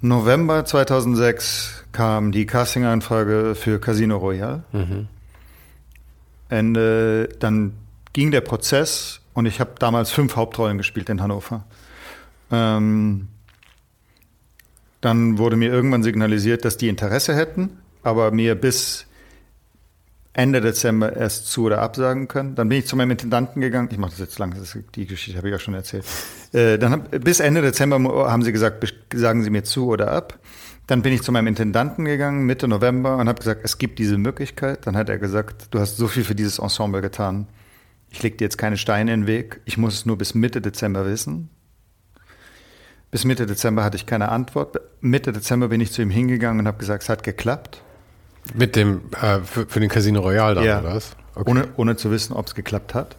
November 0.00 0.64
2006 0.64 1.84
kam 1.92 2.32
die 2.32 2.44
Casting-Anfrage 2.44 3.54
für 3.54 3.80
Casino 3.80 4.16
Royale. 4.16 4.64
Mhm. 4.72 5.08
Ende, 6.48 7.28
dann 7.38 7.74
ging 8.12 8.30
der 8.30 8.42
Prozess 8.42 9.20
und 9.32 9.46
ich 9.46 9.60
habe 9.60 9.72
damals 9.78 10.10
fünf 10.10 10.36
Hauptrollen 10.36 10.76
gespielt 10.76 11.08
in 11.08 11.22
Hannover. 11.22 11.64
Ähm, 12.50 13.28
dann 15.00 15.38
wurde 15.38 15.56
mir 15.56 15.72
irgendwann 15.72 16.02
signalisiert, 16.02 16.64
dass 16.64 16.76
die 16.76 16.88
Interesse 16.88 17.34
hätten, 17.34 17.78
aber 18.02 18.30
mir 18.30 18.54
bis 18.54 19.06
Ende 20.36 20.60
Dezember 20.60 21.16
erst 21.16 21.46
zu 21.46 21.64
oder 21.64 21.80
absagen 21.80 22.26
können. 22.26 22.56
Dann 22.56 22.68
bin 22.68 22.78
ich 22.80 22.86
zu 22.86 22.96
meinem 22.96 23.12
Intendanten 23.12 23.60
gegangen. 23.60 23.88
Ich 23.92 23.98
mache 23.98 24.10
das 24.10 24.18
jetzt 24.18 24.38
lang, 24.38 24.50
das 24.50 24.74
ist, 24.74 24.84
die 24.96 25.06
Geschichte 25.06 25.38
habe 25.38 25.48
ich 25.48 25.52
ja 25.52 25.60
schon 25.60 25.74
erzählt. 25.74 26.04
Äh, 26.52 26.76
dann 26.76 26.90
hab, 26.90 27.10
bis 27.22 27.38
Ende 27.38 27.62
Dezember 27.62 28.30
haben 28.30 28.42
sie 28.42 28.52
gesagt, 28.52 28.84
sagen 29.14 29.44
Sie 29.44 29.50
mir 29.50 29.62
zu 29.62 29.86
oder 29.86 30.10
ab. 30.10 30.40
Dann 30.88 31.02
bin 31.02 31.12
ich 31.12 31.22
zu 31.22 31.32
meinem 31.32 31.46
Intendanten 31.46 32.04
gegangen, 32.04 32.44
Mitte 32.44 32.68
November, 32.68 33.16
und 33.16 33.28
habe 33.28 33.38
gesagt, 33.38 33.60
es 33.64 33.78
gibt 33.78 33.98
diese 33.98 34.18
Möglichkeit. 34.18 34.86
Dann 34.86 34.96
hat 34.96 35.08
er 35.08 35.18
gesagt, 35.18 35.68
du 35.70 35.78
hast 35.78 35.96
so 35.96 36.08
viel 36.08 36.24
für 36.24 36.34
dieses 36.34 36.58
Ensemble 36.58 37.00
getan. 37.00 37.46
Ich 38.10 38.22
leg 38.22 38.36
dir 38.36 38.44
jetzt 38.44 38.58
keine 38.58 38.76
Steine 38.76 39.14
in 39.14 39.22
den 39.22 39.26
Weg. 39.26 39.60
Ich 39.64 39.78
muss 39.78 39.94
es 39.94 40.06
nur 40.06 40.18
bis 40.18 40.34
Mitte 40.34 40.60
Dezember 40.60 41.06
wissen. 41.06 41.48
Bis 43.10 43.24
Mitte 43.24 43.46
Dezember 43.46 43.84
hatte 43.84 43.96
ich 43.96 44.06
keine 44.06 44.30
Antwort. 44.30 44.80
Mitte 45.00 45.32
Dezember 45.32 45.68
bin 45.68 45.80
ich 45.80 45.92
zu 45.92 46.02
ihm 46.02 46.10
hingegangen 46.10 46.60
und 46.60 46.66
habe 46.66 46.78
gesagt, 46.78 47.04
es 47.04 47.08
hat 47.08 47.22
geklappt. 47.22 47.82
Mit 48.52 48.76
dem, 48.76 49.02
äh, 49.20 49.40
für, 49.40 49.66
für, 49.66 49.80
den 49.80 49.88
Casino 49.88 50.20
Royale 50.20 50.56
dann, 50.56 50.64
ja. 50.64 50.80
oder 50.80 50.94
was? 50.94 51.16
Okay. 51.34 51.50
Ohne, 51.50 51.68
ohne 51.76 51.96
zu 51.96 52.10
wissen, 52.10 52.34
ob 52.34 52.46
es 52.46 52.54
geklappt 52.54 52.94
hat. 52.94 53.16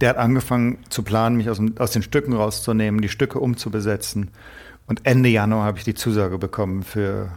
Der 0.00 0.10
hat 0.10 0.16
angefangen 0.18 0.78
zu 0.90 1.02
planen, 1.02 1.36
mich 1.36 1.48
aus, 1.48 1.60
aus 1.78 1.92
den 1.92 2.02
Stücken 2.02 2.34
rauszunehmen, 2.34 3.00
die 3.00 3.08
Stücke 3.08 3.38
umzubesetzen. 3.38 4.30
Und 4.86 5.06
Ende 5.06 5.28
Januar 5.30 5.64
habe 5.64 5.78
ich 5.78 5.84
die 5.84 5.94
Zusage 5.94 6.36
bekommen 6.36 6.82
für 6.82 7.30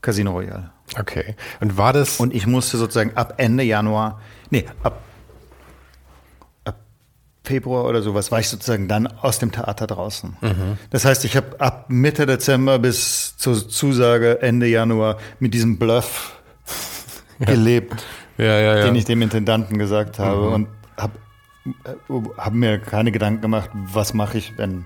Casino 0.00 0.32
Royale. 0.32 0.70
Okay. 0.98 1.36
Und 1.60 1.76
war 1.76 1.92
das. 1.92 2.18
Und 2.18 2.34
ich 2.34 2.46
musste 2.46 2.78
sozusagen 2.78 3.16
ab 3.16 3.34
Ende 3.36 3.64
Januar, 3.64 4.20
nee, 4.50 4.64
ab 4.82 5.02
Februar 7.44 7.84
oder 7.84 8.02
sowas, 8.02 8.30
war 8.30 8.40
ich 8.40 8.48
sozusagen 8.48 8.88
dann 8.88 9.06
aus 9.06 9.38
dem 9.38 9.52
Theater 9.52 9.86
draußen. 9.86 10.36
Mhm. 10.40 10.78
Das 10.90 11.04
heißt, 11.04 11.24
ich 11.24 11.36
habe 11.36 11.60
ab 11.60 11.86
Mitte 11.88 12.26
Dezember 12.26 12.78
bis 12.78 13.36
zur 13.36 13.68
Zusage 13.68 14.42
Ende 14.42 14.66
Januar 14.66 15.18
mit 15.38 15.54
diesem 15.54 15.78
Bluff 15.78 16.40
ja. 17.38 17.46
gelebt, 17.46 18.04
ja, 18.36 18.58
ja, 18.60 18.84
den 18.84 18.94
ich 18.94 19.04
dem 19.04 19.22
Intendanten 19.22 19.78
gesagt 19.78 20.18
habe 20.18 20.48
mhm. 20.48 20.52
und 20.52 20.68
habe 20.96 21.18
hab 22.36 22.52
mir 22.52 22.78
keine 22.78 23.12
Gedanken 23.12 23.40
gemacht, 23.40 23.70
was 23.72 24.14
mache 24.14 24.38
ich, 24.38 24.56
wenn. 24.56 24.84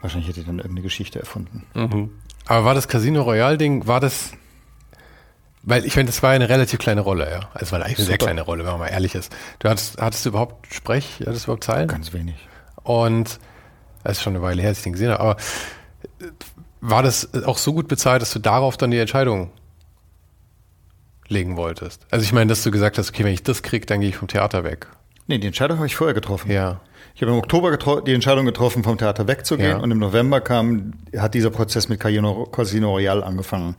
Wahrscheinlich 0.00 0.28
hätte 0.28 0.40
ich 0.40 0.46
dann 0.46 0.58
irgendeine 0.58 0.82
Geschichte 0.82 1.18
erfunden. 1.18 1.64
Mhm. 1.74 2.10
Aber 2.46 2.64
war 2.64 2.74
das 2.74 2.88
Casino 2.88 3.22
Royale-Ding, 3.22 3.86
war 3.86 4.00
das. 4.00 4.32
Weil 5.62 5.84
ich 5.84 5.96
meine, 5.96 6.06
das 6.06 6.22
war 6.22 6.30
eine 6.30 6.48
relativ 6.48 6.78
kleine 6.78 7.00
Rolle, 7.00 7.30
ja. 7.30 7.40
Also 7.52 7.72
war 7.72 7.82
eigentlich 7.82 7.98
eine 7.98 8.06
sehr 8.06 8.18
kleine 8.18 8.42
Rolle, 8.42 8.64
wenn 8.64 8.70
man 8.70 8.80
mal 8.80 8.88
ehrlich 8.88 9.14
ist. 9.14 9.34
Du 9.58 9.68
hattest, 9.68 10.00
hattest 10.00 10.24
du 10.24 10.30
überhaupt 10.30 10.72
Sprech, 10.72 11.20
hattest 11.20 11.46
du 11.46 11.48
überhaupt 11.48 11.64
Zeilen? 11.64 11.88
Ganz 11.88 12.12
wenig. 12.12 12.36
Und 12.82 13.38
es 14.04 14.12
ist 14.18 14.22
schon 14.22 14.34
eine 14.34 14.42
Weile 14.42 14.62
her, 14.62 14.70
dass 14.70 14.78
ich 14.78 14.84
den 14.84 14.92
gesehen 14.92 15.10
habe, 15.10 15.20
aber 15.20 15.36
war 16.80 17.02
das 17.02 17.34
auch 17.44 17.58
so 17.58 17.72
gut 17.72 17.88
bezahlt, 17.88 18.22
dass 18.22 18.32
du 18.32 18.38
darauf 18.38 18.76
dann 18.76 18.90
die 18.90 18.98
Entscheidung 18.98 19.50
legen 21.26 21.56
wolltest? 21.56 22.06
Also 22.10 22.24
ich 22.24 22.32
meine, 22.32 22.48
dass 22.48 22.62
du 22.62 22.70
gesagt 22.70 22.98
hast, 22.98 23.10
okay, 23.10 23.24
wenn 23.24 23.34
ich 23.34 23.42
das 23.42 23.62
kriege, 23.62 23.84
dann 23.86 24.00
gehe 24.00 24.08
ich 24.08 24.16
vom 24.16 24.28
Theater 24.28 24.64
weg. 24.64 24.86
Nee, 25.26 25.38
die 25.38 25.46
Entscheidung 25.46 25.78
habe 25.78 25.86
ich 25.86 25.96
vorher 25.96 26.14
getroffen. 26.14 26.50
Ja. 26.50 26.80
Ich 27.14 27.22
habe 27.22 27.32
im 27.32 27.38
Oktober 27.38 27.76
die 28.02 28.14
Entscheidung 28.14 28.46
getroffen, 28.46 28.84
vom 28.84 28.96
Theater 28.96 29.26
wegzugehen 29.26 29.70
ja. 29.70 29.76
und 29.78 29.90
im 29.90 29.98
November 29.98 30.40
kam, 30.40 30.92
hat 31.16 31.34
dieser 31.34 31.50
Prozess 31.50 31.88
mit 31.88 32.00
Casino 32.00 32.90
Royale 32.90 33.24
angefangen. 33.24 33.74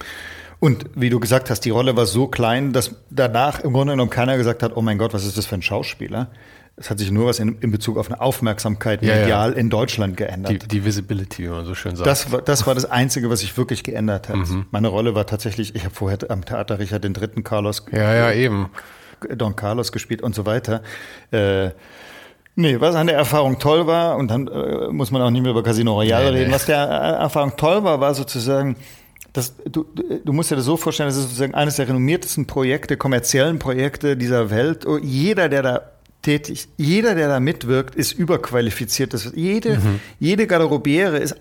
Und 0.60 0.86
wie 0.96 1.10
du 1.10 1.20
gesagt 1.20 1.50
hast, 1.50 1.62
die 1.62 1.70
Rolle 1.70 1.96
war 1.96 2.06
so 2.06 2.28
klein, 2.28 2.74
dass 2.74 2.96
danach 3.10 3.62
im 3.62 3.72
Grunde 3.72 3.94
genommen 3.94 4.10
keiner 4.10 4.36
gesagt 4.38 4.62
hat, 4.62 4.76
oh 4.76 4.82
mein 4.82 4.98
Gott, 4.98 5.14
was 5.14 5.26
ist 5.26 5.38
das 5.38 5.46
für 5.46 5.56
ein 5.56 5.62
Schauspieler? 5.62 6.30
Es 6.76 6.90
hat 6.90 7.00
sich 7.00 7.12
nur 7.12 7.26
was 7.26 7.40
in, 7.40 7.58
in 7.60 7.72
Bezug 7.72 7.98
auf 7.98 8.08
eine 8.10 8.22
Aufmerksamkeit 8.22 9.02
ja, 9.02 9.16
medial 9.16 9.52
ja. 9.52 9.58
in 9.58 9.70
Deutschland 9.70 10.16
geändert. 10.16 10.52
Die, 10.52 10.68
die, 10.68 10.86
Visibility, 10.86 11.44
wie 11.44 11.50
man 11.50 11.66
so 11.66 11.76
schön 11.76 11.96
sagt. 11.96 12.08
Das 12.08 12.32
war, 12.32 12.42
das 12.42 12.68
war 12.68 12.76
das 12.76 12.86
Einzige, 12.86 13.30
was 13.30 13.42
sich 13.42 13.58
wirklich 13.58 13.84
geändert 13.84 14.30
hat. 14.30 14.38
Mhm. 14.38 14.66
Meine 14.72 14.88
Rolle 14.88 15.14
war 15.14 15.26
tatsächlich, 15.26 15.76
ich 15.76 15.84
habe 15.84 15.94
vorher 15.94 16.20
am 16.30 16.46
Theater 16.46 16.80
Richard 16.80 17.04
den 17.04 17.14
dritten 17.14 17.44
Carlos. 17.44 17.86
Ja, 17.92 18.14
ja, 18.14 18.32
eben. 18.32 18.70
Don 19.36 19.58
Carlos 19.58 19.92
gespielt 19.92 20.22
und 20.22 20.36
so 20.36 20.46
weiter. 20.46 20.82
Äh, 21.32 21.72
Nee, 22.56 22.82
was 22.82 22.94
an 22.96 23.08
der 23.08 23.16
Erfahrung 23.16 23.58
toll 23.58 23.88
war, 23.88 24.18
und 24.18 24.30
dann 24.30 24.48
äh, 24.50 24.90
muss 24.90 25.12
man 25.12 25.22
auch 25.22 25.30
nicht 25.30 25.44
mehr 25.44 25.52
über 25.52 25.64
Casino 25.64 25.94
Royale 25.94 26.32
nee, 26.32 26.40
reden, 26.40 26.50
nee. 26.50 26.56
was 26.56 26.66
der 26.66 26.90
äh, 26.90 27.22
Erfahrung 27.22 27.54
toll 27.56 27.86
war, 27.86 28.02
war 28.02 28.14
sozusagen, 28.14 28.76
das, 29.40 29.54
du, 29.70 29.86
du 30.24 30.34
musst 30.34 30.52
dir 30.52 30.56
das 30.56 30.66
so 30.66 30.78
vorstellen, 30.78 31.10
das 31.10 31.18
ist 31.18 31.24
sozusagen 31.24 31.54
eines 31.54 31.78
der 31.78 31.88
renommiertesten 31.88 32.46
Projekte, 32.46 32.98
kommerziellen 32.98 33.60
Projekte 33.60 34.18
dieser 34.18 34.50
Welt. 34.50 34.86
Oh, 34.86 34.98
jeder, 34.98 35.50
der 35.50 35.62
da 35.62 35.82
tätig, 36.22 36.68
jeder, 36.78 37.16
der 37.16 37.28
da 37.28 37.40
mitwirkt, 37.40 37.96
ist 37.96 38.12
überqualifiziert. 38.12 39.14
Das, 39.14 39.32
jede, 39.36 39.78
mhm. 39.78 40.00
jede 40.20 40.48
Garderobiere 40.48 41.18
ist 41.18 41.36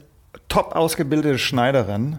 top 0.49 0.75
ausgebildete 0.75 1.39
Schneiderin. 1.39 2.19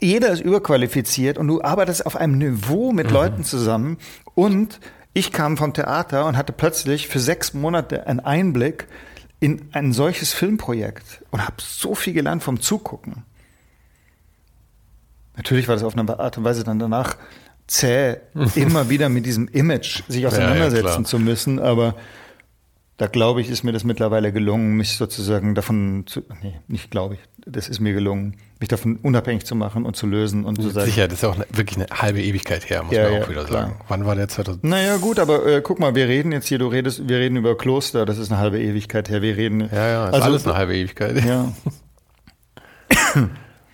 Jeder 0.00 0.30
ist 0.30 0.40
überqualifiziert 0.40 1.38
und 1.38 1.46
du 1.46 1.62
arbeitest 1.62 2.06
auf 2.06 2.16
einem 2.16 2.38
Niveau 2.38 2.92
mit 2.92 3.08
mhm. 3.08 3.12
Leuten 3.12 3.44
zusammen 3.44 3.98
und 4.34 4.80
ich 5.14 5.30
kam 5.30 5.56
vom 5.56 5.74
Theater 5.74 6.24
und 6.26 6.36
hatte 6.36 6.52
plötzlich 6.52 7.06
für 7.08 7.20
sechs 7.20 7.52
Monate 7.52 8.06
einen 8.06 8.20
Einblick 8.20 8.88
in 9.40 9.68
ein 9.72 9.92
solches 9.92 10.32
Filmprojekt 10.32 11.22
und 11.30 11.44
habe 11.44 11.56
so 11.58 11.94
viel 11.94 12.14
gelernt 12.14 12.42
vom 12.42 12.60
Zugucken. 12.60 13.24
Natürlich 15.36 15.68
war 15.68 15.74
das 15.74 15.84
auf 15.84 15.96
eine 15.96 16.18
Art 16.18 16.38
und 16.38 16.44
Weise 16.44 16.64
dann 16.64 16.78
danach 16.78 17.16
zäh, 17.66 18.16
immer 18.54 18.88
wieder 18.90 19.08
mit 19.08 19.26
diesem 19.26 19.48
Image 19.48 20.02
sich 20.08 20.26
auseinandersetzen 20.26 20.86
ja, 20.86 20.96
ja, 20.96 21.04
zu 21.04 21.18
müssen, 21.18 21.58
aber 21.58 21.94
da 22.98 23.06
glaube 23.06 23.40
ich, 23.40 23.50
ist 23.50 23.64
mir 23.64 23.72
das 23.72 23.82
mittlerweile 23.82 24.32
gelungen, 24.32 24.76
mich 24.76 24.96
sozusagen 24.96 25.54
davon 25.54 26.04
zu, 26.06 26.22
nee, 26.42 26.60
nicht 26.68 26.90
glaube 26.90 27.14
ich, 27.14 27.20
das 27.46 27.68
ist 27.68 27.80
mir 27.80 27.94
gelungen, 27.94 28.36
mich 28.60 28.68
davon 28.68 28.96
unabhängig 28.96 29.44
zu 29.44 29.56
machen 29.56 29.84
und 29.84 29.96
zu 29.96 30.06
lösen 30.06 30.44
und 30.44 30.60
zu 30.60 30.68
sagen. 30.68 30.86
Sicher, 30.86 31.08
das 31.08 31.18
ist 31.18 31.24
auch 31.24 31.34
eine, 31.34 31.46
wirklich 31.50 31.78
eine 31.78 31.88
halbe 32.00 32.22
Ewigkeit 32.22 32.70
her, 32.70 32.84
muss 32.84 32.94
ja, 32.94 33.10
man 33.10 33.14
auch 33.14 33.26
ja, 33.26 33.30
wieder 33.30 33.44
klar. 33.44 33.62
sagen. 33.62 33.80
Wann 33.88 34.04
war 34.06 34.14
der 34.14 34.28
2000? 34.28 34.62
Naja, 34.62 34.98
gut, 34.98 35.18
aber 35.18 35.44
äh, 35.46 35.62
guck 35.62 35.80
mal, 35.80 35.94
wir 35.94 36.06
reden 36.06 36.30
jetzt 36.30 36.46
hier, 36.46 36.58
du 36.58 36.68
redest, 36.68 37.08
wir 37.08 37.18
reden 37.18 37.36
über 37.36 37.56
Kloster, 37.56 38.04
das 38.04 38.18
ist 38.18 38.30
eine 38.30 38.40
halbe 38.40 38.60
Ewigkeit 38.60 39.08
her, 39.08 39.22
wir 39.22 39.36
reden. 39.36 39.68
Ja, 39.72 39.88
ja, 39.88 40.06
ist 40.06 40.14
also, 40.14 40.26
alles 40.26 40.46
eine 40.46 40.54
halbe 40.54 40.76
Ewigkeit. 40.76 41.24
Ja. 41.24 41.52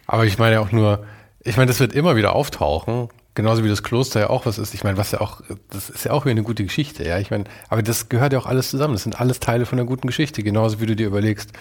aber 0.07 0.25
ich 0.25 0.39
meine 0.39 0.61
auch 0.61 0.73
nur, 0.73 1.05
ich 1.45 1.57
meine, 1.57 1.69
das 1.69 1.81
wird 1.81 1.93
immer 1.93 2.17
wieder 2.17 2.35
auftauchen, 2.35 3.09
Genauso 3.39 3.63
wie 3.63 3.69
das 3.69 3.85
Kloster 3.85 4.19
ja 4.19 4.31
auch 4.31 4.47
was 4.47 4.59
ist. 4.59 4.75
Ich 4.75 4.83
meine, 4.83 4.97
was 4.97 5.13
ja 5.13 5.21
auch, 5.21 5.43
das 5.71 5.91
ist 5.91 6.05
ja 6.05 6.11
auch 6.11 6.25
wieder 6.25 6.33
eine 6.33 6.43
gute 6.43 6.65
Geschichte, 6.65 7.07
ja. 7.07 7.21
Ich 7.21 7.31
meine, 7.31 7.45
aber 7.69 7.85
das 7.85 8.09
gehört 8.09 8.33
ja 8.33 8.41
auch 8.41 8.47
alles 8.47 8.69
zusammen. 8.69 8.95
Das 8.95 9.05
sind 9.05 9.21
alles 9.21 9.39
Teile 9.39 9.65
von 9.65 9.79
einer 9.79 9.87
guten 9.87 10.09
Geschichte. 10.09 10.43
Genauso 10.43 10.81
wie 10.81 10.87
du 10.87 10.97
dir 10.97 11.07
überlegst, 11.07 11.53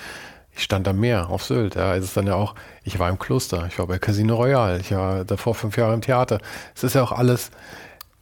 ich 0.56 0.64
stand 0.64 0.88
am 0.88 1.00
Meer 1.00 1.30
auf 1.30 1.44
Sylt, 1.44 1.76
ja. 1.76 1.96
Es 1.96 2.04
ist 2.04 2.18
dann 2.18 2.26
ja 2.26 2.34
auch, 2.34 2.56
ich 2.84 2.98
war 2.98 3.12
im 3.12 3.20
Kloster, 3.20 3.68
ich 3.68 3.78
war 3.78 3.86
bei 3.86 4.00
Casino 4.00 4.38
Royale, 4.38 4.80
ich 4.80 4.92
war 4.92 5.24
davor 5.24 5.54
fünf 5.54 5.78
Jahre 5.78 5.94
im 5.94 6.02
Theater. 6.02 6.40
Es 6.74 6.84
ist 6.84 6.96
ja 6.96 7.04
auch 7.04 7.12
alles, 7.12 7.52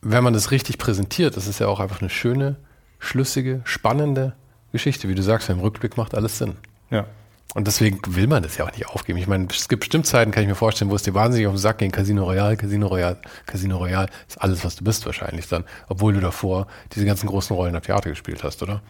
wenn 0.01 0.21
man 0.21 0.33
das 0.33 0.51
richtig 0.51 0.77
präsentiert, 0.77 1.37
das 1.37 1.47
ist 1.47 1.59
ja 1.59 1.67
auch 1.67 1.79
einfach 1.79 2.01
eine 2.01 2.09
schöne, 2.09 2.57
schlüssige, 2.99 3.61
spannende 3.63 4.33
Geschichte. 4.73 5.07
Wie 5.07 5.15
du 5.15 5.23
sagst, 5.23 5.49
im 5.49 5.61
Rückblick 5.61 5.95
macht 5.95 6.13
alles 6.13 6.39
Sinn. 6.39 6.57
Ja. 6.89 7.05
Und 7.53 7.67
deswegen 7.67 7.99
will 8.07 8.27
man 8.27 8.43
das 8.43 8.57
ja 8.57 8.65
auch 8.65 8.71
nicht 8.71 8.87
aufgeben. 8.87 9.17
Ich 9.17 9.27
meine, 9.27 9.47
es 9.49 9.69
gibt 9.69 9.79
bestimmt 9.81 10.05
Zeiten, 10.05 10.31
kann 10.31 10.43
ich 10.43 10.49
mir 10.49 10.55
vorstellen, 10.55 10.91
wo 10.91 10.95
es 10.95 11.03
dir 11.03 11.13
wahnsinnig 11.13 11.47
auf 11.47 11.53
den 11.53 11.59
Sack 11.59 11.77
ging. 11.77 11.91
Casino 11.91 12.25
Royale, 12.25 12.57
Casino 12.57 12.87
Royale, 12.87 13.17
Casino 13.45 13.77
Royale 13.77 14.09
ist 14.27 14.41
alles, 14.41 14.65
was 14.65 14.75
du 14.75 14.83
bist 14.83 15.05
wahrscheinlich 15.05 15.47
dann, 15.47 15.63
obwohl 15.87 16.13
du 16.13 16.19
davor 16.19 16.67
diese 16.93 17.05
ganzen 17.05 17.27
großen 17.27 17.55
Rollen 17.55 17.73
am 17.75 17.81
Theater 17.81 18.09
gespielt 18.09 18.43
hast, 18.43 18.61
oder? 18.61 18.81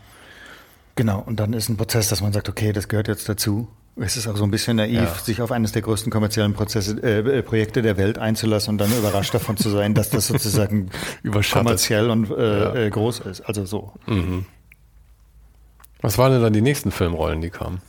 Genau, 0.96 1.20
und 1.20 1.40
dann 1.40 1.54
ist 1.54 1.70
ein 1.70 1.78
Prozess, 1.78 2.08
dass 2.10 2.22
man 2.22 2.34
sagt, 2.34 2.50
okay, 2.50 2.74
das 2.74 2.88
gehört 2.88 3.08
jetzt 3.08 3.28
dazu. 3.30 3.68
Es 3.98 4.18
ist 4.18 4.28
auch 4.28 4.36
so 4.36 4.44
ein 4.44 4.52
bisschen 4.52 4.78
naiv, 4.78 4.96
ja. 4.96 5.14
sich 5.14 5.42
auf 5.42 5.52
eines 5.52 5.72
der 5.72 5.82
größten 5.82 6.12
kommerziellen 6.12 6.54
Prozesse, 6.54 7.02
äh, 7.02 7.44
Projekte 7.44 7.82
der 7.82 7.98
Welt 7.98 8.18
einzulassen 8.18 8.72
und 8.72 8.78
dann 8.80 8.92
überrascht 8.92 9.34
davon 9.34 9.58
zu 9.58 9.70
sein, 9.70 9.94
dass 9.94 10.10
das 10.10 10.28
sozusagen 10.28 10.90
kommerziell 11.54 12.10
und 12.10 12.30
äh, 12.32 12.60
ja. 12.60 12.76
äh, 12.76 12.90
groß 12.90 13.20
ist. 13.20 13.42
Also 13.42 13.66
so. 13.66 13.94
Mhm. 14.08 14.46
Was 16.02 16.18
waren 16.18 16.34
denn 16.34 16.42
dann 16.42 16.54
die 16.54 16.62
nächsten 16.62 16.92
Filmrollen, 16.92 17.42
die 17.42 17.52
kamen? 17.52 17.82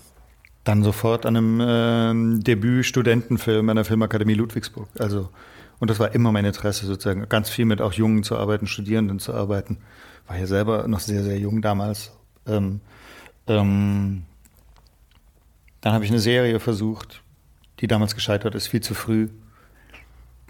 Dann 0.67 0.83
sofort 0.83 1.27
an 1.27 1.37
einem 1.37 1.61
äh, 1.61 2.43
Debüt-Studentenfilm 2.43 3.69
an 3.69 3.77
der 3.77 3.85
Filmakademie 3.85 4.35
Ludwigsburg. 4.35 4.89
Also, 4.99 5.31
und 5.79 5.91
das 5.91 6.01
war 6.01 6.13
immer 6.13 6.33
mein 6.33 6.45
Interesse, 6.45 6.87
sozusagen 6.87 7.29
ganz 7.29 7.49
viel 7.49 7.67
mit 7.67 7.81
auch 7.81 7.93
Jungen 7.93 8.25
zu 8.25 8.37
arbeiten, 8.37 8.67
Studierenden 8.67 9.21
zu 9.21 9.33
arbeiten. 9.33 9.79
War 10.27 10.37
ja 10.37 10.49
selber 10.49 10.89
noch 10.89 10.99
sehr, 10.99 11.23
sehr 11.23 11.39
jung 11.39 11.63
damals. 11.63 12.11
Ähm, 12.49 12.81
ähm, 13.47 14.25
dann 15.83 15.93
habe 15.93 16.05
ich 16.05 16.11
eine 16.11 16.19
Serie 16.19 16.59
versucht, 16.59 17.23
die 17.79 17.87
damals 17.87 18.17
gescheitert 18.17 18.57
ist, 18.57 18.67
viel 18.67 18.81
zu 18.81 18.95
früh. 18.95 19.29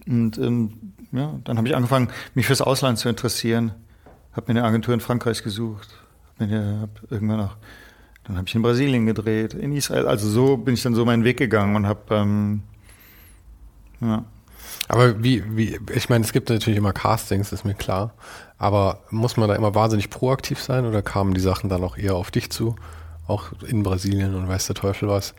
Und 0.07 0.39
ähm, 0.39 0.95
ja, 1.13 1.39
dann 1.45 1.59
habe 1.59 1.69
ich 1.69 1.77
angefangen, 1.77 2.09
mich 2.33 2.47
fürs 2.47 2.63
Ausland 2.63 2.99
zu 2.99 3.11
interessieren. 3.11 3.73
Habe 4.33 4.51
mir 4.51 4.61
eine 4.61 4.67
Agentur 4.67 4.95
in 4.95 5.01
Frankreich 5.01 5.43
gesucht. 5.43 5.91
Hab 6.39 6.49
mir, 6.49 6.79
hab 6.81 7.13
irgendwann 7.13 7.41
auch, 7.41 7.57
dann 8.27 8.37
habe 8.37 8.49
ich 8.49 8.55
in 8.55 8.63
Brasilien 8.63 9.07
gedreht, 9.07 9.55
in 9.55 9.73
Israel. 9.73 10.07
Also 10.07 10.29
so 10.29 10.57
bin 10.57 10.75
ich 10.75 10.83
dann 10.83 10.95
so 10.95 11.05
meinen 11.05 11.25
Weg 11.25 11.37
gegangen 11.37 11.77
und 11.77 11.87
habe 11.87 12.15
ähm, 12.15 12.63
ja. 14.01 14.25
Aber 14.89 15.23
wie, 15.23 15.43
wie, 15.57 15.79
ich 15.95 16.09
meine, 16.09 16.25
es 16.25 16.33
gibt 16.33 16.49
natürlich 16.49 16.79
immer 16.79 16.93
Castings, 16.93 17.53
ist 17.53 17.65
mir 17.65 17.75
klar. 17.75 18.15
Aber 18.59 19.01
muss 19.11 19.37
man 19.37 19.49
da 19.49 19.55
immer 19.55 19.75
wahnsinnig 19.75 20.11
proaktiv 20.11 20.61
sein 20.63 20.87
oder 20.87 21.03
kamen 21.03 21.35
die 21.35 21.41
Sachen 21.41 21.69
dann 21.69 21.83
auch 21.83 21.97
eher 21.97 22.15
auf 22.15 22.31
dich 22.31 22.51
zu? 22.51 22.77
Auch 23.27 23.51
in 23.67 23.83
Brasilien 23.83 24.35
und 24.35 24.49
weiß 24.49 24.67
der 24.67 24.77
Teufel 24.77 25.09
was? 25.09 25.35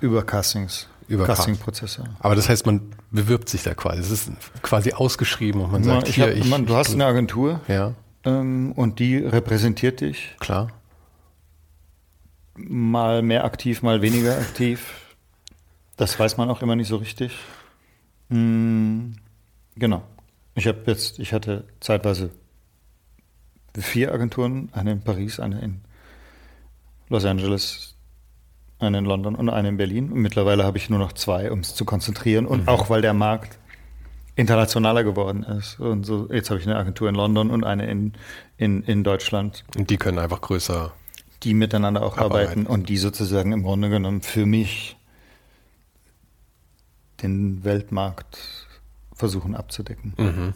Über 0.00 0.22
Castings. 0.22 0.88
Über 1.08 1.24
Casting-Prozesse. 1.24 2.04
Aber 2.18 2.34
das 2.34 2.48
heißt, 2.48 2.66
man 2.66 2.82
bewirbt 3.10 3.48
sich 3.48 3.62
da 3.62 3.74
quasi. 3.74 4.00
Es 4.00 4.10
ist 4.10 4.30
quasi 4.62 4.92
ausgeschrieben 4.92 5.60
und 5.60 5.70
man 5.70 5.84
sagt, 5.84 6.08
ich 6.08 6.16
hier, 6.16 6.26
hab, 6.26 6.34
ich, 6.34 6.48
man, 6.48 6.66
du 6.66 6.74
hast 6.74 6.92
eine 6.92 7.06
Agentur. 7.06 7.60
Ja. 7.68 7.92
Ähm, 8.24 8.72
und 8.72 8.98
die 8.98 9.16
repräsentiert 9.18 10.00
dich. 10.00 10.34
Klar. 10.40 10.68
Mal 12.56 13.22
mehr 13.22 13.44
aktiv, 13.44 13.82
mal 13.82 14.02
weniger 14.02 14.38
aktiv. 14.38 15.14
Das 15.96 16.18
weiß 16.18 16.36
man 16.36 16.50
auch 16.50 16.62
immer 16.62 16.76
nicht 16.76 16.88
so 16.88 16.96
richtig. 16.96 17.36
Mhm. 18.28 19.16
Genau. 19.76 20.02
Ich 20.54 20.66
habe 20.66 20.78
jetzt, 20.86 21.18
ich 21.18 21.32
hatte 21.32 21.64
zeitweise 21.80 22.30
vier 23.78 24.12
Agenturen, 24.12 24.70
eine 24.72 24.92
in 24.92 25.02
Paris, 25.02 25.38
eine 25.38 25.60
in 25.60 25.82
Los 27.08 27.24
Angeles, 27.24 27.94
eine 28.78 28.98
in 28.98 29.04
London 29.04 29.34
und 29.34 29.48
eine 29.48 29.68
in 29.68 29.76
Berlin. 29.76 30.10
Und 30.10 30.20
mittlerweile 30.20 30.64
habe 30.64 30.78
ich 30.78 30.90
nur 30.90 30.98
noch 30.98 31.12
zwei, 31.12 31.50
um 31.50 31.60
es 31.60 31.74
zu 31.74 31.84
konzentrieren. 31.84 32.46
Und 32.46 32.62
mhm. 32.62 32.68
auch 32.68 32.90
weil 32.90 33.02
der 33.02 33.14
Markt 33.14 33.58
internationaler 34.34 35.02
geworden 35.02 35.42
ist. 35.42 35.80
Und 35.80 36.04
so, 36.04 36.28
jetzt 36.30 36.50
habe 36.50 36.60
ich 36.60 36.66
eine 36.66 36.76
Agentur 36.76 37.08
in 37.08 37.14
London 37.14 37.50
und 37.50 37.64
eine 37.64 37.86
in, 37.86 38.12
in, 38.58 38.82
in 38.82 39.02
Deutschland. 39.02 39.64
Und 39.76 39.90
die 39.90 39.96
können 39.96 40.18
einfach 40.18 40.42
größer. 40.42 40.92
Die 41.46 41.54
miteinander 41.54 42.02
auch 42.02 42.18
arbeiten, 42.18 42.60
arbeiten 42.62 42.66
und 42.66 42.88
die 42.88 42.96
sozusagen 42.96 43.52
im 43.52 43.62
Grunde 43.62 43.88
genommen 43.88 44.20
für 44.20 44.46
mich 44.46 44.96
den 47.22 47.62
Weltmarkt 47.62 48.66
versuchen 49.14 49.54
abzudecken. 49.54 50.12
Mhm. 50.16 50.54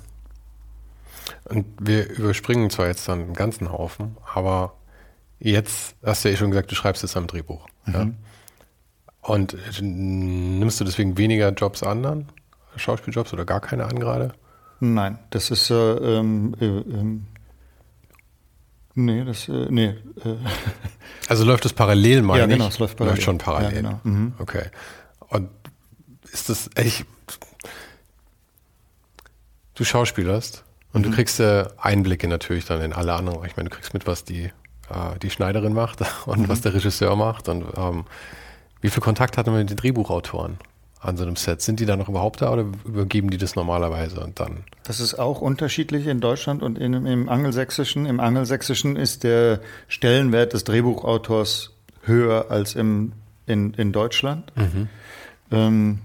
Und 1.44 1.66
wir 1.80 2.10
überspringen 2.10 2.70
zwar 2.70 2.88
jetzt 2.88 3.08
dann 3.08 3.20
einen 3.20 3.34
ganzen 3.34 3.70
Haufen, 3.70 4.16
aber 4.34 4.74
jetzt 5.38 5.94
hast 6.04 6.24
du 6.24 6.28
ja 6.28 6.34
eh 6.34 6.36
schon 6.36 6.50
gesagt, 6.50 6.72
du 6.72 6.74
schreibst 6.74 7.04
jetzt 7.04 7.16
am 7.16 7.28
Drehbuch. 7.28 7.68
Mhm. 7.86 7.94
Ja? 7.94 8.06
Und 9.22 9.56
nimmst 9.80 10.80
du 10.80 10.84
deswegen 10.84 11.16
weniger 11.16 11.50
Jobs 11.50 11.84
an 11.84 12.02
dann? 12.02 12.28
Schauspieljobs 12.74 13.32
oder 13.32 13.44
gar 13.44 13.60
keine 13.60 13.84
an 13.84 14.00
gerade? 14.00 14.32
Nein, 14.80 15.20
das 15.30 15.52
ist 15.52 15.70
äh, 15.70 15.74
ähm, 15.74 16.56
äh, 16.60 16.64
ähm, 16.66 17.26
nee, 18.94 19.24
das 19.24 19.48
äh, 19.48 19.66
nee. 19.70 19.88
Äh. 20.24 20.36
Also 21.28 21.44
läuft 21.44 21.64
das 21.64 21.72
parallel, 21.72 22.22
meine 22.22 22.40
ja, 22.40 22.46
genau, 22.46 22.68
es 22.68 22.78
läuft 22.78 22.96
parallel. 22.96 23.16
Läuft 23.16 23.24
schon 23.24 23.38
parallel. 23.38 23.70
Ja, 23.70 23.76
genau. 23.76 24.00
Mhm. 24.02 24.34
Okay. 24.38 24.64
Und 25.28 25.48
ist 26.32 26.48
das 26.48 26.70
echt. 26.74 27.06
Du 29.74 29.84
schauspielerst 29.84 30.64
und 30.92 31.02
mhm. 31.06 31.10
du 31.10 31.16
kriegst 31.16 31.40
äh, 31.40 31.66
Einblicke 31.78 32.28
natürlich 32.28 32.64
dann 32.66 32.80
in 32.80 32.92
alle 32.92 33.14
anderen. 33.14 33.44
Ich 33.46 33.56
meine, 33.56 33.68
du 33.68 33.74
kriegst 33.74 33.94
mit, 33.94 34.06
was 34.06 34.24
die, 34.24 34.44
äh, 34.44 35.18
die 35.22 35.30
Schneiderin 35.30 35.72
macht 35.72 36.00
und 36.26 36.40
mhm. 36.40 36.48
was 36.48 36.60
der 36.60 36.74
Regisseur 36.74 37.16
macht. 37.16 37.48
Und 37.48 37.64
ähm, 37.76 38.04
wie 38.80 38.90
viel 38.90 39.02
Kontakt 39.02 39.38
hat 39.38 39.46
man 39.46 39.56
mit 39.56 39.70
den 39.70 39.76
Drehbuchautoren 39.76 40.58
an 41.00 41.16
so 41.16 41.22
einem 41.22 41.36
Set? 41.36 41.62
Sind 41.62 41.80
die 41.80 41.86
da 41.86 41.96
noch 41.96 42.08
überhaupt 42.08 42.42
da 42.42 42.52
oder 42.52 42.66
übergeben 42.84 43.30
die 43.30 43.38
das 43.38 43.54
normalerweise 43.54 44.20
und 44.20 44.40
dann? 44.40 44.64
Das 44.90 44.98
ist 44.98 45.14
auch 45.14 45.40
unterschiedlich 45.40 46.08
in 46.08 46.18
Deutschland 46.20 46.64
und 46.64 46.76
in, 46.76 47.06
im 47.06 47.28
Angelsächsischen. 47.28 48.06
Im 48.06 48.18
Angelsächsischen 48.18 48.96
ist 48.96 49.22
der 49.22 49.60
Stellenwert 49.86 50.52
des 50.52 50.64
Drehbuchautors 50.64 51.70
höher 52.02 52.50
als 52.50 52.74
im, 52.74 53.12
in, 53.46 53.72
in 53.74 53.92
Deutschland. 53.92 54.52
Mhm. 54.56 54.88
Ähm, 55.52 55.98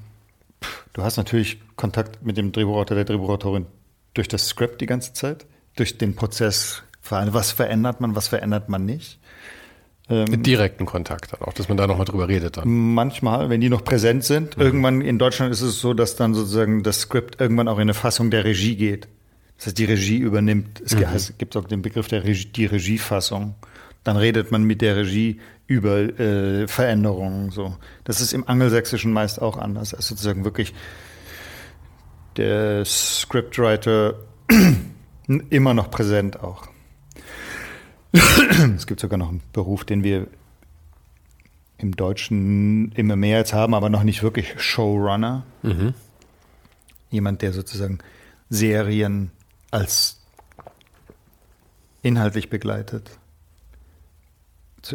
Du 0.94 1.03
hast 1.03 1.18
natürlich 1.18 1.60
Kontakt 1.76 2.24
mit 2.24 2.38
dem 2.38 2.52
Drehbuchautor, 2.53 2.95
der 2.95 3.06
Drehbuchautorin 3.06 3.66
durch 4.14 4.30
das 4.30 4.48
Skript 4.48 4.80
die 4.80 4.86
ganze 4.86 5.12
Zeit, 5.12 5.45
durch 5.76 5.98
den 5.98 6.16
Prozess. 6.16 6.84
Was 7.10 7.52
verändert 7.52 7.99
man, 7.99 8.16
was 8.16 8.30
verändert 8.30 8.70
man 8.70 8.86
nicht? 8.86 9.20
Ähm, 10.07 10.26
mit 10.30 10.45
direkten 10.45 10.86
Kontakt 10.86 11.34
dann 11.34 11.41
auch, 11.41 11.53
dass 11.53 11.68
man 11.68 11.77
da 11.77 11.88
nochmal 11.88 12.06
drüber 12.06 12.27
redet 12.27 12.57
dann. 12.57 12.94
Manchmal, 12.94 13.49
wenn 13.49 13.60
die 13.60 13.69
noch 13.69 13.84
präsent 13.84 14.23
sind. 14.23 14.56
Mhm. 14.57 14.64
Irgendwann 14.64 15.02
in 15.02 15.18
Deutschland 15.18 15.52
ist 15.52 15.61
es 15.61 15.80
so, 15.80 15.94
dass 15.94 16.15
dann 16.15 16.34
sozusagen 16.34 16.84
das 16.84 17.02
Skript 17.02 17.41
irgendwann 17.41 17.68
auch 17.68 17.77
in 17.77 17.84
eine 17.84 17.95
Fassung 17.95 18.30
der 18.30 18.45
Regie 18.45 18.76
geht. 18.76 19.07
Das 19.57 19.68
heißt, 19.68 19.77
die 19.77 19.86
Regie 19.86 20.18
übernimmt. 20.18 20.82
Es 20.82 20.95
mhm. 20.95 21.38
gibt 21.38 21.57
auch 21.57 21.65
den 21.65 21.82
Begriff 21.82 22.07
der 22.07 22.23
Regie, 22.23 22.45
die 22.45 22.65
Regiefassung. 22.65 23.56
Dann 24.03 24.18
redet 24.18 24.52
man 24.52 24.64
mit 24.64 24.82
der 24.82 24.95
Regie 24.98 25.40
über 25.65 25.98
äh, 26.19 26.68
Veränderungen. 26.68 27.49
So. 27.49 27.76
Das 28.03 28.22
ist 28.22 28.34
im 28.34 28.48
Angelsächsischen 28.48 29.11
meist 29.11 29.41
auch 29.41 29.57
anders. 29.57 29.95
Also 29.95 30.10
sozusagen 30.10 30.45
wirklich 30.45 30.76
der 32.38 32.86
Scriptwriter 32.86 34.15
immer 35.49 35.73
noch 35.73 35.90
präsent 35.90 36.40
auch. 36.41 36.68
Es 38.75 38.87
gibt 38.87 38.99
sogar 38.99 39.17
noch 39.17 39.29
einen 39.29 39.41
Beruf, 39.53 39.83
den 39.83 40.03
wir 40.03 40.27
im 41.77 41.95
Deutschen 41.95 42.91
immer 42.93 43.15
mehr 43.15 43.39
jetzt 43.39 43.53
haben, 43.53 43.73
aber 43.73 43.89
noch 43.89 44.03
nicht 44.03 44.23
wirklich 44.23 44.53
Showrunner. 44.57 45.43
Mhm. 45.61 45.93
Jemand, 47.11 47.41
der 47.41 47.53
sozusagen 47.53 47.99
Serien 48.49 49.31
als 49.71 50.21
inhaltlich 52.01 52.49
begleitet 52.49 53.17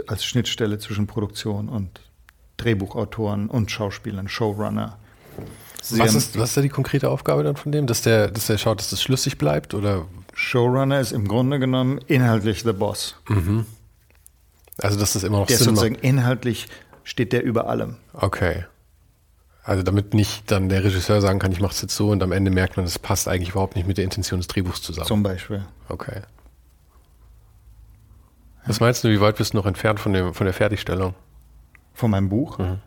als 0.07 0.25
Schnittstelle 0.25 0.79
zwischen 0.79 1.07
Produktion 1.07 1.69
und 1.69 2.01
Drehbuchautoren 2.57 3.49
und 3.49 3.71
Schauspielern, 3.71 4.29
Showrunner. 4.29 4.99
was 5.91 6.15
ist, 6.15 6.39
was 6.39 6.51
ist 6.51 6.57
da 6.57 6.61
die 6.61 6.69
konkrete 6.69 7.09
Aufgabe 7.09 7.43
dann 7.43 7.57
von 7.57 7.73
dem? 7.73 7.87
Dass 7.87 8.03
der, 8.03 8.31
dass 8.31 8.47
der 8.47 8.59
schaut, 8.59 8.79
dass 8.79 8.91
das 8.91 9.03
schlüssig 9.03 9.39
bleibt? 9.39 9.75
Oder? 9.75 10.07
Showrunner 10.41 11.01
ist 11.01 11.13
im 11.13 11.29
Grunde 11.29 11.59
genommen 11.59 12.01
inhaltlich 12.07 12.63
the 12.63 12.73
Boss. 12.73 13.15
Mhm. 13.29 13.67
Also, 14.79 14.99
dass 14.99 15.13
das 15.13 15.23
immer 15.23 15.41
noch 15.41 15.47
der 15.47 15.59
Sinn 15.59 15.67
sozusagen 15.67 15.95
macht. 15.95 16.05
inhaltlich 16.05 16.67
steht 17.05 17.35
der 17.35 17.45
über 17.45 17.69
allem. 17.69 17.97
Okay. 18.15 18.65
Also 19.63 19.83
damit 19.83 20.15
nicht 20.15 20.51
dann 20.51 20.71
der 20.71 20.83
Regisseur 20.83 21.21
sagen 21.21 21.39
kann, 21.39 21.53
ich 21.53 21.61
mache 21.61 21.73
es 21.73 21.83
jetzt 21.83 21.95
so 21.95 22.09
und 22.09 22.23
am 22.23 22.33
Ende 22.33 22.51
merkt 22.51 22.79
man, 22.79 22.87
das 22.87 22.99
passt 22.99 23.29
eigentlich 23.29 23.51
überhaupt 23.51 23.77
nicht 23.77 23.87
mit 23.87 23.99
der 23.99 24.05
Intention 24.05 24.41
des 24.41 24.47
Drehbuchs 24.47 24.81
zusammen. 24.81 25.07
Zum 25.07 25.23
Beispiel. 25.23 25.67
Okay. 25.91 26.23
Was 28.65 28.81
meinst 28.81 29.05
du, 29.05 29.11
wie 29.11 29.21
weit 29.21 29.37
bist 29.37 29.53
du 29.53 29.59
noch 29.59 29.67
entfernt 29.67 30.01
von, 30.01 30.15
dem, 30.15 30.33
von 30.33 30.47
der 30.47 30.55
Fertigstellung? 30.55 31.15
Von 31.93 32.11
meinem 32.11 32.31
Buch? 32.31 32.59
Mhm. 32.59 32.79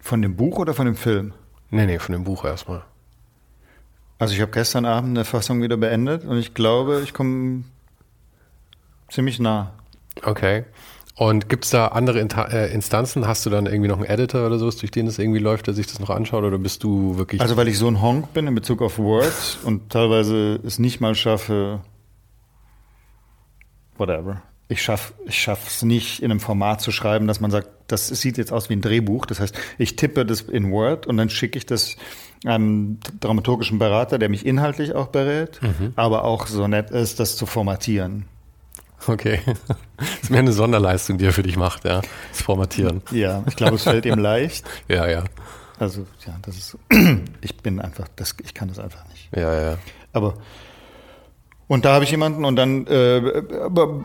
Von 0.00 0.22
dem 0.22 0.34
Buch 0.34 0.58
oder 0.58 0.72
von 0.72 0.86
dem 0.86 0.96
Film? 0.96 1.34
Nee, 1.68 1.84
nee, 1.84 1.98
von 1.98 2.14
dem 2.14 2.24
Buch 2.24 2.46
erstmal. 2.46 2.82
Also 4.18 4.34
ich 4.34 4.40
habe 4.40 4.52
gestern 4.52 4.84
Abend 4.84 5.16
eine 5.16 5.24
Fassung 5.24 5.62
wieder 5.62 5.76
beendet 5.76 6.24
und 6.24 6.38
ich 6.38 6.54
glaube, 6.54 7.00
ich 7.02 7.12
komme 7.12 7.64
ziemlich 9.08 9.38
nah. 9.40 9.72
Okay. 10.22 10.64
Und 11.14 11.48
gibt 11.48 11.64
es 11.64 11.70
da 11.70 11.88
andere 11.88 12.20
äh, 12.20 12.72
Instanzen? 12.72 13.26
Hast 13.26 13.44
du 13.44 13.50
dann 13.50 13.66
irgendwie 13.66 13.88
noch 13.88 13.98
einen 13.98 14.06
Editor 14.06 14.46
oder 14.46 14.58
sowas, 14.58 14.76
durch 14.76 14.90
den 14.90 15.06
das 15.06 15.18
irgendwie 15.18 15.40
läuft, 15.40 15.66
der 15.66 15.74
sich 15.74 15.86
das 15.86 16.00
noch 16.00 16.10
anschaut? 16.10 16.42
Oder 16.42 16.58
bist 16.58 16.82
du 16.82 17.18
wirklich. 17.18 17.40
Also, 17.40 17.56
weil 17.56 17.68
ich 17.68 17.78
so 17.78 17.86
ein 17.86 18.00
Honk 18.00 18.32
bin 18.32 18.46
in 18.46 18.54
Bezug 18.54 18.80
auf 18.80 18.98
Word 18.98 19.58
und 19.64 19.90
teilweise 19.90 20.58
es 20.64 20.78
nicht 20.78 21.00
mal 21.00 21.14
schaffe, 21.14 21.80
whatever. 23.98 24.42
Ich 24.68 24.82
schaffe 24.82 25.12
ich 25.26 25.38
schaff's 25.38 25.82
nicht, 25.82 26.22
in 26.22 26.30
einem 26.30 26.40
Format 26.40 26.80
zu 26.80 26.92
schreiben, 26.92 27.26
dass 27.26 27.40
man 27.40 27.50
sagt, 27.50 27.68
das 27.88 28.08
sieht 28.08 28.38
jetzt 28.38 28.52
aus 28.52 28.70
wie 28.70 28.74
ein 28.74 28.80
Drehbuch. 28.80 29.26
Das 29.26 29.38
heißt, 29.38 29.54
ich 29.76 29.96
tippe 29.96 30.24
das 30.24 30.40
in 30.40 30.70
Word 30.72 31.06
und 31.06 31.18
dann 31.18 31.28
schicke 31.28 31.58
ich 31.58 31.66
das 31.66 31.96
einem 32.44 32.98
dramaturgischen 33.20 33.78
Berater, 33.78 34.18
der 34.18 34.28
mich 34.28 34.44
inhaltlich 34.44 34.94
auch 34.94 35.08
berät, 35.08 35.60
mhm. 35.62 35.92
aber 35.96 36.24
auch 36.24 36.46
so 36.46 36.66
nett 36.66 36.90
ist, 36.90 37.20
das 37.20 37.36
zu 37.36 37.46
formatieren. 37.46 38.26
Okay. 39.06 39.40
Das 39.96 40.08
ist 40.22 40.30
mehr 40.30 40.40
eine 40.40 40.52
Sonderleistung, 40.52 41.18
die 41.18 41.26
er 41.26 41.32
für 41.32 41.42
dich 41.42 41.56
macht, 41.56 41.84
ja. 41.84 42.02
Das 42.30 42.42
Formatieren. 42.42 43.02
Ja, 43.10 43.42
ich 43.46 43.56
glaube, 43.56 43.76
es 43.76 43.82
fällt 43.82 44.06
ihm 44.06 44.18
leicht. 44.18 44.64
Ja, 44.88 45.08
ja. 45.08 45.24
Also, 45.78 46.06
ja, 46.26 46.36
das 46.42 46.56
ist, 46.56 46.78
ich 47.40 47.56
bin 47.56 47.80
einfach, 47.80 48.06
das, 48.16 48.36
ich 48.44 48.54
kann 48.54 48.68
das 48.68 48.78
einfach 48.78 49.04
nicht. 49.08 49.28
Ja, 49.34 49.60
ja. 49.60 49.78
Aber 50.12 50.34
und 51.72 51.86
da 51.86 51.94
habe 51.94 52.04
ich 52.04 52.10
jemanden 52.10 52.44
und 52.44 52.56
dann 52.56 52.86
äh, 52.86 53.42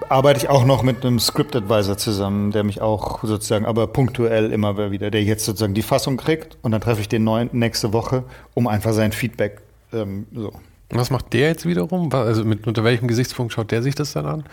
arbeite 0.07 0.39
ich 0.39 0.47
auch 0.47 0.63
noch 0.63 0.83
mit 0.83 1.05
einem 1.05 1.19
Script 1.19 1.53
Advisor 1.53 1.97
zusammen, 1.97 2.51
der 2.51 2.63
mich 2.63 2.79
auch 2.79 3.21
sozusagen, 3.25 3.65
aber 3.65 3.87
punktuell 3.87 4.53
immer 4.53 4.89
wieder, 4.89 5.11
der 5.11 5.21
jetzt 5.21 5.43
sozusagen 5.43 5.73
die 5.73 5.81
Fassung 5.81 6.15
kriegt 6.15 6.57
und 6.61 6.71
dann 6.71 6.79
treffe 6.79 7.01
ich 7.01 7.09
den 7.09 7.25
neuen 7.25 7.49
nächste 7.51 7.91
Woche, 7.91 8.23
um 8.53 8.67
einfach 8.67 8.93
sein 8.93 9.11
Feedback 9.11 9.59
ähm, 9.91 10.27
so. 10.33 10.53
Was 10.91 11.09
macht 11.09 11.33
der 11.33 11.49
jetzt 11.49 11.65
wiederum? 11.65 12.09
Also 12.13 12.45
mit, 12.45 12.65
unter 12.67 12.85
welchem 12.85 13.09
Gesichtspunkt 13.09 13.51
schaut 13.51 13.69
der 13.69 13.83
sich 13.83 13.95
das 13.95 14.13
dann 14.13 14.25
an? 14.27 14.43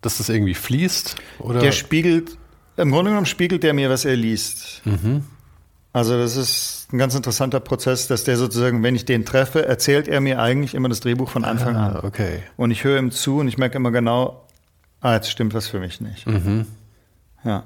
Dass 0.00 0.16
das 0.16 0.30
irgendwie 0.30 0.54
fließt? 0.54 1.16
Oder? 1.40 1.60
Der 1.60 1.72
spiegelt, 1.72 2.38
im 2.78 2.90
Grunde 2.90 3.10
genommen 3.10 3.26
spiegelt 3.26 3.64
der 3.64 3.74
mir, 3.74 3.90
was 3.90 4.06
er 4.06 4.16
liest. 4.16 4.80
Mhm. 4.86 5.24
Also 5.94 6.16
das 6.16 6.36
ist 6.36 6.88
ein 6.92 6.98
ganz 6.98 7.14
interessanter 7.14 7.60
Prozess, 7.60 8.06
dass 8.08 8.24
der 8.24 8.38
sozusagen, 8.38 8.82
wenn 8.82 8.94
ich 8.96 9.04
den 9.04 9.26
treffe, 9.26 9.66
erzählt 9.66 10.08
er 10.08 10.20
mir 10.22 10.40
eigentlich 10.40 10.74
immer 10.74 10.88
das 10.88 11.00
Drehbuch 11.00 11.28
von 11.28 11.44
Anfang 11.44 11.76
Ah, 11.76 11.88
an. 11.88 11.96
okay. 12.06 12.42
Und 12.56 12.70
ich 12.70 12.84
höre 12.84 12.98
ihm 12.98 13.10
zu 13.10 13.38
und 13.40 13.48
ich 13.48 13.58
merke 13.58 13.76
immer 13.76 13.90
genau, 13.90 14.46
ah, 15.02 15.14
jetzt 15.14 15.30
stimmt 15.30 15.52
was 15.52 15.68
für 15.68 15.80
mich 15.80 16.00
nicht. 16.00 16.26
Mhm. 16.26 16.66
Ja. 17.44 17.64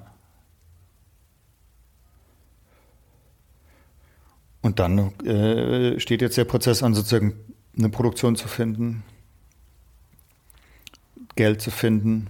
Und 4.62 4.80
dann 4.80 4.98
äh, 5.24 6.00
steht 6.00 6.20
jetzt 6.22 6.36
der 6.36 6.44
Prozess 6.44 6.82
an, 6.82 6.94
sozusagen 6.94 7.34
eine 7.78 7.88
Produktion 7.90 8.34
zu 8.34 8.48
finden, 8.48 9.04
Geld 11.36 11.60
zu 11.62 11.70
finden. 11.70 12.26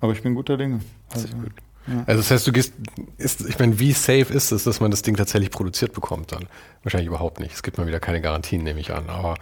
Aber 0.00 0.12
ich 0.12 0.22
bin 0.22 0.34
guter 0.34 0.56
Dinge. 0.56 0.80
Also, 1.12 1.28
Also 2.06 2.20
das 2.22 2.30
heißt, 2.30 2.46
du 2.46 2.52
gehst, 2.52 2.72
ist, 3.18 3.42
ich 3.46 3.58
meine, 3.58 3.78
wie 3.78 3.92
safe 3.92 4.32
ist 4.32 4.52
es, 4.52 4.64
dass 4.64 4.80
man 4.80 4.90
das 4.90 5.02
Ding 5.02 5.16
tatsächlich 5.16 5.50
produziert 5.50 5.92
bekommt 5.92 6.32
dann? 6.32 6.46
Wahrscheinlich 6.82 7.08
überhaupt 7.08 7.40
nicht. 7.40 7.54
Es 7.54 7.62
gibt 7.62 7.76
mal 7.76 7.86
wieder 7.86 8.00
keine 8.00 8.20
Garantien, 8.22 8.62
nehme 8.62 8.80
ich 8.80 8.92
an. 8.94 9.10
Aber 9.10 9.34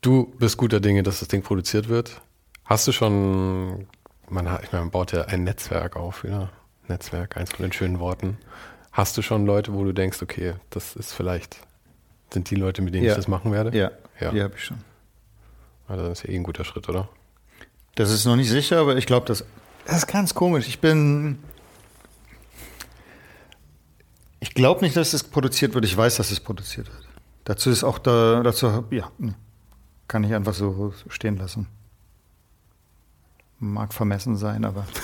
du 0.00 0.32
bist 0.38 0.56
guter 0.56 0.80
Dinge, 0.80 1.02
dass 1.02 1.20
das 1.20 1.28
Ding 1.28 1.42
produziert 1.42 1.88
wird. 1.88 2.20
Hast 2.64 2.86
du 2.88 2.92
schon, 2.92 3.86
man, 4.28 4.50
hat- 4.50 4.62
ich 4.64 4.72
meine, 4.72 4.84
man 4.84 4.90
baut 4.90 5.12
ja 5.12 5.22
ein 5.24 5.44
Netzwerk 5.44 5.96
auf, 5.96 6.24
ja. 6.24 6.50
Netzwerk, 6.88 7.36
eins 7.36 7.52
von 7.52 7.62
den 7.64 7.72
schönen 7.72 8.00
Worten. 8.00 8.38
Hast 8.92 9.16
du 9.16 9.22
schon 9.22 9.46
Leute, 9.46 9.72
wo 9.74 9.84
du 9.84 9.92
denkst, 9.92 10.22
okay, 10.22 10.54
das 10.70 10.96
ist 10.96 11.12
vielleicht, 11.12 11.58
sind 12.32 12.50
die 12.50 12.56
Leute, 12.56 12.82
mit 12.82 12.94
denen 12.94 13.04
Ja. 13.04 13.12
ich 13.12 13.16
das 13.16 13.28
machen 13.28 13.52
werde? 13.52 13.76
ja, 13.76 13.90
Ja. 14.20 14.30
die 14.32 14.42
habe 14.42 14.54
ich 14.56 14.64
schon. 14.64 14.78
Also 15.86 16.08
das 16.08 16.20
ist 16.20 16.26
ja 16.28 16.34
eh 16.34 16.36
ein 16.36 16.42
guter 16.44 16.64
Schritt, 16.64 16.88
oder? 16.88 17.08
Das 17.96 18.10
ist 18.10 18.24
noch 18.24 18.36
nicht 18.36 18.48
sicher, 18.50 18.78
aber 18.78 18.96
ich 18.96 19.06
glaube, 19.06 19.26
das, 19.26 19.44
das 19.90 19.98
ist 19.98 20.06
ganz 20.06 20.34
komisch. 20.34 20.68
Ich 20.68 20.80
bin. 20.80 21.38
Ich 24.38 24.54
glaube 24.54 24.82
nicht, 24.82 24.96
dass 24.96 25.12
es 25.12 25.24
produziert 25.24 25.74
wird. 25.74 25.84
Ich 25.84 25.96
weiß, 25.96 26.16
dass 26.16 26.30
es 26.30 26.38
produziert 26.38 26.86
wird. 26.86 27.08
Dazu 27.44 27.70
ist 27.70 27.82
auch 27.82 27.98
da, 27.98 28.42
dazu, 28.42 28.84
ja, 28.90 29.10
kann 30.06 30.24
ich 30.24 30.32
einfach 30.32 30.54
so 30.54 30.94
stehen 31.08 31.36
lassen. 31.36 31.66
Mag 33.58 33.92
vermessen 33.92 34.36
sein, 34.36 34.64
aber. 34.64 34.86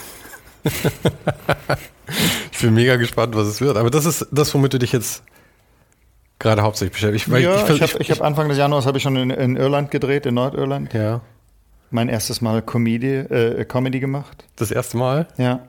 Ich 2.53 2.63
bin 2.63 2.73
mega 2.73 2.97
gespannt, 2.97 3.35
was 3.35 3.49
es 3.49 3.61
wird. 3.61 3.77
Aber 3.77 3.91
das 3.91 4.07
ist 4.07 4.29
das, 4.31 4.55
womit 4.55 4.73
du 4.73 4.79
dich 4.79 4.93
jetzt 4.93 5.23
gerade 6.39 6.63
hauptsächlich 6.63 6.95
beschäftigst. 6.95 7.31
Weil 7.31 7.43
ja, 7.43 7.65
ich, 7.65 7.69
ich, 7.69 7.83
habe 7.83 8.03
ich 8.03 8.11
hab 8.11 8.23
Anfang 8.23 8.49
des 8.49 8.57
Januars 8.57 8.87
habe 8.87 8.97
ich 8.97 9.03
schon 9.03 9.17
in, 9.17 9.29
in 9.29 9.57
Irland 9.57 9.91
gedreht, 9.91 10.25
in 10.25 10.35
Nordirland. 10.35 10.95
ja, 10.95 11.21
Mein 11.91 12.09
erstes 12.09 12.41
Mal 12.41 12.63
Comedy, 12.63 13.07
äh, 13.15 13.65
Comedy 13.65 14.01
gemacht. 14.01 14.45
das 14.57 14.71
erste 14.71 14.97
Mal. 14.97 15.27
Ja. 15.39 15.61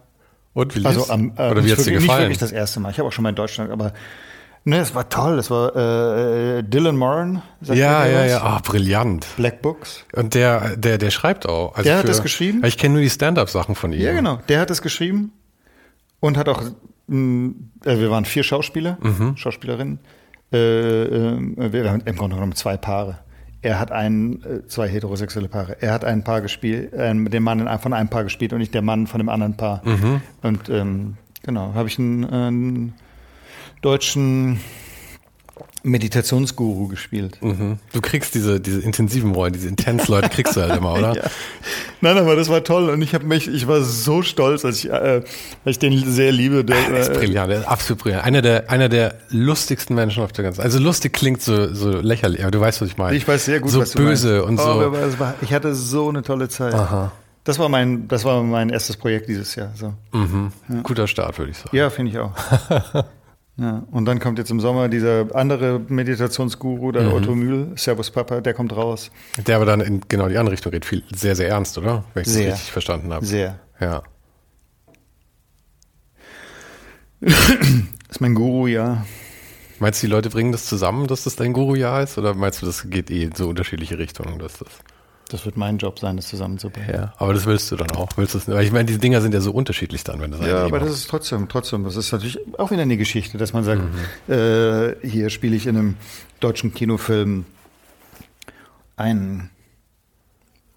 Und 0.54 0.76
wie 0.76 0.84
Also 0.86 1.00
lief's? 1.02 1.10
am, 1.12 1.34
äh, 1.38 1.52
Oder 1.52 1.58
wie 1.58 1.62
nicht 1.62 1.72
hat's 1.74 1.84
dir 1.84 1.86
wirklich- 1.86 1.88
Nicht 1.92 2.02
gefallen? 2.02 2.22
wirklich 2.24 2.38
das 2.40 2.52
erste 2.52 2.80
Mal. 2.80 2.90
Ich 2.92 2.98
habe 3.00 3.08
auch 3.08 3.12
schon 3.12 3.24
mal 3.24 3.30
in 3.30 3.36
Deutschland, 3.36 3.70
aber 3.72 3.94
ne, 4.66 4.80
es 4.80 4.96
war 4.96 5.08
toll. 5.10 5.38
Es 5.38 5.52
war 5.52 5.76
äh, 5.76 6.64
Dylan 6.64 6.98
Moran. 6.98 7.44
Ja, 7.62 8.06
ja, 8.08 8.22
was? 8.24 8.32
ja. 8.32 8.42
Ah, 8.42 8.60
brillant. 8.64 9.28
Black 9.38 9.62
Books. 9.62 10.04
Und 10.14 10.34
der, 10.34 10.76
der, 10.76 10.98
der 10.98 11.12
schreibt 11.12 11.48
auch. 11.48 11.76
Also 11.76 11.84
Der 11.88 12.00
hat 12.00 12.08
das 12.10 12.24
geschrieben? 12.24 12.64
Ich 12.66 12.78
kenne 12.80 12.96
nur 12.96 13.04
die 13.04 13.10
Stand-up-Sachen 13.12 13.76
von 13.76 13.94
ihm. 13.94 14.02
Ja, 14.02 14.14
genau. 14.14 14.40
Der 14.50 14.60
hat 14.60 14.72
es 14.72 14.82
geschrieben 14.82 15.32
und 16.20 16.38
hat 16.38 16.50
auch. 16.50 16.64
Mh, 17.10 17.54
äh, 17.86 18.00
wir 18.00 18.10
waren 18.12 18.26
vier 18.26 18.44
Schauspieler, 18.44 18.98
Mhm. 19.02 19.38
Schauspielerinnen. 19.38 20.00
Äh, 20.52 20.58
äh, 20.58 21.72
wir 21.74 21.92
haben 21.92 22.02
im 22.06 22.16
Grunde 22.18 22.36
genommen 22.36 22.56
zwei 22.56 22.76
Paare. 22.78 23.20
Er 23.68 23.80
hat 23.80 23.92
einen, 23.92 24.42
äh, 24.44 24.66
zwei 24.68 24.88
heterosexuelle 24.88 25.50
Paare. 25.50 25.76
Er 25.82 25.92
hat 25.92 26.06
ein 26.06 26.24
Paar 26.24 26.40
gespielt, 26.40 26.94
äh, 26.94 27.14
den 27.14 27.44
Mann 27.44 27.60
in, 27.60 27.80
von 27.80 27.92
einem 27.92 28.08
Paar 28.08 28.24
gespielt 28.24 28.54
und 28.54 28.60
nicht 28.60 28.74
der 28.74 28.82
Mann 28.82 29.08
von 29.08 29.20
dem 29.20 29.28
anderen 29.28 29.58
Paar. 29.58 29.82
Mhm. 29.84 30.22
Und 30.42 30.70
ähm, 30.70 31.18
genau, 31.44 31.74
habe 31.74 31.90
ich 31.90 32.00
einen, 32.00 32.24
einen 32.24 32.94
deutschen 33.82 34.62
Meditationsguru 35.84 36.88
gespielt. 36.88 37.38
Mhm. 37.42 37.78
Du 37.94 38.02
kriegst 38.02 38.36
diese, 38.36 38.60
diese 38.60 38.82
intensiven 38.82 39.32
Rollen, 39.32 39.54
diese 39.54 39.68
intense 39.68 40.12
Leute 40.12 40.30
kriegst 40.30 40.56
du 40.56 40.62
halt 40.62 40.76
immer, 40.76 40.94
oder? 40.94 41.14
Ja. 41.18 41.24
Nein, 42.02 42.18
aber 42.18 42.36
das 42.36 42.50
war 42.50 42.64
toll 42.64 42.90
und 42.90 43.02
ich 43.02 43.14
habe 43.16 43.26
mich, 43.26 43.48
ich 43.48 43.68
war 43.68 43.82
so 43.82 44.22
stolz, 44.22 44.64
als 44.66 44.80
ich, 44.84 44.90
äh, 44.92 45.22
weil 45.64 45.72
ich 45.72 45.80
den 45.80 45.98
sehr 46.12 46.32
liebe. 46.32 46.64
Der, 46.64 46.76
Der 46.90 47.00
ist 47.00 47.10
äh, 47.10 47.14
brillant, 47.14 47.50
der 47.52 47.60
ist 47.62 47.68
absolut 47.68 48.04
brillant. 48.04 48.24
Einer 48.24 48.42
der, 48.42 48.70
einer 48.70 48.88
der 48.90 49.16
lustigsten 49.30 49.96
Menschen 49.96 50.22
auf 50.24 50.32
der 50.32 50.44
ganzen 50.44 50.62
Also 50.62 50.80
lustig 50.80 51.14
klingt 51.14 51.42
so, 51.42 51.74
so 51.74 51.90
lächerlich, 51.92 52.42
aber 52.42 52.52
du 52.52 52.60
weißt, 52.60 52.82
was 52.82 52.90
ich 52.90 52.98
meine. 52.98 53.16
Ich 53.18 53.28
weiß 53.28 53.46
sehr 53.46 53.60
gut, 53.62 53.72
so 53.72 53.80
was 53.80 53.92
du 53.92 53.98
böse 54.00 54.44
meinst. 54.46 54.48
und 54.48 54.60
Oh, 54.60 54.92
so. 54.94 54.96
es 54.96 55.20
war, 55.20 55.34
ich 55.42 55.54
hatte 55.54 55.74
so 55.74 56.10
eine 56.10 56.22
tolle 56.22 56.50
Zeit. 56.50 56.74
Aha. 56.74 57.12
Das 57.44 57.58
war 57.60 57.70
mein, 57.70 58.08
das 58.10 58.26
war 58.26 58.44
mein 58.44 58.70
erstes 58.70 58.98
Projekt 58.98 59.30
dieses 59.30 59.56
Jahr. 59.56 59.72
So. 59.76 59.94
Mhm. 60.12 60.52
Guter 60.84 61.08
Start, 61.08 61.38
würde 61.40 61.52
ich 61.52 61.58
sagen. 61.58 61.76
Ja, 61.76 61.90
finde 61.90 62.12
ich 62.12 62.20
auch. 62.20 62.34
ja. 63.58 63.84
Und 63.92 64.06
dann 64.06 64.20
kommt 64.20 64.38
jetzt 64.40 64.52
im 64.52 64.60
Sommer 64.60 64.88
dieser 64.90 65.36
andere 65.36 65.80
Meditationsguru, 65.88 66.90
Mhm. 66.90 66.94
der 66.94 67.14
Otto 67.14 67.36
Mühl, 67.36 67.72
Servus 67.76 68.12
Papa, 68.12 68.42
der 68.42 68.54
kommt 68.54 68.76
raus. 68.76 69.10
Der 69.46 69.56
aber 69.56 69.66
dann 69.66 69.82
in 69.82 70.02
genau 70.08 70.28
die 70.30 70.38
andere 70.38 70.54
Richtung 70.54 70.72
geht. 70.72 70.86
Viel, 70.86 71.04
sehr, 71.14 71.36
sehr 71.36 71.50
ernst, 71.50 71.78
oder? 71.78 72.04
Wenn 72.14 72.24
ich 72.24 72.30
Sehr. 72.30 72.46
das 72.50 72.54
richtig 72.60 72.72
verstanden 72.72 73.12
habe. 73.14 73.26
Sehr. 73.26 73.60
Ja. 73.80 74.04
ist 77.22 78.22
mein 78.22 78.36
Guru, 78.36 78.68
ja. 78.68 79.06
Meinst 79.80 80.02
du, 80.02 80.08
die 80.08 80.12
Leute 80.12 80.30
bringen 80.30 80.52
das 80.52 80.66
zusammen, 80.66 81.08
dass 81.08 81.24
das 81.24 81.36
dein 81.36 81.54
Guru-Jahr 81.54 82.02
ist? 82.04 82.18
Oder 82.18 82.34
meinst 82.34 82.62
du, 82.62 82.66
das 82.66 82.90
geht 82.90 83.12
eh 83.12 83.24
in 83.24 83.36
so 83.36 83.48
unterschiedliche 83.50 83.98
Richtungen? 83.98 84.40
Dass 84.40 84.58
das 84.60 84.70
Das 85.30 85.46
wird 85.46 85.58
mein 85.58 85.78
Job 85.78 86.00
sein, 86.00 86.16
das 86.18 86.28
zusammenzubringen. 86.30 86.90
ja, 86.94 87.14
aber 87.18 87.34
das 87.34 87.46
willst 87.46 87.70
du 87.72 87.76
dann 87.76 87.92
auch. 87.92 88.10
Willst 88.16 88.34
du 88.36 88.48
weil 88.54 88.64
ich 88.66 88.72
meine, 88.72 88.86
diese 88.86 89.00
Dinger 89.00 89.22
sind 89.22 89.34
ja 89.34 89.42
so 89.42 89.52
unterschiedlich 89.52 90.04
dann, 90.04 90.20
wenn 90.22 90.32
das 90.32 90.40
Ja, 90.46 90.64
aber 90.66 90.80
macht. 90.80 90.90
das 90.90 90.98
ist 90.98 91.10
trotzdem, 91.10 91.50
trotzdem, 91.50 91.84
das 91.84 91.96
ist 91.96 92.12
natürlich 92.12 92.40
auch 92.58 92.72
wieder 92.72 92.84
eine 92.84 92.98
Geschichte, 92.98 93.38
dass 93.38 93.52
man 93.54 93.64
sagt, 93.64 93.82
Mhm. 93.82 94.34
äh, 94.34 94.96
hier 95.08 95.30
spiele 95.30 95.56
ich 95.56 95.68
in 95.68 95.76
einem 95.78 95.96
deutschen 96.40 96.74
Kinofilm 96.74 97.46
einen 98.96 99.50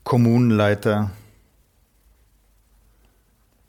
Kommunenleiter 0.05 1.11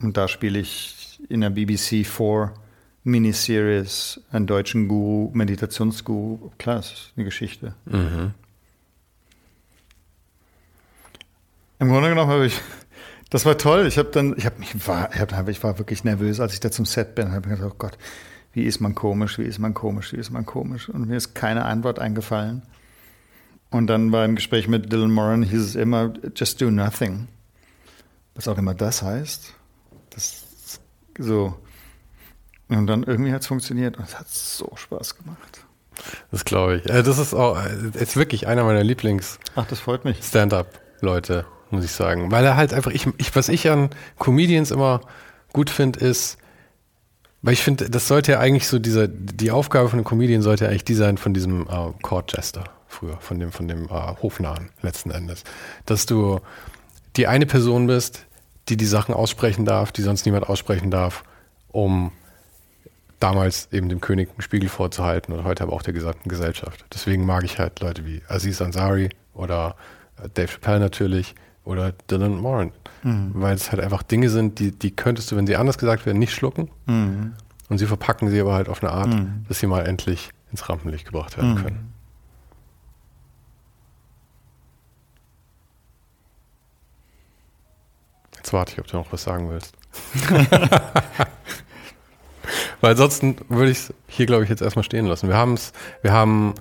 und 0.02 0.18
da 0.18 0.28
spiele 0.28 0.60
ich 0.60 1.20
in 1.30 1.42
der 1.42 1.52
BBC 1.52 2.04
4 2.06 2.54
Miniseries 3.04 4.20
einen 4.32 4.48
deutschen 4.48 4.88
Guru, 4.88 5.30
Meditationsguru. 5.34 6.52
Klar, 6.58 6.78
das 6.78 6.92
ist 6.92 7.12
eine 7.16 7.26
Geschichte. 7.26 7.76
Mhm. 7.86 8.34
Im 11.82 11.90
Grunde 11.90 12.10
genommen 12.10 12.30
habe 12.30 12.46
ich, 12.46 12.62
das 13.32 13.44
war 13.46 13.58
toll. 13.58 13.88
Ich 13.88 13.98
habe 13.98 14.10
dann, 14.12 14.36
ich 14.38 14.46
habe 14.46 14.60
mich, 14.60 14.88
war, 14.88 15.10
ich, 15.14 15.20
hab, 15.20 15.50
ich 15.50 15.64
war 15.64 15.80
wirklich 15.80 16.04
nervös, 16.04 16.40
als 16.40 16.54
ich 16.54 16.60
da 16.60 16.70
zum 16.72 16.86
Set 16.86 17.16
bin. 17.16 17.28
Ich 17.28 17.34
habe 17.34 17.50
gedacht, 17.50 17.68
oh 17.70 17.76
Gott, 17.78 17.98
wie 18.54 18.64
ist 18.64 18.80
man 18.82 18.94
komisch, 18.94 19.40
wie 19.40 19.44
ist 19.46 19.58
man 19.58 19.74
komisch, 19.74 20.14
wie 20.14 20.18
ist 20.18 20.30
man 20.30 20.46
komisch. 20.46 20.90
Und 20.90 21.08
mir 21.08 21.18
ist 21.18 21.34
keine 21.34 21.66
Antwort 21.66 21.98
eingefallen. 21.98 22.62
Und 23.72 23.88
dann 23.88 24.12
war 24.12 24.26
im 24.26 24.36
Gespräch 24.36 24.68
mit 24.68 24.94
Dylan 24.94 25.12
Moran, 25.12 25.42
hieß 25.44 25.60
es 25.62 25.76
immer, 25.76 26.14
just 26.36 26.62
do 26.62 26.70
nothing. 26.70 27.28
Was 28.36 28.48
auch 28.48 28.58
immer 28.60 28.76
das 28.76 29.02
heißt. 29.02 29.54
Das 30.12 30.80
so. 31.18 31.58
Und 32.70 32.86
dann 32.88 33.04
irgendwie 33.04 33.34
hat 33.34 33.42
es 33.42 33.48
funktioniert 33.48 33.98
und 33.98 34.04
es 34.04 34.20
hat 34.20 34.30
so 34.30 34.72
Spaß 34.76 35.18
gemacht. 35.18 35.66
Das 36.30 36.46
glaube 36.46 36.78
ich. 36.78 36.86
Äh, 36.90 37.02
Das 37.04 37.18
ist 37.18 37.34
auch, 37.34 37.58
äh, 37.66 37.90
ist 38.00 38.16
wirklich 38.18 38.46
einer 38.48 38.64
meiner 38.66 38.84
Lieblings- 38.84 39.40
Ach, 39.56 39.66
das 39.66 39.80
freut 39.80 40.06
mich. 40.06 40.22
Stand-up-Leute, 40.24 41.46
muss 41.72 41.86
ich 41.86 41.92
sagen. 41.92 42.32
Weil 42.32 42.46
er 42.46 42.58
halt 42.58 42.74
einfach, 42.74 42.92
ich, 42.92 43.08
ich, 43.18 43.36
was 43.36 43.50
ich 43.50 43.70
an 43.70 43.90
Comedians 44.20 44.72
immer 44.72 45.02
gut 45.54 45.70
finde, 45.70 46.00
ist, 46.00 46.38
weil 47.42 47.54
ich 47.54 47.64
finde, 47.64 47.90
das 47.90 48.08
sollte 48.08 48.34
ja 48.34 48.40
eigentlich 48.40 48.68
so 48.68 48.80
dieser, 48.80 49.08
die 49.08 49.52
Aufgabe 49.52 49.90
von 49.90 50.00
einem 50.00 50.06
Comedian 50.06 50.42
sollte 50.42 50.66
ja 50.66 50.70
eigentlich 50.70 50.86
die 50.86 50.94
sein 50.94 51.18
von 51.18 51.34
diesem 51.34 51.68
äh, 51.68 51.92
Court 52.02 52.34
Jester 52.36 52.66
früher, 52.88 53.18
von 53.20 53.40
dem, 53.40 53.52
von 53.52 53.68
dem 53.68 53.86
äh, 53.86 53.90
Hofnahen 54.22 54.70
letzten 54.82 55.12
Endes. 55.12 55.44
Dass 55.86 56.06
du 56.06 56.40
die 57.16 57.28
eine 57.28 57.46
Person 57.46 57.88
bist, 57.88 58.26
die 58.70 58.78
die 58.78 58.86
Sachen 58.86 59.16
aussprechen 59.16 59.66
darf, 59.66 59.92
die 59.92 60.04
sonst 60.04 60.26
niemand 60.26 60.48
aussprechen 60.48 60.92
darf, 60.92 61.24
um 61.70 62.12
damals 63.20 63.70
eben 63.72 63.90
dem 63.90 64.02
König 64.02 64.30
einen 64.30 64.42
Spiegel 64.42 64.70
vorzuhalten 64.70 65.34
und 65.34 65.44
heute 65.44 65.64
aber 65.64 65.74
auch 65.74 65.84
der 65.84 65.94
gesamten 65.94 66.30
Gesellschaft. 66.30 66.86
Deswegen 66.94 67.26
mag 67.26 67.44
ich 67.44 67.60
halt 67.60 67.80
Leute 67.80 68.06
wie 68.06 68.22
Aziz 68.28 68.62
Ansari 68.62 69.10
oder 69.34 69.76
äh, 70.22 70.30
Dave 70.34 70.48
Chappelle 70.48 70.80
natürlich 70.80 71.36
oder 71.64 71.92
Dylan 72.10 72.38
Moran, 72.38 72.72
weil 73.04 73.56
es 73.56 73.72
halt 73.72 73.82
einfach 73.82 74.04
Dinge 74.04 74.30
sind, 74.30 74.60
die, 74.60 74.72
die 74.72 74.92
könntest 74.92 75.32
du, 75.32 75.36
wenn 75.36 75.46
sie 75.48 75.56
anders 75.56 75.78
gesagt 75.78 76.06
werden, 76.06 76.18
nicht 76.20 76.34
schlucken 76.34 76.70
Mhm. 76.88 77.34
und 77.70 77.78
sie 77.78 77.86
verpacken 77.86 78.30
sie 78.30 78.40
aber 78.42 78.54
halt 78.54 78.68
auf 78.70 78.84
eine 78.84 78.92
Art, 78.92 79.10
Mhm. 79.10 79.46
dass 79.48 79.60
sie 79.60 79.68
mal 79.68 79.86
endlich 79.86 80.32
ins 80.52 80.68
Rampenlicht 80.70 81.06
gebracht 81.06 81.38
werden 81.38 81.54
Mhm. 81.54 81.58
können. 81.64 81.94
Jetzt 88.38 88.54
warte 88.54 88.74
ich, 88.74 88.80
ob 88.80 88.88
du 88.88 88.98
noch 88.98 89.12
was 89.14 89.24
sagen 89.24 89.50
willst. 89.50 89.74
Weil 92.82 92.92
ansonsten 92.92 93.36
würde 93.50 93.72
ich 93.72 93.78
es 93.78 93.94
hier, 94.08 94.26
glaube 94.26 94.44
ich, 94.44 94.50
jetzt 94.50 94.62
erstmal 94.62 94.84
stehen 94.84 95.06
lassen. 95.06 95.28
Wir, 95.28 95.38
haben's, 95.38 95.74
wir 96.02 96.12
haben 96.12 96.56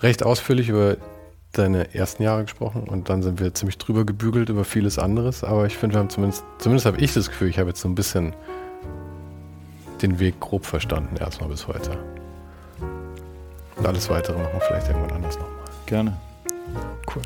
recht 0.00 0.24
ausführlich 0.24 0.68
über 0.68 0.96
deine 1.52 1.94
ersten 1.94 2.22
Jahre 2.22 2.42
gesprochen 2.42 2.84
und 2.84 3.08
dann 3.08 3.22
sind 3.22 3.38
wir 3.38 3.52
ziemlich 3.54 3.78
drüber 3.78 4.04
gebügelt 4.04 4.48
über 4.48 4.64
vieles 4.64 4.98
anderes. 4.98 5.44
Aber 5.44 5.66
ich 5.66 5.76
finde, 5.76 5.96
wir 5.96 6.00
haben 6.00 6.10
zumindest, 6.10 6.44
zumindest 6.58 6.86
habe 6.86 6.98
ich 6.98 7.12
das 7.12 7.28
Gefühl, 7.28 7.48
ich 7.48 7.58
habe 7.58 7.68
jetzt 7.68 7.80
so 7.80 7.88
ein 7.88 7.94
bisschen 7.94 8.34
den 10.00 10.18
Weg 10.18 10.40
grob 10.40 10.66
verstanden, 10.66 11.16
erstmal 11.16 11.48
bis 11.50 11.68
heute. 11.68 11.98
Und 13.76 13.86
alles 13.86 14.08
weitere 14.08 14.36
machen 14.38 14.52
wir 14.54 14.60
vielleicht 14.60 14.88
irgendwann 14.88 15.12
anders 15.12 15.36
nochmal. 15.36 15.52
Gerne. 15.86 16.16
Cool. 17.14 17.22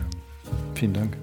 Vielen 0.75 0.93
Dank. 0.93 1.17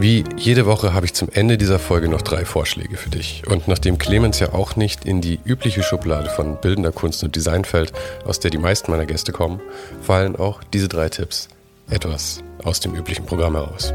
Wie 0.00 0.22
jede 0.36 0.64
Woche 0.66 0.94
habe 0.94 1.06
ich 1.06 1.14
zum 1.14 1.28
Ende 1.32 1.58
dieser 1.58 1.80
Folge 1.80 2.08
noch 2.08 2.22
drei 2.22 2.44
Vorschläge 2.44 2.96
für 2.96 3.10
dich. 3.10 3.42
Und 3.48 3.66
nachdem 3.66 3.98
Clemens 3.98 4.38
ja 4.38 4.52
auch 4.52 4.76
nicht 4.76 5.04
in 5.04 5.20
die 5.20 5.40
übliche 5.44 5.82
Schublade 5.82 6.30
von 6.30 6.60
bildender 6.60 6.92
Kunst 6.92 7.24
und 7.24 7.34
Design 7.34 7.64
fällt, 7.64 7.92
aus 8.24 8.38
der 8.38 8.52
die 8.52 8.58
meisten 8.58 8.92
meiner 8.92 9.06
Gäste 9.06 9.32
kommen, 9.32 9.60
fallen 10.00 10.36
auch 10.36 10.62
diese 10.72 10.86
drei 10.86 11.08
Tipps 11.08 11.48
etwas 11.90 12.44
aus 12.62 12.78
dem 12.78 12.94
üblichen 12.94 13.26
Programm 13.26 13.56
heraus. 13.56 13.92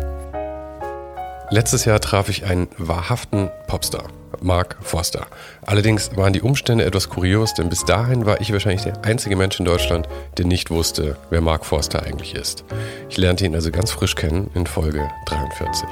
Letztes 1.52 1.86
Jahr 1.86 2.02
traf 2.02 2.28
ich 2.28 2.44
einen 2.44 2.68
wahrhaften 2.78 3.50
Popstar, 3.68 4.10
Mark 4.44 4.78
Forster. 4.82 5.28
Allerdings 5.66 6.16
waren 6.16 6.34
die 6.34 6.42
Umstände 6.42 6.86
etwas 6.86 7.10
kurios, 7.10 7.54
denn 7.54 7.70
bis 7.70 7.86
dahin 7.86 8.26
war 8.26 8.42
ich 8.42 8.52
wahrscheinlich 8.52 8.84
der 8.84 9.04
einzige 9.04 9.36
Mensch 9.36 9.60
in 9.60 9.66
Deutschland, 9.66 10.08
der 10.38 10.46
nicht 10.46 10.70
wusste, 10.70 11.18
wer 11.30 11.42
Mark 11.42 11.66
Forster 11.66 12.04
eigentlich 12.04 12.36
ist. 12.36 12.64
Ich 13.10 13.18
lernte 13.18 13.46
ihn 13.46 13.56
also 13.56 13.72
ganz 13.72 13.92
frisch 13.92 14.16
kennen 14.16 14.52
in 14.54 14.68
Folge 14.68 15.10
43. 15.26 15.88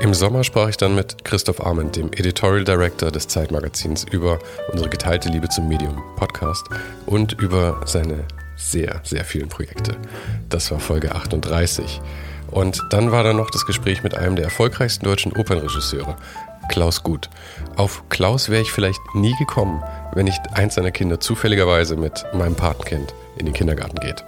Im 0.00 0.12
Sommer 0.12 0.42
sprach 0.42 0.68
ich 0.68 0.76
dann 0.76 0.94
mit 0.94 1.24
Christoph 1.24 1.64
Arment, 1.64 1.96
dem 1.96 2.12
Editorial 2.12 2.64
Director 2.64 3.10
des 3.10 3.28
Zeitmagazins, 3.28 4.04
über 4.10 4.38
unsere 4.72 4.90
geteilte 4.90 5.28
Liebe 5.28 5.48
zum 5.48 5.68
Medium 5.68 6.02
Podcast 6.16 6.66
und 7.06 7.40
über 7.40 7.80
seine 7.86 8.24
sehr, 8.56 9.00
sehr 9.04 9.24
vielen 9.24 9.48
Projekte. 9.48 9.96
Das 10.48 10.70
war 10.70 10.80
Folge 10.80 11.14
38. 11.14 12.00
Und 12.50 12.82
dann 12.90 13.10
war 13.10 13.24
da 13.24 13.32
noch 13.32 13.50
das 13.50 13.66
Gespräch 13.66 14.02
mit 14.02 14.14
einem 14.16 14.36
der 14.36 14.44
erfolgreichsten 14.44 15.04
deutschen 15.04 15.32
Opernregisseure, 15.32 16.16
Klaus 16.68 17.02
Gut. 17.02 17.30
Auf 17.76 18.02
Klaus 18.08 18.48
wäre 18.48 18.62
ich 18.62 18.72
vielleicht 18.72 19.00
nie 19.14 19.34
gekommen, 19.38 19.82
wenn 20.14 20.24
nicht 20.24 20.40
eins 20.52 20.74
seiner 20.74 20.90
Kinder 20.90 21.20
zufälligerweise 21.20 21.96
mit 21.96 22.24
meinem 22.32 22.54
Patenkind 22.54 23.14
in 23.36 23.46
den 23.46 23.54
Kindergarten 23.54 24.00
geht. 24.00 24.24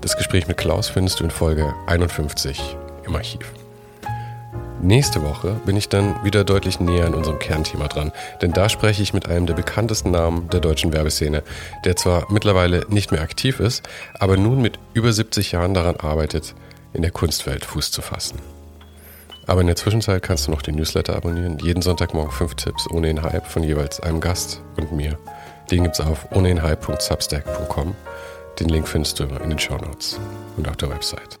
Das 0.00 0.16
Gespräch 0.16 0.46
mit 0.46 0.56
Klaus 0.56 0.88
findest 0.88 1.20
du 1.20 1.24
in 1.24 1.30
Folge 1.30 1.74
51 1.86 2.76
im 3.04 3.16
Archiv. 3.16 3.52
Nächste 4.80 5.22
Woche 5.22 5.60
bin 5.66 5.76
ich 5.76 5.88
dann 5.88 6.24
wieder 6.24 6.44
deutlich 6.44 6.78
näher 6.78 7.06
an 7.06 7.14
unserem 7.14 7.40
Kernthema 7.40 7.88
dran, 7.88 8.12
denn 8.40 8.52
da 8.52 8.68
spreche 8.68 9.02
ich 9.02 9.12
mit 9.12 9.28
einem 9.28 9.46
der 9.46 9.54
bekanntesten 9.54 10.12
Namen 10.12 10.48
der 10.50 10.60
deutschen 10.60 10.92
Werbeszene, 10.92 11.42
der 11.84 11.96
zwar 11.96 12.30
mittlerweile 12.30 12.86
nicht 12.88 13.10
mehr 13.10 13.22
aktiv 13.22 13.58
ist, 13.58 13.88
aber 14.20 14.36
nun 14.36 14.62
mit 14.62 14.78
über 14.94 15.12
70 15.12 15.50
Jahren 15.50 15.74
daran 15.74 15.96
arbeitet, 15.96 16.54
in 16.92 17.02
der 17.02 17.10
Kunstwelt 17.10 17.64
Fuß 17.64 17.90
zu 17.90 18.02
fassen. 18.02 18.38
Aber 19.48 19.62
in 19.62 19.66
der 19.66 19.76
Zwischenzeit 19.76 20.22
kannst 20.22 20.46
du 20.46 20.50
noch 20.50 20.60
den 20.60 20.76
Newsletter 20.76 21.16
abonnieren. 21.16 21.58
Jeden 21.58 21.80
Sonntagmorgen 21.80 22.30
fünf 22.30 22.54
Tipps 22.54 22.86
ohne 22.90 23.06
den 23.06 23.22
Hype 23.22 23.46
von 23.46 23.62
jeweils 23.62 23.98
einem 23.98 24.20
Gast 24.20 24.62
und 24.76 24.92
mir. 24.92 25.18
Den 25.70 25.84
gibt's 25.84 26.00
auf 26.00 26.30
ohnedenhype.substack.com. 26.32 27.96
Den 28.60 28.68
Link 28.68 28.86
findest 28.86 29.18
du 29.18 29.24
in 29.24 29.48
den 29.48 29.58
Show 29.58 29.78
Notes 29.78 30.20
und 30.58 30.68
auf 30.68 30.76
der 30.76 30.90
Website. 30.90 31.40